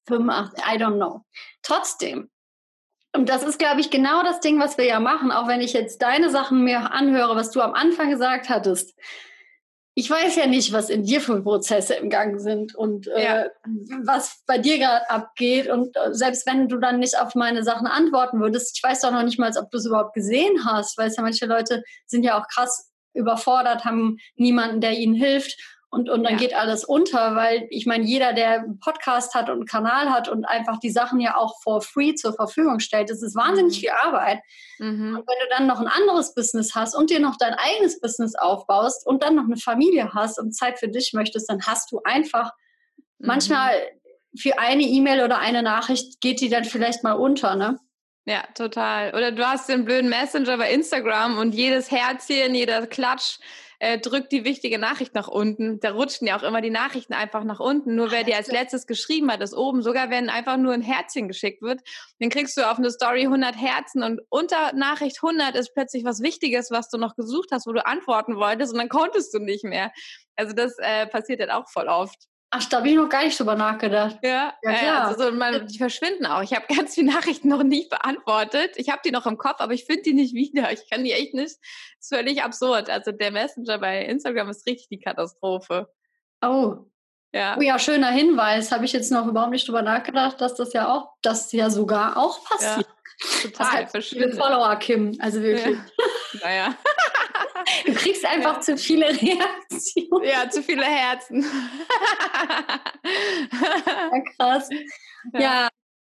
85, 0.06 0.62
I 0.64 0.76
don't 0.78 0.96
know. 0.96 1.22
Trotzdem, 1.62 2.30
und 3.12 3.28
das 3.28 3.42
ist, 3.42 3.58
glaube 3.58 3.80
ich, 3.80 3.90
genau 3.90 4.22
das 4.22 4.40
Ding, 4.40 4.60
was 4.60 4.78
wir 4.78 4.84
ja 4.84 5.00
machen, 5.00 5.32
auch 5.32 5.48
wenn 5.48 5.60
ich 5.60 5.72
jetzt 5.72 6.00
deine 6.00 6.30
Sachen 6.30 6.62
mir 6.62 6.92
anhöre, 6.92 7.34
was 7.34 7.50
du 7.50 7.60
am 7.60 7.74
Anfang 7.74 8.10
gesagt 8.10 8.48
hattest. 8.48 8.96
Ich 9.94 10.08
weiß 10.08 10.36
ja 10.36 10.46
nicht, 10.46 10.72
was 10.72 10.88
in 10.88 11.02
dir 11.02 11.20
für 11.20 11.42
Prozesse 11.42 11.94
im 11.94 12.08
Gang 12.08 12.40
sind 12.40 12.74
und 12.76 13.08
äh, 13.08 13.24
ja. 13.24 13.42
äh, 13.42 13.50
was 14.04 14.42
bei 14.46 14.56
dir 14.56 14.78
gerade 14.78 15.10
abgeht. 15.10 15.68
Und 15.68 15.96
äh, 15.96 16.14
selbst 16.14 16.46
wenn 16.46 16.68
du 16.68 16.78
dann 16.78 17.00
nicht 17.00 17.18
auf 17.18 17.34
meine 17.34 17.64
Sachen 17.64 17.88
antworten 17.88 18.40
würdest, 18.40 18.76
ich 18.76 18.82
weiß 18.82 19.00
doch 19.00 19.10
noch 19.10 19.24
nicht 19.24 19.38
mal, 19.40 19.52
ob 19.58 19.70
du 19.70 19.78
es 19.78 19.86
überhaupt 19.86 20.14
gesehen 20.14 20.64
hast. 20.64 20.96
Weil 20.96 21.10
ja 21.12 21.22
manche 21.22 21.46
Leute 21.46 21.82
sind 22.06 22.22
ja 22.22 22.40
auch 22.40 22.46
krass 22.46 22.92
überfordert, 23.12 23.84
haben 23.84 24.18
niemanden, 24.36 24.80
der 24.80 24.92
ihnen 24.92 25.14
hilft 25.14 25.60
und, 25.92 26.08
und 26.08 26.22
dann 26.22 26.34
ja. 26.34 26.38
geht 26.38 26.54
alles 26.54 26.84
unter, 26.84 27.34
weil 27.34 27.66
ich 27.70 27.84
meine, 27.84 28.04
jeder, 28.04 28.32
der 28.32 28.60
einen 28.60 28.78
Podcast 28.78 29.34
hat 29.34 29.50
und 29.50 29.56
einen 29.56 29.66
Kanal 29.66 30.10
hat 30.10 30.28
und 30.28 30.44
einfach 30.44 30.78
die 30.78 30.90
Sachen 30.90 31.18
ja 31.18 31.36
auch 31.36 31.60
for 31.62 31.82
free 31.82 32.14
zur 32.14 32.32
Verfügung 32.32 32.78
stellt, 32.78 33.10
das 33.10 33.22
ist 33.22 33.34
wahnsinnig 33.34 33.76
mhm. 33.76 33.80
viel 33.80 33.90
Arbeit. 33.90 34.40
Mhm. 34.78 35.16
Und 35.16 35.26
wenn 35.26 35.38
du 35.42 35.48
dann 35.50 35.66
noch 35.66 35.80
ein 35.80 35.88
anderes 35.88 36.32
Business 36.34 36.76
hast 36.76 36.94
und 36.94 37.10
dir 37.10 37.18
noch 37.18 37.36
dein 37.36 37.54
eigenes 37.54 38.00
Business 38.00 38.36
aufbaust 38.36 39.04
und 39.04 39.24
dann 39.24 39.34
noch 39.34 39.44
eine 39.44 39.56
Familie 39.56 40.12
hast 40.14 40.38
und 40.38 40.52
Zeit 40.52 40.78
für 40.78 40.88
dich 40.88 41.12
möchtest, 41.12 41.50
dann 41.50 41.66
hast 41.66 41.90
du 41.90 42.00
einfach 42.04 42.52
mhm. 43.18 43.26
manchmal 43.26 43.72
für 44.38 44.60
eine 44.60 44.84
E-Mail 44.84 45.24
oder 45.24 45.38
eine 45.38 45.64
Nachricht 45.64 46.20
geht 46.20 46.40
die 46.40 46.48
dann 46.48 46.64
vielleicht 46.64 47.02
mal 47.02 47.14
unter, 47.14 47.56
ne? 47.56 47.80
Ja, 48.26 48.44
total. 48.54 49.12
Oder 49.16 49.32
du 49.32 49.44
hast 49.44 49.68
den 49.68 49.84
blöden 49.84 50.08
Messenger 50.08 50.56
bei 50.56 50.70
Instagram 50.70 51.38
und 51.38 51.52
jedes 51.52 51.90
Herzchen, 51.90 52.54
jeder 52.54 52.86
Klatsch 52.86 53.38
äh, 53.80 53.98
drückt 53.98 54.30
die 54.30 54.44
wichtige 54.44 54.78
Nachricht 54.78 55.14
nach 55.14 55.26
unten. 55.26 55.80
Da 55.80 55.92
rutschen 55.92 56.26
ja 56.26 56.38
auch 56.38 56.42
immer 56.42 56.60
die 56.60 56.70
Nachrichten 56.70 57.14
einfach 57.14 57.44
nach 57.44 57.60
unten. 57.60 57.94
Nur 57.94 58.12
wer 58.12 58.24
dir 58.24 58.36
als 58.36 58.48
letztes 58.48 58.86
geschrieben 58.86 59.32
hat, 59.32 59.40
ist 59.40 59.54
oben. 59.54 59.82
Sogar 59.82 60.10
wenn 60.10 60.28
einfach 60.28 60.58
nur 60.58 60.74
ein 60.74 60.82
Herzchen 60.82 61.28
geschickt 61.28 61.62
wird, 61.62 61.80
dann 62.20 62.28
kriegst 62.28 62.58
du 62.58 62.70
auf 62.70 62.78
eine 62.78 62.90
Story 62.90 63.22
100 63.22 63.56
Herzen 63.56 64.02
und 64.02 64.20
unter 64.28 64.74
Nachricht 64.74 65.18
100 65.22 65.56
ist 65.56 65.72
plötzlich 65.72 66.04
was 66.04 66.22
Wichtiges, 66.22 66.70
was 66.70 66.90
du 66.90 66.98
noch 66.98 67.16
gesucht 67.16 67.48
hast, 67.52 67.66
wo 67.66 67.72
du 67.72 67.84
antworten 67.84 68.36
wolltest 68.36 68.72
und 68.72 68.78
dann 68.78 68.90
konntest 68.90 69.32
du 69.32 69.38
nicht 69.38 69.64
mehr. 69.64 69.92
Also 70.36 70.54
das 70.54 70.76
äh, 70.78 71.06
passiert 71.06 71.40
halt 71.40 71.50
auch 71.50 71.68
voll 71.68 71.88
oft. 71.88 72.29
Ach, 72.52 72.64
da 72.68 72.78
habe 72.78 72.88
ich 72.88 72.96
noch 72.96 73.08
gar 73.08 73.24
nicht 73.24 73.38
drüber 73.38 73.54
nachgedacht. 73.54 74.18
Ja, 74.22 74.54
ja, 74.62 74.72
klar. 74.72 75.06
Also 75.06 75.26
so, 75.26 75.32
man, 75.32 75.66
die 75.68 75.78
verschwinden 75.78 76.26
auch. 76.26 76.42
Ich 76.42 76.52
habe 76.52 76.66
ganz 76.76 76.96
viele 76.96 77.12
Nachrichten 77.12 77.48
noch 77.48 77.62
nie 77.62 77.86
beantwortet. 77.88 78.72
Ich 78.74 78.90
habe 78.90 79.00
die 79.04 79.12
noch 79.12 79.26
im 79.26 79.38
Kopf, 79.38 79.60
aber 79.60 79.72
ich 79.72 79.84
finde 79.84 80.02
die 80.02 80.14
nicht 80.14 80.34
wieder. 80.34 80.72
Ich 80.72 80.90
kann 80.90 81.04
die 81.04 81.12
echt 81.12 81.32
nicht. 81.32 81.56
Das 81.56 81.60
ist 82.00 82.14
völlig 82.14 82.42
absurd. 82.42 82.90
Also 82.90 83.12
der 83.12 83.30
Messenger 83.30 83.78
bei 83.78 84.04
Instagram 84.04 84.50
ist 84.50 84.66
richtig 84.66 84.88
die 84.88 84.98
Katastrophe. 84.98 85.88
Oh. 86.42 86.86
Ja. 87.32 87.56
Oh 87.56 87.62
ja, 87.62 87.78
schöner 87.78 88.10
Hinweis. 88.10 88.72
Habe 88.72 88.84
ich 88.84 88.92
jetzt 88.92 89.12
noch 89.12 89.28
überhaupt 89.28 89.52
nicht 89.52 89.68
drüber 89.68 89.82
nachgedacht, 89.82 90.40
dass 90.40 90.56
das 90.56 90.72
ja 90.72 90.92
auch, 90.92 91.12
das 91.22 91.52
ja 91.52 91.70
sogar 91.70 92.16
auch 92.16 92.44
passiert. 92.44 92.86
Ja, 92.88 93.42
total. 93.42 93.84
Das 93.84 93.94
hat 93.94 94.04
viele 94.04 94.32
Follower, 94.32 94.74
Kim. 94.76 95.16
Also 95.20 95.40
wirklich. 95.40 95.76
Ja. 95.76 95.84
Naja. 96.44 96.74
Du 97.86 97.94
kriegst 97.94 98.24
einfach 98.24 98.56
ja. 98.56 98.60
zu 98.60 98.76
viele 98.76 99.06
Reaktionen. 99.06 100.24
Ja, 100.24 100.48
zu 100.48 100.62
viele 100.62 100.84
Herzen. 100.84 101.44
Ja, 103.52 104.20
krass. 104.36 104.68
Ja. 105.32 105.40
ja, 105.40 105.68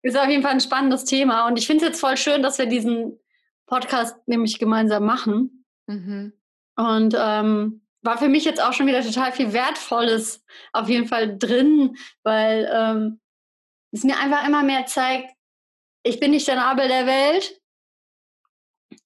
ist 0.03 0.17
auf 0.17 0.29
jeden 0.29 0.43
Fall 0.43 0.53
ein 0.53 0.61
spannendes 0.61 1.05
Thema. 1.05 1.47
Und 1.47 1.59
ich 1.59 1.67
finde 1.67 1.85
es 1.85 1.91
jetzt 1.91 2.01
voll 2.01 2.17
schön, 2.17 2.43
dass 2.43 2.59
wir 2.59 2.67
diesen 2.67 3.19
Podcast 3.67 4.17
nämlich 4.27 4.59
gemeinsam 4.59 5.05
machen. 5.05 5.65
Mhm. 5.87 6.33
Und 6.77 7.15
ähm, 7.19 7.83
war 8.03 8.19
für 8.19 8.29
mich 8.29 8.45
jetzt 8.45 8.63
auch 8.63 8.73
schon 8.73 8.87
wieder 8.87 9.03
total 9.03 9.33
viel 9.33 9.53
Wertvolles 9.53 10.45
auf 10.73 10.89
jeden 10.89 11.07
Fall 11.07 11.39
drin, 11.39 11.97
weil 12.23 12.71
ähm, 12.73 13.21
es 13.93 14.05
mir 14.05 14.19
einfach 14.19 14.47
immer 14.47 14.63
mehr 14.63 14.87
zeigt, 14.87 15.33
ich 16.03 16.19
bin 16.19 16.33
nicht 16.33 16.49
der 16.49 16.57
Nabel 16.57 16.89
der 16.89 17.07
Welt, 17.07 17.62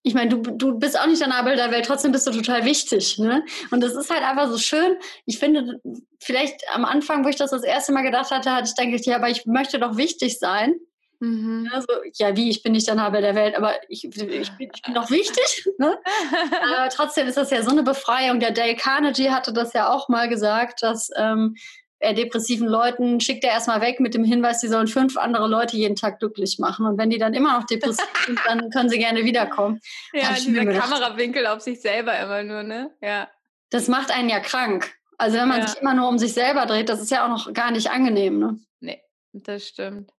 ich 0.02 0.14
meine, 0.14 0.30
du, 0.30 0.38
du 0.50 0.78
bist 0.78 0.98
auch 0.98 1.06
nicht 1.06 1.20
der 1.20 1.28
Nabel 1.28 1.56
der 1.56 1.70
Welt, 1.70 1.86
trotzdem 1.86 2.12
bist 2.12 2.26
du 2.26 2.30
total 2.30 2.64
wichtig. 2.64 3.18
Ne? 3.18 3.44
Und 3.70 3.80
das 3.80 3.94
ist 3.94 4.10
halt 4.10 4.22
einfach 4.22 4.48
so 4.48 4.58
schön. 4.58 4.96
Ich 5.24 5.38
finde, 5.38 5.80
vielleicht 6.20 6.62
am 6.72 6.84
Anfang, 6.84 7.24
wo 7.24 7.28
ich 7.28 7.36
das 7.36 7.50
das 7.50 7.64
erste 7.64 7.92
Mal 7.92 8.02
gedacht 8.02 8.30
hatte, 8.30 8.52
hatte 8.52 8.70
ich 8.70 8.84
gedacht, 8.84 9.06
ja, 9.06 9.16
aber 9.16 9.30
ich 9.30 9.46
möchte 9.46 9.78
doch 9.78 9.96
wichtig 9.96 10.38
sein. 10.38 10.74
Mhm. 11.20 11.70
Also, 11.72 11.88
ja, 12.14 12.36
wie, 12.36 12.50
ich 12.50 12.62
bin 12.62 12.72
nicht 12.72 12.86
der 12.86 12.94
Nabel 12.94 13.22
der 13.22 13.34
Welt, 13.34 13.56
aber 13.56 13.74
ich, 13.88 14.04
ich, 14.04 14.10
bin, 14.10 14.30
ich 14.30 14.82
bin 14.82 14.94
doch 14.94 15.10
wichtig. 15.10 15.66
Ne? 15.78 15.98
aber 16.74 16.88
trotzdem 16.90 17.26
ist 17.26 17.36
das 17.36 17.50
ja 17.50 17.62
so 17.62 17.70
eine 17.70 17.82
Befreiung. 17.82 18.40
Der 18.40 18.50
Dale 18.50 18.76
Carnegie 18.76 19.30
hatte 19.30 19.52
das 19.52 19.72
ja 19.72 19.90
auch 19.90 20.08
mal 20.08 20.28
gesagt, 20.28 20.82
dass 20.82 21.10
ähm, 21.16 21.54
äh, 21.56 21.60
depressiven 22.02 22.68
Leuten 22.68 23.20
schickt 23.20 23.44
er 23.44 23.50
erstmal 23.50 23.80
weg 23.80 24.00
mit 24.00 24.14
dem 24.14 24.24
Hinweis, 24.24 24.60
sie 24.60 24.68
sollen 24.68 24.86
fünf 24.86 25.16
andere 25.16 25.48
Leute 25.48 25.76
jeden 25.76 25.96
Tag 25.96 26.18
glücklich 26.18 26.58
machen. 26.58 26.86
Und 26.86 26.98
wenn 26.98 27.10
die 27.10 27.18
dann 27.18 27.34
immer 27.34 27.58
noch 27.58 27.66
depressiv 27.66 28.06
sind, 28.26 28.38
dann 28.46 28.70
können 28.70 28.88
sie 28.88 28.98
gerne 28.98 29.24
wiederkommen. 29.24 29.80
Ja, 30.12 30.34
dieser 30.34 30.66
Kamerawinkel 30.66 31.46
auf 31.46 31.60
sich 31.60 31.80
selber 31.80 32.18
immer 32.18 32.42
nur, 32.42 32.62
ne? 32.62 32.90
Ja. 33.00 33.28
Das 33.70 33.88
macht 33.88 34.10
einen 34.10 34.28
ja 34.28 34.40
krank. 34.40 34.94
Also 35.18 35.38
wenn 35.38 35.48
man 35.48 35.60
ja. 35.60 35.68
sich 35.68 35.80
immer 35.80 35.94
nur 35.94 36.08
um 36.08 36.18
sich 36.18 36.34
selber 36.34 36.66
dreht, 36.66 36.88
das 36.88 37.00
ist 37.00 37.10
ja 37.10 37.24
auch 37.24 37.30
noch 37.30 37.52
gar 37.54 37.70
nicht 37.70 37.90
angenehm, 37.90 38.38
ne? 38.38 38.60
Nee, 38.80 39.02
das 39.32 39.66
stimmt. 39.66 40.12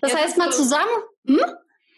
Das 0.00 0.12
ja, 0.12 0.18
heißt 0.18 0.36
mal 0.36 0.52
so, 0.52 0.62
zusammen. 0.62 0.90
Hm? 1.26 1.40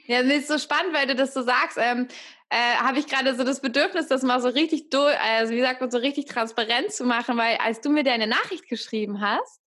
Ja, 0.07 0.22
das 0.22 0.33
ist 0.33 0.49
so 0.49 0.59
spannend, 0.59 0.95
weil 0.95 1.07
du 1.07 1.14
das 1.14 1.33
so 1.33 1.43
sagst. 1.43 1.79
Ähm, 1.81 2.09
äh, 2.51 2.76
habe 2.76 2.99
ich 2.99 3.07
gerade 3.07 3.34
so 3.34 3.45
das 3.45 3.61
Bedürfnis, 3.61 4.09
das 4.09 4.22
mal 4.22 4.40
so 4.40 4.49
richtig, 4.49 4.95
also 4.95 5.53
wie 5.53 5.61
sagt 5.61 5.80
man, 5.80 5.90
so 5.90 5.99
richtig 5.99 6.26
transparent 6.26 6.92
zu 6.92 7.05
machen, 7.05 7.36
weil 7.36 7.57
als 7.57 7.80
du 7.80 7.90
mir 7.90 8.05
deine 8.05 8.26
Nachricht 8.26 8.68
geschrieben 8.68 9.20
hast, 9.20 9.61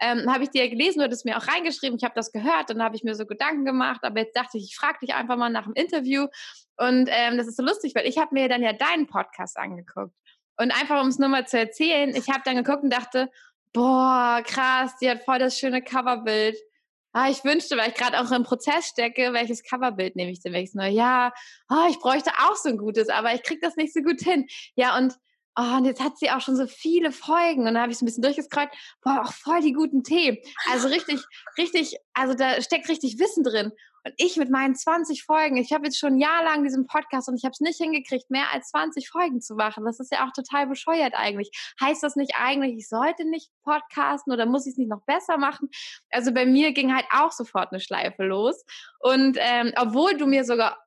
ähm, 0.00 0.32
habe 0.32 0.44
ich 0.44 0.50
dir 0.50 0.68
gelesen, 0.68 0.98
du 0.98 1.04
hattest 1.04 1.24
mir 1.24 1.36
auch 1.36 1.48
reingeschrieben, 1.48 1.98
ich 1.98 2.04
habe 2.04 2.14
das 2.14 2.30
gehört, 2.30 2.70
dann 2.70 2.82
habe 2.82 2.94
ich 2.94 3.02
mir 3.02 3.14
so 3.14 3.26
Gedanken 3.26 3.64
gemacht, 3.64 4.04
aber 4.04 4.20
jetzt 4.20 4.36
dachte 4.36 4.58
ich, 4.58 4.64
ich 4.64 4.76
frage 4.76 4.98
dich 5.02 5.14
einfach 5.14 5.36
mal 5.36 5.50
nach 5.50 5.64
dem 5.64 5.74
Interview. 5.74 6.28
Und 6.76 7.08
ähm, 7.10 7.36
das 7.36 7.48
ist 7.48 7.56
so 7.56 7.64
lustig, 7.64 7.94
weil 7.96 8.06
ich 8.06 8.18
habe 8.18 8.32
mir 8.32 8.48
dann 8.48 8.62
ja 8.62 8.72
deinen 8.72 9.08
Podcast 9.08 9.56
angeguckt. 9.56 10.14
Und 10.56 10.70
einfach 10.70 11.00
um 11.00 11.08
es 11.08 11.18
nur 11.18 11.28
mal 11.28 11.46
zu 11.46 11.58
erzählen, 11.58 12.14
ich 12.14 12.28
habe 12.28 12.42
dann 12.44 12.56
geguckt 12.56 12.84
und 12.84 12.92
dachte, 12.92 13.28
boah, 13.72 14.42
krass, 14.46 14.96
die 15.00 15.10
hat 15.10 15.24
voll 15.24 15.38
das 15.38 15.58
schöne 15.58 15.82
Coverbild 15.82 16.56
ah, 17.12 17.30
ich 17.30 17.44
wünschte, 17.44 17.76
weil 17.76 17.90
ich 17.90 17.94
gerade 17.94 18.20
auch 18.20 18.30
im 18.32 18.44
Prozess 18.44 18.86
stecke, 18.86 19.32
welches 19.32 19.62
Coverbild 19.62 20.16
nehme 20.16 20.30
ich 20.30 20.40
denn, 20.40 20.52
welches 20.52 20.74
neue? 20.74 20.90
Ja, 20.90 21.32
oh, 21.70 21.86
ich 21.90 21.98
bräuchte 21.98 22.30
auch 22.38 22.56
so 22.56 22.68
ein 22.68 22.78
gutes, 22.78 23.08
aber 23.08 23.34
ich 23.34 23.42
kriege 23.42 23.60
das 23.60 23.76
nicht 23.76 23.92
so 23.92 24.00
gut 24.00 24.20
hin. 24.20 24.46
Ja, 24.74 24.96
und 24.96 25.14
oh, 25.58 25.76
und 25.76 25.84
jetzt 25.84 26.02
hat 26.02 26.18
sie 26.18 26.30
auch 26.30 26.40
schon 26.40 26.56
so 26.56 26.66
viele 26.66 27.12
Folgen. 27.12 27.60
Und 27.60 27.74
dann 27.74 27.78
habe 27.78 27.90
ich 27.92 27.98
so 27.98 28.04
ein 28.04 28.06
bisschen 28.06 28.22
durchgescrollt, 28.22 28.70
boah, 29.02 29.22
auch 29.22 29.32
voll 29.32 29.60
die 29.60 29.72
guten 29.72 30.04
Themen. 30.04 30.38
Also 30.70 30.88
richtig, 30.88 31.20
richtig, 31.58 31.96
also 32.14 32.34
da 32.34 32.62
steckt 32.62 32.88
richtig 32.88 33.18
Wissen 33.18 33.42
drin. 33.42 33.72
Und 34.04 34.14
ich 34.16 34.36
mit 34.36 34.50
meinen 34.50 34.74
20 34.74 35.24
Folgen, 35.24 35.56
ich 35.56 35.72
habe 35.72 35.84
jetzt 35.84 35.98
schon 35.98 36.14
ein 36.14 36.18
Jahr 36.18 36.44
lang 36.44 36.62
diesen 36.62 36.86
Podcast 36.86 37.28
und 37.28 37.36
ich 37.36 37.44
habe 37.44 37.52
es 37.52 37.60
nicht 37.60 37.78
hingekriegt, 37.78 38.30
mehr 38.30 38.52
als 38.52 38.68
20 38.68 39.08
Folgen 39.08 39.40
zu 39.40 39.54
machen. 39.54 39.84
Das 39.84 40.00
ist 40.00 40.12
ja 40.12 40.26
auch 40.26 40.32
total 40.32 40.66
bescheuert 40.66 41.14
eigentlich. 41.14 41.50
Heißt 41.80 42.02
das 42.02 42.16
nicht 42.16 42.34
eigentlich, 42.38 42.76
ich 42.76 42.88
sollte 42.88 43.24
nicht 43.24 43.50
podcasten 43.64 44.32
oder 44.32 44.46
muss 44.46 44.66
ich 44.66 44.72
es 44.72 44.78
nicht 44.78 44.90
noch 44.90 45.02
besser 45.04 45.38
machen? 45.38 45.70
Also 46.10 46.32
bei 46.32 46.46
mir 46.46 46.72
ging 46.72 46.94
halt 46.94 47.06
auch 47.12 47.32
sofort 47.32 47.72
eine 47.72 47.80
Schleife 47.80 48.24
los. 48.24 48.64
Und 49.00 49.36
ähm, 49.40 49.72
obwohl 49.76 50.16
du 50.16 50.26
mir 50.26 50.44
sogar 50.44 50.78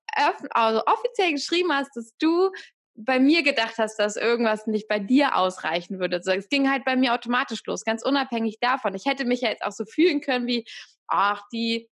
also 0.49 0.82
offiziell 0.86 1.32
geschrieben 1.32 1.72
hast, 1.74 1.95
dass 1.95 2.16
du 2.18 2.51
bei 2.95 3.20
mir 3.20 3.43
gedacht 3.43 3.76
hast, 3.78 3.97
dass 3.97 4.16
irgendwas 4.16 4.68
nicht 4.68 4.88
bei 4.88 4.99
dir 4.99 5.36
ausreichen 5.36 5.99
würde. 5.99 6.18
Also 6.18 6.32
es 6.32 6.49
ging 6.49 6.70
halt 6.70 6.86
bei 6.86 6.95
mir 6.95 7.14
automatisch 7.14 7.62
los, 7.66 7.84
ganz 7.84 8.03
unabhängig 8.03 8.57
davon. 8.59 8.95
Ich 8.95 9.05
hätte 9.05 9.26
mich 9.26 9.41
ja 9.41 9.49
jetzt 9.49 9.64
auch 9.64 9.72
so 9.72 9.86
fühlen 9.86 10.22
können 10.22 10.47
wie, 10.47 10.66
ach, 11.07 11.41
die 11.51 11.89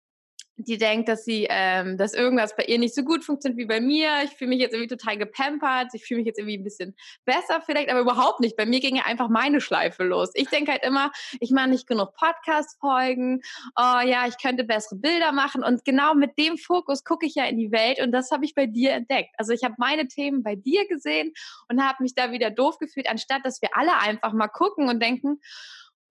die 0.57 0.77
denkt, 0.77 1.09
dass 1.09 1.25
sie, 1.25 1.47
ähm, 1.49 1.97
dass 1.97 2.13
irgendwas 2.13 2.55
bei 2.55 2.63
ihr 2.65 2.77
nicht 2.77 2.93
so 2.93 3.03
gut 3.03 3.23
funktioniert 3.23 3.57
wie 3.57 3.65
bei 3.65 3.81
mir. 3.81 4.09
Ich 4.23 4.31
fühle 4.31 4.49
mich 4.49 4.59
jetzt 4.59 4.73
irgendwie 4.73 4.95
total 4.95 5.17
gepampert. 5.17 5.89
Ich 5.93 6.05
fühle 6.05 6.19
mich 6.19 6.27
jetzt 6.27 6.37
irgendwie 6.37 6.57
ein 6.57 6.63
bisschen 6.63 6.95
besser 7.25 7.61
vielleicht, 7.65 7.89
aber 7.89 8.01
überhaupt 8.01 8.39
nicht. 8.39 8.55
Bei 8.55 8.65
mir 8.65 8.79
ging 8.79 8.95
ja 8.95 9.03
einfach 9.05 9.29
meine 9.29 9.61
Schleife 9.61 10.03
los. 10.03 10.29
Ich 10.35 10.49
denke 10.49 10.71
halt 10.71 10.83
immer, 10.83 11.11
ich 11.39 11.51
mache 11.51 11.69
nicht 11.69 11.87
genug 11.87 12.13
Podcast-Folgen. 12.15 13.41
Oh 13.75 13.99
ja, 14.05 14.27
ich 14.27 14.39
könnte 14.41 14.63
bessere 14.63 14.95
Bilder 14.95 15.31
machen. 15.31 15.63
Und 15.63 15.85
genau 15.85 16.13
mit 16.13 16.37
dem 16.37 16.57
Fokus 16.57 17.03
gucke 17.03 17.25
ich 17.25 17.35
ja 17.35 17.45
in 17.45 17.57
die 17.57 17.71
Welt 17.71 17.99
und 17.99 18.11
das 18.11 18.29
habe 18.31 18.45
ich 18.45 18.53
bei 18.53 18.67
dir 18.67 18.91
entdeckt. 18.91 19.33
Also 19.37 19.53
ich 19.53 19.63
habe 19.63 19.75
meine 19.77 20.07
Themen 20.07 20.43
bei 20.43 20.55
dir 20.55 20.87
gesehen 20.87 21.33
und 21.67 21.83
habe 21.83 22.03
mich 22.03 22.13
da 22.13 22.31
wieder 22.31 22.51
doof 22.51 22.77
gefühlt, 22.77 23.09
anstatt 23.09 23.41
dass 23.43 23.61
wir 23.61 23.75
alle 23.75 23.97
einfach 23.97 24.33
mal 24.33 24.47
gucken 24.47 24.87
und 24.87 25.01
denken, 25.01 25.39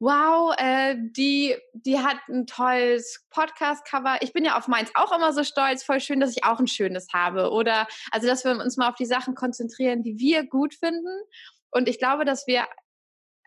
wow, 0.03 0.53
äh, 0.59 0.97
die, 0.99 1.55
die 1.75 2.01
hat 2.01 2.17
ein 2.29 2.49
tolles 2.49 3.25
Podcast-Cover. 3.31 4.19
Ich 4.21 4.33
bin 4.33 4.45
ja 4.45 4.59
auf 4.59 4.67
meins 4.67 4.91
auch 4.95 5.17
immer 5.17 5.33
so 5.33 5.45
stolz, 5.45 5.85
voll 5.85 6.01
schön, 6.01 6.19
dass 6.19 6.37
ich 6.37 6.43
auch 6.43 6.59
ein 6.59 6.67
schönes 6.67 7.07
habe. 7.13 7.53
Oder 7.53 7.87
also, 8.11 8.27
dass 8.27 8.45
wir 8.45 8.51
uns 8.51 8.77
mal 8.77 8.89
auf 8.89 8.97
die 8.97 9.07
Sachen 9.07 9.37
konzentrieren, 9.37 10.03
die 10.03 10.19
wir 10.19 10.45
gut 10.45 10.75
finden. 10.75 11.23
Und 11.71 11.89
ich 11.89 12.01
glaube, 12.01 12.25
dass 12.25 12.49
wir 12.49 12.67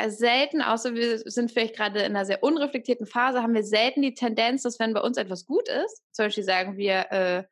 selten, 0.07 0.61
außer 0.61 0.93
wir 0.93 1.19
sind 1.19 1.51
vielleicht 1.51 1.75
gerade 1.75 1.99
in 1.99 2.15
einer 2.15 2.25
sehr 2.25 2.41
unreflektierten 2.41 3.05
Phase, 3.05 3.43
haben 3.43 3.53
wir 3.53 3.63
selten 3.63 4.01
die 4.01 4.13
Tendenz, 4.13 4.63
dass 4.63 4.79
wenn 4.79 4.93
bei 4.93 5.01
uns 5.01 5.17
etwas 5.17 5.45
gut 5.45 5.67
ist, 5.67 6.03
zum 6.13 6.25
Beispiel 6.25 6.43
sagen 6.45 6.77
wir, 6.77 7.11
äh, 7.11 7.43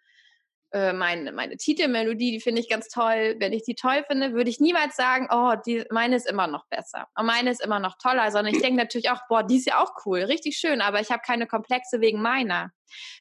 äh, 0.74 0.92
meine, 0.92 1.56
Titelmelodie, 1.56 2.32
die 2.32 2.42
finde 2.42 2.60
ich 2.60 2.68
ganz 2.68 2.90
toll. 2.90 3.36
Wenn 3.40 3.54
ich 3.54 3.64
die 3.64 3.76
toll 3.76 4.04
finde, 4.08 4.34
würde 4.34 4.50
ich 4.50 4.60
niemals 4.60 4.96
sagen, 4.96 5.28
oh, 5.32 5.54
die, 5.66 5.86
meine 5.92 6.16
ist 6.16 6.28
immer 6.28 6.48
noch 6.48 6.66
besser. 6.68 7.08
Und 7.16 7.28
meine 7.28 7.52
ist 7.52 7.64
immer 7.64 7.80
noch 7.80 7.98
toller, 8.00 8.32
sondern 8.32 8.56
ich 8.56 8.62
denke 8.62 8.78
natürlich 8.78 9.12
auch, 9.12 9.22
boah, 9.30 9.44
die 9.44 9.58
ist 9.58 9.68
ja 9.68 9.82
auch 9.84 9.92
cool, 10.06 10.22
richtig 10.22 10.58
schön, 10.58 10.82
aber 10.82 11.00
ich 11.00 11.12
habe 11.12 11.22
keine 11.24 11.46
Komplexe 11.46 12.02
wegen 12.02 12.22
meiner. 12.22 12.72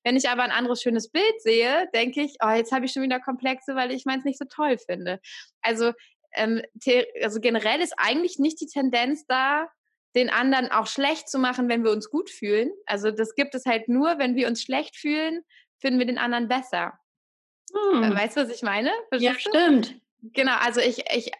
Wenn 0.02 0.16
ich 0.16 0.30
aber 0.30 0.42
ein 0.42 0.50
anderes 0.50 0.80
schönes 0.80 1.10
Bild 1.10 1.42
sehe, 1.42 1.88
denke 1.94 2.22
ich, 2.22 2.36
oh, 2.42 2.50
jetzt 2.50 2.72
habe 2.72 2.86
ich 2.86 2.92
schon 2.92 3.02
wieder 3.02 3.20
Komplexe, 3.20 3.74
weil 3.76 3.90
ich 3.90 4.06
meins 4.06 4.24
nicht 4.24 4.38
so 4.38 4.46
toll 4.46 4.78
finde. 4.78 5.20
Also, 5.60 5.92
ähm, 6.34 6.62
also 7.22 7.38
generell 7.40 7.82
ist 7.82 7.94
eigentlich 7.98 8.38
nicht 8.38 8.62
die 8.62 8.66
Tendenz 8.66 9.26
da, 9.26 9.68
den 10.14 10.30
anderen 10.30 10.70
auch 10.70 10.86
schlecht 10.86 11.28
zu 11.28 11.38
machen, 11.38 11.68
wenn 11.68 11.84
wir 11.84 11.90
uns 11.90 12.08
gut 12.08 12.30
fühlen. 12.30 12.70
Also 12.86 13.10
das 13.10 13.34
gibt 13.34 13.54
es 13.54 13.66
halt 13.66 13.88
nur, 13.88 14.18
wenn 14.18 14.36
wir 14.36 14.48
uns 14.48 14.62
schlecht 14.62 14.96
fühlen, 14.96 15.42
finden 15.78 15.98
wir 15.98 16.06
den 16.06 16.18
anderen 16.18 16.48
besser. 16.48 16.98
Hm. 17.72 18.14
Weißt 18.14 18.36
du, 18.36 18.42
was 18.42 18.50
ich 18.50 18.62
meine? 18.62 18.90
Verstehst 19.08 19.46
ja, 19.46 19.50
stimmt. 19.50 19.94
Genau, 20.22 20.54
also 20.60 20.80
ich, 20.80 21.04
ich, 21.14 21.32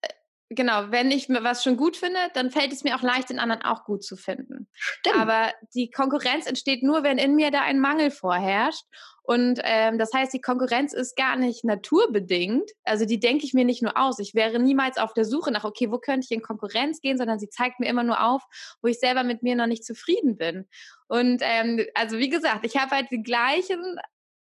äh, 0.00 0.08
genau, 0.50 0.90
wenn 0.90 1.10
ich 1.10 1.28
mir 1.28 1.42
was 1.42 1.64
schon 1.64 1.76
gut 1.76 1.96
finde, 1.96 2.18
dann 2.34 2.50
fällt 2.50 2.72
es 2.72 2.84
mir 2.84 2.96
auch 2.96 3.02
leicht, 3.02 3.30
den 3.30 3.38
anderen 3.38 3.62
auch 3.62 3.84
gut 3.84 4.04
zu 4.04 4.16
finden. 4.16 4.68
Stimmt. 4.74 5.16
Aber 5.16 5.52
die 5.74 5.90
Konkurrenz 5.90 6.46
entsteht 6.46 6.82
nur, 6.82 7.02
wenn 7.02 7.18
in 7.18 7.34
mir 7.34 7.50
da 7.50 7.62
ein 7.62 7.80
Mangel 7.80 8.10
vorherrscht. 8.10 8.84
Und 9.28 9.60
ähm, 9.62 9.98
das 9.98 10.14
heißt, 10.14 10.32
die 10.32 10.40
Konkurrenz 10.40 10.94
ist 10.94 11.14
gar 11.14 11.36
nicht 11.36 11.62
naturbedingt. 11.62 12.70
Also 12.84 13.04
die 13.04 13.20
denke 13.20 13.44
ich 13.44 13.52
mir 13.52 13.66
nicht 13.66 13.82
nur 13.82 13.98
aus. 13.98 14.18
Ich 14.20 14.34
wäre 14.34 14.58
niemals 14.58 14.96
auf 14.96 15.12
der 15.12 15.26
Suche 15.26 15.50
nach, 15.50 15.64
okay, 15.64 15.90
wo 15.90 15.98
könnte 15.98 16.24
ich 16.24 16.34
in 16.34 16.40
Konkurrenz 16.40 17.02
gehen, 17.02 17.18
sondern 17.18 17.38
sie 17.38 17.50
zeigt 17.50 17.78
mir 17.78 17.88
immer 17.88 18.04
nur 18.04 18.24
auf, 18.24 18.42
wo 18.80 18.88
ich 18.88 18.98
selber 18.98 19.24
mit 19.24 19.42
mir 19.42 19.54
noch 19.54 19.66
nicht 19.66 19.84
zufrieden 19.84 20.38
bin. 20.38 20.66
Und 21.08 21.42
ähm, 21.44 21.84
also 21.92 22.16
wie 22.16 22.30
gesagt, 22.30 22.64
ich 22.64 22.78
habe 22.78 22.92
halt 22.92 23.10
die 23.10 23.22
gleichen 23.22 23.98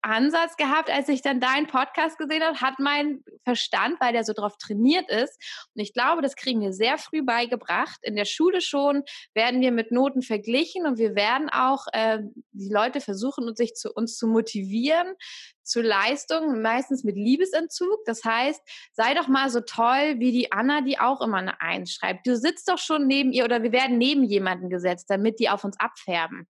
Ansatz 0.02 0.56
gehabt, 0.56 0.90
als 0.90 1.08
ich 1.08 1.22
dann 1.22 1.40
deinen 1.40 1.66
Podcast 1.66 2.18
gesehen 2.18 2.42
habe, 2.42 2.60
hat 2.60 2.78
mein 2.78 3.22
Verstand, 3.44 4.00
weil 4.00 4.12
der 4.12 4.24
so 4.24 4.32
drauf 4.32 4.56
trainiert 4.58 5.10
ist. 5.10 5.38
Und 5.74 5.82
ich 5.82 5.92
glaube, 5.92 6.22
das 6.22 6.36
kriegen 6.36 6.60
wir 6.60 6.72
sehr 6.72 6.98
früh 6.98 7.22
beigebracht. 7.22 7.98
In 8.02 8.16
der 8.16 8.24
Schule 8.24 8.60
schon 8.60 9.02
werden 9.34 9.60
wir 9.60 9.72
mit 9.72 9.92
Noten 9.92 10.22
verglichen 10.22 10.86
und 10.86 10.98
wir 10.98 11.14
werden 11.14 11.48
auch 11.50 11.86
äh, 11.92 12.20
die 12.52 12.72
Leute 12.72 13.00
versuchen, 13.00 13.54
sich 13.54 13.74
zu 13.74 13.92
uns 13.92 14.16
zu 14.16 14.26
motivieren, 14.26 15.14
zu 15.62 15.80
Leistung, 15.82 16.62
meistens 16.62 17.04
mit 17.04 17.16
Liebesentzug. 17.16 18.04
Das 18.06 18.24
heißt, 18.24 18.60
sei 18.92 19.14
doch 19.14 19.28
mal 19.28 19.50
so 19.50 19.60
toll 19.60 20.16
wie 20.18 20.32
die 20.32 20.52
Anna, 20.52 20.80
die 20.80 20.98
auch 20.98 21.20
immer 21.20 21.38
eine 21.38 21.60
Eins 21.60 21.92
schreibt. 21.92 22.26
Du 22.26 22.36
sitzt 22.36 22.68
doch 22.68 22.78
schon 22.78 23.06
neben 23.06 23.32
ihr 23.32 23.44
oder 23.44 23.62
wir 23.62 23.72
werden 23.72 23.98
neben 23.98 24.24
jemanden 24.24 24.70
gesetzt, 24.70 25.06
damit 25.08 25.38
die 25.38 25.48
auf 25.48 25.64
uns 25.64 25.78
abfärben. 25.78 26.48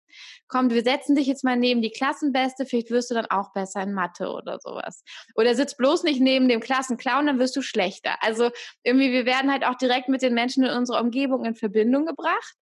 Komm, 0.47 0.69
wir 0.69 0.83
setzen 0.83 1.15
dich 1.15 1.27
jetzt 1.27 1.43
mal 1.43 1.57
neben 1.57 1.81
die 1.81 1.91
Klassenbeste, 1.91 2.65
vielleicht 2.65 2.91
wirst 2.91 3.11
du 3.11 3.15
dann 3.15 3.27
auch 3.27 3.53
besser 3.53 3.81
in 3.83 3.93
Mathe 3.93 4.31
oder 4.31 4.59
sowas. 4.59 5.03
Oder 5.35 5.55
sitzt 5.55 5.77
bloß 5.77 6.03
nicht 6.03 6.21
neben 6.21 6.47
dem 6.47 6.59
Klassenclown, 6.59 7.27
dann 7.27 7.39
wirst 7.39 7.55
du 7.55 7.61
schlechter. 7.61 8.15
Also 8.21 8.49
irgendwie, 8.83 9.11
wir 9.11 9.25
werden 9.25 9.51
halt 9.51 9.65
auch 9.65 9.75
direkt 9.75 10.09
mit 10.09 10.21
den 10.21 10.33
Menschen 10.33 10.63
in 10.63 10.71
unserer 10.71 11.01
Umgebung 11.01 11.45
in 11.45 11.55
Verbindung 11.55 12.05
gebracht. 12.05 12.55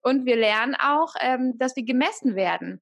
Und 0.00 0.24
wir 0.24 0.36
lernen 0.36 0.76
auch, 0.76 1.14
ähm, 1.20 1.54
dass 1.58 1.74
wir 1.74 1.84
gemessen 1.84 2.36
werden 2.36 2.80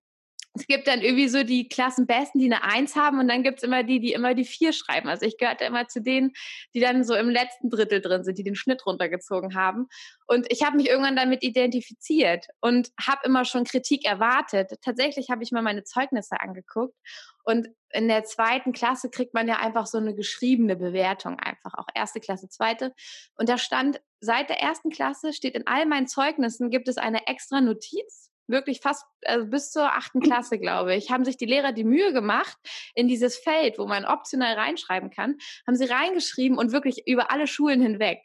es 0.57 0.69
gibt 0.69 0.87
dann 0.87 1.01
irgendwie 1.01 1.29
so 1.29 1.43
die 1.43 1.69
Klassenbesten, 1.69 2.41
die 2.41 2.47
eine 2.47 2.63
Eins 2.63 2.95
haben 2.95 3.19
und 3.19 3.27
dann 3.27 3.43
gibt 3.43 3.59
es 3.59 3.65
immer 3.65 3.83
die, 3.83 3.99
die 3.99 4.13
immer 4.13 4.35
die 4.35 4.45
Vier 4.45 4.73
schreiben. 4.73 5.09
Also 5.09 5.27
ich 5.27 5.37
gehörte 5.37 5.65
immer 5.65 5.89
zu 5.89 6.01
denen, 6.01 6.33
die 6.75 6.81
dann 6.81 7.03
so 7.03 7.15
im 7.15 7.29
letzten 7.29 7.71
Drittel 7.71 8.01
drin 8.01 8.23
sind, 8.23 8.39
die 8.39 8.45
den 8.45 8.55
Schnitt 8.55 8.87
runtergezogen 8.87 9.57
haben. 9.57 9.89
Und 10.29 10.47
ich 10.51 10.63
habe 10.63 10.77
mich 10.77 10.89
irgendwann 10.89 11.17
damit 11.17 11.43
identifiziert 11.43 12.47
und 12.61 12.91
habe 13.01 13.23
immer 13.25 13.45
schon 13.45 13.65
Kritik 13.65 14.07
erwartet. 14.07 14.71
Tatsächlich 14.81 15.29
habe 15.29 15.43
ich 15.43 15.51
mal 15.51 15.63
meine 15.63 15.83
Zeugnisse 15.83 16.41
angeguckt 16.41 16.95
und 17.43 17.69
in 17.91 18.09
der 18.09 18.25
zweiten 18.25 18.73
Klasse 18.73 19.11
kriegt 19.11 19.35
man 19.35 19.49
ja 19.49 19.57
einfach 19.57 19.87
so 19.87 19.99
eine 19.99 20.15
geschriebene 20.15 20.77
Bewertung, 20.77 21.39
einfach 21.39 21.75
auch 21.75 21.87
erste 21.95 22.21
Klasse, 22.21 22.49
zweite. 22.49 22.93
Und 23.37 23.49
da 23.49 23.59
stand, 23.59 24.01
seit 24.21 24.49
der 24.49 24.61
ersten 24.61 24.91
Klasse 24.91 25.33
steht 25.33 25.55
in 25.55 25.67
all 25.67 25.85
meinen 25.87 26.07
Zeugnissen 26.07 26.71
gibt 26.71 26.89
es 26.89 26.97
eine 26.97 27.27
extra 27.27 27.61
Notiz 27.61 28.34
wirklich 28.47 28.81
fast 28.81 29.05
also 29.25 29.47
bis 29.47 29.71
zur 29.71 29.85
achten 29.85 30.21
Klasse, 30.21 30.59
glaube 30.59 30.95
ich, 30.95 31.11
haben 31.11 31.25
sich 31.25 31.37
die 31.37 31.47
Lehrer 31.47 31.73
die 31.73 31.85
Mühe 31.85 32.13
gemacht, 32.13 32.57
in 32.95 33.09
dieses 33.09 33.37
Feld, 33.37 33.79
wo 33.79 33.87
man 33.87 34.05
optional 34.05 34.55
reinschreiben 34.55 35.11
kann, 35.11 35.37
haben 35.67 35.77
sie 35.77 35.87
reingeschrieben 35.87 36.59
und 36.59 36.73
wirklich 36.73 37.07
über 37.07 37.31
alle 37.31 37.47
Schulen 37.47 37.81
hinweg 37.81 38.21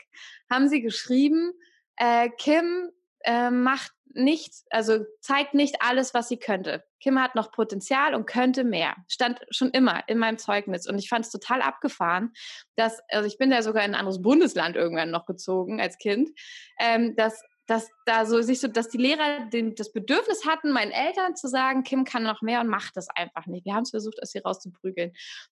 haben 0.50 0.68
sie 0.68 0.82
geschrieben, 0.82 1.54
äh, 1.98 2.30
Kim 2.38 2.90
äh, 3.22 3.52
macht 3.52 3.92
nicht, 4.12 4.54
also 4.72 5.06
zeigt 5.22 5.54
nicht 5.54 5.82
alles, 5.82 6.14
was 6.14 6.30
sie 6.30 6.38
könnte. 6.38 6.84
Kim 7.00 7.22
hat 7.22 7.36
noch 7.36 7.52
Potenzial 7.52 8.16
und 8.16 8.26
könnte 8.26 8.64
mehr. 8.64 8.96
Stand 9.08 9.40
schon 9.52 9.70
immer 9.70 10.04
in 10.08 10.18
meinem 10.18 10.40
Zeugnis. 10.40 10.88
Und 10.88 10.98
ich 10.98 11.10
fand 11.10 11.26
es 11.26 11.32
total 11.32 11.62
abgefahren, 11.62 12.34
dass, 12.76 13.00
also 13.10 13.28
ich 13.28 13.38
bin 13.38 13.52
da 13.52 13.62
sogar 13.62 13.86
in 13.86 13.92
ein 13.92 14.00
anderes 14.00 14.22
Bundesland 14.22 14.76
irgendwann 14.76 15.12
noch 15.12 15.26
gezogen 15.26 15.80
als 15.80 15.98
Kind, 16.00 16.32
ähm, 16.80 17.16
dass 17.16 17.44
dass 17.70 17.88
da 18.06 18.26
so 18.26 18.42
sich 18.42 18.60
so, 18.60 18.68
dass 18.68 18.90
die 18.90 18.98
Lehrer 18.98 19.46
den, 19.46 19.76
das 19.76 19.94
Bedürfnis 19.94 20.46
hatten, 20.46 20.72
meinen 20.72 20.92
Eltern 20.92 21.36
zu 21.36 21.48
sagen, 21.48 21.84
Kim 21.84 22.04
kann 22.04 22.24
noch 22.24 22.42
mehr 22.42 22.62
und 22.62 22.68
macht 22.68 22.98
das 22.98 23.10
einfach 23.10 23.46
nicht. 23.46 23.66
Wir 23.66 23.76
haben 23.76 23.84
es 23.84 23.92
versucht, 23.92 24.22
aus 24.24 24.34
ihr 24.34 24.44
rauszuprügeln. 24.44 25.12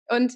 Und 0.09 0.33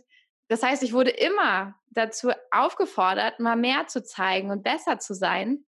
das 0.48 0.62
heißt, 0.62 0.84
ich 0.84 0.94
wurde 0.94 1.10
immer 1.10 1.74
dazu 1.90 2.32
aufgefordert, 2.52 3.40
mal 3.40 3.56
mehr 3.56 3.88
zu 3.88 4.04
zeigen 4.04 4.52
und 4.52 4.64
besser 4.64 5.00
zu 5.00 5.16
sein. 5.16 5.66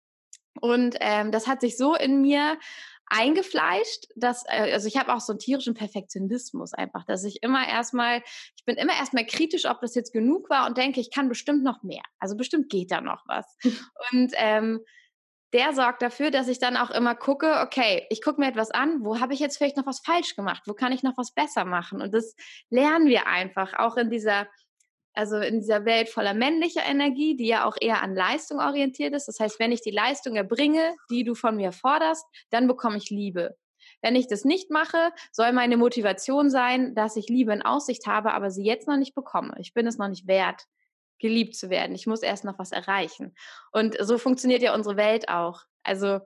Und 0.61 0.97
ähm, 1.01 1.33
das 1.33 1.47
hat 1.47 1.63
sich 1.63 1.79
so 1.79 1.95
in 1.95 2.21
mir 2.21 2.59
eingefleischt, 3.07 4.07
dass, 4.15 4.45
äh, 4.49 4.73
also 4.73 4.89
ich 4.89 4.99
habe 4.99 5.15
auch 5.15 5.21
so 5.21 5.33
einen 5.33 5.39
tierischen 5.39 5.73
Perfektionismus 5.73 6.75
einfach, 6.75 7.05
dass 7.07 7.25
ich 7.25 7.43
immer 7.43 7.67
erstmal, 7.67 8.23
ich 8.57 8.65
bin 8.67 8.77
immer 8.77 8.95
erstmal 8.95 9.25
kritisch, 9.25 9.65
ob 9.65 9.81
das 9.81 9.95
jetzt 9.95 10.13
genug 10.13 10.51
war 10.51 10.67
und 10.67 10.77
denke, 10.77 11.01
ich 11.01 11.11
kann 11.11 11.31
bestimmt 11.31 11.63
noch 11.63 11.83
mehr. 11.83 12.03
Also 12.19 12.37
bestimmt 12.37 12.69
geht 12.69 12.91
da 12.91 13.01
noch 13.01 13.23
was. 13.27 13.47
und 14.13 14.33
ähm, 14.37 14.81
der 15.53 15.75
sorgt 15.75 16.03
dafür, 16.03 16.31
dass 16.31 16.49
ich 16.49 16.59
dann 16.59 16.77
auch 16.77 16.91
immer 16.91 17.15
gucke, 17.15 17.61
okay, 17.61 18.07
ich 18.11 18.23
gucke 18.23 18.41
mir 18.41 18.49
etwas 18.49 18.71
an, 18.71 19.05
wo 19.05 19.21
habe 19.21 19.35
ich 19.35 19.41
jetzt 19.41 19.59
vielleicht 19.59 19.77
noch 19.77 19.87
was 19.87 20.01
falsch 20.01 20.35
gemacht, 20.35 20.63
wo 20.67 20.75
kann 20.75 20.93
ich 20.93 21.03
noch 21.03 21.17
was 21.17 21.33
besser 21.33 21.65
machen? 21.65 22.01
Und 22.01 22.15
das 22.15 22.35
lernen 22.71 23.07
wir 23.07 23.27
einfach 23.27 23.75
auch 23.79 23.97
in 23.97 24.11
dieser, 24.11 24.47
also 25.15 25.37
in 25.37 25.61
dieser 25.61 25.85
Welt 25.85 26.09
voller 26.09 26.35
männlicher 26.35 26.85
Energie, 26.85 27.37
die 27.37 27.47
ja 27.47 27.65
auch 27.67 27.77
eher 27.81 28.03
an 28.03 28.15
Leistung 28.15 28.61
orientiert 28.61 29.15
ist. 29.15 29.29
Das 29.29 29.41
heißt, 29.41 29.61
wenn 29.61 29.73
ich 29.73 29.83
die 29.83 29.91
Leistung 29.91 30.37
erbringe, 30.37 30.97
die 31.11 31.25
du 31.25 31.35
von 31.35 31.57
mir 31.57 31.73
forderst, 31.73 32.25
dann 32.51 32.67
bekomme 32.67 32.97
ich 32.97 33.11
Liebe. 33.11 33.57
Wenn 34.01 34.17
ich 34.17 34.27
das 34.27 34.45
nicht 34.45 34.71
mache, 34.71 35.11
soll 35.31 35.53
meine 35.53 35.77
Motivation 35.77 36.51
sein, 36.51 36.95
dass 36.95 37.17
ich 37.17 37.29
Liebe 37.29 37.53
in 37.53 37.63
Aussicht 37.63 38.07
habe, 38.07 38.33
aber 38.33 38.51
sie 38.51 38.65
jetzt 38.65 38.89
noch 38.89 38.97
nicht 38.97 39.15
bekomme. 39.15 39.55
Ich 39.59 39.75
bin 39.75 39.87
es 39.87 39.99
noch 39.99 40.09
nicht 40.09 40.27
wert, 40.27 40.65
geliebt 41.23 41.57
zu 41.57 41.71
werden. 41.71 41.95
Ich 41.95 42.07
muss 42.07 42.23
erst 42.23 42.45
noch 42.45 42.59
was 42.59 42.73
erreichen. 42.73 43.35
Und 43.73 43.97
so 43.99 44.19
funktioniert 44.19 44.61
ja 44.61 44.75
unsere 44.75 44.97
Welt 44.99 45.31
auch. 45.31 45.63
Also 45.83 46.21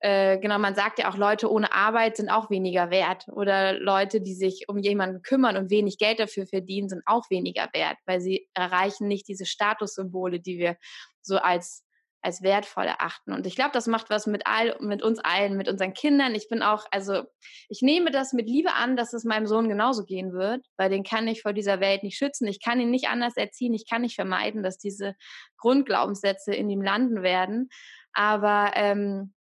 äh, 0.00 0.38
genau, 0.38 0.58
man 0.58 0.74
sagt 0.74 0.98
ja 0.98 1.08
auch, 1.08 1.16
Leute 1.16 1.50
ohne 1.50 1.72
Arbeit 1.72 2.16
sind 2.16 2.28
auch 2.28 2.50
weniger 2.50 2.90
wert. 2.90 3.26
Oder 3.28 3.78
Leute, 3.78 4.20
die 4.20 4.34
sich 4.34 4.64
um 4.68 4.78
jemanden 4.78 5.22
kümmern 5.22 5.56
und 5.56 5.70
wenig 5.70 5.96
Geld 5.96 6.18
dafür 6.18 6.46
verdienen, 6.46 6.88
sind 6.88 7.02
auch 7.06 7.30
weniger 7.30 7.68
wert, 7.72 7.96
weil 8.04 8.20
sie 8.20 8.48
erreichen 8.52 9.06
nicht 9.06 9.28
diese 9.28 9.46
Statussymbole, 9.46 10.40
die 10.40 10.58
wir 10.58 10.76
so 11.22 11.36
als 11.36 11.84
als 12.22 12.42
wertvoll 12.42 12.84
erachten. 12.84 13.32
Und 13.32 13.46
ich 13.46 13.56
glaube, 13.56 13.72
das 13.72 13.86
macht 13.86 14.08
was 14.08 14.26
mit 14.26 14.46
all, 14.46 14.76
mit 14.80 15.02
uns 15.02 15.18
allen, 15.18 15.56
mit 15.56 15.68
unseren 15.68 15.92
Kindern. 15.92 16.34
Ich 16.34 16.48
bin 16.48 16.62
auch, 16.62 16.86
also 16.90 17.24
ich 17.68 17.82
nehme 17.82 18.10
das 18.10 18.32
mit 18.32 18.46
Liebe 18.46 18.72
an, 18.74 18.96
dass 18.96 19.12
es 19.12 19.24
meinem 19.24 19.46
Sohn 19.46 19.68
genauso 19.68 20.04
gehen 20.04 20.32
wird, 20.32 20.64
weil 20.76 20.88
den 20.88 21.02
kann 21.02 21.26
ich 21.26 21.42
vor 21.42 21.52
dieser 21.52 21.80
Welt 21.80 22.02
nicht 22.02 22.16
schützen. 22.16 22.46
Ich 22.46 22.62
kann 22.62 22.80
ihn 22.80 22.90
nicht 22.90 23.08
anders 23.08 23.36
erziehen. 23.36 23.74
Ich 23.74 23.88
kann 23.88 24.02
nicht 24.02 24.14
vermeiden, 24.14 24.62
dass 24.62 24.78
diese 24.78 25.14
Grundglaubenssätze 25.58 26.54
in 26.54 26.70
ihm 26.70 26.82
landen 26.82 27.22
werden. 27.22 27.68
Aber 28.12 28.70
ähm, 28.74 29.34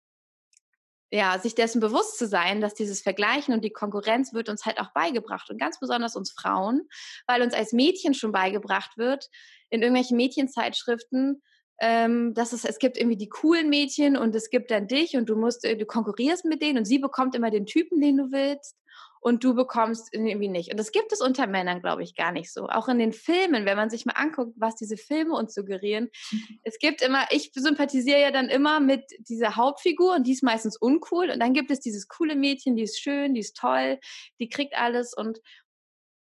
ja, 1.11 1.37
sich 1.37 1.55
dessen 1.55 1.81
bewusst 1.81 2.17
zu 2.17 2.25
sein, 2.25 2.61
dass 2.61 2.73
dieses 2.73 3.01
Vergleichen 3.01 3.53
und 3.53 3.65
die 3.65 3.73
Konkurrenz 3.73 4.33
wird 4.33 4.47
uns 4.47 4.65
halt 4.65 4.79
auch 4.79 4.93
beigebracht 4.93 5.49
und 5.49 5.59
ganz 5.59 5.77
besonders 5.77 6.15
uns 6.15 6.31
Frauen, 6.31 6.87
weil 7.27 7.41
uns 7.41 7.53
als 7.53 7.73
Mädchen 7.73 8.13
schon 8.13 8.31
beigebracht 8.31 8.97
wird, 8.97 9.27
in 9.69 9.81
irgendwelchen 9.81 10.15
Mädchenzeitschriften, 10.15 11.41
ähm, 11.81 12.35
dass 12.35 12.53
es, 12.53 12.63
es 12.63 12.77
gibt 12.77 12.95
irgendwie 12.95 13.17
die 13.17 13.27
coolen 13.27 13.67
Mädchen 13.67 14.15
und 14.15 14.35
es 14.35 14.51
gibt 14.51 14.69
dann 14.69 14.87
dich 14.87 15.17
und 15.17 15.27
du 15.27 15.35
musst, 15.35 15.65
äh, 15.65 15.75
du 15.75 15.87
konkurrierst 15.87 16.45
mit 16.45 16.61
denen 16.61 16.77
und 16.77 16.85
sie 16.85 16.99
bekommt 16.99 17.35
immer 17.35 17.49
den 17.49 17.65
Typen, 17.65 17.99
den 17.99 18.17
du 18.17 18.31
willst 18.31 18.77
und 19.19 19.43
du 19.43 19.55
bekommst 19.55 20.09
irgendwie 20.11 20.47
nicht. 20.47 20.69
Und 20.71 20.79
das 20.79 20.91
gibt 20.91 21.11
es 21.11 21.21
unter 21.21 21.47
Männern, 21.47 21.81
glaube 21.81 22.03
ich, 22.03 22.15
gar 22.15 22.31
nicht 22.31 22.53
so. 22.53 22.67
Auch 22.69 22.87
in 22.87 22.99
den 22.99 23.13
Filmen, 23.13 23.65
wenn 23.65 23.77
man 23.77 23.89
sich 23.89 24.05
mal 24.05 24.13
anguckt, 24.13 24.53
was 24.57 24.75
diese 24.75 24.95
Filme 24.95 25.33
uns 25.33 25.55
suggerieren. 25.55 26.09
Es 26.63 26.77
gibt 26.77 27.01
immer, 27.01 27.25
ich 27.31 27.51
sympathisiere 27.55 28.21
ja 28.21 28.31
dann 28.31 28.47
immer 28.47 28.79
mit 28.79 29.03
dieser 29.17 29.55
Hauptfigur 29.55 30.15
und 30.15 30.27
die 30.27 30.33
ist 30.33 30.43
meistens 30.43 30.77
uncool. 30.77 31.31
Und 31.31 31.39
dann 31.39 31.53
gibt 31.53 31.71
es 31.71 31.79
dieses 31.79 32.07
coole 32.07 32.35
Mädchen, 32.35 32.75
die 32.75 32.83
ist 32.83 32.99
schön, 32.99 33.33
die 33.33 33.39
ist 33.39 33.57
toll, 33.57 33.99
die 34.39 34.49
kriegt 34.49 34.75
alles 34.75 35.15
und 35.15 35.39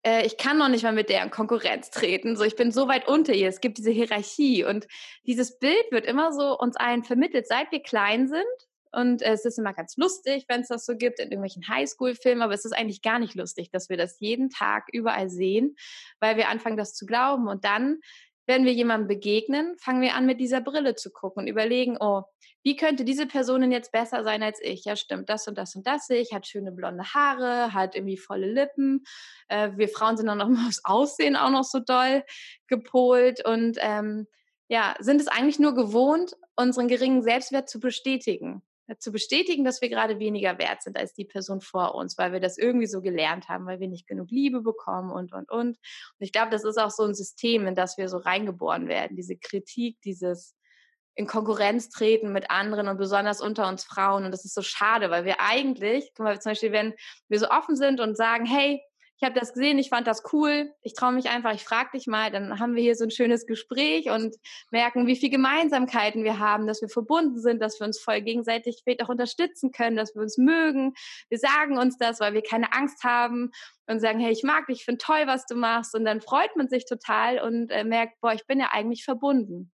äh, 0.04 0.26
ich 0.26 0.36
kann 0.36 0.58
noch 0.58 0.68
nicht 0.68 0.82
mal 0.82 0.92
mit 0.92 1.08
der 1.08 1.22
in 1.22 1.30
Konkurrenz 1.30 1.90
treten. 1.90 2.36
So, 2.36 2.44
ich 2.44 2.56
bin 2.56 2.72
so 2.72 2.88
weit 2.88 3.08
unter 3.08 3.32
ihr. 3.32 3.48
Es 3.48 3.60
gibt 3.60 3.78
diese 3.78 3.90
Hierarchie 3.90 4.64
und 4.64 4.86
dieses 5.26 5.58
Bild 5.58 5.90
wird 5.90 6.06
immer 6.06 6.32
so 6.32 6.58
uns 6.58 6.76
allen 6.76 7.04
vermittelt, 7.04 7.46
seit 7.46 7.70
wir 7.72 7.82
klein 7.82 8.28
sind 8.28 8.44
und 8.92 9.22
es 9.22 9.44
ist 9.44 9.58
immer 9.58 9.74
ganz 9.74 9.96
lustig, 9.96 10.44
wenn 10.48 10.62
es 10.62 10.68
das 10.68 10.86
so 10.86 10.96
gibt 10.96 11.18
in 11.18 11.26
irgendwelchen 11.26 11.68
Highschool-Filmen, 11.68 12.42
aber 12.42 12.54
es 12.54 12.64
ist 12.64 12.72
eigentlich 12.72 13.02
gar 13.02 13.18
nicht 13.18 13.34
lustig, 13.34 13.70
dass 13.70 13.88
wir 13.88 13.96
das 13.96 14.18
jeden 14.20 14.50
Tag 14.50 14.86
überall 14.92 15.28
sehen, 15.28 15.76
weil 16.20 16.36
wir 16.36 16.48
anfangen, 16.48 16.76
das 16.76 16.94
zu 16.94 17.06
glauben. 17.06 17.48
Und 17.48 17.64
dann, 17.64 18.00
wenn 18.48 18.64
wir 18.64 18.72
jemandem 18.72 19.08
begegnen, 19.08 19.76
fangen 19.78 20.00
wir 20.00 20.14
an, 20.14 20.24
mit 20.24 20.40
dieser 20.40 20.62
Brille 20.62 20.94
zu 20.94 21.10
gucken 21.10 21.42
und 21.42 21.48
überlegen, 21.48 21.98
oh, 22.00 22.22
wie 22.64 22.76
könnte 22.76 23.04
diese 23.04 23.26
Person 23.26 23.60
denn 23.60 23.72
jetzt 23.72 23.92
besser 23.92 24.24
sein 24.24 24.42
als 24.42 24.58
ich? 24.62 24.84
Ja, 24.86 24.96
stimmt, 24.96 25.28
das 25.28 25.46
und 25.46 25.58
das 25.58 25.76
und 25.76 25.86
das 25.86 26.06
sehe 26.06 26.20
ich, 26.20 26.32
hat 26.32 26.46
schöne 26.46 26.72
blonde 26.72 27.04
Haare, 27.04 27.74
hat 27.74 27.94
irgendwie 27.94 28.16
volle 28.16 28.50
Lippen. 28.50 29.04
Äh, 29.48 29.72
wir 29.76 29.88
Frauen 29.88 30.16
sind 30.16 30.26
dann 30.26 30.38
noch 30.38 30.48
mal 30.48 30.66
aufs 30.66 30.80
Aussehen 30.84 31.36
auch 31.36 31.50
noch 31.50 31.64
so 31.64 31.78
doll 31.78 32.24
gepolt 32.66 33.44
und 33.46 33.76
ähm, 33.80 34.26
ja, 34.68 34.96
sind 34.98 35.20
es 35.20 35.28
eigentlich 35.28 35.58
nur 35.58 35.74
gewohnt, 35.74 36.32
unseren 36.56 36.88
geringen 36.88 37.22
Selbstwert 37.22 37.68
zu 37.68 37.80
bestätigen 37.80 38.62
zu 38.98 39.12
bestätigen, 39.12 39.64
dass 39.64 39.82
wir 39.82 39.88
gerade 39.88 40.18
weniger 40.18 40.58
wert 40.58 40.82
sind 40.82 40.96
als 40.96 41.12
die 41.12 41.24
Person 41.24 41.60
vor 41.60 41.94
uns, 41.94 42.16
weil 42.16 42.32
wir 42.32 42.40
das 42.40 42.56
irgendwie 42.56 42.86
so 42.86 43.02
gelernt 43.02 43.48
haben, 43.48 43.66
weil 43.66 43.80
wir 43.80 43.88
nicht 43.88 44.06
genug 44.06 44.30
Liebe 44.30 44.62
bekommen 44.62 45.10
und, 45.10 45.32
und, 45.32 45.50
und. 45.50 45.76
Und 45.76 45.78
ich 46.18 46.32
glaube, 46.32 46.50
das 46.50 46.64
ist 46.64 46.78
auch 46.78 46.90
so 46.90 47.04
ein 47.04 47.14
System, 47.14 47.66
in 47.66 47.74
das 47.74 47.98
wir 47.98 48.08
so 48.08 48.18
reingeboren 48.18 48.88
werden. 48.88 49.16
Diese 49.16 49.36
Kritik, 49.36 49.98
dieses 50.04 50.54
in 51.14 51.26
Konkurrenz 51.26 51.90
treten 51.90 52.32
mit 52.32 52.48
anderen 52.48 52.86
und 52.86 52.96
besonders 52.96 53.40
unter 53.40 53.68
uns 53.68 53.82
Frauen. 53.82 54.24
Und 54.24 54.30
das 54.30 54.44
ist 54.44 54.54
so 54.54 54.62
schade, 54.62 55.10
weil 55.10 55.24
wir 55.24 55.40
eigentlich, 55.40 56.12
guck 56.14 56.24
mal, 56.24 56.40
zum 56.40 56.52
Beispiel, 56.52 56.70
wenn 56.70 56.94
wir 57.28 57.40
so 57.40 57.50
offen 57.50 57.74
sind 57.74 57.98
und 57.98 58.16
sagen, 58.16 58.46
hey, 58.46 58.80
ich 59.20 59.26
habe 59.26 59.38
das 59.38 59.52
gesehen, 59.52 59.78
ich 59.78 59.88
fand 59.88 60.06
das 60.06 60.22
cool, 60.32 60.72
ich 60.82 60.94
traue 60.94 61.12
mich 61.12 61.28
einfach, 61.28 61.52
ich 61.52 61.64
frage 61.64 61.90
dich 61.94 62.06
mal, 62.06 62.30
dann 62.30 62.60
haben 62.60 62.76
wir 62.76 62.82
hier 62.82 62.94
so 62.94 63.02
ein 63.02 63.10
schönes 63.10 63.46
Gespräch 63.46 64.10
und 64.10 64.36
merken, 64.70 65.08
wie 65.08 65.16
viele 65.16 65.32
Gemeinsamkeiten 65.32 66.22
wir 66.22 66.38
haben, 66.38 66.68
dass 66.68 66.82
wir 66.82 66.88
verbunden 66.88 67.40
sind, 67.40 67.60
dass 67.60 67.80
wir 67.80 67.86
uns 67.86 67.98
voll 67.98 68.20
gegenseitig 68.20 68.80
vielleicht 68.84 69.02
auch 69.02 69.08
unterstützen 69.08 69.72
können, 69.72 69.96
dass 69.96 70.14
wir 70.14 70.22
uns 70.22 70.38
mögen. 70.38 70.94
Wir 71.30 71.38
sagen 71.38 71.78
uns 71.78 71.98
das, 71.98 72.20
weil 72.20 72.32
wir 72.32 72.42
keine 72.42 72.72
Angst 72.72 73.02
haben 73.02 73.50
und 73.88 73.98
sagen, 73.98 74.20
hey, 74.20 74.30
ich 74.30 74.44
mag 74.44 74.66
dich, 74.66 74.78
ich 74.78 74.84
finde 74.84 74.98
toll, 74.98 75.22
was 75.26 75.46
du 75.46 75.56
machst. 75.56 75.96
Und 75.96 76.04
dann 76.04 76.20
freut 76.20 76.54
man 76.54 76.68
sich 76.68 76.84
total 76.84 77.40
und 77.40 77.70
äh, 77.70 77.82
merkt, 77.82 78.20
boah, 78.20 78.34
ich 78.34 78.46
bin 78.46 78.60
ja 78.60 78.68
eigentlich 78.70 79.04
verbunden. 79.04 79.72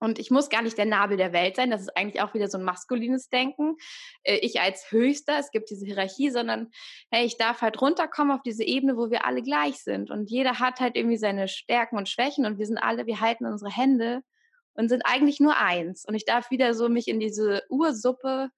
Und 0.00 0.18
ich 0.18 0.30
muss 0.30 0.48
gar 0.48 0.62
nicht 0.62 0.78
der 0.78 0.86
Nabel 0.86 1.16
der 1.18 1.32
Welt 1.32 1.56
sein. 1.56 1.70
Das 1.70 1.82
ist 1.82 1.96
eigentlich 1.96 2.22
auch 2.22 2.34
wieder 2.34 2.48
so 2.48 2.58
ein 2.58 2.64
maskulines 2.64 3.28
Denken. 3.28 3.76
Äh, 4.22 4.38
ich 4.38 4.60
als 4.60 4.90
Höchster, 4.90 5.38
es 5.38 5.50
gibt 5.50 5.70
diese 5.70 5.86
Hierarchie, 5.86 6.30
sondern 6.30 6.70
hey, 7.10 7.26
ich 7.26 7.36
darf 7.36 7.60
halt 7.60 7.80
runterkommen 7.80 8.34
auf 8.34 8.42
diese 8.42 8.64
Ebene, 8.64 8.96
wo 8.96 9.10
wir 9.10 9.26
alle 9.26 9.42
gleich 9.42 9.76
sind. 9.84 10.10
Und 10.10 10.30
jeder 10.30 10.58
hat 10.58 10.80
halt 10.80 10.96
irgendwie 10.96 11.18
seine 11.18 11.48
Stärken 11.48 11.98
und 11.98 12.08
Schwächen 12.08 12.46
und 12.46 12.58
wir 12.58 12.66
sind 12.66 12.78
alle, 12.78 13.06
wir 13.06 13.20
halten 13.20 13.44
unsere 13.44 13.70
Hände 13.70 14.22
und 14.74 14.88
sind 14.88 15.02
eigentlich 15.04 15.38
nur 15.38 15.56
eins. 15.56 16.04
Und 16.06 16.14
ich 16.14 16.24
darf 16.24 16.50
wieder 16.50 16.74
so 16.74 16.88
mich 16.88 17.06
in 17.06 17.20
diese 17.20 17.62
Ursuppe 17.68 18.48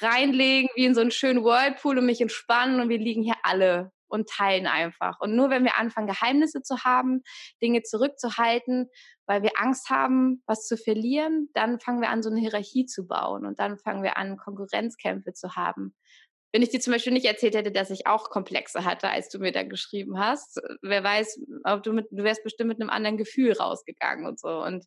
reinlegen, 0.00 0.70
wie 0.74 0.86
in 0.86 0.94
so 0.94 1.00
einen 1.00 1.10
schönen 1.10 1.44
Whirlpool 1.44 1.98
und 1.98 2.06
mich 2.06 2.20
entspannen 2.20 2.80
und 2.80 2.88
wir 2.88 2.98
liegen 2.98 3.22
hier 3.22 3.36
alle 3.42 3.92
und 4.10 4.28
teilen 4.28 4.66
einfach. 4.66 5.20
Und 5.20 5.34
nur 5.34 5.50
wenn 5.50 5.64
wir 5.64 5.76
anfangen, 5.76 6.06
Geheimnisse 6.06 6.62
zu 6.62 6.84
haben, 6.84 7.22
Dinge 7.62 7.82
zurückzuhalten, 7.82 8.88
weil 9.26 9.42
wir 9.42 9.52
Angst 9.56 9.90
haben, 9.90 10.42
was 10.46 10.66
zu 10.66 10.76
verlieren, 10.76 11.48
dann 11.54 11.80
fangen 11.80 12.00
wir 12.00 12.10
an, 12.10 12.22
so 12.22 12.30
eine 12.30 12.40
Hierarchie 12.40 12.86
zu 12.86 13.06
bauen 13.06 13.46
und 13.46 13.60
dann 13.60 13.78
fangen 13.78 14.02
wir 14.02 14.16
an, 14.16 14.36
Konkurrenzkämpfe 14.36 15.32
zu 15.32 15.56
haben. 15.56 15.94
Wenn 16.52 16.62
ich 16.62 16.70
dir 16.70 16.80
zum 16.80 16.92
Beispiel 16.92 17.12
nicht 17.12 17.26
erzählt 17.26 17.54
hätte, 17.54 17.70
dass 17.70 17.90
ich 17.90 18.08
auch 18.08 18.28
Komplexe 18.28 18.84
hatte, 18.84 19.08
als 19.08 19.28
du 19.28 19.38
mir 19.38 19.52
da 19.52 19.62
geschrieben 19.62 20.18
hast, 20.18 20.60
wer 20.82 21.04
weiß, 21.04 21.40
ob 21.64 21.84
du 21.84 21.92
mit, 21.92 22.08
du 22.10 22.24
wärst 22.24 22.42
bestimmt 22.42 22.68
mit 22.68 22.80
einem 22.80 22.90
anderen 22.90 23.16
Gefühl 23.16 23.52
rausgegangen 23.52 24.26
und 24.26 24.40
so. 24.40 24.60
Und 24.62 24.84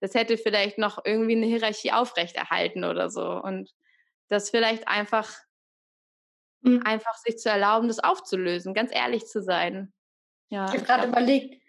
das 0.00 0.14
hätte 0.14 0.38
vielleicht 0.38 0.78
noch 0.78 1.04
irgendwie 1.04 1.36
eine 1.36 1.46
Hierarchie 1.46 1.92
aufrechterhalten 1.92 2.84
oder 2.84 3.10
so. 3.10 3.22
Und 3.22 3.70
das 4.28 4.48
vielleicht 4.48 4.88
einfach 4.88 5.30
Mhm. 6.64 6.82
Einfach 6.84 7.14
sich 7.16 7.38
zu 7.38 7.48
erlauben, 7.48 7.88
das 7.88 8.00
aufzulösen, 8.00 8.74
ganz 8.74 8.90
ehrlich 8.92 9.26
zu 9.26 9.42
sein. 9.42 9.92
Ja, 10.48 10.66
ich 10.66 10.72
habe 10.72 10.84
gerade 10.84 11.08
überlegt, 11.08 11.62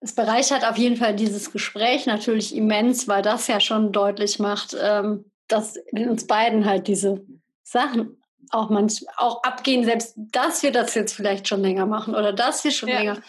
es 0.00 0.14
bereichert 0.14 0.64
auf 0.64 0.76
jeden 0.76 0.96
Fall 0.96 1.14
dieses 1.14 1.50
Gespräch 1.50 2.06
natürlich 2.06 2.54
immens, 2.54 3.08
weil 3.08 3.22
das 3.22 3.46
ja 3.48 3.60
schon 3.60 3.92
deutlich 3.92 4.38
macht, 4.38 4.76
ähm, 4.80 5.24
dass 5.48 5.76
in 5.76 6.08
uns 6.08 6.26
beiden 6.26 6.64
halt 6.64 6.86
diese 6.86 7.24
Sachen 7.62 8.22
auch 8.50 8.70
manch, 8.70 9.04
auch 9.16 9.42
abgehen, 9.42 9.84
selbst 9.84 10.14
dass 10.16 10.62
wir 10.62 10.72
das 10.72 10.94
jetzt 10.94 11.14
vielleicht 11.14 11.48
schon 11.48 11.62
länger 11.62 11.86
machen 11.86 12.14
oder 12.14 12.32
dass 12.32 12.64
wir 12.64 12.70
schon 12.70 12.88
ja. 12.88 12.98
länger, 12.98 13.22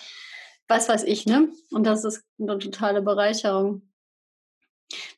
was 0.68 0.88
weiß 0.88 1.04
ich, 1.04 1.26
ne? 1.26 1.50
Und 1.72 1.84
das 1.86 2.04
ist 2.04 2.24
eine 2.40 2.58
totale 2.58 3.02
Bereicherung. 3.02 3.89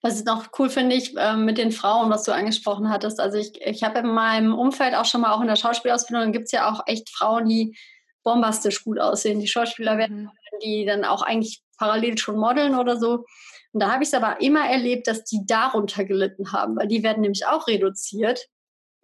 Was 0.01 0.19
ich 0.19 0.25
noch 0.25 0.47
cool 0.59 0.69
finde 0.69 0.95
ich 0.95 1.15
äh, 1.17 1.35
mit 1.35 1.57
den 1.57 1.71
Frauen, 1.71 2.09
was 2.09 2.23
du 2.23 2.33
angesprochen 2.33 2.89
hattest. 2.89 3.19
Also 3.19 3.37
ich, 3.37 3.61
ich 3.61 3.83
habe 3.83 3.99
in 3.99 4.07
meinem 4.07 4.53
Umfeld 4.53 4.95
auch 4.95 5.05
schon 5.05 5.21
mal 5.21 5.31
auch 5.31 5.41
in 5.41 5.47
der 5.47 5.55
Schauspielausbildung, 5.55 6.31
gibt 6.31 6.45
es 6.45 6.51
ja 6.51 6.71
auch 6.71 6.83
echt 6.87 7.09
Frauen, 7.09 7.47
die 7.47 7.77
bombastisch 8.23 8.83
gut 8.83 8.99
aussehen, 8.99 9.39
die 9.39 9.47
Schauspieler 9.47 9.97
werden, 9.97 10.23
mhm. 10.23 10.29
die 10.63 10.85
dann 10.85 11.05
auch 11.05 11.21
eigentlich 11.21 11.61
parallel 11.77 12.17
schon 12.17 12.37
modeln 12.37 12.75
oder 12.75 12.97
so. 12.97 13.25
Und 13.73 13.81
da 13.81 13.91
habe 13.91 14.03
ich 14.03 14.09
es 14.09 14.13
aber 14.13 14.41
immer 14.41 14.69
erlebt, 14.69 15.07
dass 15.07 15.23
die 15.23 15.45
darunter 15.45 16.03
gelitten 16.03 16.51
haben, 16.51 16.75
weil 16.75 16.87
die 16.87 17.03
werden 17.03 17.21
nämlich 17.21 17.45
auch 17.45 17.67
reduziert. 17.67 18.47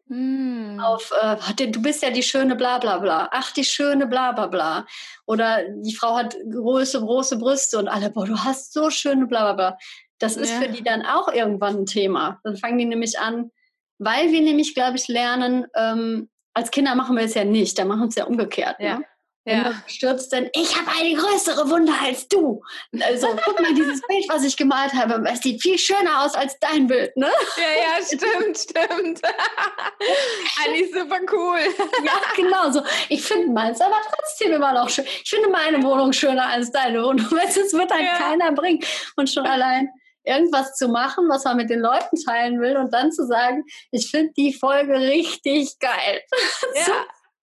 Mm. 0.09 0.79
Auf, 0.79 1.11
äh, 1.21 1.67
du 1.67 1.81
bist 1.81 2.01
ja 2.01 2.11
die 2.11 2.23
schöne 2.23 2.55
bla 2.55 2.77
bla 2.77 2.97
bla. 2.97 3.29
Ach, 3.31 3.51
die 3.51 3.65
schöne 3.65 4.07
bla 4.07 4.31
bla 4.31 4.47
bla. 4.47 4.85
Oder 5.25 5.63
die 5.69 5.95
Frau 5.95 6.15
hat 6.15 6.35
große, 6.49 6.99
große 6.99 7.37
Brüste 7.37 7.77
und 7.77 7.87
alle, 7.87 8.09
boah, 8.09 8.25
du 8.25 8.37
hast 8.37 8.73
so 8.73 8.89
schöne 8.89 9.27
bla 9.27 9.51
bla 9.51 9.53
bla. 9.53 9.77
Das 10.19 10.35
ist 10.35 10.51
ja. 10.51 10.61
für 10.61 10.69
die 10.69 10.83
dann 10.83 11.05
auch 11.05 11.27
irgendwann 11.31 11.81
ein 11.81 11.85
Thema. 11.85 12.39
Dann 12.43 12.57
fangen 12.57 12.77
die 12.77 12.85
nämlich 12.85 13.19
an, 13.19 13.51
weil 13.99 14.31
wir 14.31 14.41
nämlich, 14.41 14.73
glaube 14.73 14.97
ich, 14.97 15.07
lernen, 15.07 15.65
ähm, 15.75 16.29
als 16.53 16.71
Kinder 16.71 16.95
machen 16.95 17.15
wir 17.15 17.23
es 17.23 17.35
ja 17.35 17.43
nicht, 17.43 17.77
da 17.77 17.85
machen 17.85 18.01
wir 18.01 18.07
es 18.07 18.15
ja 18.15 18.25
umgekehrt. 18.25 18.77
Ja. 18.79 18.99
Ne? 18.99 19.05
Wenn 19.47 19.63
ja. 19.63 19.81
stürzt, 19.87 20.33
dann, 20.33 20.49
ich 20.51 20.75
habe 20.77 20.91
eine 20.99 21.15
größere 21.15 21.69
Wunde 21.69 21.93
als 22.03 22.27
du. 22.27 22.61
Also 22.99 23.27
guck 23.45 23.61
mal, 23.61 23.73
dieses 23.73 24.01
Bild, 24.05 24.25
was 24.27 24.43
ich 24.43 24.57
gemalt 24.57 24.91
habe, 24.91 25.23
es 25.31 25.39
sieht 25.39 25.61
viel 25.61 25.77
schöner 25.77 26.25
aus 26.25 26.35
als 26.35 26.59
dein 26.59 26.87
Bild, 26.87 27.15
ne? 27.15 27.31
Ja, 27.55 27.97
ja, 27.97 28.05
stimmt, 28.05 28.57
stimmt. 28.57 29.21
Eigentlich 30.65 30.91
super 30.93 31.19
cool. 31.31 31.59
ja, 32.03 32.11
genau 32.35 32.71
so. 32.71 32.81
Ich 33.07 33.23
finde 33.23 33.53
meins 33.53 33.79
aber 33.79 33.95
trotzdem 34.13 34.51
immer 34.51 34.73
noch 34.73 34.89
schön. 34.89 35.05
Ich 35.05 35.29
finde 35.29 35.47
meine 35.47 35.81
Wohnung 35.81 36.11
schöner 36.11 36.47
als 36.47 36.69
deine 36.73 37.01
Wohnung. 37.01 37.25
Es 37.47 37.71
wird 37.71 37.89
halt 37.89 38.03
ja. 38.03 38.17
keiner 38.17 38.51
bringen. 38.51 38.83
Und 39.15 39.29
schon 39.29 39.45
allein 39.45 39.89
irgendwas 40.27 40.75
zu 40.75 40.89
machen, 40.89 41.27
was 41.29 41.45
man 41.45 41.57
mit 41.57 41.69
den 41.69 41.79
Leuten 41.79 42.17
teilen 42.23 42.59
will 42.59 42.77
und 42.77 42.93
dann 42.93 43.11
zu 43.11 43.25
sagen, 43.25 43.63
ich 43.91 44.11
finde 44.11 44.33
die 44.37 44.53
Folge 44.53 44.99
richtig 44.99 45.79
geil. 45.79 46.21
Ja. 46.75 46.85
so, 46.85 46.91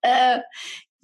äh, 0.02 0.40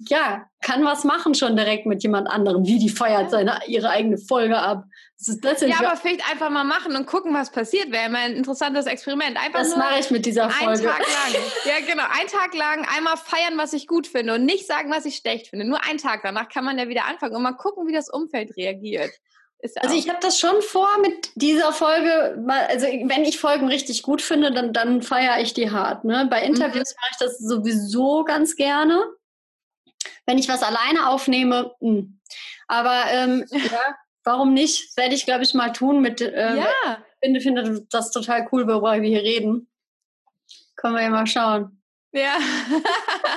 ja, 0.09 0.45
kann 0.61 0.83
was 0.83 1.03
machen 1.03 1.35
schon 1.35 1.55
direkt 1.55 1.85
mit 1.85 2.01
jemand 2.01 2.27
anderem, 2.27 2.65
wie 2.65 2.79
die 2.79 2.89
feiert 2.89 3.29
seine, 3.29 3.59
ihre 3.67 3.89
eigene 3.89 4.17
Folge 4.17 4.57
ab. 4.57 4.85
Ja, 5.19 5.77
aber 5.77 5.97
vielleicht 5.97 6.27
einfach 6.31 6.49
mal 6.49 6.63
machen 6.63 6.95
und 6.95 7.05
gucken, 7.05 7.31
was 7.35 7.51
passiert. 7.51 7.91
Wäre 7.91 8.09
mal 8.09 8.21
ein 8.21 8.35
interessantes 8.35 8.87
Experiment. 8.87 9.37
Einfach 9.37 9.59
das 9.59 9.75
mache 9.75 9.99
ich 9.99 10.09
mit 10.09 10.25
dieser 10.25 10.49
Folge. 10.49 10.71
Einen 10.71 10.83
Tag 10.83 10.99
lang. 10.99 11.41
Ja, 11.65 11.85
genau. 11.85 12.03
Einen 12.09 12.27
Tag 12.27 12.55
lang 12.55 12.87
einmal 12.95 13.17
feiern, 13.17 13.55
was 13.55 13.73
ich 13.73 13.85
gut 13.85 14.07
finde 14.07 14.33
und 14.33 14.45
nicht 14.45 14.65
sagen, 14.65 14.89
was 14.89 15.05
ich 15.05 15.17
schlecht 15.17 15.49
finde. 15.49 15.67
Nur 15.67 15.83
einen 15.85 15.99
Tag. 15.99 16.21
Danach 16.23 16.49
kann 16.49 16.65
man 16.65 16.79
ja 16.79 16.87
wieder 16.87 17.05
anfangen 17.05 17.35
und 17.35 17.43
mal 17.43 17.53
gucken, 17.53 17.87
wie 17.87 17.93
das 17.93 18.09
Umfeld 18.09 18.57
reagiert. 18.57 19.11
Also 19.77 19.95
ich 19.95 20.09
habe 20.09 20.19
das 20.21 20.39
schon 20.39 20.61
vor 20.61 20.89
mit 21.01 21.31
dieser 21.35 21.71
Folge, 21.71 22.43
also 22.47 22.87
wenn 22.87 23.23
ich 23.23 23.39
Folgen 23.39 23.67
richtig 23.67 24.01
gut 24.01 24.21
finde, 24.21 24.51
dann, 24.51 24.73
dann 24.73 25.01
feiere 25.01 25.39
ich 25.39 25.53
die 25.53 25.71
hart. 25.71 26.03
Ne? 26.03 26.27
Bei 26.29 26.43
Interviews 26.43 26.93
mhm. 26.93 26.97
mache 27.01 27.09
ich 27.11 27.17
das 27.19 27.37
sowieso 27.37 28.23
ganz 28.23 28.55
gerne. 28.55 29.03
Wenn 30.25 30.37
ich 30.37 30.49
was 30.49 30.63
alleine 30.63 31.09
aufnehme, 31.09 31.75
mh. 31.79 31.89
Hm. 31.89 32.19
aber 32.67 33.03
ähm, 33.11 33.45
ja, 33.51 33.95
warum 34.23 34.53
nicht? 34.53 34.95
Werde 34.97 35.15
ich, 35.15 35.25
glaube 35.25 35.43
ich, 35.43 35.53
mal 35.53 35.71
tun 35.73 36.01
mit. 36.01 36.21
Äh, 36.21 36.57
ja. 36.57 36.67
Ich 37.21 37.27
finde, 37.27 37.41
finde 37.41 37.85
das 37.91 38.11
total 38.11 38.47
cool, 38.51 38.67
worüber 38.67 38.99
wir 38.99 39.09
hier 39.09 39.21
reden. 39.21 39.67
Können 40.75 40.95
wir 40.95 41.03
ja 41.03 41.09
mal 41.09 41.27
schauen. 41.27 41.81
Ja. 42.11 42.37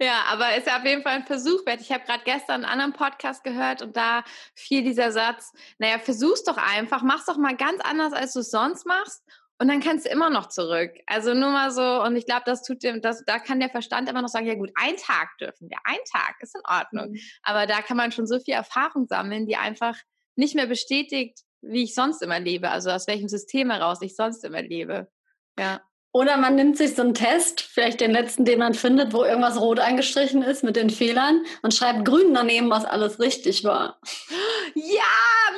Ja, 0.00 0.24
aber 0.28 0.56
ist 0.56 0.66
ja 0.66 0.78
auf 0.78 0.84
jeden 0.84 1.02
Fall 1.02 1.14
ein 1.14 1.26
Versuch 1.26 1.64
wert. 1.66 1.80
Ich 1.80 1.92
habe 1.92 2.04
gerade 2.04 2.24
gestern 2.24 2.64
einen 2.64 2.80
anderen 2.80 2.92
Podcast 2.92 3.44
gehört 3.44 3.82
und 3.82 3.96
da 3.96 4.24
fiel 4.54 4.82
dieser 4.82 5.12
Satz, 5.12 5.52
naja, 5.78 5.98
versuch's 5.98 6.44
doch 6.44 6.56
einfach, 6.56 7.02
mach's 7.02 7.26
doch 7.26 7.36
mal 7.36 7.56
ganz 7.56 7.80
anders, 7.82 8.12
als 8.12 8.32
du 8.32 8.40
es 8.40 8.50
sonst 8.50 8.86
machst 8.86 9.22
und 9.58 9.68
dann 9.68 9.80
kannst 9.80 10.06
du 10.06 10.10
immer 10.10 10.30
noch 10.30 10.48
zurück. 10.48 10.92
Also 11.06 11.32
nur 11.32 11.50
mal 11.50 11.70
so, 11.70 12.02
und 12.02 12.16
ich 12.16 12.26
glaube, 12.26 12.42
das 12.44 12.62
tut 12.62 12.82
dem, 12.82 13.00
das, 13.00 13.24
da 13.24 13.38
kann 13.38 13.60
der 13.60 13.70
Verstand 13.70 14.08
immer 14.08 14.22
noch 14.22 14.28
sagen, 14.28 14.46
ja 14.46 14.54
gut, 14.54 14.70
ein 14.74 14.96
Tag 14.96 15.36
dürfen 15.38 15.70
wir, 15.70 15.78
ein 15.84 15.98
Tag 16.10 16.36
ist 16.40 16.56
in 16.56 16.62
Ordnung. 16.68 17.12
Mhm. 17.12 17.20
Aber 17.42 17.66
da 17.66 17.82
kann 17.82 17.96
man 17.96 18.12
schon 18.12 18.26
so 18.26 18.40
viel 18.40 18.54
Erfahrung 18.54 19.06
sammeln, 19.06 19.46
die 19.46 19.56
einfach 19.56 19.96
nicht 20.36 20.54
mehr 20.56 20.66
bestätigt, 20.66 21.38
wie 21.62 21.84
ich 21.84 21.94
sonst 21.94 22.20
immer 22.22 22.40
lebe, 22.40 22.70
also 22.70 22.90
aus 22.90 23.06
welchem 23.06 23.28
System 23.28 23.70
heraus 23.70 24.02
ich 24.02 24.16
sonst 24.16 24.44
immer 24.44 24.62
lebe. 24.62 25.08
Ja. 25.58 25.80
Oder 26.14 26.36
man 26.36 26.54
nimmt 26.54 26.76
sich 26.78 26.94
so 26.94 27.02
einen 27.02 27.12
Test, 27.12 27.60
vielleicht 27.60 28.00
den 28.00 28.12
letzten, 28.12 28.44
den 28.44 28.60
man 28.60 28.74
findet, 28.74 29.12
wo 29.12 29.24
irgendwas 29.24 29.60
rot 29.60 29.80
eingestrichen 29.80 30.42
ist 30.42 30.62
mit 30.62 30.76
den 30.76 30.88
Fehlern 30.88 31.44
und 31.62 31.74
schreibt 31.74 32.04
grün 32.04 32.32
daneben, 32.32 32.70
was 32.70 32.84
alles 32.84 33.18
richtig 33.18 33.64
war. 33.64 33.98
Ja, 34.76 35.02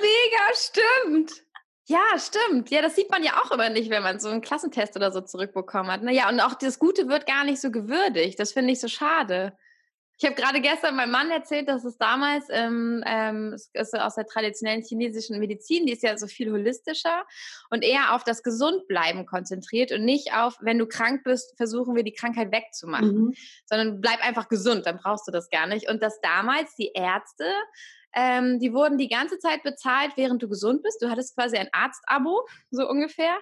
mega, 0.00 0.54
stimmt. 0.54 1.44
Ja, 1.84 2.00
stimmt. 2.18 2.70
Ja, 2.70 2.80
das 2.80 2.96
sieht 2.96 3.10
man 3.10 3.22
ja 3.22 3.32
auch 3.42 3.50
immer 3.50 3.68
nicht, 3.68 3.90
wenn 3.90 4.02
man 4.02 4.18
so 4.18 4.30
einen 4.30 4.40
Klassentest 4.40 4.96
oder 4.96 5.12
so 5.12 5.20
zurückbekommen 5.20 5.92
hat. 5.92 6.02
Naja, 6.02 6.30
und 6.30 6.40
auch 6.40 6.54
das 6.54 6.78
Gute 6.78 7.06
wird 7.06 7.26
gar 7.26 7.44
nicht 7.44 7.60
so 7.60 7.70
gewürdigt. 7.70 8.40
Das 8.40 8.52
finde 8.52 8.72
ich 8.72 8.80
so 8.80 8.88
schade. 8.88 9.52
Ich 10.18 10.24
habe 10.24 10.34
gerade 10.34 10.62
gestern 10.62 10.97
meinem 10.97 11.10
Mann 11.10 11.30
erzählt, 11.30 11.68
dass 11.68 11.84
es 11.84 11.98
damals, 11.98 12.47
ähm, 12.51 13.05
ähm, 13.06 13.52
es 13.52 13.70
ist 13.74 13.94
aus 13.94 14.14
der 14.14 14.26
traditionellen 14.26 14.82
chinesischen 14.82 15.38
Medizin, 15.38 15.84
die 15.84 15.93
ist 15.93 16.02
ja 16.02 16.16
so 16.16 16.26
viel 16.26 16.51
holistischer 16.51 17.24
und 17.68 17.82
eher 17.82 18.14
auf 18.14 18.24
das 18.24 18.43
Gesundbleiben 18.43 19.26
konzentriert 19.26 19.93
und 19.93 20.05
nicht 20.05 20.32
auf, 20.34 20.56
wenn 20.60 20.78
du 20.78 20.86
krank 20.86 21.22
bist, 21.24 21.55
versuchen 21.59 21.94
wir 21.94 22.02
die 22.02 22.14
Krankheit 22.14 22.51
wegzumachen, 22.51 23.26
mhm. 23.26 23.34
sondern 23.66 24.01
bleib 24.01 24.24
einfach 24.26 24.48
gesund, 24.48 24.86
dann 24.86 24.97
brauchst 24.97 25.28
du 25.28 25.32
das 25.32 25.51
gar 25.51 25.66
nicht. 25.66 25.88
Und 25.90 26.02
dass 26.02 26.18
damals 26.20 26.74
die 26.76 26.93
Ärzte 26.94 27.44
ähm, 28.18 28.59
die 28.59 28.72
wurden 28.72 28.97
die 28.97 29.09
ganze 29.09 29.38
Zeit 29.38 29.62
bezahlt, 29.62 30.12
während 30.16 30.43
du 30.43 30.48
gesund 30.48 30.82
bist. 30.82 31.02
Du 31.02 31.10
hattest 31.10 31.36
quasi 31.36 31.59
ein 31.59 31.68
Arztabo, 31.72 32.48
so 32.70 32.88
ungefähr. 32.88 33.36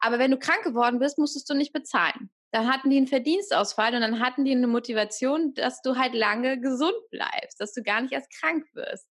Aber 0.00 0.18
wenn 0.18 0.32
du 0.32 0.38
krank 0.38 0.64
geworden 0.64 0.98
bist, 0.98 1.16
musstest 1.16 1.48
du 1.48 1.54
nicht 1.54 1.72
bezahlen. 1.72 2.30
Dann 2.52 2.72
hatten 2.72 2.90
die 2.90 2.96
einen 2.96 3.06
Verdienstausfall 3.06 3.94
und 3.94 4.00
dann 4.00 4.20
hatten 4.20 4.44
die 4.44 4.52
eine 4.52 4.66
Motivation, 4.66 5.54
dass 5.54 5.82
du 5.82 5.96
halt 5.96 6.14
lange 6.14 6.60
gesund 6.60 6.96
bleibst, 7.10 7.60
dass 7.60 7.72
du 7.72 7.82
gar 7.82 8.00
nicht 8.00 8.12
erst 8.12 8.30
krank 8.30 8.64
wirst. 8.72 9.08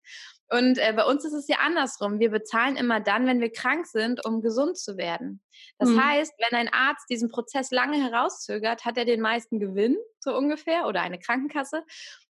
Und 0.52 0.76
äh, 0.76 0.92
bei 0.94 1.04
uns 1.04 1.24
ist 1.24 1.32
es 1.32 1.48
ja 1.48 1.56
andersrum. 1.60 2.20
Wir 2.20 2.30
bezahlen 2.30 2.76
immer 2.76 3.00
dann, 3.00 3.26
wenn 3.26 3.40
wir 3.40 3.50
krank 3.50 3.86
sind, 3.86 4.24
um 4.26 4.42
gesund 4.42 4.76
zu 4.76 4.98
werden. 4.98 5.40
Das 5.78 5.88
mhm. 5.88 6.04
heißt, 6.04 6.34
wenn 6.38 6.58
ein 6.58 6.72
Arzt 6.72 7.08
diesen 7.08 7.30
Prozess 7.30 7.70
lange 7.70 7.96
herauszögert, 7.96 8.84
hat 8.84 8.98
er 8.98 9.06
den 9.06 9.22
meisten 9.22 9.60
Gewinn, 9.60 9.96
so 10.20 10.36
ungefähr, 10.36 10.86
oder 10.86 11.00
eine 11.00 11.18
Krankenkasse. 11.18 11.84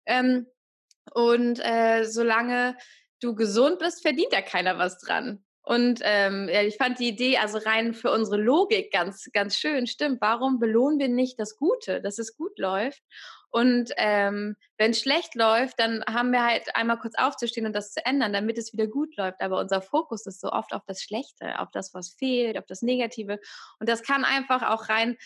Ähm, 0.04 0.46
und 1.14 1.60
äh, 1.64 2.04
solange 2.04 2.76
du 3.20 3.34
gesund 3.34 3.78
bist, 3.78 4.02
verdient 4.02 4.32
da 4.32 4.42
keiner 4.42 4.76
was 4.76 4.98
dran. 4.98 5.42
Und 5.62 6.00
ähm, 6.02 6.48
ja, 6.52 6.62
ich 6.62 6.76
fand 6.76 6.98
die 6.98 7.08
Idee 7.08 7.38
also 7.38 7.58
rein 7.58 7.92
für 7.94 8.10
unsere 8.10 8.38
Logik 8.38 8.92
ganz, 8.92 9.28
ganz 9.32 9.56
schön. 9.56 9.86
Stimmt, 9.86 10.20
warum 10.20 10.58
belohnen 10.58 10.98
wir 10.98 11.08
nicht 11.08 11.38
das 11.38 11.56
Gute, 11.56 12.00
dass 12.00 12.18
es 12.18 12.36
gut 12.36 12.58
läuft? 12.58 13.02
Und 13.50 13.90
ähm, 13.96 14.56
wenn 14.78 14.92
es 14.92 15.00
schlecht 15.00 15.34
läuft, 15.34 15.78
dann 15.80 16.04
haben 16.08 16.30
wir 16.30 16.44
halt 16.44 16.74
einmal 16.76 16.98
kurz 16.98 17.14
aufzustehen 17.18 17.66
und 17.66 17.74
das 17.74 17.92
zu 17.92 18.04
ändern, 18.06 18.32
damit 18.32 18.58
es 18.58 18.72
wieder 18.72 18.86
gut 18.86 19.16
läuft. 19.16 19.40
Aber 19.40 19.58
unser 19.58 19.82
Fokus 19.82 20.24
ist 20.26 20.40
so 20.40 20.50
oft 20.50 20.72
auf 20.72 20.82
das 20.86 21.02
Schlechte, 21.02 21.58
auf 21.58 21.68
das, 21.72 21.92
was 21.92 22.10
fehlt, 22.10 22.56
auf 22.56 22.66
das 22.66 22.82
Negative. 22.82 23.38
Und 23.80 23.88
das 23.88 24.02
kann 24.02 24.24
einfach 24.24 24.62
auch 24.62 24.88
rein 24.88 25.16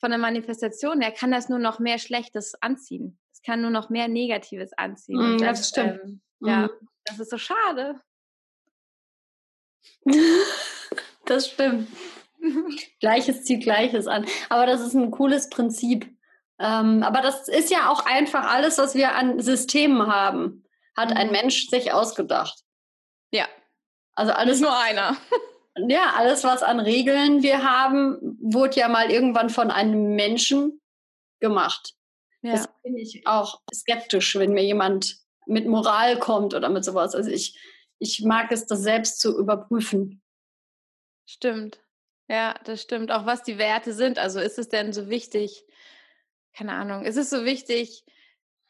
von 0.00 0.10
der 0.10 0.18
Manifestation 0.18 1.00
her, 1.02 1.12
kann 1.12 1.30
das 1.30 1.48
nur 1.48 1.58
noch 1.58 1.78
mehr 1.78 1.98
Schlechtes 1.98 2.54
anziehen 2.60 3.18
kann 3.44 3.60
nur 3.60 3.70
noch 3.70 3.90
mehr 3.90 4.08
Negatives 4.08 4.72
anziehen. 4.72 5.36
Mm, 5.36 5.38
das, 5.38 5.58
das, 5.60 5.68
stimmt. 5.68 6.00
Ähm, 6.02 6.20
mm. 6.40 6.48
Ja, 6.48 6.70
das 7.04 7.20
ist 7.20 7.30
so 7.30 7.38
schade. 7.38 8.00
das 11.26 11.48
stimmt. 11.48 11.88
Gleiches 13.00 13.44
zieht 13.44 13.62
Gleiches 13.62 14.06
an. 14.06 14.26
Aber 14.48 14.66
das 14.66 14.80
ist 14.80 14.94
ein 14.94 15.10
cooles 15.10 15.48
Prinzip. 15.48 16.10
Ähm, 16.58 17.02
aber 17.02 17.20
das 17.20 17.48
ist 17.48 17.70
ja 17.70 17.90
auch 17.90 18.06
einfach 18.06 18.50
alles, 18.50 18.78
was 18.78 18.94
wir 18.94 19.14
an 19.14 19.40
Systemen 19.40 20.06
haben, 20.06 20.64
hat 20.96 21.12
ein 21.12 21.28
mhm. 21.28 21.32
Mensch 21.32 21.68
sich 21.68 21.92
ausgedacht. 21.92 22.60
Ja. 23.32 23.46
Also 24.14 24.32
alles. 24.32 24.60
Nicht 24.60 24.68
nur 24.68 24.78
einer. 24.78 25.16
ja, 25.88 26.14
alles, 26.16 26.44
was 26.44 26.62
an 26.62 26.80
Regeln 26.80 27.42
wir 27.42 27.64
haben, 27.64 28.38
wurde 28.40 28.78
ja 28.78 28.88
mal 28.88 29.10
irgendwann 29.10 29.50
von 29.50 29.70
einem 29.70 30.14
Menschen 30.14 30.80
gemacht. 31.40 31.94
Ja. 32.42 32.52
Das 32.52 32.68
bin 32.82 32.96
ich 32.96 33.26
auch 33.26 33.60
skeptisch, 33.74 34.36
wenn 34.36 34.52
mir 34.52 34.64
jemand 34.64 35.16
mit 35.46 35.66
Moral 35.66 36.18
kommt 36.18 36.54
oder 36.54 36.68
mit 36.68 36.84
sowas. 36.84 37.14
Also 37.14 37.30
ich, 37.30 37.58
ich 38.04 38.22
mag 38.24 38.52
es, 38.52 38.66
das 38.66 38.82
selbst 38.82 39.20
zu 39.20 39.38
überprüfen. 39.38 40.22
Stimmt. 41.26 41.80
Ja, 42.28 42.54
das 42.64 42.82
stimmt. 42.82 43.10
Auch 43.10 43.26
was 43.26 43.42
die 43.42 43.58
Werte 43.58 43.92
sind. 43.92 44.18
Also 44.18 44.40
ist 44.40 44.58
es 44.58 44.68
denn 44.68 44.92
so 44.92 45.08
wichtig, 45.08 45.64
keine 46.56 46.72
Ahnung, 46.72 47.04
ist 47.04 47.16
es 47.16 47.30
so 47.30 47.44
wichtig, 47.44 48.04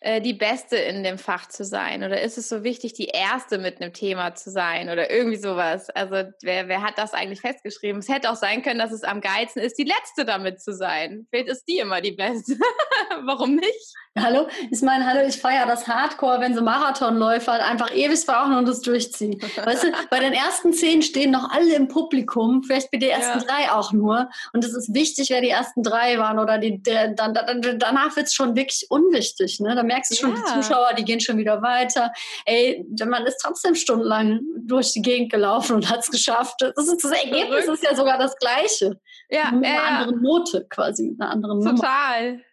äh, 0.00 0.20
die 0.20 0.34
Beste 0.34 0.76
in 0.76 1.02
dem 1.02 1.18
Fach 1.18 1.48
zu 1.48 1.64
sein? 1.64 2.02
Oder 2.02 2.20
ist 2.22 2.38
es 2.38 2.48
so 2.48 2.64
wichtig, 2.64 2.94
die 2.94 3.06
Erste 3.06 3.58
mit 3.58 3.80
einem 3.80 3.92
Thema 3.92 4.34
zu 4.34 4.50
sein? 4.50 4.90
Oder 4.90 5.10
irgendwie 5.10 5.36
sowas? 5.36 5.90
Also 5.90 6.30
wer, 6.42 6.68
wer 6.68 6.82
hat 6.82 6.98
das 6.98 7.14
eigentlich 7.14 7.40
festgeschrieben? 7.40 8.00
Es 8.00 8.08
hätte 8.08 8.30
auch 8.30 8.36
sein 8.36 8.62
können, 8.62 8.78
dass 8.78 8.92
es 8.92 9.02
am 9.02 9.20
geilsten 9.20 9.62
ist, 9.62 9.78
die 9.78 9.84
Letzte 9.84 10.24
damit 10.24 10.60
zu 10.60 10.72
sein. 10.74 11.26
Vielleicht 11.30 11.48
ist 11.48 11.64
die 11.68 11.78
immer 11.78 12.00
die 12.00 12.12
Beste. 12.12 12.56
Warum 13.24 13.56
nicht? 13.56 13.94
Hallo? 14.16 14.46
Ich 14.70 14.80
meine, 14.80 15.06
hallo, 15.06 15.26
ich 15.26 15.40
feiere 15.40 15.66
das 15.66 15.88
Hardcore, 15.88 16.40
wenn 16.40 16.54
so 16.54 16.62
Marathonläufer 16.62 17.52
halt 17.52 17.62
einfach 17.62 17.92
ewig 17.92 18.24
brauchen 18.24 18.54
und 18.54 18.68
das 18.68 18.80
durchziehen. 18.80 19.42
Weißt 19.64 19.82
du, 19.82 19.92
bei 20.08 20.20
den 20.20 20.32
ersten 20.32 20.72
zehn 20.72 21.02
stehen 21.02 21.32
noch 21.32 21.50
alle 21.50 21.74
im 21.74 21.88
Publikum, 21.88 22.62
vielleicht 22.62 22.92
bei 22.92 22.98
den 22.98 23.10
ersten 23.10 23.40
ja. 23.40 23.44
drei 23.44 23.72
auch 23.72 23.92
nur. 23.92 24.30
Und 24.52 24.64
es 24.64 24.72
ist 24.72 24.94
wichtig, 24.94 25.30
wer 25.30 25.40
die 25.40 25.48
ersten 25.48 25.82
drei 25.82 26.16
waren 26.18 26.38
oder 26.38 26.58
die, 26.58 26.80
der, 26.80 27.08
dann, 27.08 27.34
dann, 27.34 27.60
danach 27.60 28.14
wird 28.14 28.26
es 28.26 28.34
schon 28.34 28.54
wirklich 28.54 28.86
unwichtig. 28.88 29.58
Ne? 29.58 29.74
Da 29.74 29.82
merkst 29.82 30.12
du 30.12 30.14
schon, 30.14 30.36
ja. 30.36 30.36
die 30.36 30.60
Zuschauer, 30.60 30.94
die 30.96 31.04
gehen 31.04 31.18
schon 31.18 31.36
wieder 31.36 31.60
weiter. 31.60 32.12
Ey, 32.44 32.86
man 33.04 33.26
ist 33.26 33.38
trotzdem 33.42 33.74
stundenlang 33.74 34.42
durch 34.58 34.92
die 34.92 35.02
Gegend 35.02 35.32
gelaufen 35.32 35.74
und 35.74 35.90
hat 35.90 36.00
es 36.00 36.10
geschafft. 36.10 36.60
Das, 36.60 36.86
ist, 36.86 37.02
das 37.02 37.10
Ergebnis 37.10 37.66
ist 37.66 37.82
ja 37.82 37.96
sogar 37.96 38.18
das 38.18 38.36
gleiche. 38.36 39.00
Ja, 39.28 39.50
mit 39.50 39.64
einer 39.64 39.74
ja. 39.74 39.82
anderen 39.82 40.22
Note 40.22 40.66
quasi, 40.70 41.10
mit 41.10 41.20
einer 41.20 41.30
anderen 41.32 41.60
Total. 41.64 42.30
Nummer. 42.30 42.44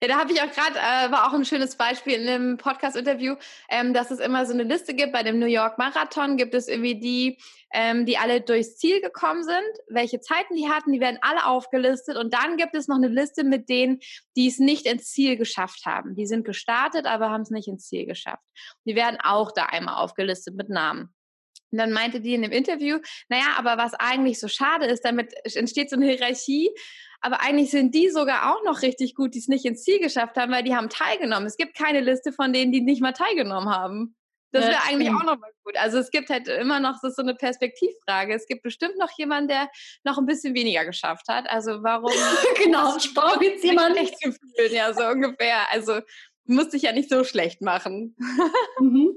Ja, 0.00 0.08
da 0.08 0.18
habe 0.18 0.32
ich 0.32 0.40
auch 0.40 0.50
gerade, 0.50 0.78
äh, 0.78 1.10
war 1.10 1.26
auch 1.26 1.34
ein 1.34 1.44
schönes 1.44 1.76
Beispiel 1.76 2.14
in 2.14 2.28
einem 2.28 2.56
Podcast-Interview, 2.56 3.34
ähm, 3.68 3.92
dass 3.92 4.12
es 4.12 4.20
immer 4.20 4.46
so 4.46 4.52
eine 4.52 4.62
Liste 4.62 4.94
gibt. 4.94 5.12
Bei 5.12 5.24
dem 5.24 5.40
New 5.40 5.46
York 5.46 5.76
Marathon 5.76 6.36
gibt 6.36 6.54
es 6.54 6.68
irgendwie 6.68 7.00
die, 7.00 7.38
ähm, 7.72 8.06
die 8.06 8.16
alle 8.16 8.40
durchs 8.40 8.76
Ziel 8.76 9.00
gekommen 9.00 9.42
sind, 9.42 9.58
welche 9.88 10.20
Zeiten 10.20 10.54
die 10.54 10.68
hatten, 10.68 10.92
die 10.92 11.00
werden 11.00 11.18
alle 11.20 11.46
aufgelistet. 11.46 12.16
Und 12.16 12.32
dann 12.32 12.56
gibt 12.56 12.76
es 12.76 12.86
noch 12.86 12.96
eine 12.96 13.08
Liste 13.08 13.42
mit 13.42 13.68
denen, 13.68 13.98
die 14.36 14.46
es 14.46 14.60
nicht 14.60 14.86
ins 14.86 15.10
Ziel 15.10 15.36
geschafft 15.36 15.84
haben. 15.84 16.14
Die 16.14 16.26
sind 16.26 16.44
gestartet, 16.44 17.06
aber 17.06 17.30
haben 17.30 17.42
es 17.42 17.50
nicht 17.50 17.66
ins 17.66 17.88
Ziel 17.88 18.06
geschafft. 18.06 18.44
Die 18.84 18.94
werden 18.94 19.18
auch 19.20 19.50
da 19.50 19.64
einmal 19.64 19.96
aufgelistet 19.96 20.54
mit 20.54 20.68
Namen. 20.68 21.12
Und 21.70 21.78
dann 21.78 21.92
meinte 21.92 22.20
die 22.20 22.34
in 22.34 22.42
dem 22.42 22.52
Interview, 22.52 22.98
naja, 23.28 23.56
aber 23.56 23.76
was 23.76 23.94
eigentlich 23.94 24.40
so 24.40 24.48
schade 24.48 24.86
ist, 24.86 25.04
damit 25.04 25.34
entsteht 25.54 25.90
so 25.90 25.96
eine 25.96 26.06
Hierarchie, 26.06 26.70
aber 27.20 27.40
eigentlich 27.40 27.70
sind 27.70 27.94
die 27.94 28.10
sogar 28.10 28.54
auch 28.54 28.62
noch 28.64 28.82
richtig 28.82 29.14
gut, 29.14 29.34
die 29.34 29.38
es 29.38 29.48
nicht 29.48 29.64
ins 29.64 29.82
Ziel 29.82 29.98
geschafft 29.98 30.36
haben, 30.36 30.52
weil 30.52 30.62
die 30.62 30.74
haben 30.74 30.88
teilgenommen. 30.88 31.46
Es 31.46 31.56
gibt 31.56 31.76
keine 31.76 32.00
Liste 32.00 32.32
von 32.32 32.52
denen, 32.52 32.72
die 32.72 32.80
nicht 32.80 33.02
mal 33.02 33.12
teilgenommen 33.12 33.68
haben. 33.68 34.14
Das 34.50 34.66
wäre 34.66 34.82
eigentlich 34.88 35.10
auch 35.10 35.24
noch 35.24 35.38
mal 35.38 35.50
gut. 35.62 35.76
Also 35.76 35.98
es 35.98 36.10
gibt 36.10 36.30
halt 36.30 36.48
immer 36.48 36.80
noch 36.80 36.96
so 37.02 37.10
eine 37.20 37.34
Perspektivfrage. 37.34 38.34
Es 38.34 38.46
gibt 38.46 38.62
bestimmt 38.62 38.96
noch 38.98 39.10
jemanden, 39.18 39.48
der 39.48 39.68
noch 40.04 40.16
ein 40.16 40.24
bisschen 40.24 40.54
weniger 40.54 40.86
geschafft 40.86 41.28
hat. 41.28 41.48
Also 41.50 41.82
warum? 41.82 42.10
genau, 42.64 42.96
ich 42.96 43.12
brauche 43.12 43.44
jetzt 43.44 43.62
jemanden. 43.62 43.98
Ja, 44.70 44.94
so 44.94 45.06
ungefähr. 45.06 45.70
Also 45.70 46.00
musst 46.44 46.72
dich 46.72 46.82
ja 46.82 46.92
nicht 46.92 47.10
so 47.10 47.24
schlecht 47.24 47.60
machen. 47.60 48.16
mhm. 48.80 49.14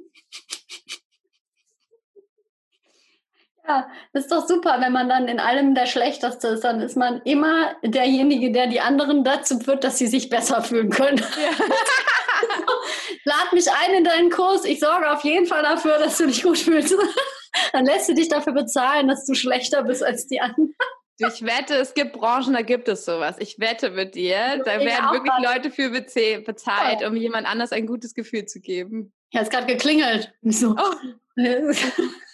Ja, 3.67 3.87
das 4.13 4.23
ist 4.23 4.31
doch 4.31 4.47
super, 4.47 4.77
wenn 4.79 4.91
man 4.91 5.07
dann 5.07 5.27
in 5.27 5.39
allem 5.39 5.75
der 5.75 5.85
Schlechteste 5.85 6.49
ist. 6.49 6.63
Dann 6.63 6.81
ist 6.81 6.97
man 6.97 7.21
immer 7.23 7.75
derjenige, 7.83 8.51
der 8.51 8.67
die 8.67 8.81
anderen 8.81 9.23
dazu 9.23 9.59
führt, 9.59 9.83
dass 9.83 9.97
sie 9.97 10.07
sich 10.07 10.29
besser 10.29 10.63
fühlen 10.63 10.89
können. 10.89 11.19
Ja. 11.19 11.65
Lad 13.25 13.53
mich 13.53 13.67
ein 13.71 13.93
in 13.95 14.03
deinen 14.03 14.31
Kurs. 14.31 14.65
Ich 14.65 14.79
sorge 14.79 15.11
auf 15.11 15.23
jeden 15.23 15.45
Fall 15.45 15.61
dafür, 15.61 15.99
dass 15.99 16.17
du 16.17 16.25
dich 16.25 16.41
gut 16.41 16.57
fühlst. 16.57 16.95
dann 17.73 17.85
lässt 17.85 18.09
du 18.09 18.15
dich 18.15 18.29
dafür 18.29 18.53
bezahlen, 18.53 19.07
dass 19.07 19.25
du 19.25 19.35
schlechter 19.35 19.83
bist 19.83 20.03
als 20.03 20.27
die 20.27 20.41
anderen. 20.41 20.75
Ich 21.17 21.43
wette, 21.45 21.75
es 21.75 21.93
gibt 21.93 22.13
Branchen, 22.13 22.53
da 22.53 22.63
gibt 22.63 22.87
es 22.87 23.05
sowas. 23.05 23.35
Ich 23.37 23.59
wette 23.59 23.91
mit 23.91 24.15
dir, 24.15 24.59
da 24.65 24.79
werden 24.79 25.11
wirklich 25.11 25.33
Leute 25.43 25.69
für 25.69 25.91
bezahlt, 25.91 27.05
um 27.05 27.15
jemand 27.15 27.47
anders 27.47 27.71
ein 27.71 27.85
gutes 27.85 28.15
Gefühl 28.15 28.45
zu 28.45 28.59
geben. 28.59 29.13
Ja, 29.31 29.41
es 29.41 29.47
hat 29.47 29.53
gerade 29.53 29.67
geklingelt. 29.67 30.33
So. 30.41 30.75
Oh. 30.75 30.95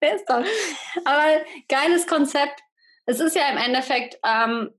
ist 0.00 0.28
doch. 0.28 0.44
Aber 1.04 1.44
geiles 1.68 2.06
Konzept. 2.06 2.60
Es 3.06 3.20
ist 3.20 3.36
ja 3.36 3.48
im 3.50 3.58
Endeffekt, 3.58 4.18
ähm, 4.24 4.70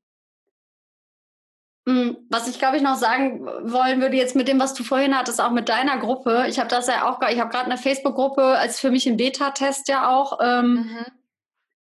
hm, 1.88 2.18
was 2.30 2.49
ich 2.49 2.60
glaube 2.60 2.77
ich 2.77 2.84
noch 2.84 2.98
sagen 2.98 3.45
wollen 3.45 4.02
würde, 4.02 4.18
jetzt 4.18 4.35
mit 4.35 4.48
dem, 4.48 4.60
was 4.60 4.73
du 4.73 4.84
vorhin 4.84 5.18
hattest, 5.18 5.39
auch 5.39 5.52
mit 5.52 5.69
deiner 5.69 5.98
Gruppe. 5.98 6.45
Ich 6.49 6.60
habe 6.60 6.69
das 6.69 6.88
ja 6.88 7.10
auch, 7.10 7.22
ich 7.30 7.39
habe 7.39 7.49
gerade 7.49 7.65
eine 7.65 7.77
Facebook-Gruppe 7.77 8.44
als 8.44 8.80
für 8.80 8.91
mich 8.91 9.07
ein 9.07 9.18
Beta-Test 9.18 9.88
ja 9.88 10.10
auch, 10.10 10.39
ähm, 10.41 10.73
mhm. 10.73 11.06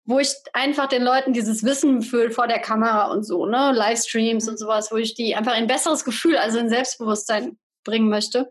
wo 0.05 0.19
ich 0.19 0.33
einfach 0.53 0.87
den 0.87 1.03
Leuten 1.03 1.33
dieses 1.33 1.63
Wissen 1.65 2.01
fühle 2.01 2.31
vor 2.31 2.47
der 2.47 2.59
Kamera 2.59 3.11
und 3.11 3.23
so, 3.23 3.45
ne, 3.45 3.73
Livestreams 3.73 4.45
mhm. 4.45 4.51
und 4.51 4.57
sowas, 4.57 4.91
wo 4.91 4.95
ich 4.95 5.15
die 5.15 5.35
einfach 5.35 5.53
ein 5.53 5.67
besseres 5.67 6.05
Gefühl, 6.05 6.37
also 6.37 6.59
ein 6.59 6.69
Selbstbewusstsein 6.69 7.57
bringen 7.83 8.09
möchte 8.09 8.49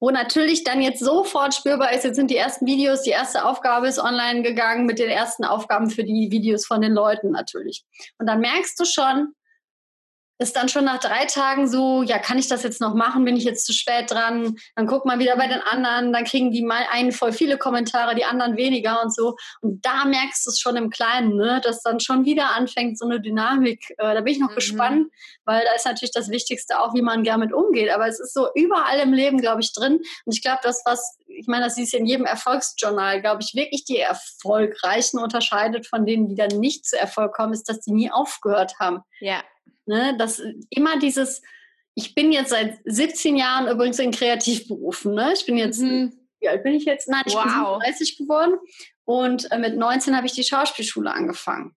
wo 0.00 0.10
natürlich 0.10 0.64
dann 0.64 0.80
jetzt 0.80 1.00
sofort 1.00 1.54
spürbar 1.54 1.92
ist, 1.92 2.04
jetzt 2.04 2.16
sind 2.16 2.30
die 2.30 2.36
ersten 2.36 2.66
Videos, 2.66 3.02
die 3.02 3.10
erste 3.10 3.44
Aufgabe 3.44 3.86
ist 3.86 3.98
online 3.98 4.42
gegangen 4.42 4.86
mit 4.86 4.98
den 4.98 5.10
ersten 5.10 5.44
Aufgaben 5.44 5.90
für 5.90 6.04
die 6.04 6.30
Videos 6.30 6.66
von 6.66 6.80
den 6.80 6.92
Leuten 6.92 7.30
natürlich. 7.30 7.84
Und 8.18 8.26
dann 8.26 8.40
merkst 8.40 8.80
du 8.80 8.84
schon, 8.84 9.34
ist 10.40 10.56
dann 10.56 10.70
schon 10.70 10.86
nach 10.86 10.98
drei 10.98 11.26
Tagen 11.26 11.68
so, 11.68 12.02
ja, 12.02 12.18
kann 12.18 12.38
ich 12.38 12.48
das 12.48 12.62
jetzt 12.62 12.80
noch 12.80 12.94
machen? 12.94 13.26
Bin 13.26 13.36
ich 13.36 13.44
jetzt 13.44 13.66
zu 13.66 13.74
spät 13.74 14.10
dran? 14.10 14.56
Dann 14.74 14.86
guckt 14.86 15.04
man 15.04 15.18
wieder 15.18 15.36
bei 15.36 15.46
den 15.46 15.60
anderen, 15.60 16.14
dann 16.14 16.24
kriegen 16.24 16.50
die 16.50 16.62
mal 16.62 16.82
einen 16.90 17.12
voll 17.12 17.32
viele 17.32 17.58
Kommentare, 17.58 18.14
die 18.14 18.24
anderen 18.24 18.56
weniger 18.56 19.02
und 19.02 19.14
so. 19.14 19.36
Und 19.60 19.84
da 19.84 20.06
merkst 20.06 20.46
du 20.46 20.50
es 20.50 20.58
schon 20.58 20.76
im 20.76 20.88
Kleinen, 20.88 21.36
ne? 21.36 21.60
dass 21.62 21.82
dann 21.82 22.00
schon 22.00 22.24
wieder 22.24 22.56
anfängt 22.56 22.98
so 22.98 23.04
eine 23.04 23.20
Dynamik. 23.20 23.90
Äh, 23.98 24.14
da 24.14 24.22
bin 24.22 24.32
ich 24.32 24.40
noch 24.40 24.52
mhm. 24.52 24.54
gespannt, 24.54 25.12
weil 25.44 25.62
da 25.62 25.74
ist 25.74 25.84
natürlich 25.84 26.12
das 26.12 26.30
Wichtigste 26.30 26.80
auch, 26.80 26.94
wie 26.94 27.02
man 27.02 27.22
damit 27.22 27.52
umgeht. 27.52 27.90
Aber 27.90 28.06
es 28.06 28.18
ist 28.18 28.32
so 28.32 28.48
überall 28.54 28.98
im 29.00 29.12
Leben, 29.12 29.42
glaube 29.42 29.60
ich, 29.60 29.74
drin. 29.74 30.00
Und 30.24 30.34
ich 30.34 30.40
glaube, 30.40 30.60
das, 30.62 30.80
was, 30.86 31.18
ich 31.26 31.48
meine, 31.48 31.64
das 31.64 31.74
siehst 31.74 31.92
du 31.92 31.98
in 31.98 32.06
jedem 32.06 32.24
Erfolgsjournal, 32.24 33.20
glaube 33.20 33.42
ich, 33.42 33.54
wirklich 33.54 33.84
die 33.84 33.98
Erfolgreichen 33.98 35.18
unterscheidet 35.18 35.86
von 35.86 36.06
denen, 36.06 36.28
die 36.28 36.34
dann 36.34 36.58
nicht 36.58 36.86
zu 36.86 36.98
Erfolg 36.98 37.34
kommen, 37.34 37.52
ist, 37.52 37.68
dass 37.68 37.80
die 37.80 37.92
nie 37.92 38.10
aufgehört 38.10 38.78
haben. 38.78 39.02
Ja. 39.20 39.42
Ne? 39.86 40.16
Das 40.18 40.42
immer 40.68 40.98
dieses, 40.98 41.42
ich 41.94 42.14
bin 42.14 42.32
jetzt 42.32 42.50
seit 42.50 42.78
17 42.84 43.36
Jahren 43.36 43.68
übrigens 43.68 43.98
in 43.98 44.10
Kreativberufen. 44.10 45.14
Ne? 45.14 45.32
Ich 45.34 45.46
bin 45.46 45.56
jetzt, 45.56 45.80
mhm. 45.80 46.12
wie 46.40 46.48
alt 46.48 46.62
bin 46.62 46.74
ich 46.74 46.84
jetzt? 46.84 47.08
Nein, 47.08 47.22
ich 47.26 47.34
wow. 47.34 47.78
bin 47.78 47.90
30 47.90 48.18
geworden 48.18 48.58
und 49.04 49.50
äh, 49.50 49.58
mit 49.58 49.76
19 49.76 50.16
habe 50.16 50.26
ich 50.26 50.32
die 50.32 50.44
Schauspielschule 50.44 51.12
angefangen. 51.12 51.74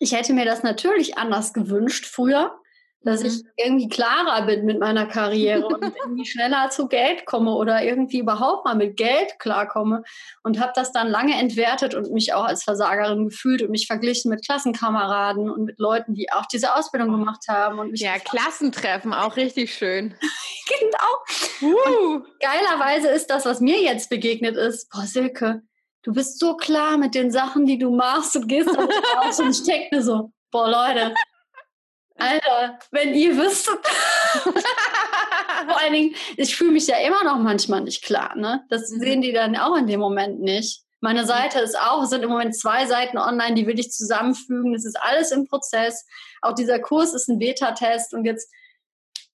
Ich 0.00 0.12
hätte 0.12 0.32
mir 0.32 0.44
das 0.44 0.62
natürlich 0.62 1.18
anders 1.18 1.52
gewünscht 1.52 2.06
früher, 2.06 2.60
dass 3.04 3.20
mhm. 3.20 3.26
ich 3.26 3.44
irgendwie 3.56 3.88
klarer 3.88 4.46
bin 4.46 4.64
mit 4.64 4.80
meiner 4.80 5.06
Karriere 5.06 5.66
und 5.66 5.82
irgendwie 6.04 6.24
schneller 6.24 6.70
zu 6.70 6.88
Geld 6.88 7.26
komme 7.26 7.52
oder 7.52 7.82
irgendwie 7.82 8.18
überhaupt 8.18 8.64
mal 8.64 8.74
mit 8.74 8.96
Geld 8.96 9.38
klarkomme 9.38 10.02
und 10.42 10.60
habe 10.60 10.72
das 10.74 10.92
dann 10.92 11.08
lange 11.08 11.38
entwertet 11.38 11.94
und 11.94 12.10
mich 12.12 12.32
auch 12.32 12.44
als 12.44 12.64
Versagerin 12.64 13.28
gefühlt 13.28 13.62
und 13.62 13.70
mich 13.70 13.86
verglichen 13.86 14.30
mit 14.30 14.44
Klassenkameraden 14.44 15.50
und 15.50 15.64
mit 15.64 15.78
Leuten, 15.78 16.14
die 16.14 16.32
auch 16.32 16.46
diese 16.46 16.74
Ausbildung 16.74 17.10
gemacht 17.10 17.44
haben 17.48 17.78
und 17.78 17.90
mich 17.90 18.00
ja 18.00 18.18
Klassentreffen 18.18 19.12
auch 19.12 19.36
richtig 19.36 19.74
schön 19.74 20.14
genau 20.80 21.72
uh. 21.72 22.22
geilerweise 22.40 23.08
ist 23.08 23.28
das 23.30 23.44
was 23.44 23.60
mir 23.60 23.80
jetzt 23.82 24.08
begegnet 24.08 24.56
ist 24.56 24.90
boah 24.90 25.06
Silke 25.06 25.62
du 26.02 26.12
bist 26.12 26.38
so 26.38 26.56
klar 26.56 26.96
mit 26.96 27.14
den 27.14 27.30
Sachen 27.30 27.66
die 27.66 27.78
du 27.78 27.90
machst 27.90 28.36
und 28.36 28.48
gehst 28.48 28.70
raus 28.76 29.40
und 29.40 29.50
ich 29.50 29.62
denke 29.64 29.96
mir 29.96 30.02
so 30.02 30.30
boah 30.50 30.68
Leute 30.68 31.14
Alter, 32.16 32.78
wenn 32.90 33.14
ihr 33.14 33.36
wüsstet. 33.36 33.84
Vor 35.66 35.80
allen 35.80 35.92
Dingen, 35.92 36.14
ich 36.36 36.56
fühle 36.56 36.72
mich 36.72 36.86
ja 36.86 36.98
immer 36.98 37.24
noch 37.24 37.38
manchmal 37.38 37.80
nicht 37.80 38.04
klar. 38.04 38.36
Ne? 38.36 38.64
Das 38.68 38.90
mhm. 38.90 39.00
sehen 39.00 39.20
die 39.22 39.32
dann 39.32 39.56
auch 39.56 39.76
in 39.76 39.86
dem 39.86 40.00
Moment 40.00 40.40
nicht. 40.40 40.82
Meine 41.00 41.22
mhm. 41.22 41.26
Seite 41.26 41.60
ist 41.60 41.78
auch, 41.78 42.02
es 42.02 42.10
sind 42.10 42.22
im 42.22 42.30
Moment 42.30 42.56
zwei 42.56 42.86
Seiten 42.86 43.18
online, 43.18 43.54
die 43.54 43.66
will 43.66 43.78
ich 43.78 43.90
zusammenfügen. 43.90 44.72
Das 44.72 44.84
ist 44.84 44.96
alles 45.00 45.32
im 45.32 45.46
Prozess. 45.46 46.06
Auch 46.40 46.54
dieser 46.54 46.78
Kurs 46.78 47.14
ist 47.14 47.28
ein 47.28 47.38
Beta-Test 47.38 48.14
und 48.14 48.24
jetzt 48.24 48.50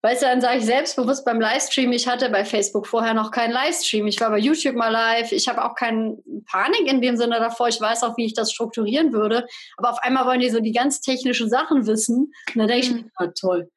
Weißt 0.01 0.21
du, 0.21 0.27
dann 0.27 0.39
sage 0.39 0.59
ich 0.59 0.65
selbstbewusst 0.65 1.25
beim 1.25 1.41
Livestream, 1.41 1.91
ich 1.91 2.07
hatte 2.07 2.29
bei 2.29 2.45
Facebook 2.45 2.87
vorher 2.87 3.13
noch 3.13 3.31
keinen 3.31 3.51
Livestream. 3.51 4.07
Ich 4.07 4.21
war 4.21 4.29
bei 4.29 4.37
YouTube 4.37 4.75
mal 4.75 4.89
live. 4.89 5.33
Ich 5.33 5.49
habe 5.49 5.63
auch 5.65 5.75
keine 5.75 6.17
Panik 6.45 6.87
in 6.87 7.01
dem 7.01 7.17
Sinne 7.17 7.39
davor. 7.39 7.67
Ich 7.67 7.81
weiß 7.81 8.03
auch, 8.03 8.15
wie 8.15 8.25
ich 8.25 8.33
das 8.33 8.51
strukturieren 8.51 9.11
würde. 9.11 9.45
Aber 9.75 9.91
auf 9.91 9.99
einmal 9.99 10.25
wollen 10.25 10.39
die 10.39 10.49
so 10.49 10.61
die 10.61 10.71
ganz 10.71 11.01
technischen 11.01 11.49
Sachen 11.49 11.85
wissen. 11.85 12.31
Und 12.47 12.55
dann 12.55 12.67
denke 12.67 12.85
ich 12.85 12.91
mir, 12.93 13.03
oh, 13.19 13.27
toll. 13.37 13.69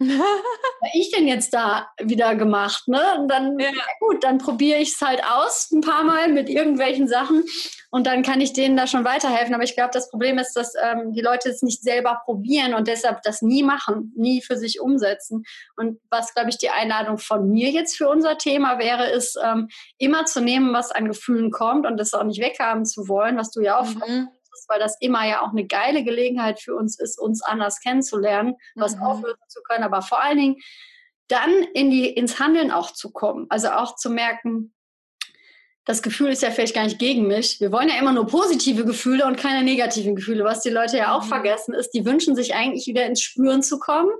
Was 0.00 0.90
ich 0.94 1.10
denn 1.10 1.26
jetzt 1.26 1.52
da 1.52 1.88
wieder 2.00 2.36
gemacht? 2.36 2.86
Ne? 2.86 3.00
Und 3.18 3.28
dann, 3.28 3.58
ja. 3.58 3.70
gut, 3.98 4.22
dann 4.22 4.38
probiere 4.38 4.78
ich 4.78 4.92
es 4.92 5.00
halt 5.00 5.22
aus 5.24 5.70
ein 5.72 5.80
paar 5.80 6.04
Mal 6.04 6.28
mit 6.28 6.48
irgendwelchen 6.48 7.08
Sachen 7.08 7.44
und 7.90 8.06
dann 8.06 8.22
kann 8.22 8.40
ich 8.40 8.52
denen 8.52 8.76
da 8.76 8.86
schon 8.86 9.04
weiterhelfen. 9.04 9.54
Aber 9.54 9.64
ich 9.64 9.74
glaube, 9.74 9.90
das 9.92 10.08
Problem 10.08 10.38
ist, 10.38 10.54
dass 10.54 10.74
ähm, 10.80 11.12
die 11.12 11.20
Leute 11.20 11.48
es 11.48 11.62
nicht 11.62 11.82
selber 11.82 12.20
probieren 12.24 12.74
und 12.74 12.86
deshalb 12.86 13.22
das 13.22 13.42
nie 13.42 13.62
machen, 13.62 14.12
nie 14.16 14.40
für 14.40 14.56
sich 14.56 14.80
umsetzen. 14.80 15.42
Und 15.76 15.98
was, 16.10 16.32
glaube 16.32 16.50
ich, 16.50 16.58
die 16.58 16.70
Einladung 16.70 17.18
von 17.18 17.48
mir 17.50 17.70
jetzt 17.70 17.96
für 17.96 18.08
unser 18.08 18.38
Thema 18.38 18.78
wäre, 18.78 19.10
ist 19.10 19.36
ähm, 19.42 19.68
immer 19.98 20.26
zu 20.26 20.40
nehmen, 20.40 20.72
was 20.72 20.92
an 20.92 21.08
Gefühlen 21.08 21.50
kommt 21.50 21.86
und 21.86 21.96
das 21.96 22.14
auch 22.14 22.24
nicht 22.24 22.40
weghaben 22.40 22.84
zu 22.84 23.08
wollen, 23.08 23.36
was 23.36 23.50
du 23.50 23.62
ja 23.62 23.78
auch 23.78 23.86
mhm 23.86 24.28
weil 24.68 24.80
das 24.80 24.96
immer 25.00 25.26
ja 25.26 25.42
auch 25.42 25.50
eine 25.50 25.66
geile 25.66 26.04
Gelegenheit 26.04 26.60
für 26.60 26.74
uns 26.74 26.98
ist, 26.98 27.18
uns 27.18 27.42
anders 27.42 27.80
kennenzulernen, 27.80 28.54
was 28.74 28.96
mhm. 28.96 29.02
auflösen 29.02 29.42
zu 29.48 29.62
können, 29.62 29.84
aber 29.84 30.02
vor 30.02 30.20
allen 30.20 30.38
Dingen 30.38 30.56
dann 31.28 31.50
in 31.74 31.90
die, 31.90 32.08
ins 32.08 32.40
Handeln 32.40 32.70
auch 32.70 32.92
zu 32.92 33.12
kommen. 33.12 33.46
Also 33.50 33.68
auch 33.68 33.96
zu 33.96 34.10
merken, 34.10 34.74
das 35.88 36.02
Gefühl 36.02 36.30
ist 36.30 36.42
ja 36.42 36.50
vielleicht 36.50 36.74
gar 36.74 36.84
nicht 36.84 36.98
gegen 36.98 37.26
mich. 37.26 37.60
Wir 37.60 37.72
wollen 37.72 37.88
ja 37.88 37.98
immer 37.98 38.12
nur 38.12 38.26
positive 38.26 38.84
Gefühle 38.84 39.24
und 39.24 39.38
keine 39.38 39.64
negativen 39.64 40.16
Gefühle. 40.16 40.44
Was 40.44 40.60
die 40.60 40.68
Leute 40.68 40.98
ja 40.98 41.16
auch 41.16 41.24
mhm. 41.24 41.28
vergessen 41.28 41.72
ist, 41.74 41.90
die 41.90 42.04
wünschen 42.04 42.36
sich 42.36 42.54
eigentlich 42.54 42.86
wieder 42.86 43.06
ins 43.06 43.22
Spüren 43.22 43.62
zu 43.62 43.78
kommen, 43.78 44.10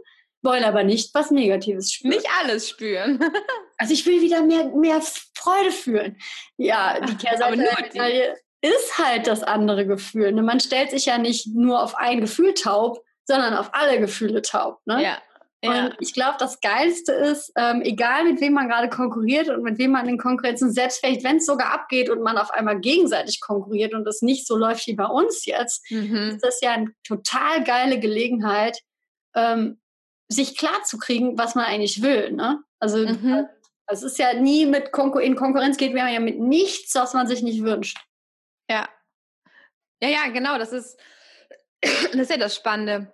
wollen 0.40 0.64
aber 0.64 0.82
nicht 0.82 1.14
was 1.14 1.30
Negatives 1.30 1.92
spüren. 1.92 2.14
Nicht 2.14 2.26
alles 2.40 2.70
spüren. 2.70 3.20
also 3.76 3.92
ich 3.92 4.06
will 4.06 4.22
wieder 4.22 4.42
mehr, 4.42 4.68
mehr 4.68 5.02
Freude 5.34 5.70
fühlen. 5.70 6.16
Ja, 6.56 7.00
die 7.00 7.16
Kehrseite 7.18 7.58
der 7.58 7.82
Medaille 7.82 8.36
ist 8.60 8.98
halt 8.98 9.26
das 9.26 9.42
andere 9.42 9.86
Gefühl. 9.86 10.32
Ne? 10.32 10.42
Man 10.42 10.60
stellt 10.60 10.90
sich 10.90 11.06
ja 11.06 11.18
nicht 11.18 11.46
nur 11.46 11.82
auf 11.82 11.96
ein 11.96 12.20
Gefühl 12.20 12.54
taub, 12.54 13.04
sondern 13.24 13.54
auf 13.54 13.70
alle 13.72 14.00
Gefühle 14.00 14.42
taub. 14.42 14.80
Ne? 14.86 15.02
Ja. 15.02 15.18
Ja. 15.62 15.86
Und 15.86 15.96
ich 15.98 16.14
glaube, 16.14 16.36
das 16.38 16.60
Geilste 16.60 17.12
ist, 17.12 17.52
ähm, 17.56 17.82
egal 17.82 18.24
mit 18.24 18.40
wem 18.40 18.52
man 18.52 18.68
gerade 18.68 18.88
konkurriert 18.88 19.48
und 19.48 19.62
mit 19.62 19.78
wem 19.78 19.90
man 19.90 20.08
in 20.08 20.16
Konkurrenzen, 20.16 20.72
selbst 20.72 21.00
vielleicht, 21.00 21.24
wenn 21.24 21.38
es 21.38 21.46
sogar 21.46 21.72
abgeht 21.72 22.10
und 22.10 22.22
man 22.22 22.38
auf 22.38 22.52
einmal 22.52 22.78
gegenseitig 22.78 23.40
konkurriert 23.40 23.92
und 23.92 24.06
es 24.06 24.22
nicht 24.22 24.46
so 24.46 24.56
läuft 24.56 24.86
wie 24.86 24.94
bei 24.94 25.06
uns 25.06 25.46
jetzt, 25.46 25.90
mhm. 25.90 26.30
ist 26.34 26.44
das 26.44 26.60
ja 26.60 26.74
eine 26.74 26.92
total 27.02 27.64
geile 27.64 27.98
Gelegenheit, 27.98 28.78
ähm, 29.34 29.80
sich 30.28 30.56
klar 30.56 30.84
zu 30.84 30.96
kriegen, 30.96 31.36
was 31.38 31.56
man 31.56 31.64
eigentlich 31.64 32.02
will. 32.02 32.30
Ne? 32.32 32.60
Also 32.78 32.98
mhm. 32.98 33.48
es 33.88 34.04
ist 34.04 34.18
ja 34.18 34.34
nie 34.34 34.64
mit 34.64 34.92
Konkur 34.92 35.22
in 35.22 35.34
Konkurrenz 35.34 35.76
geht 35.76 35.92
man 35.92 36.12
ja 36.12 36.20
mit 36.20 36.38
nichts, 36.38 36.94
was 36.94 37.14
man 37.14 37.26
sich 37.26 37.42
nicht 37.42 37.64
wünscht. 37.64 37.98
Ja. 40.02 40.08
Ja, 40.08 40.28
genau. 40.28 40.58
Das 40.58 40.72
ist, 40.72 40.98
das 41.80 42.14
ist 42.14 42.30
ja 42.30 42.36
das 42.36 42.54
Spannende. 42.54 43.12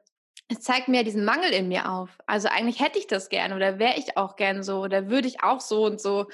Es 0.49 0.61
zeigt 0.61 0.89
mir 0.89 1.05
diesen 1.05 1.25
Mangel 1.25 1.53
in 1.53 1.69
mir 1.69 1.91
auf. 1.91 2.11
Also 2.27 2.49
eigentlich 2.49 2.81
hätte 2.81 2.99
ich 2.99 3.07
das 3.07 3.31
gerne 3.31 3.57
oder 3.57 3.79
wäre 3.79 3.99
ich 3.99 4.17
auch 4.17 4.37
gern 4.37 4.63
so 4.63 4.81
oder 4.81 5.09
würde 5.09 5.27
ich 5.27 5.43
auch 5.43 5.61
so 5.61 5.85
und 5.85 6.01
so. 6.01 6.27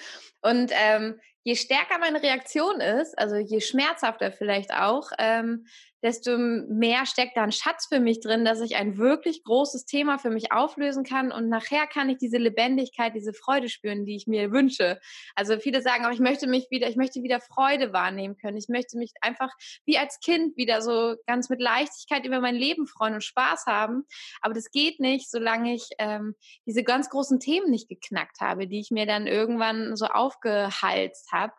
Und 0.42 0.72
ähm, 0.74 1.20
je 1.44 1.54
stärker 1.54 1.98
meine 1.98 2.22
Reaktion 2.22 2.80
ist, 2.80 3.16
also 3.18 3.36
je 3.36 3.60
schmerzhafter 3.60 4.32
vielleicht 4.32 4.74
auch, 4.74 5.10
ähm, 5.18 5.66
desto 6.02 6.38
mehr 6.38 7.06
steckt 7.06 7.36
da 7.36 7.42
ein 7.42 7.52
Schatz 7.52 7.86
für 7.86 8.00
mich 8.00 8.20
drin, 8.20 8.44
dass 8.44 8.60
ich 8.60 8.76
ein 8.76 8.96
wirklich 8.96 9.44
großes 9.44 9.84
Thema 9.84 10.18
für 10.18 10.30
mich 10.30 10.52
auflösen 10.52 11.04
kann 11.04 11.32
und 11.32 11.48
nachher 11.48 11.86
kann 11.86 12.08
ich 12.08 12.18
diese 12.18 12.38
Lebendigkeit, 12.38 13.14
diese 13.14 13.32
Freude 13.32 13.68
spüren, 13.68 14.04
die 14.04 14.16
ich 14.16 14.26
mir 14.26 14.50
wünsche. 14.52 15.00
Also 15.34 15.58
viele 15.58 15.82
sagen 15.82 16.04
auch, 16.06 16.10
ich 16.10 16.20
möchte 16.20 16.46
mich 16.46 16.68
wieder, 16.70 16.88
ich 16.88 16.96
möchte 16.96 17.22
wieder 17.22 17.40
Freude 17.40 17.92
wahrnehmen 17.92 18.36
können. 18.36 18.56
Ich 18.56 18.68
möchte 18.68 18.96
mich 18.98 19.12
einfach 19.20 19.50
wie 19.84 19.98
als 19.98 20.20
Kind 20.20 20.56
wieder 20.56 20.82
so 20.82 21.16
ganz 21.26 21.48
mit 21.48 21.60
Leichtigkeit 21.60 22.24
über 22.24 22.40
mein 22.40 22.54
Leben 22.54 22.86
freuen 22.86 23.14
und 23.14 23.24
Spaß 23.24 23.66
haben. 23.66 24.04
Aber 24.40 24.54
das 24.54 24.70
geht 24.70 25.00
nicht, 25.00 25.30
solange 25.30 25.74
ich 25.74 25.88
ähm, 25.98 26.34
diese 26.66 26.82
ganz 26.82 27.10
großen 27.10 27.40
Themen 27.40 27.70
nicht 27.70 27.88
geknackt 27.88 28.40
habe, 28.40 28.66
die 28.66 28.80
ich 28.80 28.90
mir 28.90 29.06
dann 29.06 29.26
irgendwann 29.26 29.96
so 29.96 30.06
aufgehalst 30.06 31.32
habe. 31.32 31.52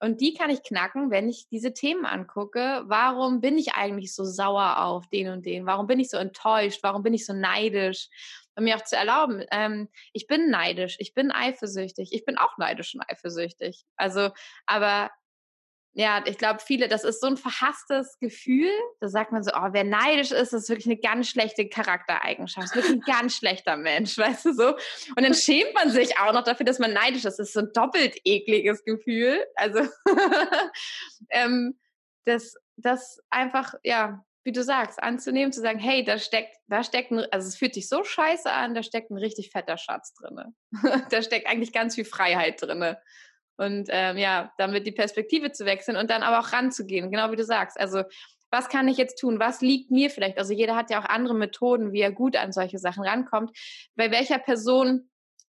Und 0.00 0.20
die 0.20 0.32
kann 0.34 0.50
ich 0.50 0.62
knacken, 0.62 1.10
wenn 1.10 1.28
ich 1.28 1.48
diese 1.48 1.72
Themen 1.72 2.06
angucke. 2.06 2.84
Warum 2.86 3.40
bin 3.40 3.58
ich 3.58 3.74
eigentlich 3.74 4.14
so 4.14 4.24
sauer 4.24 4.84
auf 4.84 5.08
den 5.08 5.28
und 5.28 5.44
den? 5.44 5.66
Warum 5.66 5.86
bin 5.86 5.98
ich 5.98 6.10
so 6.10 6.16
enttäuscht? 6.16 6.80
Warum 6.82 7.02
bin 7.02 7.14
ich 7.14 7.26
so 7.26 7.32
neidisch? 7.32 8.08
Und 8.54 8.64
mir 8.64 8.76
auch 8.76 8.84
zu 8.84 8.96
erlauben, 8.96 9.44
ähm, 9.52 9.88
ich 10.12 10.26
bin 10.26 10.50
neidisch, 10.50 10.96
ich 10.98 11.14
bin 11.14 11.30
eifersüchtig, 11.30 12.12
ich 12.12 12.24
bin 12.24 12.38
auch 12.38 12.58
neidisch 12.58 12.94
und 12.94 13.02
eifersüchtig. 13.08 13.84
Also, 13.96 14.30
aber 14.66 15.10
ja, 15.98 16.22
ich 16.26 16.38
glaube, 16.38 16.60
viele, 16.64 16.86
das 16.86 17.02
ist 17.02 17.20
so 17.20 17.26
ein 17.26 17.36
verhasstes 17.36 18.20
Gefühl. 18.20 18.70
Da 19.00 19.08
sagt 19.08 19.32
man 19.32 19.42
so, 19.42 19.50
oh, 19.52 19.68
wer 19.72 19.82
neidisch 19.82 20.30
ist, 20.30 20.52
ist 20.52 20.68
wirklich 20.68 20.86
eine 20.86 20.96
ganz 20.96 21.28
schlechte 21.28 21.68
Charaktereigenschaft. 21.68 22.66
Ist 22.66 22.76
wirklich 22.76 22.94
ein 22.94 23.00
ganz 23.00 23.36
schlechter 23.36 23.76
Mensch, 23.76 24.16
weißt 24.18 24.44
du 24.44 24.52
so? 24.52 24.68
Und 25.16 25.24
dann 25.24 25.34
schämt 25.34 25.74
man 25.74 25.90
sich 25.90 26.16
auch 26.20 26.32
noch 26.32 26.44
dafür, 26.44 26.64
dass 26.64 26.78
man 26.78 26.92
neidisch 26.92 27.24
ist. 27.24 27.40
Das 27.40 27.48
ist 27.48 27.52
so 27.52 27.60
ein 27.60 27.72
doppelt 27.74 28.16
ekliges 28.24 28.84
Gefühl. 28.84 29.44
Also, 29.56 29.80
ähm, 31.30 31.76
das, 32.26 32.54
das 32.76 33.18
einfach, 33.28 33.74
ja, 33.82 34.24
wie 34.44 34.52
du 34.52 34.62
sagst, 34.62 35.02
anzunehmen, 35.02 35.52
zu 35.52 35.60
sagen, 35.60 35.80
hey, 35.80 36.04
da 36.04 36.16
steckt, 36.16 36.56
da 36.68 36.84
steckt 36.84 37.10
ein, 37.10 37.26
also 37.32 37.48
es 37.48 37.56
fühlt 37.56 37.74
sich 37.74 37.88
so 37.88 38.04
scheiße 38.04 38.48
an, 38.48 38.72
da 38.72 38.84
steckt 38.84 39.10
ein 39.10 39.18
richtig 39.18 39.50
fetter 39.50 39.76
Schatz 39.76 40.14
drinne. 40.14 40.54
da 41.10 41.22
steckt 41.22 41.48
eigentlich 41.48 41.72
ganz 41.72 41.96
viel 41.96 42.04
Freiheit 42.04 42.62
drinne. 42.62 43.02
Und 43.58 43.88
ähm, 43.90 44.16
ja, 44.16 44.52
damit 44.56 44.86
die 44.86 44.92
Perspektive 44.92 45.52
zu 45.52 45.66
wechseln 45.66 45.96
und 45.96 46.10
dann 46.10 46.22
aber 46.22 46.40
auch 46.40 46.52
ranzugehen, 46.52 47.10
genau 47.10 47.30
wie 47.30 47.36
du 47.36 47.44
sagst. 47.44 47.78
Also 47.78 48.04
was 48.50 48.68
kann 48.68 48.88
ich 48.88 48.96
jetzt 48.96 49.18
tun? 49.20 49.38
Was 49.38 49.60
liegt 49.60 49.90
mir 49.90 50.08
vielleicht? 50.08 50.38
Also 50.38 50.54
jeder 50.54 50.74
hat 50.74 50.90
ja 50.90 51.00
auch 51.00 51.04
andere 51.04 51.34
Methoden, 51.34 51.92
wie 51.92 52.00
er 52.00 52.12
gut 52.12 52.36
an 52.36 52.52
solche 52.52 52.78
Sachen 52.78 53.04
rankommt. 53.04 53.50
Bei 53.94 54.10
welcher 54.10 54.38
Person 54.38 55.10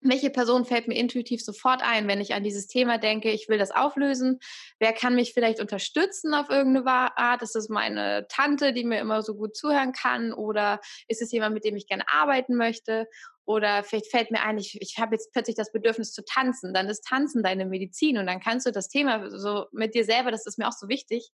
welche 0.07 0.29
Person 0.29 0.65
fällt 0.65 0.87
mir 0.87 0.95
intuitiv 0.95 1.43
sofort 1.43 1.81
ein, 1.83 2.07
wenn 2.07 2.21
ich 2.21 2.33
an 2.33 2.43
dieses 2.43 2.67
Thema 2.67 2.97
denke, 2.97 3.31
ich 3.31 3.49
will 3.49 3.57
das 3.57 3.71
auflösen? 3.71 4.39
Wer 4.79 4.93
kann 4.93 5.15
mich 5.15 5.33
vielleicht 5.33 5.59
unterstützen 5.59 6.33
auf 6.33 6.49
irgendeine 6.49 7.17
Art? 7.17 7.41
Ist 7.41 7.55
es 7.55 7.69
meine 7.69 8.27
Tante, 8.29 8.73
die 8.73 8.83
mir 8.83 8.99
immer 8.99 9.23
so 9.23 9.35
gut 9.35 9.55
zuhören 9.55 9.93
kann? 9.93 10.31
Oder 10.31 10.79
ist 11.07 11.21
es 11.21 11.31
jemand, 11.31 11.53
mit 11.53 11.65
dem 11.65 11.75
ich 11.75 11.87
gerne 11.87 12.05
arbeiten 12.07 12.55
möchte? 12.55 13.07
Oder 13.45 13.83
vielleicht 13.83 14.09
fällt 14.09 14.31
mir 14.31 14.41
ein, 14.41 14.57
ich, 14.57 14.81
ich 14.81 14.97
habe 14.99 15.15
jetzt 15.15 15.31
plötzlich 15.31 15.55
das 15.55 15.71
Bedürfnis 15.71 16.11
zu 16.11 16.23
tanzen. 16.25 16.73
Dann 16.73 16.87
ist 16.87 17.07
Tanzen 17.07 17.43
deine 17.43 17.65
Medizin 17.65 18.17
und 18.17 18.25
dann 18.25 18.39
kannst 18.39 18.65
du 18.65 18.71
das 18.71 18.89
Thema 18.89 19.29
so 19.29 19.67
mit 19.71 19.93
dir 19.93 20.03
selber, 20.03 20.31
das 20.31 20.45
ist 20.45 20.57
mir 20.57 20.67
auch 20.67 20.73
so 20.73 20.87
wichtig, 20.89 21.29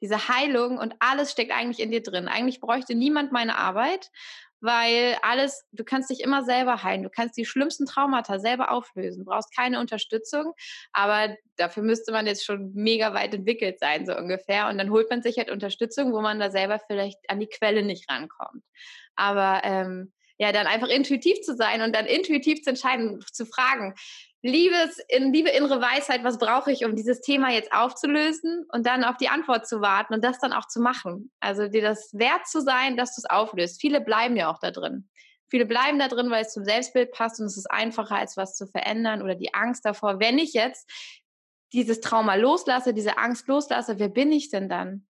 diese 0.00 0.28
Heilung 0.28 0.78
und 0.78 0.94
alles 1.00 1.32
steckt 1.32 1.52
eigentlich 1.52 1.80
in 1.80 1.90
dir 1.90 2.02
drin. 2.02 2.28
Eigentlich 2.28 2.60
bräuchte 2.60 2.94
niemand 2.94 3.32
meine 3.32 3.58
Arbeit, 3.58 4.10
weil 4.60 5.16
alles, 5.22 5.64
du 5.72 5.84
kannst 5.84 6.10
dich 6.10 6.20
immer 6.20 6.44
selber 6.44 6.82
heilen. 6.82 7.02
Du 7.02 7.10
kannst 7.10 7.36
die 7.36 7.44
schlimmsten 7.44 7.86
Traumata 7.86 8.38
selber 8.38 8.70
auflösen. 8.70 9.24
Brauchst 9.24 9.54
keine 9.54 9.80
Unterstützung, 9.80 10.52
aber 10.92 11.36
dafür 11.56 11.82
müsste 11.82 12.12
man 12.12 12.26
jetzt 12.26 12.44
schon 12.44 12.72
mega 12.74 13.14
weit 13.14 13.34
entwickelt 13.34 13.78
sein, 13.78 14.06
so 14.06 14.16
ungefähr. 14.16 14.68
Und 14.68 14.78
dann 14.78 14.90
holt 14.90 15.10
man 15.10 15.22
sich 15.22 15.38
halt 15.38 15.50
Unterstützung, 15.50 16.12
wo 16.12 16.20
man 16.20 16.40
da 16.40 16.50
selber 16.50 16.80
vielleicht 16.86 17.18
an 17.28 17.40
die 17.40 17.48
Quelle 17.48 17.82
nicht 17.82 18.10
rankommt. 18.10 18.64
Aber 19.16 19.62
ähm, 19.64 20.12
ja, 20.38 20.52
dann 20.52 20.66
einfach 20.66 20.88
intuitiv 20.88 21.40
zu 21.42 21.56
sein 21.56 21.82
und 21.82 21.94
dann 21.94 22.06
intuitiv 22.06 22.62
zu 22.62 22.70
entscheiden, 22.70 23.24
zu 23.32 23.44
fragen, 23.44 23.94
liebes, 24.42 24.98
in, 25.08 25.32
liebe 25.32 25.50
innere 25.50 25.80
Weisheit, 25.80 26.22
was 26.22 26.38
brauche 26.38 26.70
ich, 26.70 26.84
um 26.84 26.94
dieses 26.94 27.20
Thema 27.20 27.50
jetzt 27.50 27.72
aufzulösen 27.72 28.64
und 28.72 28.86
dann 28.86 29.02
auf 29.02 29.16
die 29.16 29.28
Antwort 29.28 29.66
zu 29.66 29.80
warten 29.80 30.14
und 30.14 30.24
das 30.24 30.38
dann 30.38 30.52
auch 30.52 30.68
zu 30.68 30.80
machen. 30.80 31.32
Also 31.40 31.66
dir 31.66 31.82
das 31.82 32.10
wert 32.12 32.46
zu 32.46 32.62
sein, 32.62 32.96
dass 32.96 33.16
du 33.16 33.20
es 33.20 33.30
auflöst. 33.30 33.80
Viele 33.80 34.00
bleiben 34.00 34.36
ja 34.36 34.50
auch 34.50 34.60
da 34.60 34.70
drin. 34.70 35.08
Viele 35.50 35.66
bleiben 35.66 35.98
da 35.98 36.08
drin, 36.08 36.30
weil 36.30 36.44
es 36.44 36.52
zum 36.52 36.64
Selbstbild 36.64 37.10
passt 37.10 37.40
und 37.40 37.46
es 37.46 37.56
ist 37.56 37.70
einfacher, 37.70 38.16
als 38.16 38.36
was 38.36 38.54
zu 38.54 38.66
verändern 38.66 39.22
oder 39.22 39.34
die 39.34 39.54
Angst 39.54 39.84
davor. 39.84 40.20
Wenn 40.20 40.38
ich 40.38 40.52
jetzt 40.52 40.88
dieses 41.72 42.00
Trauma 42.00 42.34
loslasse, 42.36 42.94
diese 42.94 43.18
Angst 43.18 43.48
loslasse, 43.48 43.98
wer 43.98 44.08
bin 44.08 44.30
ich 44.30 44.50
denn 44.50 44.68
dann? 44.68 45.07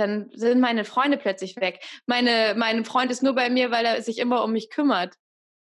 Dann 0.00 0.30
sind 0.34 0.60
meine 0.60 0.84
Freunde 0.84 1.18
plötzlich 1.18 1.56
weg. 1.56 1.84
Meine, 2.06 2.54
mein 2.56 2.84
Freund 2.84 3.10
ist 3.10 3.22
nur 3.22 3.34
bei 3.34 3.50
mir, 3.50 3.70
weil 3.70 3.84
er 3.84 4.02
sich 4.02 4.18
immer 4.18 4.42
um 4.42 4.52
mich 4.52 4.70
kümmert. 4.70 5.14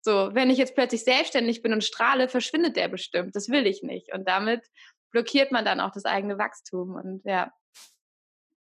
So, 0.02 0.34
wenn 0.34 0.50
ich 0.50 0.58
jetzt 0.58 0.74
plötzlich 0.74 1.04
selbstständig 1.04 1.62
bin 1.62 1.72
und 1.72 1.82
strahle, 1.82 2.28
verschwindet 2.28 2.76
der 2.76 2.88
bestimmt. 2.88 3.34
Das 3.34 3.48
will 3.48 3.66
ich 3.66 3.82
nicht. 3.82 4.12
Und 4.12 4.28
damit 4.28 4.66
blockiert 5.10 5.50
man 5.50 5.64
dann 5.64 5.80
auch 5.80 5.92
das 5.92 6.04
eigene 6.04 6.36
Wachstum. 6.36 6.94
Und 6.94 7.22
ja, 7.24 7.52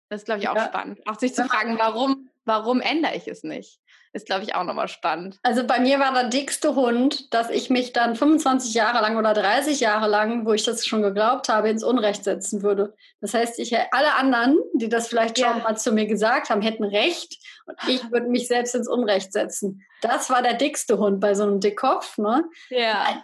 das 0.09 0.23
ist, 0.23 0.25
glaube 0.25 0.41
ich, 0.41 0.49
auch 0.49 0.57
ja. 0.57 0.67
spannend. 0.67 1.07
Auch 1.07 1.19
sich 1.19 1.35
zu 1.35 1.45
fragen, 1.45 1.79
warum, 1.79 2.31
warum 2.47 2.81
ändere 2.81 3.15
ich 3.15 3.29
es 3.29 3.43
nicht? 3.43 3.81
ist, 4.17 4.27
glaube 4.27 4.43
ich, 4.43 4.55
auch 4.55 4.65
nochmal 4.65 4.89
spannend. 4.89 5.39
Also 5.43 5.65
bei 5.65 5.79
mir 5.79 6.01
war 6.01 6.13
der 6.13 6.29
dickste 6.29 6.75
Hund, 6.75 7.33
dass 7.33 7.51
ich 7.51 7.71
mich 7.71 7.93
dann 7.93 8.17
25 8.17 8.75
Jahre 8.75 9.01
lang 9.01 9.17
oder 9.17 9.35
30 9.35 9.79
Jahre 9.81 10.09
lang, 10.09 10.47
wo 10.47 10.55
ich 10.55 10.65
das 10.65 10.87
schon 10.87 11.03
geglaubt 11.03 11.49
habe, 11.49 11.69
ins 11.69 11.85
Unrecht 11.85 12.25
setzen 12.25 12.63
würde. 12.63 12.95
Das 13.21 13.35
heißt, 13.35 13.59
ich 13.59 13.77
alle 13.93 14.15
anderen, 14.15 14.57
die 14.75 14.89
das 14.89 15.07
vielleicht 15.09 15.39
schon 15.39 15.59
ja. 15.59 15.63
mal 15.63 15.77
zu 15.77 15.93
mir 15.93 16.07
gesagt 16.07 16.51
haben, 16.51 16.63
hätten 16.63 16.85
recht 16.85 17.39
und 17.67 17.77
ich 17.89 18.11
würde 18.11 18.29
mich 18.29 18.49
selbst 18.49 18.75
ins 18.75 18.89
Unrecht 18.89 19.33
setzen. 19.33 19.83
Das 20.01 20.31
war 20.31 20.43
der 20.43 20.55
dickste 20.55 20.99
Hund 20.99 21.21
bei 21.21 21.35
so 21.35 21.43
einem 21.43 21.61
Dickkopf. 21.61 22.19
Ne? 22.19 22.45
Ja 22.71 23.23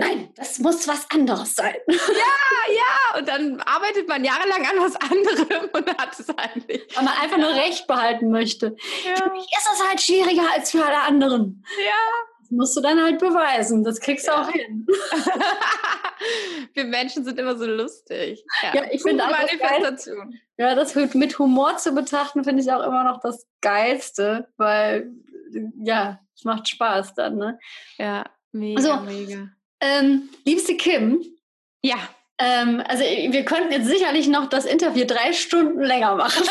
nein, 0.00 0.30
das 0.36 0.58
muss 0.58 0.86
was 0.88 1.10
anderes 1.10 1.54
sein. 1.54 1.76
Ja, 1.88 2.74
ja. 2.74 3.18
Und 3.18 3.28
dann 3.28 3.60
arbeitet 3.60 4.08
man 4.08 4.24
jahrelang 4.24 4.66
an 4.66 4.78
was 4.78 4.96
anderem 4.96 5.70
und 5.72 5.98
hat 5.98 6.18
es 6.18 6.28
eigentlich. 6.30 6.82
Weil 6.94 7.04
man 7.04 7.14
einfach 7.20 7.38
nur 7.38 7.50
Recht 7.50 7.86
behalten 7.86 8.30
möchte. 8.30 8.76
Ja. 9.04 9.16
Für 9.16 9.30
mich 9.30 9.44
ist 9.44 9.68
es 9.72 9.88
halt 9.88 10.00
schwieriger 10.00 10.50
als 10.52 10.70
für 10.70 10.84
alle 10.84 11.00
anderen. 11.02 11.64
Ja. 11.78 11.94
Das 12.40 12.50
musst 12.50 12.76
du 12.76 12.80
dann 12.80 13.02
halt 13.02 13.18
beweisen. 13.18 13.82
Das 13.82 14.00
kriegst 14.00 14.28
du 14.28 14.32
auch 14.32 14.48
hin. 14.48 14.86
Wir 16.74 16.84
Menschen 16.84 17.24
sind 17.24 17.38
immer 17.38 17.56
so 17.56 17.66
lustig. 17.66 18.44
Ja, 18.62 18.74
ja 18.74 18.82
ich 18.90 19.02
finde 19.02 19.24
Manifestation. 19.24 20.38
Ja, 20.56 20.74
das 20.74 20.94
mit 20.94 21.38
Humor 21.38 21.76
zu 21.76 21.92
betrachten, 21.92 22.44
finde 22.44 22.62
ich 22.62 22.72
auch 22.72 22.84
immer 22.84 23.04
noch 23.04 23.20
das 23.20 23.46
Geilste, 23.60 24.48
weil 24.56 25.10
ja, 25.82 26.20
es 26.34 26.44
macht 26.44 26.68
Spaß 26.68 27.14
dann, 27.14 27.36
ne? 27.36 27.58
Ja, 27.98 28.24
mega, 28.52 28.76
also, 28.78 29.04
mega. 29.04 29.48
Ähm, 29.80 30.28
liebste 30.44 30.76
Kim. 30.76 31.24
Ja. 31.82 31.96
Ähm, 32.38 32.82
also 32.86 33.02
wir 33.02 33.44
könnten 33.44 33.72
jetzt 33.72 33.86
sicherlich 33.86 34.28
noch 34.28 34.46
das 34.46 34.66
Interview 34.66 35.06
drei 35.06 35.32
Stunden 35.32 35.82
länger 35.82 36.16
machen. 36.16 36.46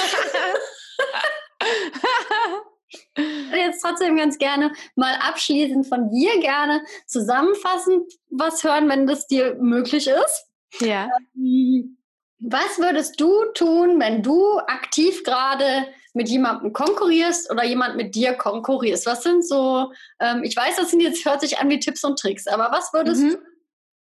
jetzt 3.54 3.82
trotzdem 3.82 4.18
ganz 4.18 4.38
gerne 4.38 4.72
mal 4.96 5.16
abschließend 5.16 5.88
von 5.88 6.10
dir 6.10 6.40
gerne 6.40 6.84
zusammenfassend 7.08 8.12
was 8.30 8.64
hören, 8.64 8.90
wenn 8.90 9.08
das 9.08 9.28
dir 9.28 9.56
möglich 9.56 10.08
ist. 10.08 10.48
Ja. 10.80 11.10
Ähm, 11.36 11.98
was 12.40 12.78
würdest 12.78 13.20
du 13.20 13.46
tun, 13.54 14.00
wenn 14.00 14.22
du 14.22 14.60
aktiv 14.60 15.24
gerade 15.24 15.88
mit 16.14 16.30
jemandem 16.30 16.74
konkurrierst 16.74 17.52
oder 17.52 17.64
jemand 17.64 17.96
mit 17.96 18.16
dir 18.16 18.34
konkurrierst? 18.34 19.06
Was 19.06 19.24
sind 19.24 19.46
so, 19.46 19.92
ähm, 20.20 20.44
ich 20.44 20.56
weiß, 20.56 20.76
das 20.76 20.92
sind 20.92 21.02
jetzt, 21.02 21.26
hört 21.26 21.42
sich 21.42 21.60
an 21.60 21.70
wie 21.70 21.80
Tipps 21.80 22.04
und 22.04 22.20
Tricks, 22.20 22.48
aber 22.48 22.72
was 22.72 22.94
würdest 22.94 23.22
mhm. 23.22 23.30
du, 23.32 23.38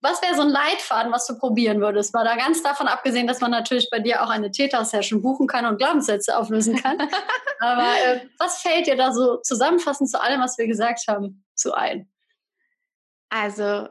was 0.01 0.21
wäre 0.21 0.35
so 0.35 0.43
ein 0.43 0.49
Leitfaden, 0.49 1.11
was 1.11 1.27
du 1.27 1.37
probieren 1.37 1.81
würdest? 1.81 2.13
War 2.13 2.23
da 2.23 2.35
ganz 2.35 2.63
davon 2.63 2.87
abgesehen, 2.87 3.27
dass 3.27 3.41
man 3.41 3.51
natürlich 3.51 3.89
bei 3.89 3.99
dir 3.99 4.23
auch 4.23 4.29
eine 4.29 4.49
Täter-Session 4.49 5.21
buchen 5.21 5.45
kann 5.45 5.65
und 5.65 5.77
Glaubenssätze 5.77 6.37
auflösen 6.37 6.81
kann. 6.81 6.97
aber 7.59 7.87
äh, 8.05 8.21
was 8.37 8.61
fällt 8.61 8.87
dir 8.87 8.95
da 8.95 9.11
so 9.11 9.37
zusammenfassend 9.37 10.09
zu 10.09 10.21
allem, 10.21 10.39
was 10.39 10.57
wir 10.57 10.67
gesagt 10.67 11.07
haben, 11.07 11.43
zu 11.53 11.73
ein? 11.73 12.09
Also 13.29 13.89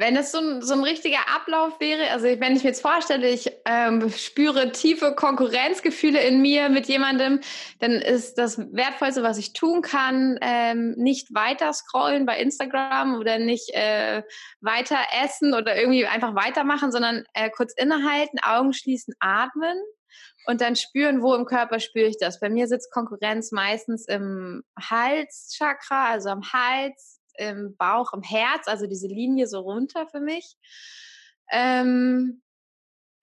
wenn 0.00 0.16
es 0.16 0.32
so 0.32 0.38
ein, 0.38 0.62
so 0.62 0.72
ein 0.72 0.82
richtiger 0.82 1.28
Ablauf 1.28 1.78
wäre, 1.78 2.10
also 2.10 2.24
wenn 2.24 2.56
ich 2.56 2.64
mir 2.64 2.70
jetzt 2.70 2.80
vorstelle, 2.80 3.28
ich 3.28 3.52
ähm, 3.66 4.10
spüre 4.10 4.72
tiefe 4.72 5.14
Konkurrenzgefühle 5.14 6.18
in 6.22 6.40
mir 6.40 6.70
mit 6.70 6.86
jemandem, 6.86 7.40
dann 7.80 7.92
ist 7.92 8.38
das 8.38 8.58
Wertvollste, 8.72 9.22
was 9.22 9.36
ich 9.36 9.52
tun 9.52 9.82
kann, 9.82 10.38
ähm, 10.40 10.92
nicht 10.96 11.34
weiter 11.34 11.74
scrollen 11.74 12.24
bei 12.24 12.38
Instagram 12.38 13.16
oder 13.16 13.38
nicht 13.38 13.74
äh, 13.74 14.22
weiter 14.62 14.96
essen 15.22 15.52
oder 15.52 15.76
irgendwie 15.76 16.06
einfach 16.06 16.34
weitermachen, 16.34 16.92
sondern 16.92 17.24
äh, 17.34 17.50
kurz 17.50 17.74
innehalten, 17.74 18.38
Augen 18.42 18.72
schließen, 18.72 19.12
atmen 19.20 19.76
und 20.46 20.62
dann 20.62 20.76
spüren, 20.76 21.20
wo 21.20 21.34
im 21.34 21.44
Körper 21.44 21.78
spüre 21.78 22.06
ich 22.06 22.16
das. 22.18 22.40
Bei 22.40 22.48
mir 22.48 22.68
sitzt 22.68 22.90
Konkurrenz 22.90 23.52
meistens 23.52 24.08
im 24.08 24.62
Halschakra, 24.80 26.08
also 26.08 26.30
am 26.30 26.40
Hals, 26.54 27.19
im 27.38 27.76
Bauch, 27.76 28.12
im 28.12 28.22
Herz, 28.22 28.66
also 28.66 28.86
diese 28.86 29.06
Linie 29.08 29.46
so 29.46 29.60
runter 29.60 30.06
für 30.08 30.20
mich. 30.20 30.56
Ähm, 31.52 32.42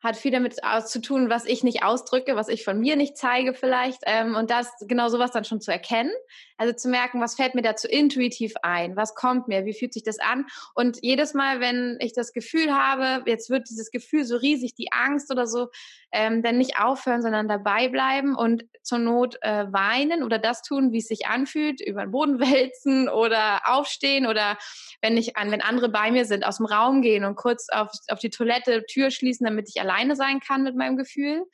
hat 0.07 0.17
viel 0.17 0.31
damit 0.31 0.59
zu 0.85 1.01
tun, 1.01 1.29
was 1.29 1.45
ich 1.45 1.63
nicht 1.63 1.83
ausdrücke, 1.83 2.35
was 2.35 2.47
ich 2.47 2.63
von 2.63 2.79
mir 2.79 2.95
nicht 2.95 3.17
zeige 3.17 3.53
vielleicht. 3.53 4.01
Ähm, 4.05 4.35
und 4.35 4.49
das 4.49 4.71
genau 4.87 5.09
sowas 5.09 5.31
dann 5.31 5.45
schon 5.45 5.61
zu 5.61 5.71
erkennen. 5.71 6.11
Also 6.57 6.73
zu 6.73 6.89
merken, 6.89 7.21
was 7.21 7.35
fällt 7.35 7.53
mir 7.53 7.61
dazu 7.61 7.87
intuitiv 7.87 8.53
ein? 8.63 8.95
Was 8.95 9.13
kommt 9.13 9.47
mir? 9.47 9.65
Wie 9.65 9.73
fühlt 9.73 9.93
sich 9.93 10.03
das 10.03 10.17
an? 10.17 10.47
Und 10.73 10.97
jedes 11.01 11.35
Mal, 11.35 11.59
wenn 11.59 11.97
ich 11.99 12.13
das 12.13 12.33
Gefühl 12.33 12.73
habe, 12.73 13.29
jetzt 13.29 13.51
wird 13.51 13.69
dieses 13.69 13.91
Gefühl 13.91 14.25
so 14.25 14.37
riesig, 14.37 14.73
die 14.73 14.91
Angst 14.91 15.31
oder 15.31 15.45
so, 15.45 15.67
ähm, 16.11 16.41
dann 16.41 16.57
nicht 16.57 16.79
aufhören, 16.79 17.21
sondern 17.21 17.47
dabei 17.47 17.89
bleiben 17.89 18.35
und 18.35 18.65
zur 18.81 18.97
Not 18.97 19.37
äh, 19.41 19.65
weinen 19.71 20.23
oder 20.23 20.39
das 20.39 20.63
tun, 20.63 20.91
wie 20.93 20.99
es 20.99 21.07
sich 21.07 21.27
anfühlt, 21.27 21.79
über 21.79 22.01
den 22.01 22.11
Boden 22.11 22.39
wälzen 22.39 23.07
oder 23.09 23.61
aufstehen 23.65 24.25
oder 24.25 24.57
wenn 25.01 25.15
ich 25.17 25.37
an, 25.37 25.51
wenn 25.51 25.61
andere 25.61 25.89
bei 25.89 26.09
mir 26.09 26.25
sind, 26.25 26.45
aus 26.45 26.57
dem 26.57 26.65
Raum 26.65 27.01
gehen 27.01 27.23
und 27.23 27.35
kurz 27.35 27.67
auf, 27.69 27.91
auf 28.09 28.19
die 28.19 28.29
Toilette 28.29 28.85
Tür 28.85 29.11
schließen, 29.11 29.45
damit 29.45 29.69
ich 29.69 29.81
alleine 29.97 30.15
sein 30.15 30.39
kann 30.39 30.63
mit 30.63 30.75
meinem 30.75 30.97
Gefühl. 30.97 31.45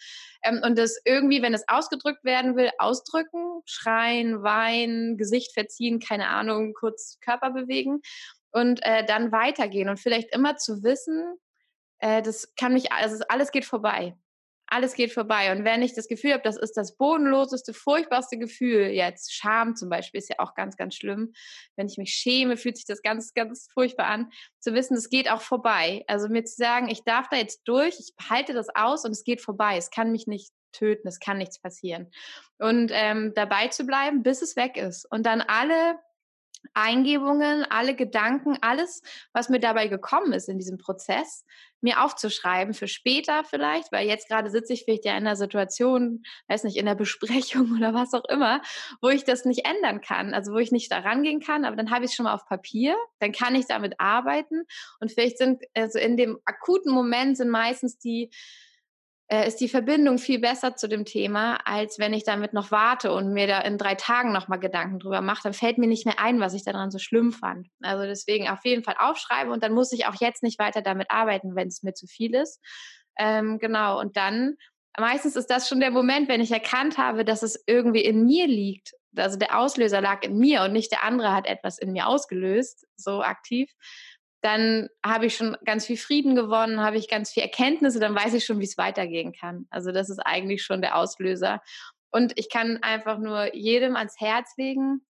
Ähm, 0.43 0.61
und 0.63 0.77
das 0.77 0.99
irgendwie, 1.05 1.41
wenn 1.41 1.53
es 1.53 1.67
ausgedrückt 1.67 2.23
werden 2.23 2.55
will, 2.55 2.69
ausdrücken, 2.77 3.61
schreien, 3.65 4.43
weinen, 4.43 5.17
Gesicht 5.17 5.53
verziehen, 5.53 5.99
keine 5.99 6.27
Ahnung, 6.27 6.73
kurz 6.73 7.19
Körper 7.21 7.51
bewegen 7.51 8.01
und 8.51 8.81
äh, 8.83 9.05
dann 9.05 9.31
weitergehen 9.31 9.89
und 9.89 9.99
vielleicht 9.99 10.33
immer 10.33 10.57
zu 10.57 10.83
wissen, 10.83 11.35
äh, 11.99 12.21
das 12.21 12.53
kann 12.55 12.73
mich, 12.73 12.91
also 12.91 13.23
alles 13.29 13.51
geht 13.51 13.65
vorbei 13.65 14.15
alles 14.73 14.95
geht 14.95 15.11
vorbei. 15.13 15.51
Und 15.51 15.63
wenn 15.63 15.81
ich 15.81 15.93
das 15.93 16.07
Gefühl 16.07 16.33
habe, 16.33 16.43
das 16.43 16.57
ist 16.57 16.75
das 16.75 16.97
bodenloseste, 16.97 17.73
furchtbarste 17.73 18.37
Gefühl, 18.37 18.87
jetzt 18.87 19.33
Scham 19.33 19.75
zum 19.75 19.89
Beispiel 19.89 20.19
ist 20.19 20.29
ja 20.29 20.37
auch 20.39 20.55
ganz, 20.55 20.77
ganz 20.77 20.95
schlimm. 20.95 21.33
Wenn 21.75 21.87
ich 21.87 21.97
mich 21.97 22.13
schäme, 22.13 22.57
fühlt 22.57 22.77
sich 22.77 22.85
das 22.85 23.01
ganz, 23.01 23.33
ganz 23.33 23.67
furchtbar 23.73 24.07
an, 24.07 24.31
zu 24.59 24.73
wissen, 24.73 24.97
es 24.97 25.09
geht 25.09 25.29
auch 25.29 25.41
vorbei. 25.41 26.03
Also 26.07 26.27
mir 26.27 26.43
zu 26.43 26.55
sagen, 26.55 26.89
ich 26.89 27.03
darf 27.03 27.29
da 27.29 27.37
jetzt 27.37 27.61
durch, 27.65 27.99
ich 27.99 28.13
halte 28.29 28.53
das 28.53 28.67
aus 28.73 29.05
und 29.05 29.11
es 29.11 29.23
geht 29.23 29.41
vorbei. 29.41 29.77
Es 29.77 29.91
kann 29.91 30.11
mich 30.11 30.27
nicht 30.27 30.51
töten, 30.71 31.07
es 31.07 31.19
kann 31.19 31.37
nichts 31.37 31.59
passieren. 31.59 32.11
Und 32.57 32.91
ähm, 32.93 33.33
dabei 33.35 33.67
zu 33.67 33.85
bleiben, 33.85 34.23
bis 34.23 34.41
es 34.41 34.55
weg 34.55 34.77
ist. 34.77 35.05
Und 35.11 35.25
dann 35.25 35.41
alle 35.41 35.99
Eingebungen, 36.73 37.65
alle 37.69 37.95
Gedanken, 37.95 38.57
alles, 38.61 39.01
was 39.33 39.49
mir 39.49 39.59
dabei 39.59 39.87
gekommen 39.87 40.33
ist 40.33 40.49
in 40.49 40.57
diesem 40.57 40.77
Prozess, 40.77 41.45
mir 41.81 42.01
aufzuschreiben 42.03 42.73
für 42.73 42.87
später 42.87 43.43
vielleicht, 43.43 43.91
weil 43.91 44.07
jetzt 44.07 44.29
gerade 44.29 44.49
sitze 44.49 44.73
ich 44.73 44.85
vielleicht 44.85 45.05
ja 45.05 45.11
in 45.11 45.27
einer 45.27 45.35
Situation, 45.35 46.23
weiß 46.47 46.63
nicht, 46.63 46.77
in 46.77 46.85
der 46.85 46.95
Besprechung 46.95 47.71
oder 47.77 47.93
was 47.93 48.13
auch 48.13 48.25
immer, 48.25 48.61
wo 49.01 49.09
ich 49.09 49.25
das 49.25 49.45
nicht 49.45 49.65
ändern 49.65 50.01
kann, 50.01 50.33
also 50.33 50.53
wo 50.53 50.57
ich 50.57 50.71
nicht 50.71 50.91
da 50.91 50.99
rangehen 50.99 51.41
kann, 51.41 51.65
aber 51.65 51.75
dann 51.75 51.91
habe 51.91 52.05
ich 52.05 52.11
es 52.11 52.15
schon 52.15 52.23
mal 52.23 52.33
auf 52.33 52.45
Papier, 52.45 52.95
dann 53.19 53.33
kann 53.33 53.55
ich 53.55 53.67
damit 53.67 53.99
arbeiten 53.99 54.63
und 54.99 55.11
vielleicht 55.11 55.37
sind, 55.37 55.61
also 55.73 55.99
in 55.99 56.17
dem 56.17 56.39
akuten 56.45 56.93
Moment 56.93 57.37
sind 57.37 57.49
meistens 57.49 57.99
die 57.99 58.31
äh, 59.27 59.47
ist 59.47 59.61
die 59.61 59.69
Verbindung 59.69 60.17
viel 60.17 60.39
besser 60.39 60.75
zu 60.75 60.87
dem 60.87 61.05
Thema, 61.05 61.57
als 61.65 61.97
wenn 61.97 62.13
ich 62.13 62.23
damit 62.23 62.53
noch 62.53 62.71
warte 62.71 63.11
und 63.11 63.33
mir 63.33 63.47
da 63.47 63.61
in 63.61 63.77
drei 63.77 63.95
Tagen 63.95 64.31
nochmal 64.31 64.59
Gedanken 64.59 64.99
drüber 64.99 65.21
mache. 65.21 65.43
Dann 65.43 65.53
fällt 65.53 65.77
mir 65.77 65.87
nicht 65.87 66.05
mehr 66.05 66.19
ein, 66.19 66.39
was 66.39 66.53
ich 66.53 66.63
daran 66.63 66.91
so 66.91 66.99
schlimm 66.99 67.31
fand. 67.31 67.67
Also 67.81 68.05
deswegen 68.05 68.49
auf 68.49 68.63
jeden 68.63 68.83
Fall 68.83 68.95
aufschreiben 68.99 69.51
und 69.51 69.63
dann 69.63 69.73
muss 69.73 69.91
ich 69.91 70.05
auch 70.05 70.15
jetzt 70.19 70.43
nicht 70.43 70.59
weiter 70.59 70.81
damit 70.81 71.09
arbeiten, 71.09 71.55
wenn 71.55 71.67
es 71.67 71.83
mir 71.83 71.93
zu 71.93 72.07
viel 72.07 72.35
ist. 72.35 72.59
Ähm, 73.17 73.59
genau, 73.59 73.99
und 73.99 74.17
dann 74.17 74.55
meistens 74.99 75.35
ist 75.35 75.49
das 75.49 75.67
schon 75.69 75.79
der 75.79 75.91
Moment, 75.91 76.27
wenn 76.27 76.41
ich 76.41 76.51
erkannt 76.51 76.97
habe, 76.97 77.25
dass 77.25 77.43
es 77.43 77.63
irgendwie 77.67 78.03
in 78.03 78.25
mir 78.25 78.47
liegt. 78.47 78.91
Also 79.15 79.37
der 79.37 79.57
Auslöser 79.57 80.01
lag 80.01 80.23
in 80.23 80.37
mir 80.37 80.63
und 80.63 80.73
nicht 80.73 80.91
der 80.91 81.03
andere 81.03 81.33
hat 81.33 81.45
etwas 81.45 81.77
in 81.77 81.91
mir 81.93 82.07
ausgelöst, 82.07 82.85
so 82.95 83.21
aktiv 83.21 83.71
dann 84.43 84.89
habe 85.05 85.27
ich 85.27 85.35
schon 85.37 85.55
ganz 85.63 85.85
viel 85.85 85.95
Frieden 85.95 86.35
gewonnen, 86.35 86.81
habe 86.81 86.97
ich 86.97 87.09
ganz 87.09 87.31
viel 87.31 87.43
Erkenntnisse, 87.43 88.01
dann 88.01 88.13
weiß 88.13 88.33
ich 88.33 88.43
schon, 88.43 88.59
wie 88.59 88.65
es 88.65 88.77
weitergehen 88.77 89.31
kann. 89.31 89.67
Also 89.69 89.93
das 89.93 90.09
ist 90.09 90.19
eigentlich 90.19 90.63
schon 90.63 90.81
der 90.81 90.97
Auslöser. 90.97 91.61
Und 92.11 92.33
ich 92.35 92.49
kann 92.49 92.83
einfach 92.83 93.19
nur 93.19 93.55
jedem 93.55 93.95
ans 93.95 94.19
Herz 94.19 94.55
legen, 94.57 95.01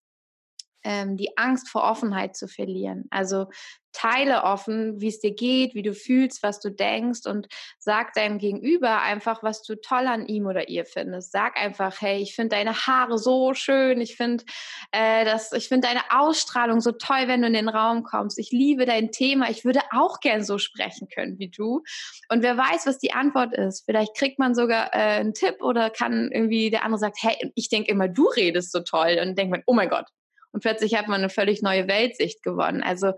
ähm, 0.84 1.16
die 1.16 1.36
Angst 1.36 1.68
vor 1.68 1.82
Offenheit 1.82 2.36
zu 2.36 2.46
verlieren. 2.46 3.04
Also 3.10 3.46
teile 3.94 4.42
offen, 4.42 5.00
wie 5.00 5.08
es 5.08 5.20
dir 5.20 5.34
geht, 5.34 5.74
wie 5.74 5.82
du 5.82 5.94
fühlst, 5.94 6.42
was 6.42 6.60
du 6.60 6.70
denkst 6.70 7.20
und 7.26 7.46
sag 7.78 8.12
deinem 8.12 8.38
Gegenüber 8.38 9.00
einfach, 9.00 9.42
was 9.42 9.62
du 9.62 9.80
toll 9.80 10.06
an 10.06 10.26
ihm 10.26 10.46
oder 10.46 10.68
ihr 10.68 10.84
findest. 10.84 11.32
Sag 11.32 11.56
einfach, 11.56 12.00
hey, 12.00 12.20
ich 12.20 12.34
finde 12.34 12.56
deine 12.56 12.74
Haare 12.74 13.18
so 13.18 13.54
schön, 13.54 14.00
ich 14.00 14.16
finde 14.16 14.44
äh, 14.90 15.24
das, 15.24 15.52
ich 15.52 15.68
finde 15.68 15.88
deine 15.88 16.02
Ausstrahlung 16.10 16.80
so 16.80 16.92
toll, 16.92 17.28
wenn 17.28 17.40
du 17.40 17.46
in 17.46 17.54
den 17.54 17.68
Raum 17.68 18.02
kommst. 18.02 18.38
Ich 18.38 18.50
liebe 18.50 18.84
dein 18.84 19.12
Thema, 19.12 19.48
ich 19.48 19.64
würde 19.64 19.80
auch 19.92 20.20
gern 20.20 20.42
so 20.42 20.58
sprechen 20.58 21.08
können 21.08 21.38
wie 21.38 21.48
du. 21.48 21.82
Und 22.28 22.42
wer 22.42 22.56
weiß, 22.56 22.86
was 22.86 22.98
die 22.98 23.12
Antwort 23.12 23.54
ist. 23.54 23.84
Vielleicht 23.86 24.16
kriegt 24.16 24.38
man 24.38 24.54
sogar 24.54 24.92
äh, 24.92 25.20
einen 25.20 25.34
Tipp 25.34 25.56
oder 25.60 25.90
kann 25.90 26.30
irgendwie 26.32 26.70
der 26.70 26.84
andere 26.84 26.98
sagt, 26.98 27.18
hey, 27.20 27.52
ich 27.54 27.68
denke 27.68 27.90
immer, 27.90 28.08
du 28.08 28.26
redest 28.26 28.72
so 28.72 28.80
toll 28.80 29.18
und 29.22 29.38
denkt 29.38 29.52
man, 29.52 29.62
oh 29.66 29.74
mein 29.74 29.88
Gott, 29.88 30.06
und 30.54 30.60
plötzlich 30.60 30.94
hat 30.94 31.08
man 31.08 31.20
eine 31.20 31.30
völlig 31.30 31.62
neue 31.62 31.88
Weltsicht 31.88 32.42
gewonnen. 32.42 32.82
Also 32.82 33.12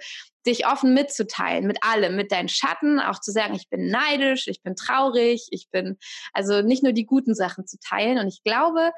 dich 0.46 0.66
offen 0.66 0.94
mitzuteilen 0.94 1.66
mit 1.66 1.78
allem, 1.82 2.16
mit 2.16 2.32
deinen 2.32 2.48
Schatten, 2.48 2.98
auch 2.98 3.20
zu 3.20 3.30
sagen, 3.30 3.54
ich 3.54 3.68
bin 3.68 3.88
neidisch, 3.90 4.48
ich 4.48 4.62
bin 4.62 4.74
traurig, 4.74 5.48
ich 5.50 5.68
bin, 5.70 5.98
also 6.32 6.62
nicht 6.62 6.82
nur 6.82 6.92
die 6.92 7.04
guten 7.04 7.34
Sachen 7.34 7.66
zu 7.66 7.78
teilen. 7.78 8.18
Und 8.18 8.28
ich 8.28 8.42
glaube, 8.42 8.92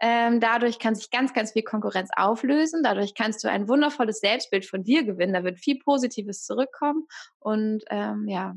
ähm, 0.00 0.40
dadurch 0.40 0.78
kann 0.78 0.94
sich 0.94 1.10
ganz, 1.10 1.34
ganz 1.34 1.52
viel 1.52 1.64
Konkurrenz 1.64 2.08
auflösen. 2.16 2.82
Dadurch 2.82 3.14
kannst 3.14 3.44
du 3.44 3.50
ein 3.50 3.68
wundervolles 3.68 4.20
Selbstbild 4.20 4.64
von 4.64 4.82
dir 4.82 5.04
gewinnen. 5.04 5.34
Da 5.34 5.44
wird 5.44 5.58
viel 5.58 5.78
Positives 5.78 6.44
zurückkommen. 6.44 7.06
Und 7.38 7.84
ähm, 7.90 8.26
ja, 8.26 8.54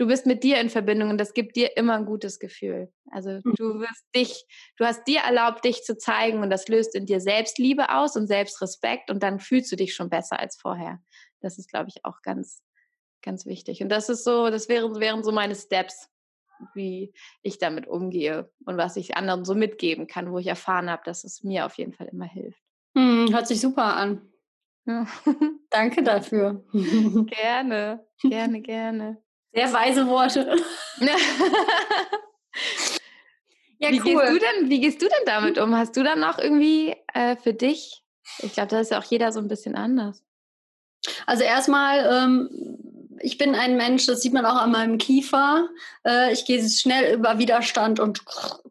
du 0.00 0.06
bist 0.06 0.24
mit 0.24 0.42
dir 0.42 0.58
in 0.58 0.70
Verbindung 0.70 1.10
und 1.10 1.18
das 1.18 1.34
gibt 1.34 1.56
dir 1.56 1.76
immer 1.76 1.94
ein 1.94 2.06
gutes 2.06 2.38
Gefühl. 2.38 2.90
Also 3.10 3.32
hm. 3.32 3.54
du 3.56 3.80
wirst 3.80 4.06
dich, 4.16 4.46
du 4.78 4.86
hast 4.86 5.06
dir 5.06 5.20
erlaubt, 5.20 5.62
dich 5.62 5.82
zu 5.82 5.98
zeigen 5.98 6.42
und 6.42 6.48
das 6.48 6.68
löst 6.68 6.94
in 6.94 7.04
dir 7.04 7.20
Selbstliebe 7.20 7.90
aus 7.90 8.16
und 8.16 8.26
Selbstrespekt 8.26 9.10
und 9.10 9.22
dann 9.22 9.40
fühlst 9.40 9.70
du 9.70 9.76
dich 9.76 9.94
schon 9.94 10.08
besser 10.08 10.40
als 10.40 10.56
vorher. 10.56 11.00
Das 11.40 11.58
ist, 11.58 11.68
glaube 11.68 11.90
ich, 11.90 12.02
auch 12.06 12.22
ganz, 12.22 12.62
ganz 13.20 13.44
wichtig. 13.44 13.82
Und 13.82 13.90
das 13.90 14.08
ist 14.08 14.24
so, 14.24 14.48
das 14.48 14.70
wären, 14.70 14.98
wären 15.00 15.22
so 15.22 15.32
meine 15.32 15.54
Steps, 15.54 16.08
wie 16.74 17.12
ich 17.42 17.58
damit 17.58 17.86
umgehe 17.86 18.50
und 18.64 18.78
was 18.78 18.96
ich 18.96 19.18
anderen 19.18 19.44
so 19.44 19.54
mitgeben 19.54 20.06
kann, 20.06 20.32
wo 20.32 20.38
ich 20.38 20.46
erfahren 20.46 20.88
habe, 20.88 21.02
dass 21.04 21.24
es 21.24 21.42
mir 21.42 21.66
auf 21.66 21.76
jeden 21.76 21.92
Fall 21.92 22.08
immer 22.08 22.26
hilft. 22.26 22.62
Hm, 22.96 23.28
hört 23.30 23.46
sich 23.46 23.60
super 23.60 23.96
an. 23.96 24.22
Ja. 24.86 25.06
Danke 25.68 26.02
dafür. 26.02 26.64
gerne, 26.72 28.06
gerne, 28.22 28.62
gerne. 28.62 29.22
Sehr 29.52 29.72
weise 29.72 30.06
Worte. 30.06 30.56
ja, 33.78 33.90
wie, 33.90 34.00
cool. 34.00 34.04
gehst 34.04 34.30
du 34.30 34.38
denn, 34.38 34.70
wie 34.70 34.80
gehst 34.80 35.02
du 35.02 35.06
denn 35.06 35.26
damit 35.26 35.58
um? 35.58 35.76
Hast 35.76 35.96
du 35.96 36.02
dann 36.04 36.20
noch 36.20 36.38
irgendwie 36.38 36.94
äh, 37.14 37.36
für 37.36 37.52
dich? 37.52 38.04
Ich 38.38 38.52
glaube, 38.52 38.68
da 38.68 38.80
ist 38.80 38.92
ja 38.92 39.00
auch 39.00 39.04
jeder 39.04 39.32
so 39.32 39.40
ein 39.40 39.48
bisschen 39.48 39.74
anders. 39.74 40.22
Also 41.26 41.42
erstmal, 41.42 42.24
ähm, 42.24 42.48
ich 43.20 43.38
bin 43.38 43.54
ein 43.54 43.76
Mensch, 43.76 44.06
das 44.06 44.22
sieht 44.22 44.32
man 44.32 44.46
auch 44.46 44.56
an 44.56 44.70
meinem 44.70 44.98
Kiefer. 44.98 45.68
Äh, 46.06 46.32
ich 46.32 46.44
gehe 46.44 46.66
schnell 46.68 47.14
über 47.14 47.38
Widerstand 47.38 48.00
und 48.00 48.22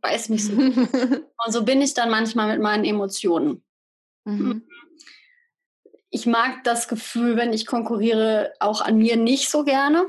beiß 0.02 0.30
mich 0.30 0.46
so. 0.46 0.54
und 0.54 1.24
so 1.48 1.64
bin 1.64 1.82
ich 1.82 1.94
dann 1.94 2.10
manchmal 2.10 2.48
mit 2.48 2.62
meinen 2.62 2.86
Emotionen. 2.86 3.64
Mhm. 4.26 4.64
Ich 6.10 6.26
mag 6.26 6.64
das 6.64 6.88
Gefühl, 6.88 7.36
wenn 7.36 7.54
ich 7.54 7.66
konkurriere, 7.68 8.54
auch 8.60 8.82
an 8.82 8.98
mir 8.98 9.16
nicht 9.18 9.50
so 9.50 9.64
gerne. 9.64 10.08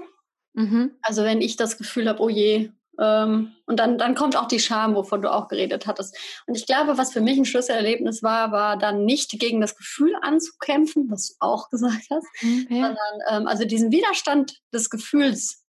Mhm. 0.54 0.92
Also 1.02 1.24
wenn 1.24 1.40
ich 1.40 1.56
das 1.56 1.78
Gefühl 1.78 2.08
habe, 2.08 2.22
oh 2.22 2.28
je, 2.28 2.70
ähm, 3.00 3.52
und 3.66 3.78
dann, 3.78 3.96
dann 3.96 4.14
kommt 4.14 4.36
auch 4.36 4.46
die 4.46 4.60
Scham, 4.60 4.94
wovon 4.94 5.22
du 5.22 5.32
auch 5.32 5.48
geredet 5.48 5.86
hattest. 5.86 6.16
Und 6.46 6.54
ich 6.54 6.66
glaube, 6.66 6.98
was 6.98 7.12
für 7.12 7.22
mich 7.22 7.38
ein 7.38 7.46
Schlüsselerlebnis 7.46 8.22
war, 8.22 8.52
war 8.52 8.76
dann 8.76 9.04
nicht 9.04 9.30
gegen 9.40 9.60
das 9.60 9.76
Gefühl 9.76 10.14
anzukämpfen, 10.20 11.10
was 11.10 11.28
du 11.28 11.34
auch 11.40 11.68
gesagt 11.70 12.06
hast, 12.10 12.26
okay. 12.36 12.66
sondern 12.68 12.96
ähm, 13.30 13.46
also 13.46 13.64
diesen 13.64 13.90
Widerstand 13.90 14.60
des 14.72 14.90
Gefühls 14.90 15.64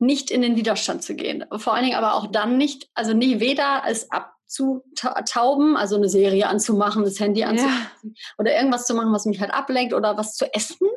nicht 0.00 0.30
in 0.30 0.42
den 0.42 0.54
Widerstand 0.56 1.02
zu 1.02 1.16
gehen. 1.16 1.44
Vor 1.56 1.74
allen 1.74 1.84
Dingen 1.84 1.96
aber 1.96 2.14
auch 2.14 2.30
dann 2.30 2.56
nicht, 2.56 2.88
also 2.94 3.14
nie 3.14 3.40
weder 3.40 3.82
als 3.82 4.10
ab 4.12 4.37
zu 4.48 4.82
tauben, 5.26 5.76
also 5.76 5.96
eine 5.96 6.08
Serie 6.08 6.48
anzumachen, 6.48 7.04
das 7.04 7.20
Handy 7.20 7.44
anzumachen 7.44 7.86
ja. 8.02 8.10
oder 8.38 8.56
irgendwas 8.56 8.86
zu 8.86 8.94
machen, 8.94 9.12
was 9.12 9.26
mich 9.26 9.40
halt 9.40 9.52
ablenkt 9.52 9.92
oder 9.92 10.16
was 10.16 10.34
zu 10.36 10.52
essen 10.54 10.88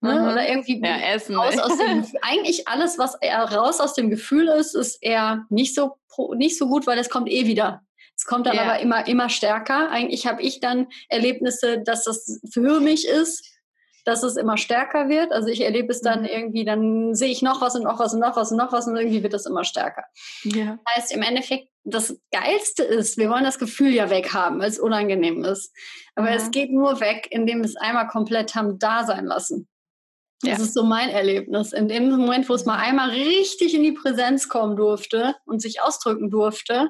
ne? 0.00 0.14
mhm. 0.14 0.28
oder 0.28 0.48
irgendwie 0.48 0.80
ja, 0.82 0.96
essen, 1.14 1.36
raus 1.36 1.58
aus 1.58 1.76
dem, 1.76 2.06
eigentlich 2.22 2.66
alles, 2.66 2.98
was 2.98 3.14
eher 3.20 3.44
raus 3.44 3.80
aus 3.80 3.94
dem 3.94 4.10
Gefühl 4.10 4.48
ist, 4.48 4.74
ist 4.74 5.02
eher 5.02 5.46
nicht 5.50 5.74
so 5.74 5.96
nicht 6.36 6.56
so 6.58 6.68
gut, 6.68 6.86
weil 6.86 6.98
es 6.98 7.10
kommt 7.10 7.28
eh 7.28 7.46
wieder. 7.46 7.82
Es 8.16 8.24
kommt 8.24 8.46
dann 8.46 8.54
ja. 8.54 8.62
aber 8.62 8.78
immer 8.78 9.08
immer 9.08 9.28
stärker. 9.28 9.90
Eigentlich 9.90 10.28
habe 10.28 10.40
ich 10.42 10.60
dann 10.60 10.86
Erlebnisse, 11.08 11.82
dass 11.82 12.04
das 12.04 12.40
für 12.52 12.78
mich 12.80 13.08
ist 13.08 13.54
dass 14.04 14.22
es 14.22 14.36
immer 14.36 14.56
stärker 14.56 15.08
wird. 15.08 15.32
Also 15.32 15.48
ich 15.48 15.62
erlebe 15.62 15.90
es 15.90 16.00
dann 16.00 16.20
mhm. 16.20 16.26
irgendwie, 16.26 16.64
dann 16.64 17.14
sehe 17.14 17.30
ich 17.30 17.42
noch 17.42 17.60
was 17.60 17.74
und 17.74 17.84
noch 17.84 17.98
was 17.98 18.12
und 18.12 18.20
noch 18.20 18.36
was 18.36 18.50
und 18.52 18.58
noch 18.58 18.72
was 18.72 18.86
und 18.86 18.96
irgendwie 18.96 19.22
wird 19.22 19.34
es 19.34 19.46
immer 19.46 19.64
stärker. 19.64 20.04
Ja. 20.44 20.78
Das 20.84 20.96
heißt, 20.96 21.12
im 21.12 21.22
Endeffekt, 21.22 21.68
das 21.84 22.18
Geilste 22.32 22.82
ist, 22.82 23.18
wir 23.18 23.28
wollen 23.28 23.44
das 23.44 23.58
Gefühl 23.58 23.92
ja 23.92 24.10
weghaben, 24.10 24.58
weil 24.58 24.70
es 24.70 24.78
unangenehm 24.78 25.44
ist. 25.44 25.72
Aber 26.14 26.30
ja. 26.30 26.36
es 26.36 26.50
geht 26.50 26.72
nur 26.72 27.00
weg, 27.00 27.28
indem 27.30 27.58
wir 27.58 27.66
es 27.66 27.76
einmal 27.76 28.08
komplett 28.08 28.54
haben 28.54 28.78
da 28.78 29.04
sein 29.04 29.26
lassen. 29.26 29.68
Das 30.40 30.58
ja. 30.58 30.64
ist 30.64 30.74
so 30.74 30.84
mein 30.84 31.10
Erlebnis. 31.10 31.72
In 31.72 31.88
dem 31.88 32.10
Moment, 32.10 32.48
wo 32.48 32.54
es 32.54 32.64
mal 32.64 32.78
einmal 32.78 33.10
richtig 33.10 33.74
in 33.74 33.82
die 33.82 33.92
Präsenz 33.92 34.48
kommen 34.48 34.76
durfte 34.76 35.36
und 35.44 35.60
sich 35.60 35.82
ausdrücken 35.82 36.30
durfte, 36.30 36.88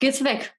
geht's 0.00 0.22
weg. 0.24 0.54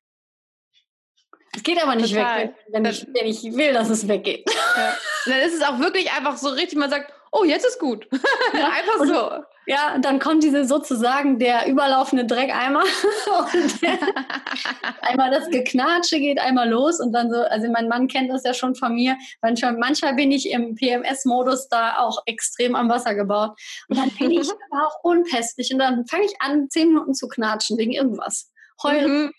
Es 1.56 1.64
geht 1.64 1.82
aber 1.82 1.96
nicht 1.96 2.14
Total. 2.14 2.50
weg, 2.50 2.56
wenn 2.70 2.86
ich, 2.86 3.08
wenn 3.14 3.26
ich 3.26 3.44
will, 3.44 3.74
dass 3.74 3.90
es 3.90 4.08
weggeht. 4.08 4.50
Ja. 4.78 4.98
Dann 5.26 5.40
ist 5.40 5.56
es 5.56 5.62
auch 5.64 5.80
wirklich 5.80 6.12
einfach 6.12 6.38
so 6.38 6.50
richtig, 6.50 6.78
man 6.78 6.90
sagt, 6.90 7.12
oh, 7.32 7.44
jetzt 7.44 7.66
ist 7.66 7.80
gut. 7.80 8.08
Ja, 8.54 8.70
einfach 8.70 9.06
so. 9.06 9.44
Ja, 9.70 9.94
und 9.94 10.04
dann 10.04 10.18
kommt 10.18 10.44
diese 10.44 10.66
sozusagen 10.66 11.38
der 11.38 11.68
überlaufende 11.68 12.26
Dreckeimer 12.26 12.82
und 13.54 13.84
einmal 15.02 15.30
das 15.30 15.48
Geknatsche 15.52 16.18
geht 16.18 16.40
einmal 16.40 16.68
los 16.68 17.00
und 17.00 17.14
dann 17.14 17.30
so, 17.30 17.38
also 17.38 17.70
mein 17.70 17.88
Mann 17.88 18.08
kennt 18.08 18.32
das 18.32 18.44
ja 18.44 18.56
schon 18.56 18.74
von 18.74 18.96
mir, 18.96 19.16
manchmal, 19.44 19.74
manchmal 19.78 20.16
bin 20.16 20.32
ich 20.32 20.50
im 20.50 20.74
PMS-Modus 20.74 21.70
da 21.70 22.00
auch 22.00 22.18
extrem 22.26 22.74
am 22.74 22.90
Wasser 22.90 23.14
gebaut 23.14 23.60
und 23.90 24.00
dann 24.00 24.10
bin 24.18 24.32
ich 24.32 24.50
aber 24.72 24.88
auch 24.88 25.04
unpässlich 25.04 25.72
und 25.72 25.78
dann 25.78 26.08
fange 26.08 26.26
ich 26.26 26.34
an, 26.40 26.68
zehn 26.72 26.88
Minuten 26.88 27.14
zu 27.14 27.28
knatschen 27.28 27.78
wegen 27.78 27.92
irgendwas. 27.92 28.52
Heulen. 28.82 29.26
Mhm. 29.26 29.34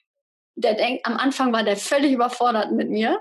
Der 0.55 0.75
denkt, 0.75 1.07
am 1.07 1.17
Anfang 1.17 1.53
war 1.53 1.65
der 1.65 1.77
völlig 1.77 2.13
überfordert 2.13 2.71
mit 2.71 2.89
mir. 2.89 3.19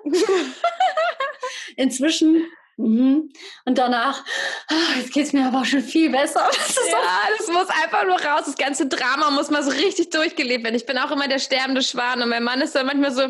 Inzwischen 1.76 2.46
Mhm. 2.80 3.30
Und 3.66 3.78
danach, 3.78 4.24
oh, 4.72 4.98
jetzt 4.98 5.12
geht 5.12 5.26
es 5.26 5.34
mir 5.34 5.46
aber 5.46 5.66
schon 5.66 5.82
viel 5.82 6.10
besser. 6.10 6.50
Das 6.80 6.88
ja, 6.92 6.98
das 7.38 7.48
muss 7.48 7.68
einfach 7.70 8.06
nur 8.06 8.22
raus. 8.22 8.44
Das 8.46 8.56
ganze 8.56 8.88
Drama 8.88 9.32
muss 9.32 9.50
mal 9.50 9.64
so 9.64 9.72
richtig 9.72 10.12
durchgelebt 10.12 10.64
werden. 10.64 10.76
Ich 10.76 10.86
bin 10.86 10.98
auch 10.98 11.12
immer 11.12 11.28
der 11.28 11.40
sterbende 11.40 11.82
Schwan 11.82 12.22
und 12.22 12.30
mein 12.30 12.44
Mann 12.44 12.62
ist 12.62 12.76
dann 12.76 12.86
manchmal 12.86 13.12
so, 13.12 13.24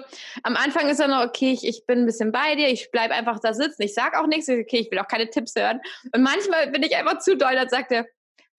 am 0.44 0.56
Anfang 0.56 0.88
ist 0.88 1.00
er 1.00 1.08
noch, 1.08 1.24
okay, 1.24 1.52
ich, 1.52 1.66
ich 1.66 1.86
bin 1.88 2.00
ein 2.00 2.06
bisschen 2.06 2.32
bei 2.32 2.56
dir, 2.56 2.68
ich 2.68 2.92
bleibe 2.92 3.16
einfach 3.16 3.40
da 3.40 3.54
sitzen, 3.54 3.82
ich 3.82 3.94
sag 3.94 4.16
auch 4.16 4.28
nichts, 4.28 4.50
okay, 4.50 4.80
ich 4.80 4.92
will 4.92 5.00
auch 5.00 5.08
keine 5.08 5.30
Tipps 5.30 5.56
hören. 5.56 5.80
Und 6.14 6.22
manchmal 6.22 6.68
bin 6.68 6.84
ich 6.84 6.96
einfach 6.96 7.20
zu 7.20 7.36
doll, 7.36 7.56
dann 7.56 7.70
sagt 7.70 7.92
er, 7.92 8.06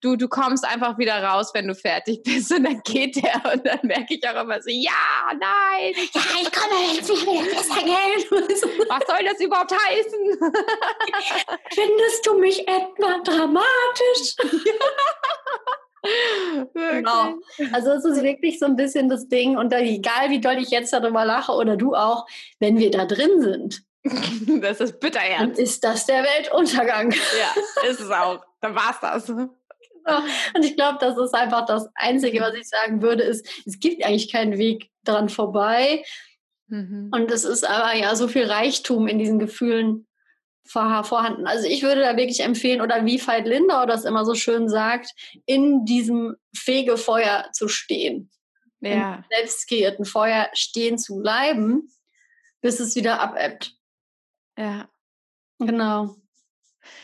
du, 0.01 0.15
du 0.15 0.27
kommst 0.27 0.65
einfach 0.65 0.97
wieder 0.97 1.23
raus, 1.23 1.51
wenn 1.53 1.67
du 1.67 1.75
fertig 1.75 2.21
bist. 2.25 2.51
Und 2.51 2.63
dann 2.63 2.81
geht 2.83 3.15
der 3.15 3.41
und 3.53 3.65
dann 3.65 3.79
merke 3.83 4.15
ich 4.15 4.27
auch 4.27 4.41
immer 4.41 4.61
so, 4.61 4.69
ja, 4.69 4.91
nein. 5.31 5.93
Ja, 6.13 6.21
ich 6.41 6.51
komme 6.51 6.75
jetzt 6.93 7.09
wieder 7.09 7.43
besser 7.43 7.83
Geld. 7.83 8.31
Was 8.89 9.07
soll 9.07 9.25
das 9.25 9.39
überhaupt 9.39 9.71
heißen? 9.71 10.19
Findest 11.73 12.25
du 12.25 12.39
mich 12.39 12.67
etwa 12.67 13.19
dramatisch? 13.23 14.35
genau. 16.73 17.35
Also 17.73 17.91
es 17.91 18.05
ist 18.05 18.23
wirklich 18.23 18.57
so 18.57 18.65
ein 18.65 18.75
bisschen 18.75 19.07
das 19.07 19.27
Ding 19.27 19.57
und 19.57 19.71
egal 19.71 20.29
wie 20.29 20.41
doll 20.41 20.57
ich 20.57 20.71
jetzt 20.71 20.93
darüber 20.93 21.25
lache 21.25 21.51
oder 21.51 21.77
du 21.77 21.93
auch, 21.93 22.25
wenn 22.59 22.77
wir 22.79 22.89
da 22.89 23.05
drin 23.05 23.41
sind. 23.41 23.83
das 24.61 24.81
ist 24.81 24.99
bitterernst. 24.99 25.57
Dann 25.57 25.63
ist 25.63 25.83
das 25.83 26.07
der 26.07 26.23
Weltuntergang. 26.23 27.11
Ja, 27.11 27.53
ist 27.87 27.99
es 27.99 28.09
auch. 28.09 28.43
Dann 28.61 28.73
war's 28.73 28.99
das. 28.99 29.31
Und 30.55 30.63
ich 30.63 30.75
glaube, 30.75 30.97
das 30.99 31.17
ist 31.17 31.33
einfach 31.33 31.65
das 31.65 31.89
Einzige, 31.95 32.41
was 32.41 32.53
ich 32.55 32.67
sagen 32.67 33.01
würde, 33.01 33.23
ist, 33.23 33.47
es 33.65 33.79
gibt 33.79 34.03
eigentlich 34.03 34.31
keinen 34.31 34.57
Weg 34.57 34.89
dran 35.03 35.29
vorbei. 35.29 36.03
Mhm. 36.67 37.09
Und 37.13 37.31
es 37.31 37.43
ist 37.43 37.67
aber 37.67 37.95
ja 37.95 38.15
so 38.15 38.27
viel 38.27 38.45
Reichtum 38.45 39.07
in 39.07 39.19
diesen 39.19 39.39
Gefühlen 39.39 40.07
vorhanden. 40.65 41.47
Also 41.47 41.67
ich 41.67 41.83
würde 41.83 42.01
da 42.01 42.15
wirklich 42.15 42.41
empfehlen, 42.41 42.81
oder 42.81 43.05
wie 43.05 43.19
Veit 43.19 43.45
Lindau 43.47 43.85
das 43.85 44.05
immer 44.05 44.25
so 44.25 44.35
schön 44.35 44.69
sagt, 44.69 45.11
in 45.45 45.85
diesem 45.85 46.35
Fegefeuer 46.55 47.49
zu 47.51 47.67
stehen. 47.67 48.31
Ja. 48.79 49.15
Im 49.15 49.23
selbst 49.29 49.67
kreierten 49.67 50.05
Feuer 50.05 50.49
stehen 50.53 50.97
zu 50.97 51.19
bleiben, 51.19 51.91
bis 52.61 52.79
es 52.79 52.95
wieder 52.95 53.19
abebbt. 53.19 53.75
Ja. 54.57 54.89
Genau. 55.59 56.15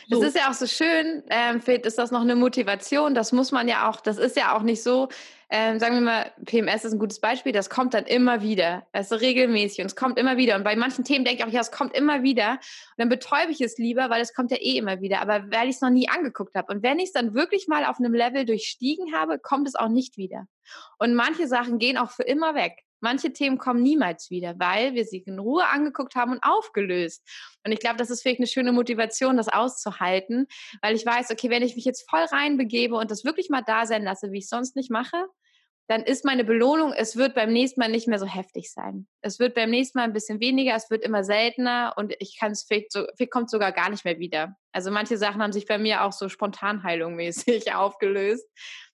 Das 0.08 0.22
ist 0.22 0.36
ja 0.36 0.50
auch 0.50 0.54
so 0.54 0.66
schön, 0.66 1.22
ähm, 1.30 1.60
ist 1.66 1.98
das 1.98 2.10
noch 2.10 2.20
eine 2.20 2.36
Motivation. 2.36 3.14
Das 3.14 3.32
muss 3.32 3.52
man 3.52 3.68
ja 3.68 3.88
auch, 3.88 4.00
das 4.00 4.18
ist 4.18 4.36
ja 4.36 4.56
auch 4.56 4.62
nicht 4.62 4.82
so, 4.82 5.08
ähm, 5.50 5.78
sagen 5.78 5.94
wir 5.94 6.02
mal, 6.02 6.32
PMS 6.44 6.84
ist 6.84 6.92
ein 6.92 6.98
gutes 6.98 7.20
Beispiel, 7.20 7.52
das 7.52 7.70
kommt 7.70 7.94
dann 7.94 8.04
immer 8.04 8.42
wieder. 8.42 8.86
Es 8.92 9.10
ist 9.10 9.20
regelmäßig 9.22 9.80
und 9.80 9.86
es 9.86 9.96
kommt 9.96 10.18
immer 10.18 10.36
wieder. 10.36 10.56
Und 10.56 10.64
bei 10.64 10.76
manchen 10.76 11.04
Themen 11.04 11.24
denke 11.24 11.42
ich 11.42 11.48
auch, 11.48 11.52
ja, 11.52 11.60
es 11.60 11.70
kommt 11.70 11.96
immer 11.96 12.22
wieder. 12.22 12.52
Und 12.52 12.58
dann 12.98 13.08
betäube 13.08 13.50
ich 13.50 13.60
es 13.60 13.78
lieber, 13.78 14.10
weil 14.10 14.20
es 14.20 14.34
kommt 14.34 14.50
ja 14.50 14.58
eh 14.58 14.76
immer 14.76 15.00
wieder. 15.00 15.22
Aber 15.22 15.50
weil 15.50 15.68
ich 15.68 15.76
es 15.76 15.80
noch 15.80 15.90
nie 15.90 16.08
angeguckt 16.08 16.54
habe. 16.54 16.72
Und 16.72 16.82
wenn 16.82 16.98
ich 16.98 17.06
es 17.06 17.12
dann 17.12 17.34
wirklich 17.34 17.66
mal 17.66 17.86
auf 17.86 17.98
einem 17.98 18.12
Level 18.12 18.44
durchstiegen 18.44 19.14
habe, 19.14 19.38
kommt 19.38 19.68
es 19.68 19.74
auch 19.74 19.88
nicht 19.88 20.18
wieder. 20.18 20.46
Und 20.98 21.14
manche 21.14 21.46
Sachen 21.46 21.78
gehen 21.78 21.96
auch 21.96 22.10
für 22.10 22.24
immer 22.24 22.54
weg. 22.54 22.84
Manche 23.00 23.32
Themen 23.32 23.58
kommen 23.58 23.82
niemals 23.82 24.30
wieder, 24.30 24.54
weil 24.58 24.94
wir 24.94 25.04
sie 25.04 25.18
in 25.18 25.38
Ruhe 25.38 25.66
angeguckt 25.66 26.14
haben 26.14 26.32
und 26.32 26.42
aufgelöst. 26.42 27.26
Und 27.64 27.72
ich 27.72 27.80
glaube, 27.80 27.96
das 27.96 28.10
ist 28.10 28.22
vielleicht 28.22 28.40
eine 28.40 28.46
schöne 28.46 28.72
Motivation, 28.72 29.36
das 29.36 29.48
auszuhalten, 29.48 30.46
weil 30.82 30.94
ich 30.94 31.04
weiß, 31.04 31.30
okay, 31.30 31.50
wenn 31.50 31.62
ich 31.62 31.76
mich 31.76 31.84
jetzt 31.84 32.08
voll 32.08 32.24
reinbegebe 32.24 32.94
und 32.94 33.10
das 33.10 33.24
wirklich 33.24 33.50
mal 33.50 33.62
da 33.66 33.86
sein 33.86 34.04
lasse, 34.04 34.32
wie 34.32 34.38
ich 34.38 34.48
sonst 34.48 34.76
nicht 34.76 34.90
mache, 34.90 35.26
dann 35.88 36.02
ist 36.02 36.26
meine 36.26 36.44
Belohnung, 36.44 36.92
es 36.92 37.16
wird 37.16 37.34
beim 37.34 37.50
nächsten 37.50 37.80
Mal 37.80 37.90
nicht 37.90 38.08
mehr 38.08 38.18
so 38.18 38.26
heftig 38.26 38.70
sein. 38.70 39.08
Es 39.22 39.38
wird 39.38 39.54
beim 39.54 39.70
nächsten 39.70 39.98
Mal 39.98 40.04
ein 40.04 40.12
bisschen 40.12 40.38
weniger, 40.38 40.74
es 40.74 40.90
wird 40.90 41.02
immer 41.02 41.24
seltener 41.24 41.94
und 41.96 42.14
ich 42.18 42.36
kann 42.38 42.52
es 42.52 42.64
vielleicht, 42.64 42.92
so, 42.92 43.06
vielleicht 43.16 43.32
kommt 43.32 43.48
sogar 43.48 43.72
gar 43.72 43.88
nicht 43.88 44.04
mehr 44.04 44.18
wieder. 44.18 44.54
Also 44.72 44.90
manche 44.90 45.16
Sachen 45.16 45.42
haben 45.42 45.52
sich 45.52 45.66
bei 45.66 45.78
mir 45.78 46.04
auch 46.04 46.12
so 46.12 46.28
spontanheilungmäßig 46.28 47.72
aufgelöst 47.74 48.46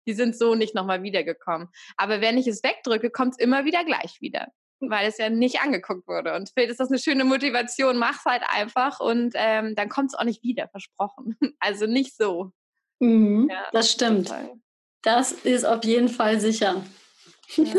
die 0.06 0.14
sind 0.14 0.36
so 0.36 0.54
nicht 0.54 0.74
nochmal 0.74 1.02
wiedergekommen. 1.02 1.68
Aber 1.96 2.20
wenn 2.20 2.38
ich 2.38 2.46
es 2.46 2.62
wegdrücke, 2.62 3.10
kommt 3.10 3.34
es 3.34 3.38
immer 3.38 3.64
wieder 3.64 3.84
gleich 3.84 4.20
wieder, 4.20 4.48
weil 4.80 5.08
es 5.08 5.18
ja 5.18 5.30
nicht 5.30 5.60
angeguckt 5.60 6.06
wurde. 6.06 6.34
Und 6.34 6.50
vielleicht 6.50 6.70
ist 6.70 6.80
das 6.80 6.90
eine 6.90 6.98
schöne 6.98 7.24
Motivation, 7.24 7.98
mach's 7.98 8.24
halt 8.24 8.42
einfach 8.48 9.00
und 9.00 9.34
ähm, 9.34 9.74
dann 9.74 9.88
kommt 9.88 10.10
es 10.12 10.18
auch 10.18 10.24
nicht 10.24 10.42
wieder, 10.42 10.68
versprochen. 10.68 11.36
Also 11.60 11.86
nicht 11.86 12.16
so. 12.16 12.52
Mhm, 13.00 13.48
ja, 13.50 13.68
das 13.72 13.90
stimmt. 13.90 14.28
Total. 14.28 14.52
Das 15.02 15.32
ist 15.32 15.64
auf 15.64 15.84
jeden 15.84 16.08
Fall 16.08 16.40
sicher. 16.40 16.84
Ja. 17.56 17.64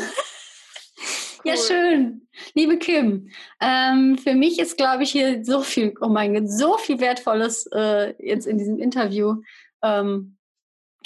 Cool. 1.45 1.53
Ja, 1.53 1.57
schön. 1.57 2.27
Liebe 2.55 2.79
Kim, 2.79 3.29
ähm, 3.61 4.17
für 4.17 4.33
mich 4.33 4.57
ist, 4.57 4.77
glaube 4.77 5.03
ich, 5.03 5.11
hier 5.11 5.45
so 5.45 5.61
viel, 5.61 5.93
oh 6.01 6.07
mein 6.07 6.33
Gott, 6.33 6.49
so 6.49 6.77
viel 6.79 6.99
Wertvolles 6.99 7.67
äh, 7.71 8.15
jetzt 8.17 8.47
in 8.47 8.57
diesem 8.57 8.79
Interview 8.79 9.43
ähm, 9.83 10.37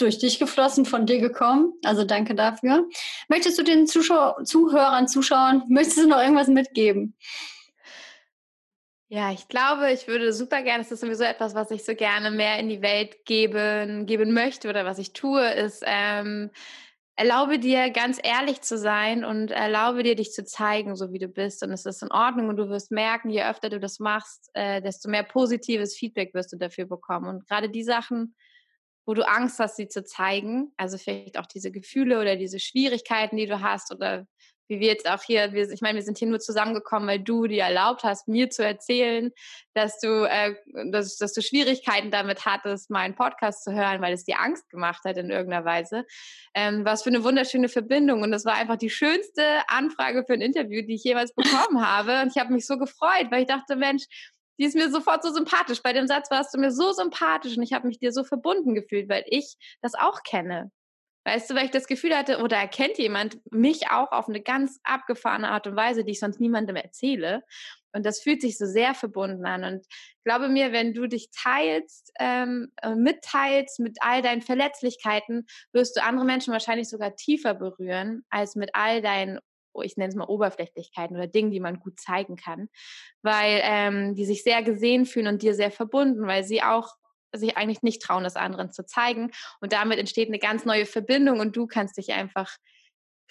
durch 0.02 0.18
dich 0.18 0.40
geflossen, 0.40 0.86
von 0.86 1.06
dir 1.06 1.20
gekommen. 1.20 1.74
Also 1.84 2.04
danke 2.04 2.36
dafür. 2.36 2.88
Möchtest 3.28 3.58
du 3.58 3.64
den 3.64 3.88
Zuschau 3.88 4.42
Zuhörern, 4.44 5.08
Zuschauern, 5.08 5.64
möchtest 5.70 6.00
du 6.00 6.08
noch 6.08 6.20
irgendwas 6.20 6.48
mitgeben? 6.48 7.16
Ja, 9.12 9.32
ich 9.32 9.48
glaube, 9.48 9.92
ich 9.92 10.08
würde 10.08 10.32
super 10.34 10.62
gerne, 10.62 10.84
das 10.84 10.92
ist 10.92 11.02
sowieso 11.02 11.24
etwas, 11.24 11.56
was 11.56 11.72
ich 11.72 11.84
so 11.84 11.96
gerne 11.96 12.30
mehr 12.30 12.60
in 12.60 12.70
die 12.70 12.84
Welt 12.84 13.26
geben, 13.26 14.06
geben 14.06 14.34
möchte 14.34 14.70
oder 14.70 14.86
was 14.86 15.00
ich 15.00 15.14
tue, 15.14 15.52
ist, 15.52 15.84
ähm, 15.88 16.52
erlaube 17.20 17.60
dir 17.60 17.90
ganz 17.90 18.18
ehrlich 18.24 18.62
zu 18.62 18.78
sein 18.78 19.26
und 19.26 19.52
erlaube 19.52 20.04
dir, 20.04 20.16
dich 20.16 20.32
zu 20.32 20.46
zeigen, 20.46 20.96
so 20.96 21.12
wie 21.12 21.20
du 21.20 21.28
bist. 21.28 21.62
Und 21.64 21.72
es 21.72 21.86
ist 21.86 22.02
in 22.02 22.12
Ordnung 22.12 22.48
und 22.48 22.56
du 22.56 22.70
wirst 22.70 22.92
merken, 22.92 23.30
je 23.30 23.44
öfter 23.44 23.70
du 23.70 23.78
das 23.78 24.00
machst, 24.00 24.50
äh, 24.54 24.82
desto 24.82 25.10
mehr 25.10 25.24
positives 25.24 25.98
Feedback 25.98 26.34
wirst 26.34 26.54
du 26.54 26.58
dafür 26.58 26.86
bekommen. 26.86 27.28
Und 27.28 27.46
gerade 27.46 27.70
die 27.70 27.84
Sachen, 27.84 28.36
wo 29.10 29.16
du 29.16 29.28
Angst 29.28 29.58
hast, 29.58 29.78
sie 29.78 29.88
zu 29.88 30.04
zeigen. 30.04 30.72
Also 30.78 31.00
vielleicht 31.00 31.40
auch 31.40 31.48
diese 31.48 31.72
Gefühle 31.72 32.22
oder 32.22 32.36
diese 32.36 32.60
Schwierigkeiten, 32.60 33.38
die 33.38 33.48
du 33.48 33.60
hast 33.60 33.92
oder 33.92 34.28
wie 34.68 34.80
wir 34.80 34.88
jetzt 34.88 35.10
auch 35.10 35.24
hier, 35.24 35.52
wir, 35.52 35.68
ich 35.68 35.82
meine, 35.82 35.96
wir 35.96 36.04
sind 36.04 36.20
hier 36.20 36.28
nur 36.28 36.40
zusammengekommen, 36.40 37.10
weil 37.10 37.18
du 37.18 37.48
dir 37.48 37.64
erlaubt 37.64 38.04
hast, 38.04 38.28
mir 38.28 38.52
zu 38.52 38.64
erzählen, 38.64 39.32
dass 39.74 40.00
du, 40.00 40.30
äh, 40.30 40.54
dass, 40.92 41.18
dass 41.18 41.34
du 41.34 41.42
Schwierigkeiten 41.42 42.12
damit 42.12 42.46
hattest, 42.46 42.92
meinen 42.92 43.16
Podcast 43.16 43.64
zu 43.64 43.74
hören, 43.74 44.00
weil 44.00 44.14
es 44.14 44.26
dir 44.26 44.40
Angst 44.40 44.70
gemacht 44.70 45.04
hat 45.06 45.18
in 45.18 45.32
irgendeiner 45.32 45.66
Weise. 45.66 46.06
Ähm, 46.54 46.86
was 46.86 47.02
für 47.02 47.10
eine 47.10 47.24
wunderschöne 47.24 47.68
Verbindung. 47.68 48.22
Und 48.22 48.30
das 48.30 48.46
war 48.46 48.54
einfach 48.54 48.78
die 48.78 48.92
schönste 48.92 49.42
Anfrage 49.70 50.24
für 50.24 50.34
ein 50.34 50.42
Interview, 50.42 50.84
die 50.84 50.94
ich 50.94 51.04
jemals 51.04 51.34
bekommen 51.34 51.84
habe. 51.84 52.22
Und 52.22 52.28
ich 52.28 52.40
habe 52.40 52.54
mich 52.54 52.68
so 52.68 52.78
gefreut, 52.78 53.32
weil 53.32 53.42
ich 53.42 53.48
dachte, 53.48 53.76
Mensch, 53.76 54.06
die 54.60 54.66
ist 54.66 54.76
mir 54.76 54.92
sofort 54.92 55.24
so 55.24 55.32
sympathisch. 55.32 55.82
Bei 55.82 55.94
dem 55.94 56.08
Satz 56.08 56.30
warst 56.30 56.54
du 56.54 56.60
mir 56.60 56.72
so 56.72 56.92
sympathisch 56.92 57.58
und 57.58 57.64
ich 57.64 57.74
habe 57.74 57.88
mich 57.88 58.00
dir 58.00 58.12
so 58.12 58.24
verbunden 58.24 58.76
gefühlt, 58.76 59.10
weil 59.10 59.24
ich 59.28 59.56
das 59.82 59.96
auch 59.96 60.24
kenne. 60.24 60.72
Weißt 61.26 61.50
du, 61.50 61.56
weil 61.56 61.66
ich 61.66 61.72
das 61.72 61.88
Gefühl 61.88 62.16
hatte, 62.16 62.42
oder 62.42 62.58
erkennt 62.58 62.98
jemand 62.98 63.40
mich 63.52 63.92
auch 63.92 64.12
auf 64.12 64.28
eine 64.28 64.42
ganz 64.42 64.80
abgefahrene 64.84 65.50
Art 65.50 65.68
und 65.68 65.76
Weise, 65.76 66.04
die 66.04 66.12
ich 66.12 66.20
sonst 66.20 66.40
niemandem 66.40 66.76
erzähle. 66.76 67.44
Und 67.92 68.06
das 68.06 68.22
fühlt 68.22 68.42
sich 68.42 68.58
so 68.58 68.66
sehr 68.66 68.94
verbunden 68.94 69.46
an. 69.46 69.64
Und 69.64 69.86
glaube 70.24 70.48
mir, 70.48 70.72
wenn 70.72 70.94
du 70.94 71.08
dich 71.08 71.30
teilst, 71.32 72.12
ähm, 72.20 72.72
äh, 72.82 72.96
mitteilst 72.96 73.80
mit 73.80 73.98
all 74.02 74.22
deinen 74.22 74.42
Verletzlichkeiten, 74.42 75.46
wirst 75.74 75.98
du 75.98 76.04
andere 76.04 76.26
Menschen 76.26 76.54
wahrscheinlich 76.54 76.90
sogar 76.90 77.16
tiefer 77.16 77.54
berühren 77.54 78.24
als 78.30 78.56
mit 78.56 78.72
all 78.74 79.02
deinen 79.02 79.40
ich 79.84 79.98
nenne 79.98 80.10
es 80.10 80.16
mal 80.16 80.28
Oberflächlichkeiten 80.28 81.16
oder 81.16 81.28
Dinge, 81.28 81.52
die 81.52 81.60
man 81.60 81.80
gut 81.80 82.00
zeigen 82.00 82.36
kann, 82.36 82.70
weil 83.22 83.62
ähm, 83.64 84.16
die 84.16 84.26
sich 84.26 84.44
sehr 84.44 84.64
gesehen 84.64 85.06
fühlen 85.06 85.28
und 85.28 85.42
dir 85.42 85.54
sehr 85.54 85.72
verbunden, 85.72 86.28
weil 86.28 86.44
sie 86.44 86.62
auch 86.62 86.96
sich 87.36 87.58
eigentlich 87.58 87.84
nicht 87.84 88.02
trauen, 88.02 88.24
das 88.24 88.36
anderen 88.36 88.72
zu 88.72 88.86
zeigen. 88.86 89.32
Und 89.62 89.74
damit 89.74 90.00
entsteht 90.00 90.30
eine 90.30 90.40
ganz 90.40 90.66
neue 90.66 90.86
Verbindung 90.86 91.40
und 91.40 91.56
du 91.56 91.68
kannst 91.68 91.98
dich 91.98 92.12
einfach 92.12 92.58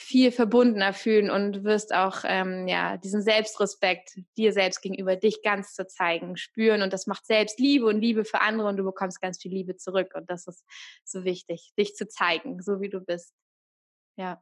viel 0.01 0.31
verbundener 0.31 0.93
fühlen 0.93 1.29
und 1.29 1.65
wirst 1.65 1.93
auch 1.93 2.23
ähm, 2.23 2.69
ja 2.69 2.97
diesen 2.99 3.21
Selbstrespekt 3.21 4.17
dir 4.37 4.53
selbst 4.53 4.81
gegenüber 4.81 5.17
dich 5.17 5.43
ganz 5.43 5.75
zu 5.75 5.89
zeigen 5.89 6.37
spüren 6.37 6.83
und 6.83 6.93
das 6.93 7.09
macht 7.09 7.27
selbst 7.27 7.59
Liebe 7.59 7.87
und 7.87 8.01
Liebe 8.01 8.25
für 8.25 8.41
andere 8.41 8.69
und 8.69 8.77
du 8.77 8.85
bekommst 8.85 9.21
ganz 9.21 9.43
viel 9.43 9.51
Liebe 9.51 9.77
zurück 9.77 10.13
und 10.15 10.31
das 10.31 10.47
ist 10.47 10.65
so 11.03 11.25
wichtig, 11.25 11.73
dich 11.77 11.97
zu 11.97 12.07
zeigen, 12.07 12.63
so 12.63 12.81
wie 12.81 12.91
du 12.91 13.01
bist. 13.01 13.35
Ja. 14.17 14.41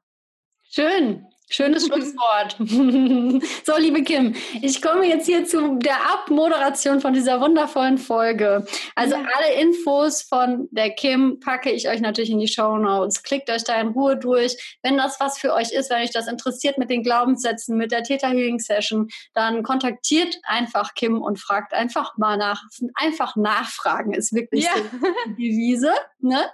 Schön. 0.70 1.26
Schönes 1.48 1.86
Schlusswort. 1.86 2.56
so, 3.64 3.76
liebe 3.78 4.02
Kim, 4.02 4.34
ich 4.62 4.82
komme 4.82 5.06
jetzt 5.06 5.26
hier 5.26 5.44
zu 5.44 5.76
der 5.76 5.98
Abmoderation 6.12 7.00
von 7.00 7.12
dieser 7.12 7.40
wundervollen 7.40 7.98
Folge. 7.98 8.66
Also 8.96 9.14
ja. 9.14 9.24
alle 9.36 9.60
Infos 9.60 10.22
von 10.22 10.68
der 10.72 10.90
Kim 10.90 11.38
packe 11.38 11.70
ich 11.70 11.88
euch 11.88 12.00
natürlich 12.00 12.30
in 12.30 12.40
die 12.40 12.48
Show 12.48 12.76
Notes. 12.78 13.22
Klickt 13.22 13.48
euch 13.48 13.62
da 13.62 13.80
in 13.80 13.88
Ruhe 13.88 14.16
durch. 14.16 14.78
Wenn 14.82 14.96
das 14.96 15.20
was 15.20 15.38
für 15.38 15.54
euch 15.54 15.70
ist, 15.70 15.88
wenn 15.90 16.02
euch 16.02 16.10
das 16.10 16.26
interessiert 16.26 16.78
mit 16.78 16.90
den 16.90 17.04
Glaubenssätzen, 17.04 17.76
mit 17.76 17.92
der 17.92 18.02
Theta 18.02 18.28
Healing 18.28 18.58
Session, 18.58 19.08
dann 19.32 19.62
kontaktiert 19.62 20.38
einfach 20.42 20.94
Kim 20.94 21.22
und 21.22 21.38
fragt 21.38 21.74
einfach 21.74 22.16
mal 22.16 22.36
nach. 22.36 22.62
Einfach 22.94 23.36
nachfragen 23.36 24.14
ist 24.14 24.34
wirklich 24.34 24.64
ja. 24.64 24.70
die 25.28 25.44
Devise. 25.44 25.92
Ne? 26.18 26.44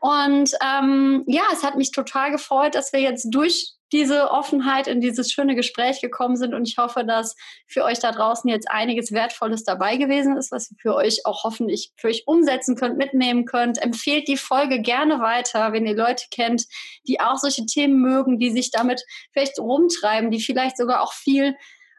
Und 0.00 0.52
ähm, 0.64 1.24
ja, 1.26 1.42
es 1.52 1.62
hat 1.62 1.76
mich 1.76 1.90
total 1.90 2.30
gefreut, 2.30 2.74
dass 2.74 2.92
wir 2.94 3.00
jetzt 3.00 3.28
durch 3.30 3.49
diese 3.92 4.30
Offenheit 4.30 4.86
in 4.86 5.00
dieses 5.00 5.32
schöne 5.32 5.56
Gespräch 5.56 6.00
gekommen 6.00 6.36
sind. 6.36 6.54
Und 6.54 6.68
ich 6.68 6.78
hoffe, 6.78 7.04
dass 7.04 7.34
für 7.66 7.84
euch 7.84 7.98
da 7.98 8.12
draußen 8.12 8.48
jetzt 8.48 8.70
einiges 8.70 9.12
Wertvolles 9.12 9.64
dabei 9.64 9.96
gewesen 9.96 10.36
ist, 10.36 10.52
was 10.52 10.70
ihr 10.70 10.76
für 10.80 10.94
euch 10.94 11.26
auch 11.26 11.44
hoffentlich 11.44 11.92
für 11.96 12.08
euch 12.08 12.24
umsetzen 12.26 12.76
könnt, 12.76 12.98
mitnehmen 12.98 13.46
könnt. 13.46 13.82
Empfehlt 13.82 14.28
die 14.28 14.36
Folge 14.36 14.80
gerne 14.80 15.20
weiter, 15.20 15.72
wenn 15.72 15.86
ihr 15.86 15.96
Leute 15.96 16.26
kennt, 16.30 16.66
die 17.08 17.20
auch 17.20 17.36
solche 17.36 17.66
Themen 17.66 18.00
mögen, 18.00 18.38
die 18.38 18.50
sich 18.50 18.70
damit 18.70 19.02
vielleicht 19.32 19.58
rumtreiben, 19.58 20.30
die 20.30 20.40
vielleicht 20.40 20.76
sogar 20.76 21.02
auch 21.02 21.12
viel 21.12 21.56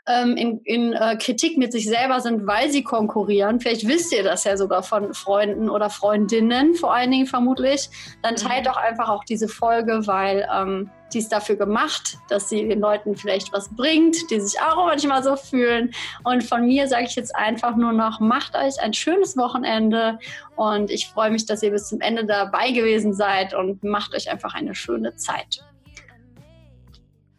ähm, 0.08 0.36
in, 0.36 0.60
in 0.64 0.94
äh, 0.94 1.16
Kritik 1.18 1.58
mit 1.58 1.72
sich 1.72 1.88
selber 1.88 2.20
sind, 2.22 2.48
weil 2.48 2.72
sie 2.72 2.84
konkurrieren. 2.84 3.60
Vielleicht 3.60 3.88
wisst 3.88 4.14
ihr 4.14 4.24
das 4.24 4.44
ja 4.44 4.58
sogar 4.58 4.84
von 4.84 5.14
Freunden 5.14 5.70
oder 5.70 5.90
Freundinnen, 5.90 6.76
vor 6.76 6.94
allen 6.94 7.12
Dingen 7.12 7.28
vermutlich. 7.28 7.90
Dann 8.24 8.36
teilt 8.36 8.62
mhm. 8.62 8.70
doch 8.70 8.78
einfach 8.78 9.10
auch 9.10 9.24
diese 9.24 9.48
Folge, 9.48 10.08
weil 10.08 10.48
ähm, 10.54 10.90
die 11.14 11.20
ist 11.20 11.32
dafür 11.32 11.56
gemacht, 11.56 12.18
dass 12.30 12.50
sie 12.50 12.68
den 12.68 12.80
Leuten 12.80 13.16
vielleicht 13.16 13.52
was 13.54 13.70
bringt, 13.76 14.32
die 14.32 14.40
sich 14.40 14.60
auch 14.62 14.86
manchmal 14.86 15.24
so 15.24 15.36
fühlen. 15.36 15.92
Und 16.24 16.44
von 16.44 16.66
mir 16.66 16.88
sage 16.88 17.06
ich 17.06 17.16
jetzt 17.16 17.36
einfach 17.36 17.76
nur 17.76 17.92
noch, 17.92 18.20
macht 18.20 18.56
euch 18.56 18.82
ein 18.82 18.94
schönes 18.94 19.38
Wochenende 19.38 20.20
und 20.56 20.90
ich 20.90 21.08
freue 21.08 21.32
mich, 21.32 21.46
dass 21.46 21.64
ihr 21.64 21.72
bis 21.72 21.90
zum 21.90 22.02
Ende 22.02 22.26
dabei 22.26 22.72
gewesen 22.72 23.14
seid 23.14 23.54
und 23.54 23.84
macht 23.84 24.16
euch 24.16 24.32
einfach 24.32 24.54
eine 24.54 24.74
schöne 24.74 25.16
Zeit. 25.16 25.64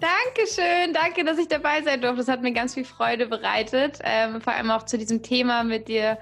Dankeschön, 0.03 0.93
danke, 0.93 1.25
dass 1.25 1.39
ich 1.39 1.47
dabei 1.47 1.81
sein 1.83 2.01
durfte. 2.01 2.19
Das 2.19 2.29
hat 2.29 2.43
mir 2.43 2.53
ganz 2.53 2.75
viel 2.75 2.85
Freude 2.85 3.27
bereitet, 3.27 4.01
ähm, 4.03 4.41
vor 4.41 4.53
allem 4.53 4.73
auch 4.73 4.83
zu 4.83 4.99
diesem 4.99 5.23
Thema 5.23 5.63
mit 5.63 5.87
dir 5.87 6.19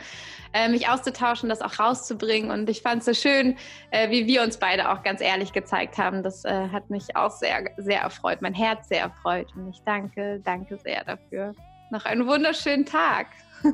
äh, 0.52 0.69
mich 0.69 0.90
auszutauschen, 0.90 1.48
das 1.48 1.62
auch 1.62 1.78
rauszubringen. 1.78 2.51
Und 2.51 2.69
ich 2.69 2.82
fand 2.82 2.98
es 2.98 3.07
so 3.07 3.15
schön, 3.15 3.57
äh, 3.90 4.11
wie 4.11 4.27
wir 4.27 4.43
uns 4.43 4.59
beide 4.59 4.90
auch 4.90 5.02
ganz 5.02 5.23
ehrlich 5.23 5.55
gezeigt 5.55 5.97
haben. 5.97 6.23
Das 6.23 6.44
äh, 6.44 6.69
hat 6.69 6.90
mich 6.90 7.16
auch 7.16 7.31
sehr, 7.31 7.70
sehr 7.78 8.02
erfreut, 8.02 8.43
mein 8.43 8.52
Herz 8.52 8.89
sehr 8.89 9.01
erfreut. 9.01 9.47
Und 9.57 9.70
ich 9.70 9.81
danke, 9.86 10.43
danke 10.44 10.77
sehr 10.77 11.02
dafür. 11.05 11.55
Noch 11.90 12.05
einen 12.05 12.27
wunderschönen 12.27 12.85
Tag. 12.85 13.28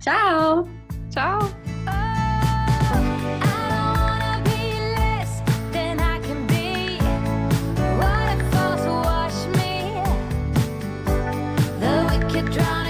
Ciao. 0.00 0.66
Ciao. 1.10 1.38
get 12.36 12.52
drunk. 12.52 12.85